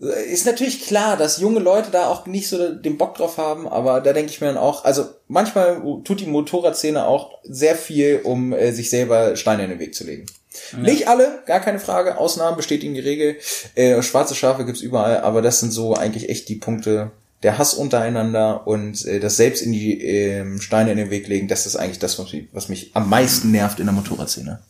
Äh, 0.00 0.30
Ist 0.30 0.46
natürlich 0.46 0.86
klar, 0.86 1.16
dass 1.16 1.40
junge 1.40 1.60
Leute 1.60 1.90
da 1.90 2.08
auch 2.08 2.26
nicht 2.26 2.48
so 2.48 2.74
den 2.74 2.98
Bock 2.98 3.14
drauf 3.16 3.38
haben, 3.38 3.66
aber 3.66 4.00
da 4.00 4.12
denke 4.12 4.30
ich 4.30 4.40
mir 4.40 4.48
dann 4.48 4.58
auch, 4.58 4.84
also 4.84 5.06
manchmal 5.26 5.80
tut 6.04 6.20
die 6.20 6.26
Motorradszene 6.26 7.06
auch 7.06 7.38
sehr 7.44 7.74
viel, 7.76 8.20
um 8.24 8.52
äh, 8.52 8.72
sich 8.72 8.90
selber 8.90 9.36
Steine 9.36 9.64
in 9.64 9.70
den 9.70 9.78
Weg 9.78 9.94
zu 9.94 10.04
legen. 10.04 10.26
Nicht 10.76 11.08
alle, 11.08 11.42
gar 11.46 11.60
keine 11.60 11.78
Frage. 11.78 12.18
Ausnahmen 12.18 12.56
bestätigen 12.56 12.94
die 12.94 13.00
Regel. 13.00 13.36
Äh, 13.74 14.02
schwarze 14.02 14.34
Schafe 14.34 14.64
gibt's 14.64 14.80
überall, 14.80 15.20
aber 15.20 15.42
das 15.42 15.60
sind 15.60 15.72
so 15.72 15.94
eigentlich 15.94 16.28
echt 16.28 16.48
die 16.48 16.56
Punkte, 16.56 17.10
der 17.42 17.58
Hass 17.58 17.74
untereinander 17.74 18.66
und 18.66 19.04
äh, 19.06 19.20
das 19.20 19.36
selbst 19.36 19.62
in 19.62 19.72
die 19.72 20.04
äh, 20.04 20.58
Steine 20.60 20.90
in 20.92 20.98
den 20.98 21.10
Weg 21.10 21.28
legen, 21.28 21.48
das 21.48 21.66
ist 21.66 21.76
eigentlich 21.76 22.00
das, 22.00 22.18
was 22.18 22.32
mich, 22.32 22.48
was 22.52 22.68
mich 22.68 22.90
am 22.94 23.08
meisten 23.08 23.50
nervt 23.50 23.78
in 23.78 23.86
der 23.86 23.94
Motorradszene. 23.94 24.60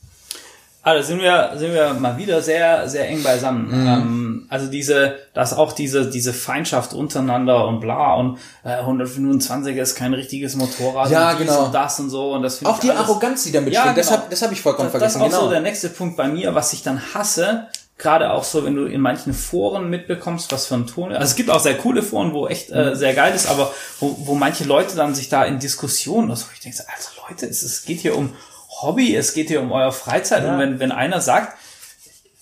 Also 0.88 1.08
sind 1.08 1.20
wir, 1.20 1.52
sind 1.56 1.74
wir 1.74 1.92
mal 1.94 2.16
wieder 2.16 2.40
sehr, 2.40 2.88
sehr 2.88 3.08
eng 3.08 3.22
beisammen. 3.22 3.68
Mhm. 3.68 3.86
Ähm, 3.86 4.46
also 4.48 4.68
diese, 4.68 5.16
dass 5.34 5.52
auch 5.52 5.72
diese, 5.72 6.08
diese 6.08 6.32
Feindschaft 6.32 6.94
untereinander 6.94 7.66
und 7.66 7.80
bla 7.80 8.14
und 8.14 8.38
äh, 8.64 8.70
125 8.70 9.76
ist 9.76 9.96
kein 9.96 10.14
richtiges 10.14 10.56
Motorrad 10.56 11.10
ja, 11.10 11.32
und 11.32 11.38
genau. 11.38 11.66
und 11.66 11.74
das 11.74 12.00
und 12.00 12.08
so 12.08 12.32
und 12.32 12.42
das 12.42 12.64
Auch 12.64 12.78
die 12.78 12.90
alles, 12.90 13.02
Arroganz, 13.02 13.44
die 13.44 13.52
damit 13.52 13.74
ja, 13.74 13.82
steht, 13.82 13.96
genau. 13.96 14.06
das 14.06 14.12
habe 14.12 14.22
das 14.30 14.42
hab 14.42 14.52
ich 14.52 14.62
vollkommen 14.62 14.86
das, 14.86 14.92
vergessen. 14.92 15.20
Das 15.20 15.28
ist 15.28 15.34
auch 15.34 15.38
genau. 15.40 15.48
so 15.48 15.52
der 15.52 15.60
nächste 15.60 15.90
Punkt 15.90 16.16
bei 16.16 16.28
mir, 16.28 16.54
was 16.54 16.72
ich 16.72 16.82
dann 16.82 17.00
hasse, 17.12 17.66
gerade 17.98 18.32
auch 18.32 18.44
so, 18.44 18.64
wenn 18.64 18.74
du 18.74 18.86
in 18.86 19.00
manchen 19.00 19.34
Foren 19.34 19.90
mitbekommst, 19.90 20.50
was 20.52 20.66
für 20.66 20.76
ein 20.76 20.86
Ton. 20.86 21.12
Also 21.12 21.24
es 21.24 21.34
gibt 21.34 21.50
auch 21.50 21.60
sehr 21.60 21.76
coole 21.76 22.02
Foren, 22.02 22.32
wo 22.32 22.46
echt 22.46 22.70
äh, 22.70 22.90
mhm. 22.90 22.94
sehr 22.94 23.12
geil 23.12 23.34
ist, 23.34 23.50
aber 23.50 23.74
wo, 24.00 24.16
wo 24.20 24.34
manche 24.34 24.64
Leute 24.64 24.96
dann 24.96 25.14
sich 25.14 25.28
da 25.28 25.44
in 25.44 25.58
Diskussionen, 25.58 26.30
also 26.30 26.46
ich 26.54 26.60
denke, 26.60 26.78
also 26.78 27.10
Leute, 27.28 27.46
es, 27.46 27.62
es 27.62 27.84
geht 27.84 28.00
hier 28.00 28.16
um 28.16 28.32
Hobby, 28.68 29.14
es 29.14 29.34
geht 29.34 29.48
hier 29.48 29.60
um 29.60 29.72
euer 29.72 29.92
Freizeit. 29.92 30.44
Ja. 30.44 30.52
Und 30.52 30.58
wenn, 30.58 30.80
wenn 30.80 30.92
einer 30.92 31.20
sagt, 31.20 31.56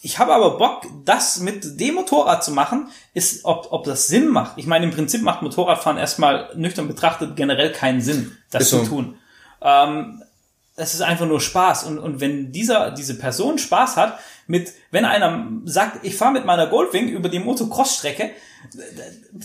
ich 0.02 0.18
habe 0.18 0.34
aber 0.34 0.58
Bock, 0.58 0.86
das 1.04 1.40
mit 1.40 1.80
dem 1.80 1.96
Motorrad 1.96 2.44
zu 2.44 2.52
machen, 2.52 2.90
ist, 3.14 3.44
ob, 3.44 3.68
ob 3.72 3.84
das 3.84 4.06
Sinn 4.06 4.28
macht. 4.28 4.52
Ich 4.56 4.66
meine, 4.66 4.84
im 4.84 4.92
Prinzip 4.92 5.22
macht 5.22 5.42
Motorradfahren 5.42 5.98
erstmal 5.98 6.50
nüchtern 6.54 6.86
betrachtet 6.86 7.34
generell 7.34 7.72
keinen 7.72 8.00
Sinn, 8.00 8.36
das 8.50 8.68
zu 8.68 8.78
so. 8.78 8.86
tun. 8.86 9.18
Ähm, 9.60 10.22
es 10.76 10.94
ist 10.94 11.00
einfach 11.00 11.26
nur 11.26 11.40
Spaß. 11.40 11.84
Und, 11.84 11.98
und 11.98 12.20
wenn 12.20 12.52
dieser, 12.52 12.90
diese 12.90 13.18
Person 13.18 13.58
Spaß 13.58 13.96
hat, 13.96 14.18
mit, 14.46 14.72
wenn 14.90 15.04
einer 15.04 15.48
sagt, 15.64 16.04
ich 16.04 16.16
fahre 16.16 16.32
mit 16.32 16.44
meiner 16.44 16.66
Goldwing 16.66 17.08
über 17.08 17.28
die 17.28 17.40
Motocross-Strecke, 17.40 18.30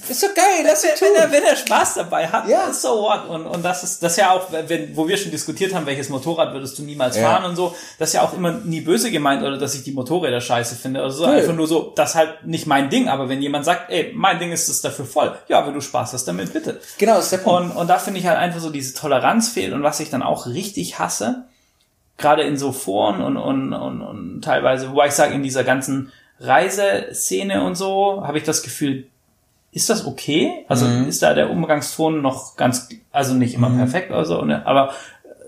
ist 0.10 0.24
doch 0.24 0.34
geil, 0.34 0.64
das 0.66 0.84
wenn, 0.84 1.14
wenn, 1.14 1.22
er, 1.22 1.32
wenn 1.32 1.44
er 1.44 1.56
Spaß 1.56 1.96
dabei 1.96 2.28
hat, 2.28 2.48
ja. 2.48 2.72
so 2.74 3.02
what. 3.02 3.28
Und, 3.28 3.46
und 3.46 3.64
das 3.64 3.84
ist 3.84 4.02
das 4.02 4.14
ist 4.14 4.18
ja 4.18 4.32
auch, 4.32 4.48
wenn, 4.52 4.96
wo 4.96 5.08
wir 5.08 5.18
schon 5.18 5.32
diskutiert 5.32 5.74
haben, 5.74 5.86
welches 5.86 6.10
Motorrad 6.10 6.54
würdest 6.54 6.80
du 6.80 6.84
niemals 6.84 7.18
ja. 7.18 7.24
fahren 7.24 7.46
und 7.46 7.56
so, 7.56 7.76
das 8.00 8.10
ist 8.10 8.14
ja 8.14 8.24
auch 8.24 8.34
immer 8.34 8.52
nie 8.52 8.82
böse 8.82 9.12
gemeint 9.12 9.44
oder 9.44 9.58
dass 9.58 9.76
ich 9.76 9.84
die 9.84 9.92
Motorräder 9.92 10.42
scheiße 10.42 10.76
finde 10.76 11.02
oder 11.02 11.12
so. 11.12 11.26
Cool. 11.26 11.34
Einfach 11.34 11.54
nur 11.54 11.68
so, 11.68 11.94
das 11.96 12.12
ist 12.12 12.16
halt 12.16 12.46
nicht 12.46 12.68
mein 12.68 12.90
Ding, 12.90 13.10
aber 13.10 13.30
wenn 13.30 13.42
jemand 13.42 13.66
sagt, 13.66 13.92
ey, 13.92 14.12
mein 14.16 14.40
Ding 14.40 14.52
ist 14.52 14.70
es 14.70 14.82
dafür 14.82 15.06
voll, 15.06 15.36
ja, 15.48 15.66
wenn 15.66 15.74
du 15.74 15.82
Spaß 15.82 16.14
hast 16.14 16.26
damit, 16.26 16.54
bitte. 16.54 16.80
Genau, 16.98 17.16
das 17.16 17.26
ist 17.26 17.34
der 17.34 17.38
Punkt. 17.40 17.72
Und, 17.72 17.78
und 17.78 17.88
da 17.88 18.00
finde 18.00 18.20
ich 18.20 18.26
halt 18.26 18.40
einfach 18.40 18.60
so 18.60 18.70
diese 18.70 18.94
Toleranz 18.94 19.50
fehlt 19.50 19.74
und 19.74 19.84
was 19.84 20.00
ich 20.00 20.10
dann 20.10 20.24
auch 20.24 20.48
richtig 20.48 21.00
hasse, 21.00 21.46
gerade 22.22 22.44
in 22.44 22.58
so 22.58 22.72
Foren 22.72 23.22
und, 23.22 23.38
und, 23.38 23.74
und, 23.74 24.02
und 24.02 24.42
teilweise, 24.42 24.92
wobei 24.92 25.08
ich 25.08 25.14
sage, 25.14 25.34
in 25.34 25.44
dieser 25.44 25.64
ganzen 25.64 26.12
Reiseszene 26.40 27.64
und 27.64 27.76
so, 27.76 28.24
habe 28.26 28.38
ich 28.38 28.44
das 28.44 28.64
Gefühl, 28.64 29.08
ist 29.72 29.90
das 29.90 30.06
okay? 30.06 30.66
Also 30.68 30.86
mhm. 30.86 31.08
ist 31.08 31.22
da 31.22 31.34
der 31.34 31.50
Umgangston 31.50 32.22
noch 32.22 32.56
ganz, 32.58 32.90
also 33.12 33.34
nicht 33.34 33.54
immer 33.54 33.70
mhm. 33.70 33.78
perfekt 33.78 34.12
oder 34.12 34.26
so, 34.26 34.42
ne? 34.44 34.66
aber 34.66 34.94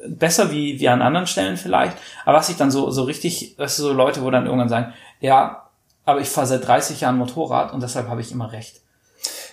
besser 0.08 0.52
wie, 0.52 0.80
wie 0.80 0.90
an 0.90 1.02
anderen 1.02 1.28
Stellen 1.28 1.58
vielleicht. 1.58 1.98
Aber 2.26 2.38
was 2.38 2.50
ich 2.50 2.58
dann 2.58 2.72
so, 2.72 2.92
so 2.92 3.04
richtig, 3.04 3.56
das 3.58 3.78
sind 3.78 3.86
so 3.86 3.94
Leute, 3.94 4.22
wo 4.22 4.32
dann 4.32 4.46
irgendwann 4.46 4.70
sagen, 4.70 4.94
ja, 5.20 5.64
aber 6.06 6.20
ich 6.20 6.30
fahre 6.30 6.48
seit 6.48 6.68
30 6.68 7.02
Jahren 7.02 7.18
Motorrad 7.18 7.74
und 7.74 7.82
deshalb 7.82 8.10
habe 8.10 8.22
ich 8.22 8.32
immer 8.32 8.52
recht. 8.52 8.82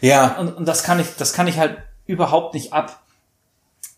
Ja. 0.01 0.37
Und, 0.39 0.57
und 0.57 0.67
das 0.67 0.83
kann 0.83 0.99
ich, 0.99 1.07
das 1.17 1.33
kann 1.33 1.47
ich 1.47 1.59
halt 1.59 1.79
überhaupt 2.07 2.55
nicht 2.55 2.73
ab. 2.73 3.01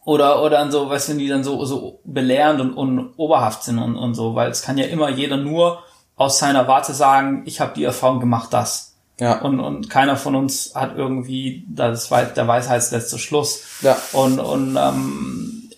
Oder, 0.05 0.43
oder 0.43 0.59
an 0.59 0.73
so, 0.73 0.89
weißt 0.89 1.11
du, 1.11 1.15
die 1.15 1.29
dann 1.29 1.45
so, 1.45 1.65
so 1.65 2.01
belehrend 2.05 2.61
und, 2.61 2.75
und 2.75 3.15
oberhaft 3.17 3.63
sind 3.63 3.79
und, 3.79 3.97
und 3.97 4.15
so, 4.15 4.35
weil 4.35 4.51
es 4.51 4.63
kann 4.63 4.77
ja 4.79 4.87
immer 4.87 5.09
jeder 5.11 5.37
nur 5.37 5.83
aus 6.17 6.39
seiner 6.39 6.67
Warte 6.67 6.93
sagen, 6.93 7.43
ich 7.47 7.61
habe 7.61 7.75
die 7.75 7.85
Erfahrung 7.85 8.21
gemacht, 8.21 8.53
das. 8.53 8.97
Ja. 9.21 9.41
Und, 9.41 9.61
und 9.61 9.89
keiner 9.89 10.17
von 10.17 10.35
uns 10.35 10.73
hat 10.75 10.97
irgendwie 10.97 11.65
das 11.69 12.09
der 12.09 12.49
Weisheitsletzte 12.49 13.19
Schluss. 13.19 13.63
Ja. 13.83 13.97
Und, 14.13 14.41
und 14.41 14.77
ähm, 14.77 15.71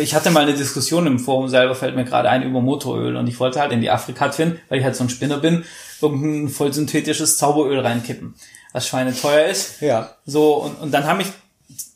ich 0.00 0.14
hatte 0.14 0.30
mal 0.30 0.44
eine 0.44 0.54
Diskussion 0.54 1.06
im 1.06 1.18
Forum 1.18 1.48
selber, 1.48 1.74
fällt 1.74 1.96
mir 1.96 2.04
gerade 2.04 2.30
ein, 2.30 2.42
über 2.42 2.62
Motoröl. 2.62 3.16
Und 3.16 3.26
ich 3.26 3.38
wollte 3.38 3.60
halt 3.60 3.72
in 3.72 3.82
die 3.82 3.90
Afrika 3.90 4.30
finden, 4.30 4.58
weil 4.68 4.78
ich 4.78 4.84
halt 4.84 4.96
so 4.96 5.04
ein 5.04 5.10
Spinner 5.10 5.38
bin, 5.38 5.64
irgendein 6.00 6.48
voll 6.48 6.72
synthetisches 6.72 7.36
Zauberöl 7.36 7.80
reinkippen, 7.80 8.34
was 8.72 8.88
Schweine 8.88 9.14
teuer 9.14 9.46
ist. 9.46 9.82
Ja. 9.82 10.10
So, 10.24 10.54
und, 10.54 10.80
und 10.80 10.94
dann 10.94 11.04
haben 11.04 11.18
mich 11.18 11.32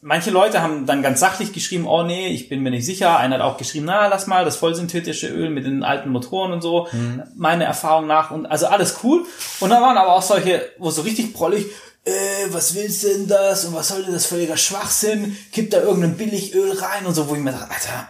manche 0.03 0.31
Leute 0.31 0.63
haben 0.63 0.87
dann 0.87 1.03
ganz 1.03 1.21
sachlich 1.21 1.53
geschrieben, 1.53 1.87
oh 1.87 2.03
nee, 2.03 2.29
ich 2.29 2.49
bin 2.49 2.63
mir 2.63 2.71
nicht 2.71 2.87
sicher. 2.87 3.19
Einer 3.19 3.37
hat 3.37 3.43
auch 3.43 3.57
geschrieben, 3.57 3.87
na, 3.87 4.07
lass 4.07 4.27
mal 4.27 4.45
das 4.45 4.57
vollsynthetische 4.57 5.29
Öl 5.29 5.51
mit 5.51 5.65
den 5.65 5.83
alten 5.83 6.11
Motoren 6.11 6.53
und 6.53 6.63
so. 6.63 6.89
Mhm. 6.93 7.23
Meine 7.37 7.65
Erfahrung 7.65 8.07
nach 8.07 8.31
und 8.31 8.47
also 8.47 8.67
alles 8.67 8.99
cool. 9.03 9.25
Und 9.61 9.71
dann 9.71 9.83
waren 9.83 9.97
aber 9.97 10.15
auch 10.15 10.23
solche, 10.23 10.71
wo 10.79 10.91
so 10.91 11.03
richtig 11.03 11.35
prollig, 11.35 11.67
äh, 12.05 12.13
was 12.51 12.75
willst 12.75 13.05
du 13.05 13.09
denn 13.09 13.29
das? 13.29 13.65
Und 13.65 13.75
was 13.75 13.89
soll 13.89 14.03
denn 14.03 14.13
das 14.13 14.27
völliger 14.27 14.57
Schwachsinn? 14.57 15.37
Kipp 15.53 15.71
da 15.71 15.81
irgendein 15.81 16.17
Billigöl 16.17 16.73
rein 16.73 17.07
und 17.07 17.15
so, 17.15 17.29
wo 17.29 17.35
ich 17.35 17.41
mir 17.41 17.53
dachte, 17.53 17.71
Alter, 17.71 18.09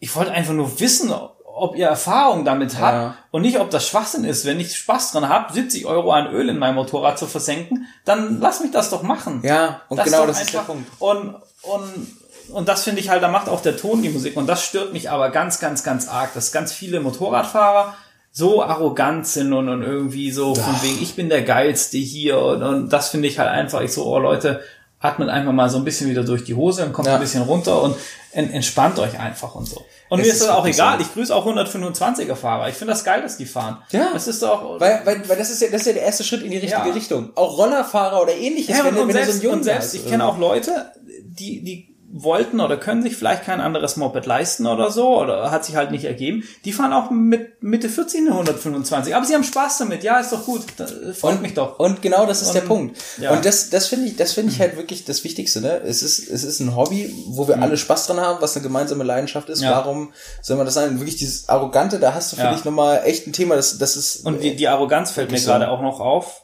ich 0.00 0.14
wollte 0.14 0.32
einfach 0.32 0.54
nur 0.54 0.80
wissen, 0.80 1.12
ob 1.60 1.76
ihr 1.76 1.86
Erfahrung 1.86 2.44
damit 2.44 2.78
habt 2.80 2.92
ja. 2.92 3.14
und 3.30 3.42
nicht, 3.42 3.58
ob 3.58 3.70
das 3.70 3.86
Schwachsinn 3.86 4.24
ist. 4.24 4.44
Wenn 4.44 4.60
ich 4.60 4.76
Spaß 4.76 5.12
dran 5.12 5.28
habe, 5.28 5.52
70 5.52 5.86
Euro 5.86 6.12
an 6.12 6.32
Öl 6.32 6.48
in 6.48 6.58
mein 6.58 6.74
Motorrad 6.74 7.18
zu 7.18 7.26
versenken, 7.26 7.86
dann 8.04 8.40
lass 8.40 8.60
mich 8.60 8.70
das 8.70 8.90
doch 8.90 9.02
machen. 9.02 9.40
Ja, 9.44 9.82
und 9.88 9.98
das 9.98 10.06
genau 10.06 10.26
das 10.26 10.40
ist 10.40 10.54
der 10.54 10.60
Punkt. 10.60 10.90
Und, 10.98 11.36
und, 11.62 12.16
und 12.52 12.68
das 12.68 12.84
finde 12.84 13.00
ich 13.00 13.08
halt, 13.08 13.22
da 13.22 13.28
macht 13.28 13.48
auch 13.48 13.60
der 13.60 13.76
Ton 13.76 14.02
die 14.02 14.08
Musik. 14.08 14.36
Und 14.36 14.46
das 14.46 14.64
stört 14.64 14.92
mich 14.92 15.10
aber 15.10 15.30
ganz, 15.30 15.60
ganz, 15.60 15.82
ganz 15.82 16.08
arg, 16.08 16.34
dass 16.34 16.52
ganz 16.52 16.72
viele 16.72 17.00
Motorradfahrer 17.00 17.94
so 18.30 18.62
arrogant 18.62 19.26
sind 19.26 19.52
und, 19.52 19.68
und 19.68 19.82
irgendwie 19.82 20.30
so 20.30 20.54
von 20.54 20.82
wegen, 20.82 21.02
ich 21.02 21.16
bin 21.16 21.28
der 21.28 21.42
Geilste 21.42 21.98
hier 21.98 22.38
und, 22.38 22.62
und 22.62 22.92
das 22.92 23.08
finde 23.08 23.26
ich 23.26 23.38
halt 23.38 23.48
einfach, 23.48 23.80
ich 23.80 23.92
so, 23.92 24.04
oh 24.04 24.18
Leute, 24.18 24.60
atmet 25.00 25.28
einfach 25.28 25.52
mal 25.52 25.70
so 25.70 25.78
ein 25.78 25.84
bisschen 25.84 26.10
wieder 26.10 26.24
durch 26.24 26.44
die 26.44 26.54
Hose 26.54 26.84
und 26.84 26.92
kommt 26.92 27.06
ja. 27.06 27.14
ein 27.14 27.20
bisschen 27.20 27.42
runter 27.42 27.82
und 27.82 27.96
entspannt 28.32 28.98
euch 28.98 29.18
einfach 29.18 29.54
und 29.54 29.66
so. 29.66 29.84
Und 30.08 30.20
es 30.20 30.26
mir 30.26 30.32
ist 30.32 30.42
das 30.42 30.48
auch 30.48 30.66
egal. 30.66 31.00
Ich 31.00 31.12
grüße 31.12 31.34
auch 31.34 31.46
125er 31.46 32.34
Fahrer. 32.34 32.68
Ich 32.68 32.76
finde 32.76 32.92
das 32.92 33.04
geil, 33.04 33.22
dass 33.22 33.36
die 33.36 33.46
fahren. 33.46 33.78
Ja. 33.90 34.10
Das 34.12 34.26
ist 34.26 34.42
doch. 34.42 34.80
Weil, 34.80 35.02
weil, 35.04 35.28
weil 35.28 35.36
das 35.36 35.50
ist 35.50 35.60
ja, 35.60 35.68
das 35.70 35.82
ist 35.82 35.86
ja 35.88 35.92
der 35.94 36.02
erste 36.02 36.24
Schritt 36.24 36.42
in 36.42 36.50
die 36.50 36.58
richtige 36.58 36.88
ja. 36.88 36.92
Richtung. 36.92 37.30
Auch 37.34 37.58
Rollerfahrer 37.58 38.22
oder 38.22 38.34
ähnliches, 38.34 38.76
ja, 38.76 38.84
wenn, 38.84 38.96
und, 38.96 39.08
wenn 39.08 39.14
selbst, 39.14 39.32
so 39.32 39.38
ein 39.38 39.42
Jungen 39.42 39.58
und 39.58 39.64
selbst, 39.64 39.94
ich 39.94 40.06
kenne 40.06 40.24
auch 40.24 40.38
Leute, 40.38 40.92
die, 41.24 41.62
die 41.62 41.97
wollten 42.10 42.60
oder 42.60 42.78
können 42.78 43.02
sich 43.02 43.16
vielleicht 43.16 43.44
kein 43.44 43.60
anderes 43.60 43.96
Moped 43.96 44.24
leisten 44.24 44.66
oder 44.66 44.90
so 44.90 45.20
oder 45.20 45.50
hat 45.50 45.66
sich 45.66 45.76
halt 45.76 45.90
nicht 45.90 46.04
ergeben. 46.04 46.42
Die 46.64 46.72
fahren 46.72 46.94
auch 46.94 47.10
mit 47.10 47.62
Mitte 47.62 47.90
40 47.90 48.20
eine 48.20 48.30
125. 48.30 49.14
Aber 49.14 49.26
sie 49.26 49.34
haben 49.34 49.44
Spaß 49.44 49.78
damit. 49.78 50.02
Ja, 50.02 50.18
ist 50.18 50.32
doch 50.32 50.46
gut. 50.46 50.62
Das 50.78 50.94
freut 51.18 51.34
und, 51.34 51.42
mich 51.42 51.52
doch. 51.52 51.78
Und 51.78 52.00
genau 52.00 52.24
das 52.24 52.40
ist 52.40 52.48
und, 52.48 52.54
der 52.54 52.60
Punkt. 52.62 52.98
Ja. 53.18 53.32
Und 53.32 53.44
das, 53.44 53.68
das 53.68 53.88
finde 53.88 54.06
ich, 54.06 54.16
das 54.16 54.32
finde 54.32 54.52
ich 54.52 54.60
halt 54.60 54.76
wirklich 54.76 55.04
das 55.04 55.22
Wichtigste. 55.22 55.60
Ne? 55.60 55.82
Es 55.84 56.02
ist, 56.02 56.30
es 56.30 56.44
ist 56.44 56.60
ein 56.60 56.74
Hobby, 56.74 57.14
wo 57.26 57.46
wir 57.46 57.56
mhm. 57.56 57.64
alle 57.64 57.76
Spaß 57.76 58.06
dran 58.06 58.20
haben, 58.20 58.40
was 58.40 58.56
eine 58.56 58.62
gemeinsame 58.62 59.04
Leidenschaft 59.04 59.50
ist. 59.50 59.60
Ja. 59.60 59.72
Warum 59.72 60.12
soll 60.40 60.56
man 60.56 60.64
das 60.64 60.74
sein? 60.74 60.98
Wirklich 60.98 61.16
dieses 61.16 61.48
Arrogante, 61.50 61.98
da 61.98 62.14
hast 62.14 62.32
du, 62.32 62.36
finde 62.36 62.52
ja. 62.52 62.58
ich, 62.58 62.64
nochmal 62.64 63.02
echt 63.04 63.26
ein 63.26 63.34
Thema. 63.34 63.54
Das, 63.54 63.76
das 63.76 63.96
ist. 63.96 64.24
Und 64.24 64.42
die, 64.42 64.56
die 64.56 64.68
Arroganz 64.68 65.10
fällt 65.10 65.30
mir 65.30 65.40
gerade 65.40 65.68
auch 65.68 65.82
noch 65.82 66.00
auf. 66.00 66.42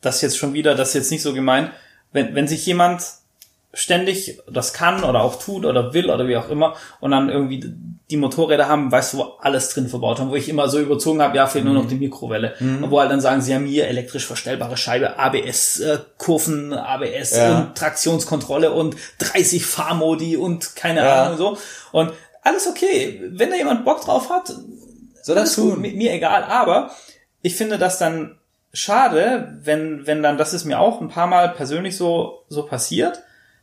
Das 0.00 0.22
jetzt 0.22 0.38
schon 0.38 0.54
wieder, 0.54 0.74
das 0.74 0.88
ist 0.88 0.94
jetzt 0.94 1.10
nicht 1.12 1.22
so 1.22 1.32
gemeint. 1.34 1.70
Wenn, 2.12 2.34
wenn 2.34 2.48
sich 2.48 2.64
jemand 2.66 3.02
ständig 3.74 4.40
das 4.50 4.72
kann 4.72 5.04
oder 5.04 5.22
auch 5.22 5.38
tut 5.38 5.64
oder 5.66 5.92
will 5.92 6.10
oder 6.10 6.26
wie 6.26 6.36
auch 6.36 6.48
immer 6.48 6.74
und 7.00 7.10
dann 7.10 7.28
irgendwie 7.28 7.74
die 8.10 8.16
Motorräder 8.16 8.66
haben, 8.66 8.90
weißt 8.90 9.12
du, 9.12 9.18
wo 9.18 9.22
alles 9.40 9.68
drin 9.68 9.88
verbaut 9.88 10.18
haben, 10.18 10.30
wo 10.30 10.36
ich 10.36 10.48
immer 10.48 10.68
so 10.68 10.78
überzogen 10.78 11.20
habe, 11.20 11.36
ja, 11.36 11.46
fehlt 11.46 11.66
nur 11.66 11.74
noch 11.74 11.84
mhm. 11.84 11.88
die 11.88 11.96
Mikrowelle. 11.96 12.54
Mhm. 12.58 12.84
Und 12.84 12.90
wo 12.90 13.00
halt 13.00 13.10
dann 13.10 13.20
sagen, 13.20 13.42
sie 13.42 13.54
haben 13.54 13.66
hier 13.66 13.86
elektrisch 13.86 14.24
verstellbare 14.24 14.78
Scheibe, 14.78 15.18
ABS, 15.18 15.80
äh, 15.80 15.98
Kurven, 16.16 16.72
ABS 16.72 17.36
ja. 17.36 17.58
und 17.58 17.74
Traktionskontrolle 17.76 18.72
und 18.72 18.96
30 19.18 19.66
Fahrmodi 19.66 20.38
und 20.38 20.74
keine 20.74 21.00
ja. 21.00 21.24
Ahnung 21.24 21.32
und 21.32 21.38
so. 21.38 21.58
Und 21.92 22.12
alles 22.42 22.66
okay. 22.66 23.20
Wenn 23.28 23.50
da 23.50 23.56
jemand 23.56 23.84
Bock 23.84 24.00
drauf 24.00 24.30
hat, 24.30 24.54
soll 25.22 25.34
das 25.34 25.54
tun. 25.54 25.82
Gut, 25.82 25.94
mir 25.94 26.12
egal, 26.12 26.44
aber 26.44 26.90
ich 27.42 27.54
finde 27.54 27.76
das 27.76 27.98
dann 27.98 28.38
schade, 28.72 29.58
wenn, 29.62 30.06
wenn 30.06 30.22
dann, 30.22 30.38
das 30.38 30.54
ist 30.54 30.64
mir 30.64 30.80
auch 30.80 31.02
ein 31.02 31.08
paar 31.08 31.26
Mal 31.26 31.50
persönlich 31.50 31.96
so, 31.96 32.44
so 32.48 32.64
passiert, 32.64 33.22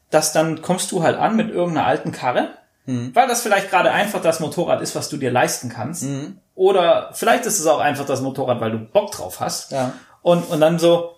dass 0.10 0.34
dann 0.34 0.62
kommst 0.62 0.92
du 0.92 1.04
halt 1.04 1.18
an 1.18 1.36
mit 1.36 1.50
irgendeiner 1.50 1.88
alten 1.88 2.12
Karre, 2.12 2.50
mhm. 2.86 3.14
weil 3.14 3.28
das 3.28 3.42
vielleicht 3.42 3.70
gerade 3.70 3.92
einfach 3.92 4.22
das 4.22 4.40
Motorrad 4.40 4.82
ist, 4.82 4.96
was 4.96 5.10
du 5.10 5.18
dir 5.18 5.32
leisten 5.32 5.70
kannst. 5.70 6.04
Mhm. 6.04 6.38
Oder 6.56 7.10
vielleicht 7.14 7.46
ist 7.46 7.60
es 7.60 7.68
auch 7.68 7.80
einfach 7.80 8.06
das 8.06 8.22
Motorrad, 8.22 8.62
weil 8.62 8.72
du 8.72 8.80
Bock 8.80 9.12
drauf 9.12 9.40
hast. 9.40 9.72
Ja. 9.72 9.94
Und, 10.22 10.50
und 10.50 10.62
dann 10.62 10.80
so, 10.80 11.16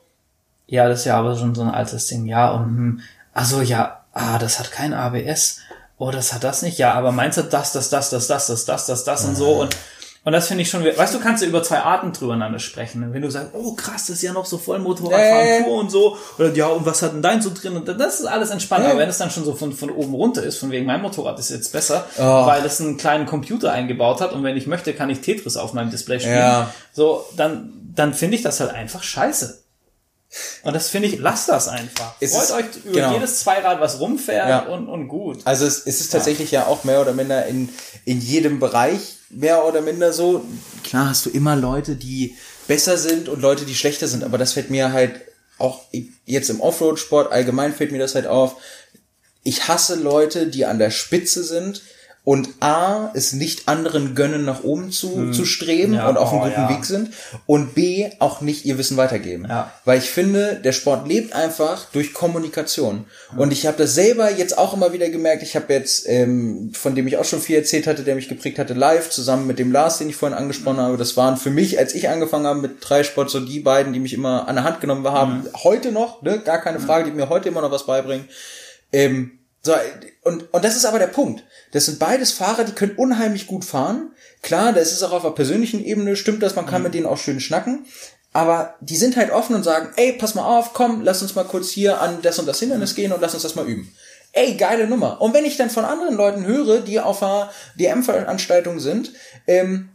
ja, 0.65 0.87
das 0.89 0.99
ist 0.99 1.05
ja 1.05 1.17
aber 1.17 1.35
schon 1.35 1.55
so 1.55 1.61
ein 1.61 1.69
altes 1.69 2.07
Ding, 2.07 2.25
ja, 2.25 2.51
und 2.51 2.65
hm, 2.65 2.99
also 3.33 3.61
ja, 3.61 4.03
ah, 4.13 4.37
das 4.39 4.59
hat 4.59 4.71
kein 4.71 4.93
ABS. 4.93 5.59
Oh, 5.99 6.11
das 6.11 6.33
hat 6.33 6.43
das 6.43 6.61
nicht. 6.61 6.77
Ja, 6.77 6.93
aber 6.93 7.11
meinst 7.11 7.37
du 7.37 7.43
das, 7.43 7.71
das, 7.71 7.89
das, 7.89 8.09
das, 8.09 8.27
das, 8.27 8.47
das, 8.47 8.65
das, 8.65 8.85
das, 8.85 9.03
das 9.03 9.25
und 9.25 9.35
so 9.35 9.61
und 9.61 9.75
und 10.27 10.33
das 10.33 10.49
finde 10.49 10.63
ich 10.63 10.69
schon, 10.69 10.83
weißt 10.83 11.15
du, 11.15 11.21
kannst 11.21 11.41
du 11.41 11.47
über 11.47 11.63
zwei 11.63 11.79
Arten 11.79 12.11
drüber 12.11 12.59
sprechen. 12.59 13.13
Wenn 13.13 13.21
du 13.21 13.29
sagst, 13.29 13.51
oh 13.53 13.75
krass, 13.75 14.07
das 14.07 14.17
ist 14.17 14.23
ja 14.23 14.33
noch 14.33 14.45
so 14.45 14.57
voll 14.57 14.77
Motorradfahren 14.77 15.63
äh. 15.63 15.69
und 15.69 15.89
so. 15.89 16.17
Oder 16.37 16.51
ja, 16.51 16.67
und 16.67 16.85
was 16.85 17.01
hat 17.01 17.13
denn 17.13 17.21
dein 17.21 17.41
so 17.41 17.49
drin? 17.49 17.77
Und 17.77 17.87
das 17.87 18.19
ist 18.19 18.25
alles 18.25 18.49
entspannt. 18.49 18.83
Äh. 18.83 18.89
Aber 18.89 18.99
wenn 18.99 19.07
es 19.07 19.19
dann 19.19 19.31
schon 19.31 19.45
so 19.45 19.55
von, 19.55 19.71
von 19.71 19.89
oben 19.89 20.13
runter 20.13 20.43
ist, 20.43 20.57
von 20.57 20.69
wegen 20.69 20.85
mein 20.85 21.01
Motorrad 21.01 21.39
ist 21.39 21.49
jetzt 21.49 21.71
besser, 21.71 22.03
oh. 22.17 22.45
weil 22.45 22.65
es 22.65 22.81
einen 22.81 22.97
kleinen 22.97 23.25
Computer 23.25 23.71
eingebaut 23.71 24.19
hat 24.19 24.33
und 24.33 24.43
wenn 24.43 24.57
ich 24.57 24.67
möchte, 24.67 24.93
kann 24.93 25.09
ich 25.09 25.21
Tetris 25.21 25.55
auf 25.55 25.71
meinem 25.71 25.91
Display 25.91 26.19
spielen. 26.19 26.35
Ja. 26.35 26.73
So, 26.91 27.23
dann, 27.37 27.71
dann 27.95 28.13
finde 28.13 28.35
ich 28.35 28.41
das 28.41 28.59
halt 28.59 28.73
einfach 28.73 29.03
scheiße. 29.03 29.63
Und 30.63 30.73
das 30.73 30.89
finde 30.89 31.07
ich, 31.07 31.19
lasst 31.19 31.49
das 31.49 31.67
einfach. 31.67 32.15
Es 32.19 32.31
Freut 32.33 32.43
ist- 32.43 32.51
euch 32.51 32.85
über 32.85 32.93
genau. 32.93 33.13
jedes 33.13 33.39
Zweirad, 33.39 33.79
was 33.79 33.99
rumfährt 33.99 34.49
Ja. 34.49 34.59
und, 34.67 34.87
und 34.87 35.07
gut. 35.07 35.39
Also 35.45 35.65
es, 35.65 35.79
es 35.85 36.01
ist 36.01 36.11
tatsächlich 36.11 36.51
ja. 36.51 36.67
auch 36.67 36.83
mehr 36.83 37.01
oder 37.01 37.13
minder 37.13 37.45
in, 37.45 37.69
in 38.05 38.19
jedem 38.21 38.59
Bereich 38.59 39.15
mehr 39.29 39.65
oder 39.65 39.81
minder 39.81 40.13
so. 40.13 40.45
Klar 40.83 41.09
hast 41.09 41.25
du 41.25 41.29
immer 41.29 41.55
Leute, 41.55 41.95
die 41.95 42.35
besser 42.67 42.97
sind 42.97 43.27
und 43.29 43.41
Leute, 43.41 43.65
die 43.65 43.75
schlechter 43.75 44.07
sind, 44.07 44.23
aber 44.23 44.37
das 44.37 44.53
fällt 44.53 44.69
mir 44.69 44.91
halt 44.93 45.21
auch 45.57 45.81
jetzt 46.25 46.49
im 46.49 46.61
Offroad-Sport 46.61 47.31
allgemein 47.31 47.73
fällt 47.73 47.91
mir 47.91 47.99
das 47.99 48.13
halt 48.15 48.27
auf. 48.27 48.55
Ich 49.43 49.67
hasse 49.67 49.95
Leute, 49.95 50.47
die 50.47 50.65
an 50.65 50.77
der 50.79 50.91
Spitze 50.91 51.43
sind 51.43 51.81
und 52.27 52.49
A, 52.59 53.09
es 53.13 53.31
nicht 53.31 53.69
anderen 53.69 54.13
gönnen, 54.13 54.43
nach 54.43 54.65
oben 54.65 54.91
zu, 54.91 55.31
zu 55.31 55.45
streben 55.45 55.93
Ja, 55.93 56.09
und 56.09 56.17
auf 56.17 56.33
einem 56.33 56.41
oh, 56.41 56.43
guten 56.43 56.59
ja. 56.59 56.69
Weg 56.69 56.83
sind 56.83 57.13
und 57.45 57.73
B, 57.73 58.09
auch 58.19 58.41
nicht 58.41 58.65
ihr 58.65 58.77
Wissen 58.77 58.97
weitergeben. 58.97 59.45
Ja. 59.47 59.71
Weil 59.85 59.99
ich 59.99 60.09
finde, 60.09 60.59
der 60.61 60.73
Sport 60.73 61.07
lebt 61.07 61.31
einfach 61.31 61.85
durch 61.93 62.11
Kommunikation. 62.11 63.05
Und 63.37 63.53
ich 63.53 63.65
habe 63.65 63.77
das 63.77 63.95
selber 63.95 64.29
jetzt 64.29 64.57
auch 64.57 64.73
immer 64.73 64.91
wieder 64.91 65.09
gemerkt. 65.09 65.41
Ich 65.41 65.55
habe 65.55 65.71
jetzt, 65.71 66.05
ähm, 66.09 66.71
von 66.73 66.95
dem 66.95 67.07
ich 67.07 67.15
auch 67.15 67.23
schon 67.23 67.39
viel 67.39 67.55
erzählt 67.55 67.87
hatte, 67.87 68.03
der 68.03 68.15
mich 68.15 68.27
geprägt 68.27 68.59
hatte, 68.59 68.73
live, 68.73 69.09
zusammen 69.09 69.47
mit 69.47 69.57
dem 69.57 69.71
Lars, 69.71 69.99
den 69.99 70.09
ich 70.09 70.17
vorhin 70.17 70.37
angesprochen 70.37 70.81
habe. 70.81 70.97
Das 70.97 71.15
waren 71.15 71.37
für 71.37 71.49
mich, 71.49 71.79
als 71.79 71.95
ich 71.95 72.09
angefangen 72.09 72.45
habe 72.45 72.59
mit 72.59 72.79
Dreisport, 72.81 73.29
so 73.29 73.39
die 73.39 73.61
beiden, 73.61 73.93
die 73.93 74.01
mich 74.01 74.11
immer 74.11 74.49
an 74.49 74.55
der 74.55 74.65
Hand 74.65 74.81
genommen 74.81 75.07
haben. 75.07 75.45
Heute 75.63 75.93
noch, 75.93 76.21
ne, 76.23 76.39
gar 76.39 76.59
keine 76.59 76.81
Frage, 76.81 77.05
die 77.05 77.15
mir 77.15 77.29
heute 77.29 77.47
immer 77.47 77.61
noch 77.61 77.71
was 77.71 77.85
beibringen. 77.85 78.27
Ähm, 78.91 79.36
so, 79.67 79.75
und, 80.23 80.53
und 80.53 80.63
das 80.63 80.77
ist 80.77 80.85
aber 80.85 80.97
der 80.97 81.07
Punkt. 81.07 81.43
Das 81.73 81.87
sind 81.87 81.99
beides 81.99 82.31
Fahrer, 82.31 82.63
die 82.63 82.71
können 82.71 82.95
unheimlich 82.95 83.47
gut 83.47 83.65
fahren. 83.65 84.11
Klar, 84.41 84.71
das 84.71 84.93
ist 84.93 85.03
auch 85.03 85.11
auf 85.11 85.25
einer 85.25 85.35
persönlichen 85.35 85.83
Ebene, 85.83 86.15
stimmt 86.15 86.41
das, 86.41 86.55
man 86.55 86.65
kann 86.65 86.83
mit 86.83 86.93
denen 86.93 87.05
auch 87.05 87.17
schön 87.17 87.41
schnacken. 87.41 87.85
Aber 88.31 88.75
die 88.79 88.95
sind 88.95 89.17
halt 89.17 89.29
offen 89.29 89.55
und 89.55 89.63
sagen, 89.63 89.89
ey, 89.97 90.13
pass 90.13 90.35
mal 90.35 90.45
auf, 90.45 90.71
komm, 90.73 91.01
lass 91.01 91.21
uns 91.21 91.35
mal 91.35 91.43
kurz 91.43 91.69
hier 91.69 91.99
an 91.99 92.19
das 92.21 92.39
und 92.39 92.45
das 92.45 92.61
Hindernis 92.61 92.95
gehen 92.95 93.11
und 93.11 93.19
lass 93.19 93.33
uns 93.33 93.43
das 93.43 93.55
mal 93.55 93.67
üben. 93.67 93.93
Ey, 94.31 94.55
geile 94.55 94.87
Nummer. 94.87 95.19
Und 95.19 95.33
wenn 95.33 95.43
ich 95.43 95.57
dann 95.57 95.69
von 95.69 95.83
anderen 95.83 96.15
Leuten 96.15 96.45
höre, 96.45 96.79
die 96.79 97.01
auf 97.01 97.21
einer 97.21 97.51
DM-Veranstaltung 97.77 98.79
sind, 98.79 99.11
ähm, 99.47 99.89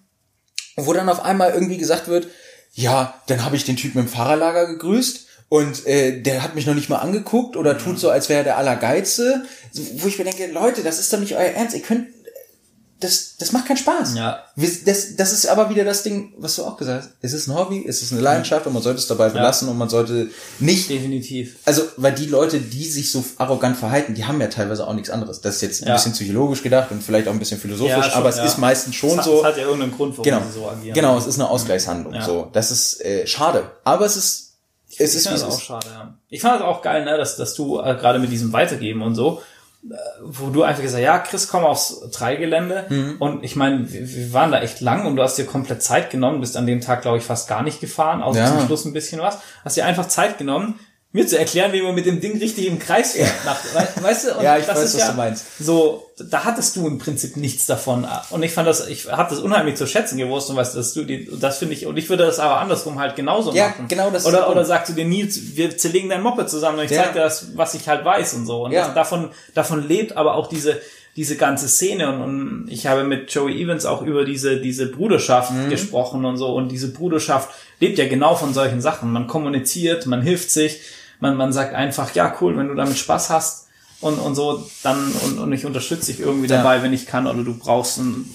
wo 0.77 0.93
dann 0.93 1.09
auf 1.09 1.25
einmal 1.25 1.55
irgendwie 1.55 1.79
gesagt 1.79 2.09
wird, 2.09 2.27
ja, 2.75 3.15
dann 3.27 3.43
habe 3.43 3.57
ich 3.57 3.65
den 3.65 3.77
Typen 3.77 4.01
im 4.01 4.09
Fahrerlager 4.09 4.67
gegrüßt 4.67 5.29
und 5.53 5.87
äh, 5.87 6.23
der 6.23 6.43
hat 6.43 6.55
mich 6.55 6.65
noch 6.67 6.75
nicht 6.75 6.89
mal 6.89 6.97
angeguckt 7.01 7.59
oder 7.59 7.77
tut 7.77 7.99
so, 8.01 8.09
als 8.09 8.31
wäre 8.31 8.39
er 8.39 8.45
der 8.45 8.57
Allergeizte. 8.57 9.45
So, 9.71 9.83
Wo 9.99 10.07
ich 10.09 10.17
mir 10.17 10.25
denke, 10.25 10.47
Leute, 10.51 10.83
das 10.83 10.99
ist 10.99 11.13
doch 11.13 11.19
nicht 11.21 11.35
euer 11.35 11.41
Ernst. 11.53 11.75
Ihr 11.77 11.83
könnt, 11.83 12.07
das, 13.01 13.37
das 13.39 13.53
macht 13.53 13.67
keinen 13.67 13.77
Spaß. 13.77 14.15
Ja. 14.17 14.45
Das, 14.57 15.17
das 15.17 15.33
ist 15.33 15.47
aber 15.47 15.69
wieder 15.69 15.85
das 15.85 16.05
Ding, 16.05 16.33
was 16.39 16.57
du 16.57 16.63
auch 16.65 16.79
gesagt 16.79 17.03
hast. 17.05 17.11
Es 17.21 17.35
ist 17.35 17.49
ein 17.49 17.55
Hobby, 17.55 17.85
es 17.87 18.01
ist 18.01 18.13
eine 18.13 18.23
Leidenschaft 18.23 18.67
und 18.67 18.73
man 18.73 18.83
sollte 18.83 19.01
es 19.01 19.07
dabei 19.09 19.29
belassen 19.29 19.69
und 19.69 19.77
man 19.77 19.91
sollte 19.91 20.31
nicht 20.59 20.89
Definitiv. 20.89 21.57
also, 21.67 21.83
weil 21.99 22.13
die 22.15 22.27
Leute, 22.27 22.59
die 22.59 22.87
sich 22.89 23.11
so 23.13 23.23
arrogant 23.37 23.77
verhalten, 23.77 24.15
die 24.15 24.25
haben 24.25 24.41
ja 24.41 24.47
teilweise 24.47 24.87
auch 24.89 24.95
nichts 24.95 25.11
anderes. 25.11 25.43
Das 25.43 25.57
ist 25.57 25.61
jetzt 25.61 25.83
ein 25.83 25.89
Ja. 25.89 25.95
bisschen 25.97 26.13
psychologisch 26.13 26.63
gedacht 26.63 26.91
und 26.93 27.03
vielleicht 27.03 27.29
auch 27.29 27.33
ein 27.33 27.39
bisschen 27.39 27.61
philosophisch, 27.61 27.91
Ja, 27.95 28.03
schon, 28.05 28.13
aber 28.21 28.31
es 28.31 28.39
ist 28.39 28.57
meistens 28.57 28.95
schon 28.95 29.19
Es 29.19 29.25
so. 29.27 29.41
es 29.41 29.45
hat 29.45 29.57
ja 29.59 29.65
irgendeinen 29.65 29.93
Grund, 29.93 30.13
warum 30.17 30.25
genau, 30.25 30.41
sie 30.47 30.53
so 30.61 30.67
agieren. 30.71 30.95
genau, 30.95 31.19
es 31.19 31.27
ist 31.27 31.35
eine 31.41 31.51
Ausgleichshandlung. 31.51 32.23
So, 32.23 32.49
das 32.55 32.71
ist 32.71 33.05
äh, 33.05 33.27
schade, 33.27 33.71
aber 33.85 34.07
es 34.07 34.17
ist, 34.17 34.52
es 34.99 35.15
Ich 35.15 35.17
ist 35.21 35.27
es 35.27 35.33
das 35.33 35.45
auch 35.45 35.49
ist. 35.49 35.63
schade, 35.63 35.87
ja. 35.93 36.15
Ich 36.29 36.41
fand 36.41 36.57
es 36.57 36.63
auch 36.63 36.83
geil, 36.83 37.05
ne, 37.05 37.17
dass, 37.17 37.37
dass 37.37 37.55
du 37.55 37.81
äh, 37.81 37.95
gerade 37.95 38.19
mit 38.19 38.31
diesem 38.31 38.53
Weitergeben 38.53 39.03
und 39.03 39.15
so, 39.15 39.43
äh, 39.85 39.95
wo 40.23 40.51
du 40.51 40.63
einfach 40.63 40.83
gesagt 40.83 41.01
hast, 41.03 41.05
ja, 41.07 41.19
Chris, 41.19 41.49
komm 41.49 41.65
aufs 41.65 42.01
Dreigelände. 42.13 42.87
Mhm. 42.89 43.17
Und 43.19 43.45
ich 43.45 43.57
meine, 43.57 43.93
wir, 43.93 44.09
wir 44.15 44.33
waren 44.33 44.53
da 44.53 44.61
echt 44.61 44.81
lang 44.81 45.07
und 45.07 45.17
du 45.17 45.23
hast 45.23 45.37
dir 45.39 45.47
komplett 45.47 45.83
Zeit 45.83 46.11
genommen, 46.11 46.41
bist 46.41 46.57
an 46.57 46.67
dem 46.67 46.81
Tag, 46.81 47.03
glaube 47.03 47.19
ich, 47.19 47.25
fast 47.25 47.49
gar 47.49 47.63
nicht 47.63 47.81
gefahren, 47.81 48.23
außer 48.23 48.41
Ja. 48.41 48.47
zum 48.49 48.67
Schluss 48.67 48.85
ein 48.85 48.93
bisschen 48.93 49.21
was. 49.21 49.39
Hast 49.65 49.77
dir 49.77 49.85
einfach 49.87 50.07
Zeit 50.09 50.39
genommen, 50.39 50.79
mir 51.15 51.27
zu 51.27 51.39
erklären, 51.39 51.73
wie 51.73 51.83
man 51.83 51.95
mit 51.95 52.07
dem 52.07 52.21
Ding 52.21 52.39
richtig 52.39 52.67
im 52.67 52.79
Kreis 52.79 53.13
fährt. 53.13 53.31
We- 53.75 54.03
weißt 54.03 54.25
du? 54.29 54.35
Und 54.39 54.43
Ja, 54.45 54.57
ich 54.57 54.65
das 54.65 54.77
weiß, 54.79 54.85
ist 54.95 55.01
was 55.01 55.09
du 55.11 55.15
meinst. 55.15 55.45
So, 55.61 56.07
da 56.31 56.45
hattest 56.45 56.75
du 56.77 56.87
im 56.87 56.99
Prinzip 56.99 57.37
nichts 57.37 57.67
davon. 57.67 58.07
Und 58.31 58.43
ich 58.43 58.53
fand 58.53 58.67
das, 58.67 58.87
ich 58.89 59.11
habe 59.13 59.29
das 59.29 59.41
unheimlich 59.43 59.75
zu 59.77 59.87
schätzen 59.87 60.17
gewusst 60.17 60.49
und 60.49 60.57
weißt, 60.57 60.75
dass 60.75 60.95
du 60.95 61.05
die, 61.05 61.29
das 61.39 61.59
finde 61.59 61.75
ich, 61.75 61.85
und 61.87 61.99
ich 61.99 62.09
würde 62.09 62.25
das 62.25 62.39
aber 62.39 62.59
andersrum 62.61 62.99
halt 62.99 63.15
genauso 63.15 63.53
Ja, 63.53 63.69
machen. 63.69 63.89
genau 63.89 64.11
das 64.11 64.25
Oder, 64.25 64.49
oder 64.51 64.65
sagst 64.65 64.89
du 64.91 64.95
dir, 64.95 65.05
Nils, 65.05 65.39
wir 65.57 65.77
zerlegen 65.77 66.09
dein 66.09 66.23
Moped 66.23 66.49
zusammen 66.49 66.79
und 66.79 66.87
ich 66.87 66.91
Ja. 66.91 67.03
zeig 67.05 67.13
dir 67.13 67.21
das, 67.21 67.57
was 67.57 67.75
ich 67.75 67.87
halt 67.89 68.05
weiß 68.05 68.33
und 68.35 68.47
so. 68.47 68.65
Und 68.65 68.73
Ja. 68.73 68.87
das, 68.87 68.95
davon, 68.95 69.31
davon 69.55 69.87
lebt 69.87 70.17
aber 70.17 70.35
auch 70.35 70.49
diese, 70.49 70.81
diese 71.15 71.37
ganze 71.37 71.69
Szene 71.69 72.09
und, 72.11 72.23
und 72.23 72.69
ich 72.71 72.87
habe 72.87 73.05
mit 73.05 73.31
Joey 73.31 73.63
Evans 73.63 73.85
auch 73.85 74.01
über 74.01 74.25
diese, 74.25 74.63
diese 74.63 74.87
Bruderschaft 74.87 75.53
Mhm. 75.53 75.69
gesprochen 75.69 76.25
und 76.25 76.39
so 76.39 76.55
und 76.55 76.71
diese 76.71 76.91
Bruderschaft 76.91 77.51
lebt 77.81 77.99
ja 77.99 78.09
genau 78.09 78.35
von 78.35 78.55
solchen 78.55 78.81
Sachen. 78.81 79.13
Man 79.13 79.27
kommuniziert, 79.27 80.07
man 80.07 80.23
hilft 80.23 80.51
sich, 80.51 80.81
man, 81.23 81.37
man 81.37 81.53
sagt 81.53 81.73
einfach, 81.75 82.15
ja 82.15 82.37
cool, 82.41 82.57
wenn 82.59 82.67
du 82.69 82.75
damit 82.75 82.99
Spaß 82.99 83.31
hast 83.31 83.69
und, 84.01 84.19
und 84.19 84.35
so, 84.35 84.69
dann 84.83 84.99
und, 85.25 85.39
und 85.39 85.53
ich 85.53 85.65
unterstütze 85.65 86.07
dich 86.07 86.21
irgendwie 86.21 86.49
Ja. 86.49 86.57
dabei, 86.59 86.83
wenn 86.83 86.93
ich 86.93 87.07
kann 87.07 87.27
oder 87.29 87.45
du 87.45 87.57
brauchst 87.57 87.99
und 87.99 88.27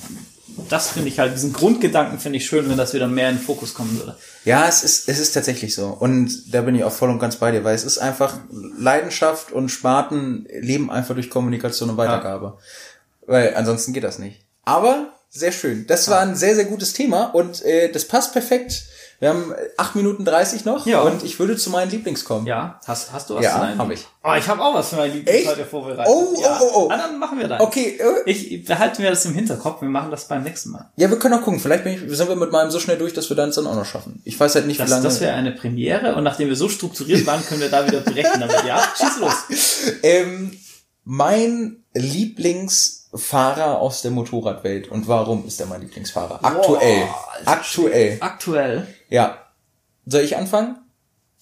das 0.69 0.89
finde 0.89 1.09
ich 1.09 1.19
halt, 1.19 1.35
diesen 1.35 1.53
Grundgedanken 1.53 2.17
finde 2.17 2.37
ich 2.37 2.47
schön, 2.47 2.67
wenn 2.69 2.77
das 2.77 2.93
wieder 2.93 3.07
mehr 3.07 3.29
in 3.29 3.35
den 3.37 3.43
Fokus 3.43 3.73
kommen 3.75 3.95
würde. 3.99 4.17
Ja, 4.43 4.67
es 4.67 4.83
ist, 4.83 5.07
es 5.07 5.19
ist 5.19 5.33
tatsächlich 5.33 5.75
so. 5.75 5.85
Und 5.87 6.51
da 6.51 6.61
bin 6.61 6.73
ich 6.73 6.83
auch 6.83 6.91
voll 6.91 7.11
und 7.11 7.19
ganz 7.19 7.35
bei 7.35 7.51
dir, 7.51 7.63
weil 7.63 7.75
es 7.75 7.83
ist 7.83 7.99
einfach 7.99 8.33
Leidenschaft 8.79 9.51
und 9.51 9.69
Sparten 9.69 10.47
leben 10.59 10.89
einfach 10.89 11.13
durch 11.13 11.29
Kommunikation 11.29 11.91
und 11.91 11.97
Weitergabe. 11.97 12.57
Weil 13.27 13.53
ansonsten 13.55 13.93
geht 13.93 14.03
das 14.03 14.17
nicht. 14.17 14.45
Aber 14.63 15.13
sehr 15.29 15.51
schön. 15.51 15.85
Das 15.87 16.07
war 16.09 16.21
ein 16.21 16.35
sehr, 16.35 16.55
sehr 16.55 16.65
gutes 16.65 16.93
Thema 16.93 17.25
und 17.25 17.61
äh, 17.63 17.91
das 17.91 18.05
passt 18.05 18.33
perfekt. 18.33 18.83
Wir 19.19 19.29
haben 19.29 19.51
8 19.77 19.95
Minuten 19.95 20.25
30 20.25 20.63
noch 20.65 20.85
Ja. 20.85 21.01
und 21.01 21.23
ich 21.23 21.39
würde 21.39 21.57
zu 21.57 21.71
meinen 21.71 21.89
Lieblings 21.89 22.23
kommen. 22.23 22.45
Ja, 22.45 22.79
hast, 22.85 23.11
hast 23.11 23.29
du 23.31 23.35
was 23.35 23.43
Ja, 23.43 23.53
zu 23.73 23.77
hab 23.79 23.89
ich. 23.89 24.05
Oh, 24.23 24.33
ich 24.37 24.47
habe 24.47 24.61
auch 24.63 24.75
was 24.75 24.89
für 24.89 24.97
mein 24.97 25.11
Lieblings 25.11 25.47
heute 25.47 25.65
vorbereitet. 25.65 26.05
Oh, 26.07 26.35
oh, 26.35 26.41
ja. 26.41 26.59
oh, 26.61 26.71
oh. 26.75 26.87
Ah, 26.91 26.97
dann 26.97 27.17
machen 27.17 27.39
wir 27.39 27.47
das. 27.47 27.59
Okay, 27.59 27.97
äh, 27.99 28.29
Ich 28.29 28.63
behalte 28.65 29.01
mir 29.01 29.09
das 29.09 29.25
im 29.25 29.33
Hinterkopf. 29.33 29.81
Wir 29.81 29.89
machen 29.89 30.11
das 30.11 30.27
beim 30.27 30.43
nächsten 30.43 30.69
Mal. 30.69 30.91
ja, 30.97 31.09
wir 31.09 31.17
können 31.17 31.33
auch 31.33 31.41
gucken. 31.41 31.59
Vielleicht 31.59 31.83
bin 31.83 31.93
ich, 31.93 32.15
sind 32.15 32.29
wir 32.29 32.35
mit 32.35 32.51
meinem 32.51 32.69
so 32.69 32.79
schnell 32.79 32.97
durch, 32.99 33.13
dass 33.13 33.27
wir 33.29 33.35
dann 33.35 33.51
dann 33.51 33.65
auch 33.65 33.75
noch 33.75 33.85
schaffen. 33.85 34.21
Ich 34.23 34.39
weiß 34.39 34.53
halt 34.53 34.67
nicht, 34.67 34.77
wie 34.77 34.83
Das, 34.83 34.91
lange. 34.91 35.03
das 35.03 35.19
wäre 35.19 35.33
eine 35.33 35.51
Premiere 35.51 36.13
und 36.15 36.23
nachdem 36.23 36.49
wir 36.49 36.55
so 36.55 36.69
strukturiert 36.69 37.25
waren, 37.25 37.43
können 37.43 37.61
wir 37.61 37.69
da 37.69 37.87
wieder 37.87 38.01
brechen. 38.01 38.43
Aber 38.43 38.65
ja, 38.67 38.79
schieß 38.99 39.17
los. 39.19 39.97
Ähm, 40.03 40.55
mein 41.05 41.83
Lieblingsfahrer 41.93 43.79
aus 43.79 44.01
der 44.01 44.11
Motorradwelt. 44.11 44.89
Und 44.89 45.07
warum 45.07 45.45
ist 45.47 45.59
er 45.59 45.65
mein 45.67 45.81
Lieblingsfahrer? 45.81 46.39
Aktuell. 46.43 47.03
Alter 47.39 47.51
Aktuell. 47.51 48.17
Aktuell. 48.19 48.87
Ja. 49.09 49.37
Soll 50.05 50.21
ich 50.21 50.37
anfangen? 50.37 50.77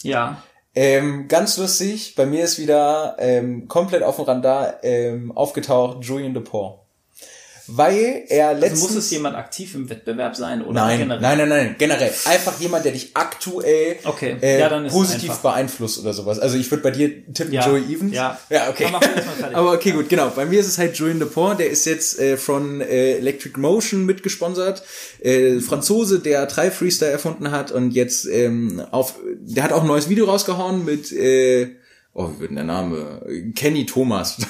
Ja. 0.01 0.41
Ähm, 0.73 1.27
ganz 1.27 1.57
lustig, 1.57 2.15
bei 2.15 2.25
mir 2.25 2.43
ist 2.43 2.59
wieder 2.59 3.15
ähm, 3.19 3.67
komplett 3.67 4.03
auf 4.03 4.17
dem 4.17 4.25
Radar 4.25 4.83
ähm, 4.83 5.31
aufgetaucht 5.31 6.03
Julian 6.03 6.33
DePaul. 6.33 6.79
Weil 7.67 8.23
er 8.27 8.49
Also 8.49 8.61
letztens... 8.61 8.81
muss 8.83 8.95
es 8.95 9.11
jemand 9.11 9.35
aktiv 9.35 9.73
im 9.75 9.89
Wettbewerb 9.89 10.35
sein 10.35 10.63
oder 10.63 10.81
Nein, 10.81 10.99
generell? 10.99 11.21
nein, 11.21 11.37
nein, 11.37 11.49
nein, 11.49 11.75
generell. 11.77 12.11
Einfach 12.25 12.59
jemand, 12.59 12.85
der 12.85 12.91
dich 12.91 13.11
aktuell 13.15 13.97
Okay, 14.03 14.35
äh, 14.41 14.59
ja, 14.59 14.69
positiv 14.89 15.33
beeinflusst 15.37 15.99
oder 15.99 16.13
sowas. 16.13 16.39
Also 16.39 16.57
ich 16.57 16.69
würde 16.69 16.83
bei 16.83 16.91
dir 16.91 17.25
tippen 17.33 17.53
Ja, 17.53 17.67
Joey 17.67 17.81
Evans. 17.93 18.13
ja. 18.13 18.39
ja 18.49 18.69
okay. 18.69 18.87
Aber 19.53 19.73
okay, 19.73 19.91
gut, 19.91 20.09
genau. 20.09 20.29
Bei 20.35 20.45
mir 20.45 20.59
ist 20.59 20.67
es 20.67 20.77
halt 20.77 20.95
Julian 20.97 21.19
Depont, 21.19 21.59
der 21.59 21.69
ist 21.69 21.85
jetzt 21.85 22.19
äh, 22.19 22.37
von 22.37 22.81
äh, 22.81 23.13
Electric 23.17 23.59
Motion 23.59 24.05
mitgesponsert. 24.05 24.83
Äh, 25.21 25.59
Franzose, 25.59 26.19
der 26.19 26.45
drei 26.45 26.69
Freestyle 26.69 27.11
erfunden 27.11 27.51
hat 27.51 27.71
und 27.71 27.91
jetzt 27.91 28.25
ähm, 28.27 28.81
auf, 28.91 29.15
der 29.39 29.63
hat 29.63 29.71
auch 29.71 29.81
ein 29.81 29.87
neues 29.87 30.07
Video 30.09 30.25
rausgehauen 30.25 30.85
mit, 30.85 31.11
äh, 31.11 31.69
oh, 32.13 32.29
wie 32.35 32.41
wird 32.41 32.49
denn 32.51 32.57
der 32.57 32.65
Name? 32.65 33.21
Kenny 33.55 33.85
Thomas. 33.85 34.37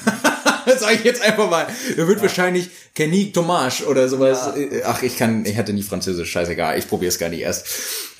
Sage 0.78 0.96
ich 0.96 1.04
jetzt 1.04 1.22
einfach 1.22 1.50
mal. 1.50 1.68
Der 1.98 2.08
wird 2.08 2.22
wahrscheinlich 2.22 2.70
Kenny 2.94 3.32
Thomas 3.32 3.84
oder 3.84 4.10
sowas. 4.10 4.56
Äh, 4.56 4.82
Ach, 4.86 5.02
ich 5.04 5.18
kann, 5.18 5.46
ich 5.46 5.58
hatte 5.58 5.74
nie 5.74 5.84
Französisch, 5.84 6.32
scheißegal. 6.32 6.78
Ich 6.78 6.88
probiere 6.88 7.10
es 7.10 7.20
gar 7.20 7.30
nicht 7.30 7.42
erst. 7.42 7.68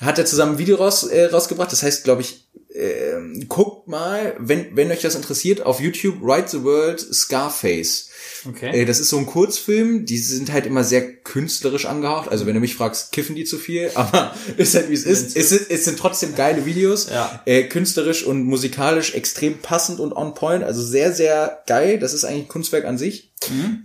Hat 0.00 0.18
er 0.18 0.26
zusammen 0.26 0.52
ein 0.52 0.58
Video 0.58 0.76
raus, 0.76 1.04
äh, 1.04 1.26
rausgebracht. 1.26 1.72
Das 1.72 1.82
heißt, 1.82 2.04
glaube 2.04 2.22
ich, 2.22 2.45
ähm, 2.74 3.46
guckt 3.48 3.88
mal, 3.88 4.34
wenn, 4.38 4.76
wenn 4.76 4.90
euch 4.90 5.00
das 5.00 5.14
interessiert, 5.14 5.62
auf 5.64 5.80
YouTube 5.80 6.16
Ride 6.22 6.48
the 6.48 6.62
World 6.62 7.00
Scarface. 7.00 8.10
Okay. 8.48 8.82
Äh, 8.82 8.84
das 8.84 9.00
ist 9.00 9.08
so 9.08 9.18
ein 9.18 9.26
Kurzfilm, 9.26 10.04
die 10.04 10.18
sind 10.18 10.52
halt 10.52 10.66
immer 10.66 10.84
sehr 10.84 11.14
künstlerisch 11.16 11.86
angehaucht. 11.86 12.28
Also 12.28 12.46
wenn 12.46 12.54
du 12.54 12.60
mich 12.60 12.74
fragst, 12.74 13.12
kiffen 13.12 13.34
die 13.34 13.44
zu 13.44 13.58
viel, 13.58 13.90
aber 13.94 14.34
ist 14.56 14.74
halt 14.74 14.90
wie 14.90 14.94
es 14.94 15.04
ist. 15.04 15.36
Es 15.36 15.48
sind, 15.50 15.70
es 15.70 15.84
sind 15.84 15.98
trotzdem 15.98 16.34
geile 16.34 16.66
Videos. 16.66 17.08
Ja. 17.10 17.42
Äh, 17.46 17.64
künstlerisch 17.64 18.24
und 18.24 18.44
musikalisch 18.44 19.14
extrem 19.14 19.58
passend 19.58 20.00
und 20.00 20.12
on 20.12 20.34
point. 20.34 20.62
Also 20.62 20.82
sehr, 20.82 21.12
sehr 21.12 21.62
geil. 21.66 21.98
Das 21.98 22.12
ist 22.12 22.24
eigentlich 22.24 22.44
ein 22.44 22.48
Kunstwerk 22.48 22.84
an 22.84 22.98
sich. 22.98 23.32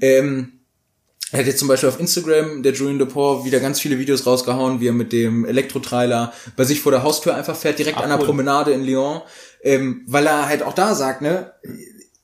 Ähm, 0.02 0.61
er 1.32 1.40
hat 1.40 1.46
jetzt 1.48 1.60
zum 1.60 1.68
Beispiel 1.68 1.90
auf 1.90 2.00
Instagram, 2.00 2.62
der 2.64 2.74
Julian 2.74 3.00
DePaul, 3.00 3.46
wieder 3.46 3.60
ganz 3.60 3.80
viele 3.80 3.98
Videos 4.00 4.26
rausgehauen, 4.26 4.80
wie 4.82 4.88
er 4.88 4.94
mit 4.94 5.14
dem 5.14 5.46
Elektrotrailer 5.46 6.34
bei 6.56 6.64
sich 6.66 6.82
vor 6.82 6.92
der 6.92 7.04
Haustür 7.04 7.36
einfach 7.36 7.56
fährt, 7.56 7.80
direkt 7.80 7.98
Ah, 7.98 8.02
an 8.02 8.10
der 8.10 8.20
cool. 8.20 8.26
Promenade 8.26 8.72
in 8.72 8.84
Lyon. 8.84 9.22
Ähm, 9.64 10.02
weil 10.08 10.26
er 10.28 10.48
halt 10.48 10.64
auch 10.64 10.74
da 10.74 10.96
sagt, 10.96 11.22
ne, 11.22 11.54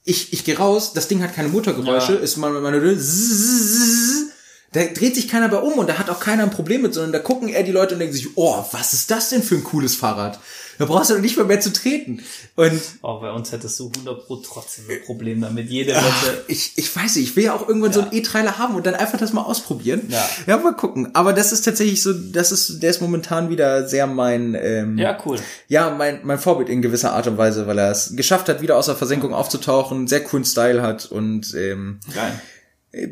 ich, 0.04 0.34
ich 0.34 0.44
gehe 0.44 0.58
raus, 0.58 0.94
das 0.94 1.08
Ding 1.08 1.22
hat 1.22 1.36
keine 1.36 1.50
Motorgeräusche, 1.50 2.14
Ja. 2.14 2.20
ist 2.20 2.38
mal 2.38 2.52
meine 2.62 2.80
Da 4.74 4.84
dreht 4.84 5.16
sich 5.16 5.28
keiner 5.28 5.48
bei 5.50 5.58
um 5.60 5.74
und 5.74 5.88
da 5.88 5.98
hat 5.98 6.10
auch 6.10 6.20
keiner 6.20 6.44
ein 6.44 6.50
Problem 6.52 6.82
mit, 6.82 6.94
sondern 6.94 7.12
da 7.14 7.20
gucken 7.20 7.50
eher 7.50 7.64
die 7.64 7.72
Leute 7.72 7.94
und 7.94 8.00
denken 8.00 8.16
sich, 8.16 8.30
oh, 8.36 8.66
was 8.72 8.94
ist 8.94 9.12
das 9.12 9.30
denn 9.30 9.44
für 9.44 9.56
ein 9.56 9.64
cooles 9.64 9.96
Fahrrad? 9.96 10.40
Da 10.78 10.86
brauchst 10.86 11.10
du 11.10 11.16
doch 11.16 11.22
nicht 11.22 11.38
mehr 11.38 11.46
mehr 11.46 11.60
zu 11.60 11.74
treten. 11.74 12.22
Und 12.56 12.82
oh, 13.02 13.20
bei 13.20 13.32
uns 13.32 13.52
hättest 13.52 13.80
du 13.80 13.92
100 13.94 14.28
Pro 14.28 14.38
trotzdem 14.38 14.86
ein 14.90 15.04
Problem 15.06 15.42
damit. 15.42 15.70
Jede 15.70 15.94
Wette. 15.94 16.44
ich, 16.48 16.74
ich 16.76 16.96
weiß 16.96 17.16
nicht, 17.16 17.30
ich 17.30 17.36
will 17.36 17.46
ja 17.46 17.56
auch 17.56 17.68
irgendwann 17.68 17.92
ja. 17.92 17.96
so 17.96 18.02
einen 18.02 18.14
E-Trailer 18.14 18.58
haben 18.58 18.76
und 18.76 18.86
dann 18.86 18.96
einfach 18.96 19.18
das 19.18 19.34
mal 19.34 19.42
ausprobieren. 19.42 20.04
Ja. 20.10 20.28
ja, 20.46 20.58
mal 20.58 20.76
gucken. 20.76 21.14
Aber 21.16 21.34
das 21.34 21.52
ist 21.52 21.64
tatsächlich 21.64 22.02
so, 22.04 22.14
das 22.14 22.52
ist, 22.52 22.82
der 22.82 22.92
ist 22.92 23.02
momentan 23.02 23.50
wieder 23.50 23.88
sehr 23.88 24.08
mein, 24.08 24.56
ähm, 24.56 24.98
ja, 24.98 25.18
cool. 25.26 25.38
Ja, 25.68 25.90
mein, 25.90 26.22
mein 26.24 26.40
Vorbild 26.40 26.70
in 26.70 26.82
gewisser 26.82 27.14
Art 27.14 27.28
und 27.28 27.38
Weise, 27.38 27.68
weil 27.68 27.80
er 27.80 27.92
es 27.92 28.16
geschafft 28.16 28.50
hat, 28.50 28.62
wieder 28.62 28.78
aus 28.78 28.86
der 28.86 28.96
Versenkung 28.96 29.34
aufzutauchen, 29.34 30.08
sehr 30.08 30.24
coolen 30.24 30.46
Style 30.46 30.82
hat 30.82 31.06
und 31.06 31.54
ähm, 31.56 32.00
Geil. 32.14 32.40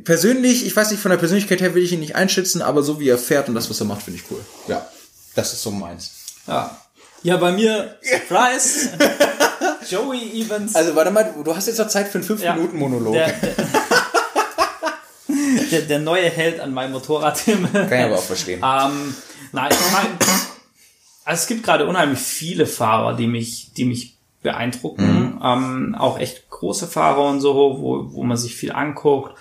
Persönlich, 0.03 0.66
ich 0.66 0.76
weiß 0.76 0.91
nicht, 0.91 1.01
von 1.01 1.11
der 1.11 1.18
Persönlichkeit 1.18 1.61
her 1.61 1.76
will 1.76 1.84
ich 1.84 1.91
ihn 1.91 1.99
nicht 1.99 2.16
einschätzen, 2.16 2.61
aber 2.61 2.82
so 2.82 2.99
wie 2.99 3.09
er 3.09 3.18
fährt 3.18 3.49
und 3.49 3.55
das, 3.55 3.70
was 3.70 3.80
er 3.80 3.86
macht, 3.86 4.03
finde 4.03 4.20
ich 4.20 4.32
cool. 4.32 4.39
Ja, 4.68 4.88
das 5.36 5.53
ist 5.53 5.61
so 5.61 5.72
meins. 5.72 6.11
Ja. 6.47 6.80
Ja, 7.26 7.38
bei 7.38 7.51
mir, 7.51 7.95
Surprise, 8.03 8.91
Joey 9.89 10.43
Evans. 10.43 10.76
Also 10.76 10.95
warte 10.95 11.09
mal, 11.09 11.34
du 11.43 11.55
hast 11.55 11.65
jetzt 11.65 11.80
noch 11.80 11.88
Zeit 11.88 12.07
für 12.07 12.19
einen 12.19 12.28
5-Minuten-Monolog. 12.28 13.13
Der, 13.13 13.34
der, 13.34 13.55
der, 15.71 15.82
der, 15.82 15.99
neue 15.99 16.30
Held 16.30 16.59
an 16.59 16.71
meinem 16.71 16.91
Motorrad. 16.91 17.43
Kann 17.43 17.67
ich 17.91 17.99
aber 17.99 18.19
auch 18.19 18.23
verstehen. 18.23 18.59
Ähm, 18.63 19.15
nein, 19.53 19.71
nein, 19.91 20.07
also 21.23 21.41
es 21.41 21.47
gibt 21.47 21.63
gerade 21.63 21.88
unheimlich 21.88 22.19
viele 22.19 22.67
Fahrer, 22.67 23.15
die 23.15 23.26
mich, 23.26 23.73
die 23.73 23.86
mich 23.86 24.17
beeindrucken. 24.43 25.07
Mhm. 25.07 25.41
Ähm, 25.43 25.95
auch 25.97 26.19
echt 26.19 26.47
große 26.51 26.86
Fahrer 26.86 27.28
und 27.28 27.41
so, 27.41 27.55
wo, 27.55 28.13
wo 28.13 28.23
man 28.23 28.38
sich 28.38 28.53
viel 28.53 28.71
anguckt 28.71 29.36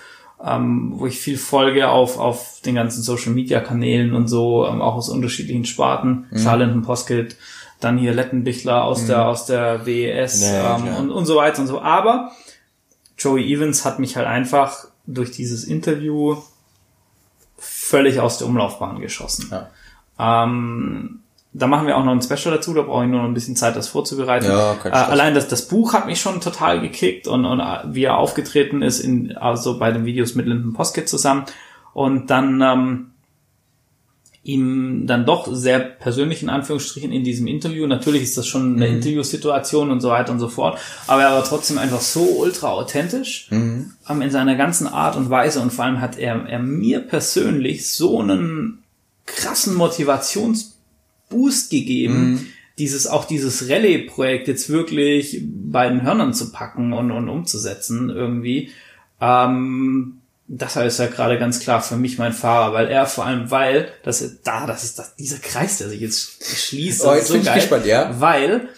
ähm, 0.45 0.95
wo 0.97 1.07
ich 1.07 1.19
viel 1.19 1.39
folge 1.39 1.89
auf, 1.89 2.19
auf 2.19 2.61
den 2.65 2.75
ganzen 2.75 3.03
Social 3.03 3.33
Media 3.33 3.61
Kanälen 3.61 4.15
und 4.15 4.29
so, 4.29 4.67
ähm, 4.67 4.83
auch 4.83 4.95
aus 4.95 5.09
unterschiedlichen 5.09 5.65
Sparten. 5.65 6.27
Mhm. 6.31 6.37
Charlton 6.37 6.83
Poskett, 6.83 7.37
dann 7.81 7.99
hier 7.99 8.15
Lettenbichler 8.15 8.85
aus 8.85 9.03
mhm. 9.03 9.07
der, 9.09 9.29
aus 9.29 9.47
der 9.47 9.87
WES 9.87 10.41
nee, 10.41 10.59
ähm, 10.59 10.97
und, 10.97 11.11
und 11.11 11.27
so 11.27 11.37
weiter 11.37 11.61
und 11.61 11.67
so. 11.67 11.81
Aber 11.81 12.33
Joey 13.19 13.53
Evans 13.53 13.85
hat 13.85 13.99
mich 13.99 14.17
halt 14.17 14.27
einfach 14.27 14.87
durch 15.07 15.31
dieses 15.31 15.65
Interview 15.65 16.37
völlig 17.57 18.21
aus 18.21 18.39
der 18.39 18.47
Umlaufbahn 18.47 19.01
geschossen. 19.01 19.51
Ja. 19.51 20.45
Ähm, 20.45 21.21
da 21.53 21.69
machen 21.69 21.87
wir 21.87 21.97
auch 21.97 22.05
noch 22.05 22.13
ein 22.13 22.21
Special 22.21 22.57
dazu, 22.57 22.75
da 22.75 22.83
brauche 22.83 23.05
ich 23.05 23.11
nur 23.11 23.21
noch 23.21 23.29
ein 23.29 23.35
bisschen 23.35 23.55
Zeit, 23.55 23.77
das 23.77 23.87
vorzubereiten. 23.87 24.47
Ja, 24.47 24.75
äh, 24.85 24.91
allein 24.91 25.35
das, 25.35 25.47
das 25.47 25.69
Buch 25.69 25.93
hat 25.93 26.07
mich 26.07 26.21
schon 26.21 26.41
total 26.41 26.81
gekickt 26.81 27.29
und, 27.29 27.45
und 27.45 27.61
wie 27.95 28.05
er 28.05 28.19
aufgetreten 28.19 28.83
ist, 28.83 28.99
in, 28.99 29.37
also 29.37 29.79
bei 29.79 29.93
den 29.93 30.05
Videos 30.05 30.35
mit 30.35 30.47
Linden 30.47 30.73
Poskett 30.73 31.09
zusammen. 31.09 31.45
Und 31.93 32.29
dann 32.31 32.61
ähm, 32.61 33.11
ihm 34.45 35.07
dann 35.07 35.25
doch 35.25 35.49
sehr 35.53 35.81
persönlich 35.81 36.43
in 36.43 36.51
Anführungsstrichen 36.51 37.11
in 37.11 37.25
diesem 37.25 37.47
Interview. 37.47 37.87
Natürlich 37.87 38.23
ist 38.23 38.37
das 38.37 38.47
schon 38.47 38.77
eine 38.77 38.89
mhm. 38.89 38.97
Interviewsituation 38.97 39.91
und 39.91 40.01
so 40.01 40.11
weiter 40.11 40.33
und 40.33 40.39
so 40.39 40.49
fort, 40.49 40.79
aber 41.07 41.23
er 41.23 41.33
war 41.33 41.45
trotzdem 41.45 41.79
einfach 41.79 42.03
so 42.03 42.21
ultra 42.41 42.71
authentisch 42.71 43.49
mhm. 43.51 43.93
ähm, 44.09 44.23
in 44.23 44.31
seiner 44.31 44.55
ganzen 44.55 44.87
Art 44.87 45.17
und 45.17 45.31
Weise 45.31 45.61
und 45.61 45.73
vor 45.73 45.87
allem 45.87 46.01
hat 46.01 46.19
er, 46.19 46.47
er 46.47 46.59
mir 46.59 47.01
persönlich 47.01 47.89
so 47.89 48.21
einen 48.21 48.85
krassen 49.25 49.75
Motivations 49.75 50.79
Boost 51.31 51.71
gegeben, 51.71 52.33
mhm. 52.33 52.47
dieses, 52.79 53.07
auch 53.07 53.25
dieses 53.25 53.71
Rallye-Projekt 53.71 54.47
jetzt 54.47 54.69
wirklich 54.69 55.43
bei 55.43 55.89
den 55.89 56.03
Hörnern 56.03 56.35
zu 56.35 56.53
packen 56.53 56.93
und, 56.93 57.11
und 57.11 57.31
umzusetzen 57.31 58.11
irgendwie. 58.11 58.71
Ähm, 59.23 60.21
das 60.47 60.77
ist 60.77 60.99
ja 60.99 61.07
gerade 61.07 61.39
ganz 61.39 61.61
klar 61.61 61.81
für 61.81 61.97
mich 61.97 62.19
mein 62.19 62.33
Fahrer, 62.33 62.75
weil 62.75 62.89
er 62.89 63.07
vor 63.07 63.25
allem, 63.25 63.51
weil, 63.51 63.89
das, 64.03 64.23
da, 64.43 64.67
das 64.67 64.85
ist 64.85 64.99
das, 64.99 65.17
dieser 65.17 65.39
Kreis, 65.39 65.79
der 65.79 65.89
sich 65.89 66.01
jetzt 66.01 66.45
schließt, 66.45 67.05
oh, 67.05 67.15
jetzt 67.15 67.29
so 67.29 67.41
geil, 67.41 67.55
gespannt, 67.55 67.87
ja. 67.87 68.21
weil 68.21 68.69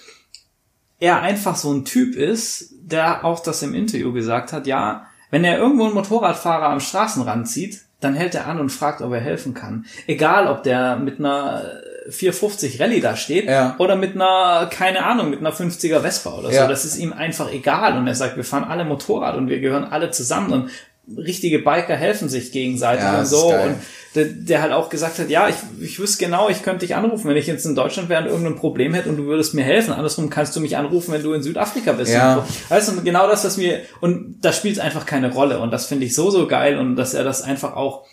er 1.00 1.22
einfach 1.22 1.56
so 1.56 1.72
ein 1.72 1.84
Typ 1.84 2.14
ist, 2.14 2.70
der 2.80 3.24
auch 3.24 3.40
das 3.40 3.62
im 3.62 3.74
Interview 3.74 4.12
gesagt 4.12 4.52
hat, 4.52 4.66
ja, 4.66 5.06
wenn 5.30 5.44
er 5.44 5.58
irgendwo 5.58 5.84
einen 5.84 5.94
Motorradfahrer 5.94 6.68
am 6.68 6.80
Straßenrand 6.80 7.48
zieht, 7.48 7.80
dann 8.00 8.14
hält 8.14 8.34
er 8.34 8.46
an 8.46 8.60
und 8.60 8.70
fragt, 8.70 9.02
ob 9.02 9.12
er 9.12 9.20
helfen 9.20 9.54
kann. 9.54 9.86
Egal, 10.06 10.46
ob 10.46 10.62
der 10.62 10.96
mit 10.96 11.18
einer 11.18 11.64
450 12.08 12.80
Rallye 12.80 13.00
da 13.00 13.16
steht 13.16 13.46
ja. 13.46 13.74
oder 13.78 13.96
mit 13.96 14.14
einer, 14.14 14.68
keine 14.70 15.04
Ahnung, 15.04 15.30
mit 15.30 15.40
einer 15.40 15.52
50er 15.52 16.00
Vespa 16.00 16.34
oder 16.34 16.50
so. 16.50 16.54
Ja. 16.54 16.68
Das 16.68 16.84
ist 16.84 16.96
ihm 16.96 17.12
einfach 17.12 17.52
egal. 17.52 17.96
Und 17.98 18.06
er 18.06 18.14
sagt, 18.14 18.36
wir 18.36 18.44
fahren 18.44 18.64
alle 18.64 18.84
Motorrad 18.84 19.36
und 19.36 19.48
wir 19.48 19.60
gehören 19.60 19.84
alle 19.84 20.10
zusammen 20.10 20.52
und 20.52 20.70
richtige 21.16 21.61
Biker 21.61 21.96
helfen 21.96 22.28
sich 22.28 22.52
gegenseitig 22.52 23.04
ja, 23.04 23.20
und 23.20 23.26
so. 23.26 23.52
Und 23.52 23.76
der, 24.14 24.24
der 24.24 24.62
halt 24.62 24.72
auch 24.72 24.88
gesagt 24.88 25.18
hat, 25.18 25.30
ja, 25.30 25.48
ich, 25.48 25.57
ich 25.80 25.98
wüsste 25.98 26.24
genau, 26.24 26.48
ich 26.48 26.62
könnte 26.62 26.86
dich 26.86 26.96
anrufen, 26.96 27.28
wenn 27.28 27.36
ich 27.36 27.46
jetzt 27.46 27.66
in 27.66 27.74
Deutschland 27.74 28.09
wäre 28.09 28.22
und 28.22 28.28
irgendein 28.28 28.57
Problem 28.57 28.94
hätte 28.94 29.09
und 29.09 29.18
du 29.18 29.26
würdest 29.26 29.54
mir 29.54 29.64
helfen. 29.64 29.92
Andersrum 29.92 30.30
kannst 30.30 30.57
du 30.57 30.61
mich 30.61 30.76
anrufen, 30.76 31.12
wenn 31.12 31.22
du 31.22 31.32
in 31.32 31.42
Südafrika 31.42 31.92
bist. 31.92 32.12
Ja. 32.12 32.46
Weißt 32.68 32.88
du, 32.88 33.02
genau 33.02 33.28
das, 33.28 33.44
was 33.44 33.57
mir, 33.57 33.82
und 34.00 34.38
da 34.40 34.52
spielt 34.52 34.76
es 34.76 34.82
einfach 34.82 35.07
keine 35.07 35.32
Rolle. 35.32 35.61
Und 35.61 35.70
das 35.70 35.86
finde 35.86 36.07
ich 36.07 36.14
so, 36.14 36.30
so 36.30 36.46
geil 36.48 36.78
und 36.78 36.96
dass 36.96 37.14
er 37.14 37.24
das 37.24 37.42
einfach 37.42 37.76
auch 37.76 38.07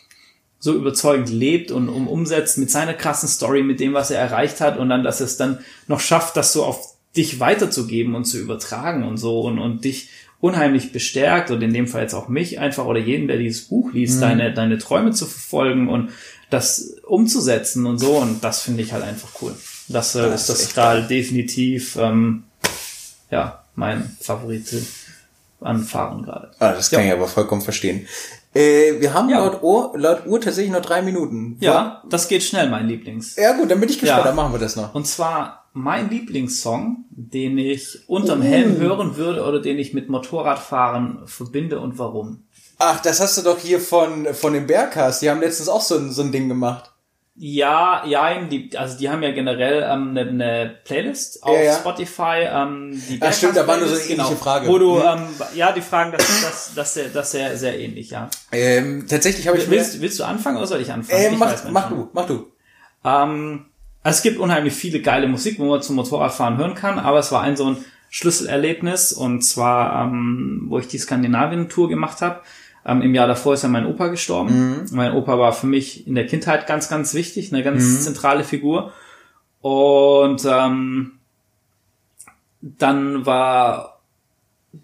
so 0.59 0.73
überzeugend 0.73 1.29
lebt 1.29 1.71
und 1.71 1.89
um, 1.89 2.07
umsetzt 2.07 2.57
mit 2.57 2.71
seiner 2.71 2.93
krassen 2.93 3.27
Story, 3.27 3.63
mit 3.63 3.79
dem, 3.79 3.93
was 3.93 4.11
er 4.11 4.19
erreicht 4.19 4.61
hat 4.61 4.77
und 4.77 4.89
dann, 4.89 5.03
dass 5.03 5.19
er 5.19 5.25
es 5.25 5.35
dann 5.35 5.59
noch 5.87 5.99
schafft, 5.99 6.37
das 6.37 6.53
so 6.53 6.63
auf 6.63 6.93
dich 7.17 7.39
weiterzugeben 7.39 8.15
und 8.15 8.25
zu 8.25 8.39
übertragen 8.39 9.03
und 9.03 9.17
so 9.17 9.41
und, 9.41 9.59
und 9.59 9.83
dich 9.83 10.09
unheimlich 10.43 10.91
bestärkt 10.91 11.51
und 11.51 11.61
in 11.61 11.73
dem 11.73 11.87
Fall 11.87 12.01
jetzt 12.01 12.13
auch 12.13 12.27
mich 12.27 12.59
einfach 12.59 12.83
oder 12.83 12.99
jeden, 12.99 13.29
der 13.29 13.37
dieses 13.37 13.61
Buch 13.61 13.93
liest, 13.93 14.17
mhm. 14.17 14.21
deine, 14.21 14.53
deine 14.53 14.77
Träume 14.77 15.11
zu 15.11 15.25
verfolgen 15.25 15.87
und 15.87 16.09
das 16.49 16.97
umzusetzen 17.07 17.85
und 17.85 17.97
so 17.97 18.17
und 18.17 18.43
das 18.43 18.59
finde 18.59 18.83
ich 18.83 18.91
halt 18.91 19.05
einfach 19.05 19.29
cool. 19.41 19.55
Das, 19.87 20.15
äh, 20.15 20.23
das 20.23 20.49
ist 20.49 20.49
das 20.49 20.73
da 20.73 20.99
definitiv 20.99 21.95
ähm, 21.95 22.43
ja 23.31 23.63
mein 23.75 24.17
Favorit 24.19 24.67
an 25.61 25.81
Fahren 25.85 26.23
gerade. 26.23 26.51
Ah, 26.59 26.73
das 26.73 26.89
kann 26.89 26.99
ja. 26.99 27.07
ich 27.07 27.13
aber 27.13 27.29
vollkommen 27.29 27.61
verstehen. 27.61 28.05
Äh, 28.53 28.99
wir 28.99 29.13
haben 29.13 29.29
ja. 29.29 29.39
laut, 29.39 29.63
Uhr, 29.63 29.93
laut 29.95 30.25
Uhr 30.27 30.41
tatsächlich 30.41 30.73
noch 30.73 30.81
drei 30.81 31.01
Minuten. 31.01 31.55
Ja, 31.61 32.03
das 32.09 32.27
geht 32.27 32.43
schnell, 32.43 32.69
mein 32.69 32.89
Lieblings. 32.89 33.37
Ja 33.37 33.53
gut, 33.53 33.71
dann 33.71 33.79
bin 33.79 33.87
ich 33.87 33.97
gespannt, 33.97 34.23
ja. 34.23 34.27
dann 34.27 34.35
machen 34.35 34.51
wir 34.51 34.59
das 34.59 34.75
noch. 34.75 34.93
Und 34.93 35.07
zwar 35.07 35.62
mein 35.73 36.09
Lieblingssong, 36.09 37.05
den 37.09 37.57
ich 37.57 38.07
unterm 38.07 38.41
uh. 38.41 38.43
Helm 38.43 38.77
hören 38.77 39.17
würde 39.17 39.43
oder 39.43 39.59
den 39.59 39.79
ich 39.79 39.93
mit 39.93 40.07
Motorradfahren 40.07 41.27
verbinde 41.27 41.79
und 41.79 41.97
warum. 41.97 42.45
Ach, 42.77 43.01
das 43.01 43.19
hast 43.19 43.37
du 43.37 43.41
doch 43.41 43.59
hier 43.59 43.79
von, 43.79 44.33
von 44.33 44.53
dem 44.53 44.67
Bergcast. 44.67 45.21
Die 45.21 45.29
haben 45.29 45.41
letztens 45.41 45.69
auch 45.69 45.81
so 45.81 45.95
ein, 45.95 46.11
so 46.11 46.21
ein 46.21 46.31
Ding 46.31 46.47
gemacht. 46.47 46.91
Ja, 47.35 48.05
ja, 48.05 48.43
die, 48.43 48.69
also 48.77 48.95
die 48.95 49.09
haben 49.09 49.23
ja 49.23 49.31
generell 49.31 49.81
ähm, 49.81 50.09
eine, 50.09 50.21
eine 50.21 50.75
Playlist 50.83 51.41
auf 51.41 51.55
ja, 51.55 51.63
ja. 51.63 51.75
Spotify. 51.77 52.45
Ähm, 52.47 53.01
die 53.09 53.19
Ach 53.21 53.33
stimmt, 53.33 53.57
da 53.57 53.65
war 53.65 53.77
nur 53.77 53.87
so 53.87 53.95
eine 53.95 54.03
ähnliche 54.03 54.29
genau, 54.29 54.35
Frage. 54.35 54.67
Wo 54.67 54.77
du, 54.77 54.95
mhm. 54.97 55.01
ähm, 55.01 55.27
ja, 55.55 55.71
die 55.71 55.81
Fragen, 55.81 56.11
das, 56.11 56.27
das, 56.43 56.71
das, 56.75 56.93
sehr, 56.93 57.09
das 57.09 57.31
sehr, 57.31 57.57
sehr 57.57 57.79
ähnlich, 57.79 58.11
ja. 58.11 58.29
Ähm, 58.51 59.07
tatsächlich 59.09 59.47
habe 59.47 59.57
ich 59.57 59.67
willst, 59.67 59.99
willst 59.99 60.19
du 60.19 60.25
anfangen 60.25 60.57
oder 60.57 60.67
soll 60.67 60.81
ich 60.81 60.91
anfangen? 60.91 61.23
Äh, 61.23 61.31
mach, 61.31 61.55
mach 61.71 61.89
du, 61.89 62.09
mach 62.13 62.27
du. 62.27 62.51
Ähm, 63.03 63.65
also 64.03 64.17
es 64.17 64.21
gibt 64.21 64.37
unheimlich 64.37 64.73
viele 64.73 65.01
geile 65.01 65.27
Musik, 65.27 65.59
wo 65.59 65.65
man 65.65 65.81
zum 65.81 65.95
Motorradfahren 65.95 66.57
hören 66.57 66.75
kann, 66.75 66.99
aber 66.99 67.19
es 67.19 67.31
war 67.31 67.41
ein 67.41 67.55
so 67.55 67.65
ein 67.65 67.77
Schlüsselerlebnis 68.09 69.11
und 69.11 69.41
zwar, 69.41 70.05
ähm, 70.05 70.65
wo 70.67 70.77
ich 70.77 70.87
die 70.87 70.99
Skandinavien-Tour 70.99 71.89
gemacht 71.89 72.21
habe 72.21 72.41
ähm, 72.85 73.01
Im 73.01 73.15
Jahr 73.15 73.27
davor 73.27 73.53
ist 73.53 73.63
ja 73.63 73.69
mein 73.69 73.85
Opa 73.85 74.07
gestorben. 74.07 74.81
Mhm. 74.81 74.85
Mein 74.91 75.13
Opa 75.13 75.39
war 75.39 75.53
für 75.53 75.67
mich 75.67 76.05
in 76.05 76.15
der 76.15 76.27
Kindheit 76.27 76.67
ganz, 76.67 76.89
ganz 76.89 77.13
wichtig, 77.13 77.53
eine 77.53 77.63
ganz 77.63 77.83
mhm. 77.83 77.99
zentrale 78.01 78.43
Figur. 78.43 78.91
Und 79.61 80.45
ähm, 80.45 81.13
dann 82.61 83.25
war 83.25 83.89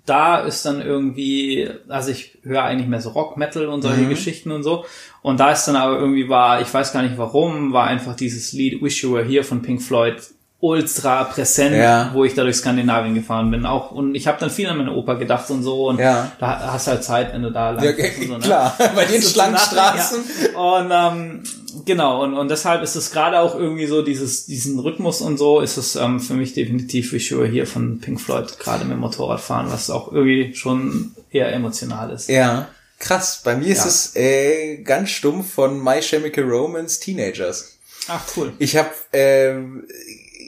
da 0.05 0.37
ist 0.41 0.65
dann 0.65 0.81
irgendwie, 0.81 1.67
also 1.87 2.11
ich 2.11 2.37
höre 2.43 2.63
eigentlich 2.63 2.87
mehr 2.87 3.01
so 3.01 3.09
Rock, 3.09 3.37
Metal 3.37 3.67
und 3.67 3.81
solche 3.81 4.01
mhm. 4.01 4.09
Geschichten 4.09 4.51
und 4.51 4.61
so. 4.61 4.85
Und 5.21 5.39
da 5.39 5.51
ist 5.51 5.65
dann 5.65 5.75
aber 5.75 5.99
irgendwie 5.99 6.29
war, 6.29 6.61
ich 6.61 6.73
weiß 6.73 6.93
gar 6.93 7.03
nicht 7.03 7.17
warum, 7.17 7.73
war 7.73 7.87
einfach 7.87 8.15
dieses 8.15 8.53
Lied 8.53 8.81
Wish 8.81 9.03
You 9.03 9.13
Were 9.13 9.25
Here 9.25 9.43
von 9.43 9.61
Pink 9.61 9.81
Floyd 9.81 10.15
ultra 10.61 11.23
präsent, 11.23 11.75
ja. 11.75 12.11
wo 12.13 12.25
ich 12.25 12.33
da 12.33 12.43
durch 12.43 12.57
Skandinavien 12.57 13.15
gefahren 13.15 13.49
bin. 13.49 13.65
Auch 13.65 13.91
und 13.91 14.15
ich 14.15 14.27
habe 14.27 14.39
dann 14.39 14.49
viel 14.49 14.67
an 14.67 14.77
meine 14.77 14.91
Opa 14.91 15.13
gedacht 15.13 15.49
und 15.51 15.63
so 15.63 15.87
und 15.87 15.99
ja. 15.99 16.31
da 16.39 16.73
hast 16.73 16.87
du 16.87 16.91
halt 16.91 17.03
Zeit, 17.03 17.33
wenn 17.33 17.43
du 17.43 17.51
da 17.51 17.71
lang 17.71 17.83
ja, 17.83 17.91
und 17.91 18.27
so, 18.27 18.33
ne? 18.33 18.39
Klar, 18.39 18.75
bei 18.95 19.05
den 19.05 19.21
Schlangenstraßen. 19.21 20.19
Ja. 20.53 20.59
Und 20.59 20.91
ähm, 20.91 21.43
genau 21.85 22.23
und 22.23 22.33
und 22.33 22.51
deshalb 22.51 22.83
ist 22.83 22.95
es 22.95 23.11
gerade 23.11 23.39
auch 23.39 23.55
irgendwie 23.55 23.85
so 23.85 24.01
dieses 24.01 24.47
diesen 24.47 24.79
Rhythmus 24.79 25.21
und 25.21 25.37
so 25.37 25.61
ist 25.61 25.77
es 25.77 25.95
ähm, 25.95 26.19
für 26.19 26.33
mich 26.33 26.53
definitiv 26.53 27.13
wie 27.13 27.19
Sure 27.19 27.47
hier 27.47 27.65
von 27.65 28.01
Pink 28.01 28.19
Floyd 28.19 28.59
gerade 28.59 28.83
mit 28.83 28.93
dem 28.93 28.99
Motorradfahren, 28.99 29.71
was 29.71 29.89
auch 29.89 30.11
irgendwie 30.11 30.53
schon 30.55 31.15
eher 31.31 31.53
emotional 31.53 32.11
ist. 32.11 32.27
Ja. 32.27 32.67
Krass, 32.99 33.41
bei 33.43 33.55
mir 33.55 33.67
ist 33.67 33.85
es 33.85 34.15
äh, 34.15 34.77
ganz 34.83 35.09
stumpf 35.09 35.53
von 35.53 35.81
My 35.81 36.01
Chemical 36.01 36.43
Romance 36.43 36.99
Teenagers. 36.99 37.77
Ach 38.09 38.21
cool. 38.35 38.53
Ich 38.59 38.75
habe 38.75 38.89
ähm, 39.13 39.87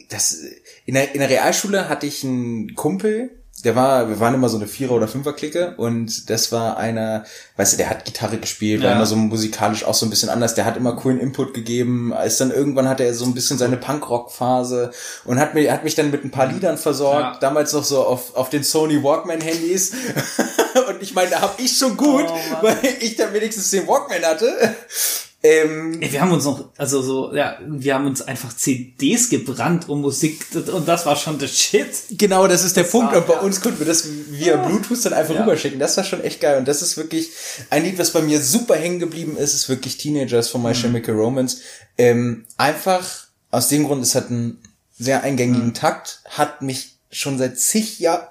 das 0.10 0.38
in 0.86 0.96
der, 0.96 1.14
in 1.14 1.20
der 1.22 1.30
Realschule 1.30 1.88
hatte 1.88 2.08
ich 2.08 2.24
einen 2.24 2.76
Kumpel, 2.76 3.32
der 3.64 3.76
war, 3.76 4.10
wir 4.10 4.20
waren 4.20 4.34
immer 4.34 4.50
so 4.50 4.58
eine 4.58 4.66
Vierer- 4.68 4.94
oder 4.96 5.08
Fünfer-Clique 5.08 5.76
und 5.78 6.32
das 6.32 6.52
war 6.52 6.78
einer, 6.78 7.26
weißt 7.58 7.74
du, 7.74 7.78
der 7.78 7.92
hat 7.92 8.06
Gitarre 8.06 8.38
gespielt, 8.40 8.82
war 8.82 8.90
Ja. 8.90 8.96
immer 8.96 9.06
so 9.06 9.16
musikalisch 9.16 9.84
auch 9.86 9.94
so 9.94 10.06
ein 10.08 10.10
bisschen 10.10 10.30
anders, 10.30 10.56
der 10.56 10.66
hat 10.66 10.78
immer 10.78 10.96
coolen 10.96 11.20
Input 11.20 11.54
gegeben, 11.54 12.12
als 12.12 12.38
dann 12.38 12.50
irgendwann 12.50 12.90
hatte 12.90 13.04
er 13.04 13.14
so 13.14 13.24
ein 13.26 13.36
bisschen 13.36 13.60
seine 13.60 13.78
Punkrock-Phase 13.78 14.92
und 15.26 15.40
hat 15.40 15.54
mir, 15.54 15.72
hat 15.72 15.84
mich 15.84 15.94
dann 15.94 16.10
mit 16.10 16.26
ein 16.26 16.32
paar 16.32 16.48
Liedern 16.48 16.78
versorgt, 16.80 17.36
Ja. 17.36 17.40
damals 17.40 17.72
noch 17.74 17.84
so 17.84 18.04
auf, 18.04 18.36
auf 18.36 18.50
den 18.50 18.64
Sony 18.64 19.04
Walkman-Handys 19.04 19.92
und 21.02 21.08
ich 21.08 21.14
meine, 21.16 21.32
da 21.32 21.42
hab 21.42 21.60
ich 21.60 21.76
schon 21.78 21.98
gut, 21.98 22.26
Oh, 22.28 22.40
weil 22.62 22.78
ich 23.00 23.16
dann 23.16 23.34
wenigstens 23.34 23.72
den 23.72 23.88
Walkman 23.88 24.24
hatte. 24.24 24.76
Ähm, 25.44 26.00
wir 26.00 26.22
haben 26.22 26.32
uns 26.32 26.44
noch, 26.46 26.70
also 26.78 27.02
so, 27.02 27.34
ja, 27.36 27.58
wir 27.68 27.96
haben 27.96 28.06
uns 28.06 28.22
einfach 28.22 28.56
CDs 28.56 29.28
gebrannt 29.28 29.90
um 29.90 30.02
Musik 30.02 30.46
und 30.72 30.88
das 30.88 31.08
war 31.08 31.16
schon 31.16 31.40
the 31.40 31.48
shit. 31.48 31.88
Genau, 32.12 32.48
das 32.48 32.64
ist 32.64 32.78
der 32.78 32.84
Punkt. 32.84 33.12
war- 33.12 33.22
Und 33.22 33.28
bei 33.28 33.34
ja. 33.34 33.40
uns 33.40 33.60
konnten 33.60 33.80
wir 33.80 33.88
das 33.88 34.06
via 34.30 34.58
Bluetooth 34.58 35.04
dann 35.04 35.14
einfach 35.14 35.34
Ja. 35.34 35.42
rüberschicken. 35.42 35.80
Das 35.80 35.98
war 35.98 36.04
schon 36.04 36.24
echt 36.24 36.42
geil. 36.42 36.60
Und 36.60 36.68
das 36.68 36.84
ist 36.84 36.96
wirklich 36.96 37.32
ein 37.72 37.84
Lied, 37.84 37.98
was 37.98 38.12
bei 38.12 38.22
mir 38.22 38.40
super 38.40 38.76
hängen 38.76 39.00
geblieben 39.00 39.36
ist, 39.36 39.56
ist 39.56 39.68
wirklich 39.68 39.98
Teenagers 39.98 40.50
von 40.50 40.62
Mhm. 40.62 40.68
My 40.68 40.74
Chemical 40.76 41.16
Romance. 41.16 41.58
Ähm, 41.98 42.46
einfach 42.58 43.26
aus 43.50 43.68
dem 43.68 43.86
Grund, 43.88 44.04
es 44.04 44.14
hat 44.14 44.30
einen 44.30 44.62
sehr 45.00 45.24
eingängigen 45.24 45.70
Mhm. 45.70 45.74
Takt, 45.74 46.22
hat 46.30 46.62
mich 46.62 46.98
schon 47.10 47.40
seit 47.40 47.60
zig 47.60 48.00
Jahren, 48.00 48.28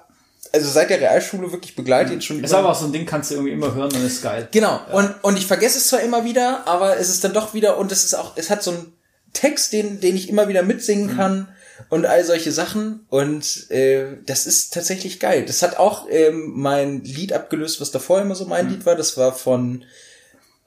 also 0.53 0.69
seit 0.69 0.89
der 0.89 0.99
Realschule 0.99 1.51
wirklich 1.51 1.75
begleitet. 1.75 2.23
Schon 2.23 2.43
Ist 2.43 2.53
aber 2.53 2.69
auch 2.69 2.79
so 2.79 2.85
ein 2.85 2.91
Ding, 2.91 3.05
kannst 3.05 3.31
du 3.31 3.35
irgendwie 3.35 3.53
immer 3.53 3.73
hören 3.73 3.91
und 3.93 4.05
ist 4.05 4.21
geil. 4.21 4.47
Genau. 4.51 4.79
Und, 4.91 5.13
und 5.21 5.37
ich 5.37 5.47
vergesse 5.47 5.77
es 5.77 5.87
zwar 5.87 6.01
immer 6.01 6.25
wieder, 6.25 6.67
aber 6.67 6.97
es 6.97 7.09
ist 7.09 7.23
dann 7.23 7.33
doch 7.33 7.53
wieder, 7.53 7.77
und 7.77 7.91
es 7.91 8.03
ist 8.03 8.13
auch, 8.13 8.33
es 8.35 8.49
hat 8.49 8.63
so 8.63 8.71
einen 8.71 8.93
Text, 9.33 9.71
den, 9.73 10.01
den 10.01 10.15
ich 10.15 10.29
immer 10.29 10.47
wieder 10.47 10.61
mitsingen 10.63 11.15
kann 11.15 11.47
und 11.89 12.05
all 12.05 12.23
solche 12.25 12.51
Sachen. 12.51 13.05
Und 13.09 13.69
äh, 13.71 14.17
das 14.25 14.45
ist 14.45 14.73
tatsächlich 14.73 15.19
geil. 15.19 15.45
Das 15.45 15.61
hat 15.61 15.77
auch 15.77 16.07
ähm, 16.09 16.51
mein 16.55 17.03
Lied 17.03 17.33
abgelöst, 17.33 17.79
was 17.79 17.91
davor 17.91 18.21
immer 18.21 18.35
so 18.35 18.45
mein 18.45 18.69
Lied 18.69 18.85
war. 18.85 18.95
Das 18.95 19.17
war 19.17 19.33
von 19.33 19.85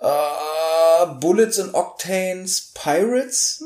äh, 0.01 1.07
Bullets 1.21 1.61
and 1.61 1.75
Octanes 1.75 2.73
Pirates. 2.75 3.63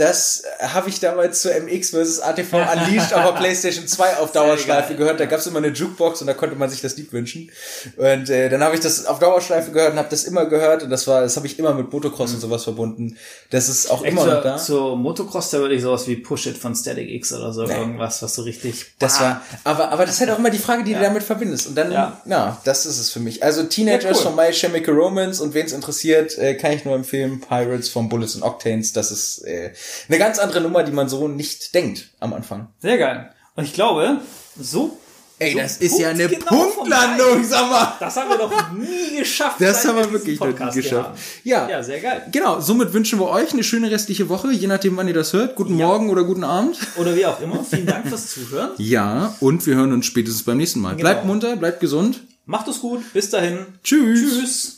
Das 0.00 0.44
habe 0.60 0.88
ich 0.88 0.98
damals 0.98 1.42
zu 1.42 1.50
MX 1.50 1.90
vs. 1.90 2.20
ATV 2.20 2.54
Unleashed 2.54 3.12
auf 3.12 3.22
der 3.22 3.32
PlayStation 3.38 3.86
2 3.86 4.16
auf 4.16 4.32
Dauerschleife 4.32 4.94
gehört. 4.94 5.20
Da 5.20 5.26
gab 5.26 5.40
es 5.40 5.46
immer 5.46 5.58
eine 5.58 5.68
Jukebox 5.68 6.22
und 6.22 6.26
da 6.26 6.32
konnte 6.32 6.56
man 6.56 6.70
sich 6.70 6.80
das 6.80 6.96
Lied 6.96 7.12
wünschen. 7.12 7.50
Und 7.98 8.30
äh, 8.30 8.48
dann 8.48 8.64
habe 8.64 8.74
ich 8.74 8.80
das 8.80 9.04
auf 9.04 9.18
Dauerschleife 9.18 9.72
gehört 9.72 9.92
und 9.92 9.98
habe 9.98 10.08
das 10.08 10.24
immer 10.24 10.46
gehört. 10.46 10.82
Und 10.82 10.88
das 10.88 11.06
war, 11.06 11.20
das 11.20 11.36
habe 11.36 11.46
ich 11.46 11.58
immer 11.58 11.74
mit 11.74 11.92
Motocross 11.92 12.32
und 12.32 12.40
sowas 12.40 12.64
verbunden. 12.64 13.18
Das 13.50 13.68
ist 13.68 13.90
auch 13.90 14.00
immer 14.02 14.24
noch 14.24 14.42
da. 14.42 14.56
zur 14.56 14.96
Motocross, 14.96 15.50
da 15.50 15.58
würde 15.58 15.74
ich 15.74 15.82
sowas 15.82 16.08
wie 16.08 16.16
Push 16.16 16.46
It 16.46 16.56
von 16.56 16.74
Static 16.74 17.10
X 17.10 17.34
oder 17.34 17.52
so, 17.52 17.68
irgendwas, 17.68 18.22
was 18.22 18.34
so 18.34 18.40
richtig. 18.40 18.86
Das 18.98 19.20
war, 19.20 19.42
aber, 19.64 19.90
aber 19.90 20.06
das 20.06 20.14
ist 20.14 20.20
halt 20.22 20.30
auch 20.30 20.38
immer 20.38 20.48
die 20.48 20.56
Frage, 20.56 20.82
die 20.82 20.94
du 20.94 21.00
damit 21.00 21.24
verbindest. 21.24 21.66
Und 21.66 21.74
dann, 21.74 21.92
ja. 21.92 22.22
Ja. 22.24 22.58
das 22.64 22.86
ist 22.86 22.98
es 22.98 23.10
für 23.10 23.20
mich. 23.20 23.42
Also 23.42 23.64
Teenagers 23.64 24.04
Ja, 24.04 24.10
cool. 24.12 24.34
von 24.34 24.36
My 24.36 24.50
Chemical 24.50 24.94
Romance 24.94 25.42
und 25.42 25.52
wen 25.52 25.66
es 25.66 25.72
interessiert, 25.72 26.38
äh, 26.38 26.54
kann 26.54 26.72
ich 26.72 26.86
nur 26.86 26.94
empfehlen. 26.94 27.38
Pirates 27.46 27.90
von 27.90 28.08
Bullets 28.08 28.34
and 28.34 28.44
Octanes. 28.44 28.94
Das 28.94 29.10
ist 29.10 29.44
äh, 29.44 29.72
eine 30.08 30.18
ganz 30.18 30.38
andere 30.38 30.60
Nummer, 30.60 30.82
die 30.82 30.92
man 30.92 31.08
so 31.08 31.28
nicht 31.28 31.74
denkt 31.74 32.10
am 32.20 32.32
Anfang. 32.32 32.68
Sehr 32.80 32.98
geil. 32.98 33.30
Und 33.56 33.64
ich 33.64 33.74
glaube, 33.74 34.18
so. 34.58 34.98
Ey, 35.38 35.52
so 35.52 35.58
das 35.58 35.78
ist 35.78 35.98
ja 35.98 36.10
eine 36.10 36.28
punktgenau 36.28 36.90
Punktlandung, 36.90 37.44
sag 37.44 37.70
mal. 37.70 37.96
Das 37.98 38.16
haben 38.16 38.28
wir 38.28 38.38
noch 38.38 38.72
nie 38.72 39.18
geschafft. 39.18 39.60
Das 39.60 39.86
haben 39.86 39.96
wir 39.96 40.12
wirklich 40.12 40.38
noch 40.38 40.48
nie 40.48 40.72
geschafft. 40.72 41.18
Ja. 41.44 41.68
Ja, 41.68 41.82
sehr 41.82 42.00
geil. 42.00 42.26
Genau, 42.30 42.60
somit 42.60 42.92
wünschen 42.92 43.18
wir 43.18 43.28
euch 43.28 43.52
eine 43.52 43.64
schöne 43.64 43.90
restliche 43.90 44.28
Woche, 44.28 44.52
je 44.52 44.66
nachdem, 44.66 44.96
wann 44.96 45.08
ihr 45.08 45.14
das 45.14 45.32
hört. 45.32 45.56
Guten 45.56 45.74
Morgen 45.74 46.10
oder 46.10 46.24
guten 46.24 46.44
Abend. 46.44 46.76
Oder 46.96 47.16
wie 47.16 47.26
auch 47.26 47.40
immer. 47.40 47.64
Vielen 47.64 47.86
Dank 47.86 48.08
fürs 48.08 48.28
Zuhören. 48.28 48.70
Ja, 48.76 49.34
und 49.40 49.66
wir 49.66 49.76
hören 49.76 49.92
uns 49.92 50.06
spätestens 50.06 50.44
beim 50.44 50.58
nächsten 50.58 50.80
Mal. 50.80 50.94
Bleibt 50.96 51.24
munter, 51.24 51.56
bleibt 51.56 51.80
gesund. 51.80 52.20
Macht 52.46 52.68
es 52.68 52.80
gut. 52.80 53.00
Bis 53.12 53.30
dahin. 53.30 53.66
Tschüss. 53.82 54.20
Tschüss. 54.20 54.76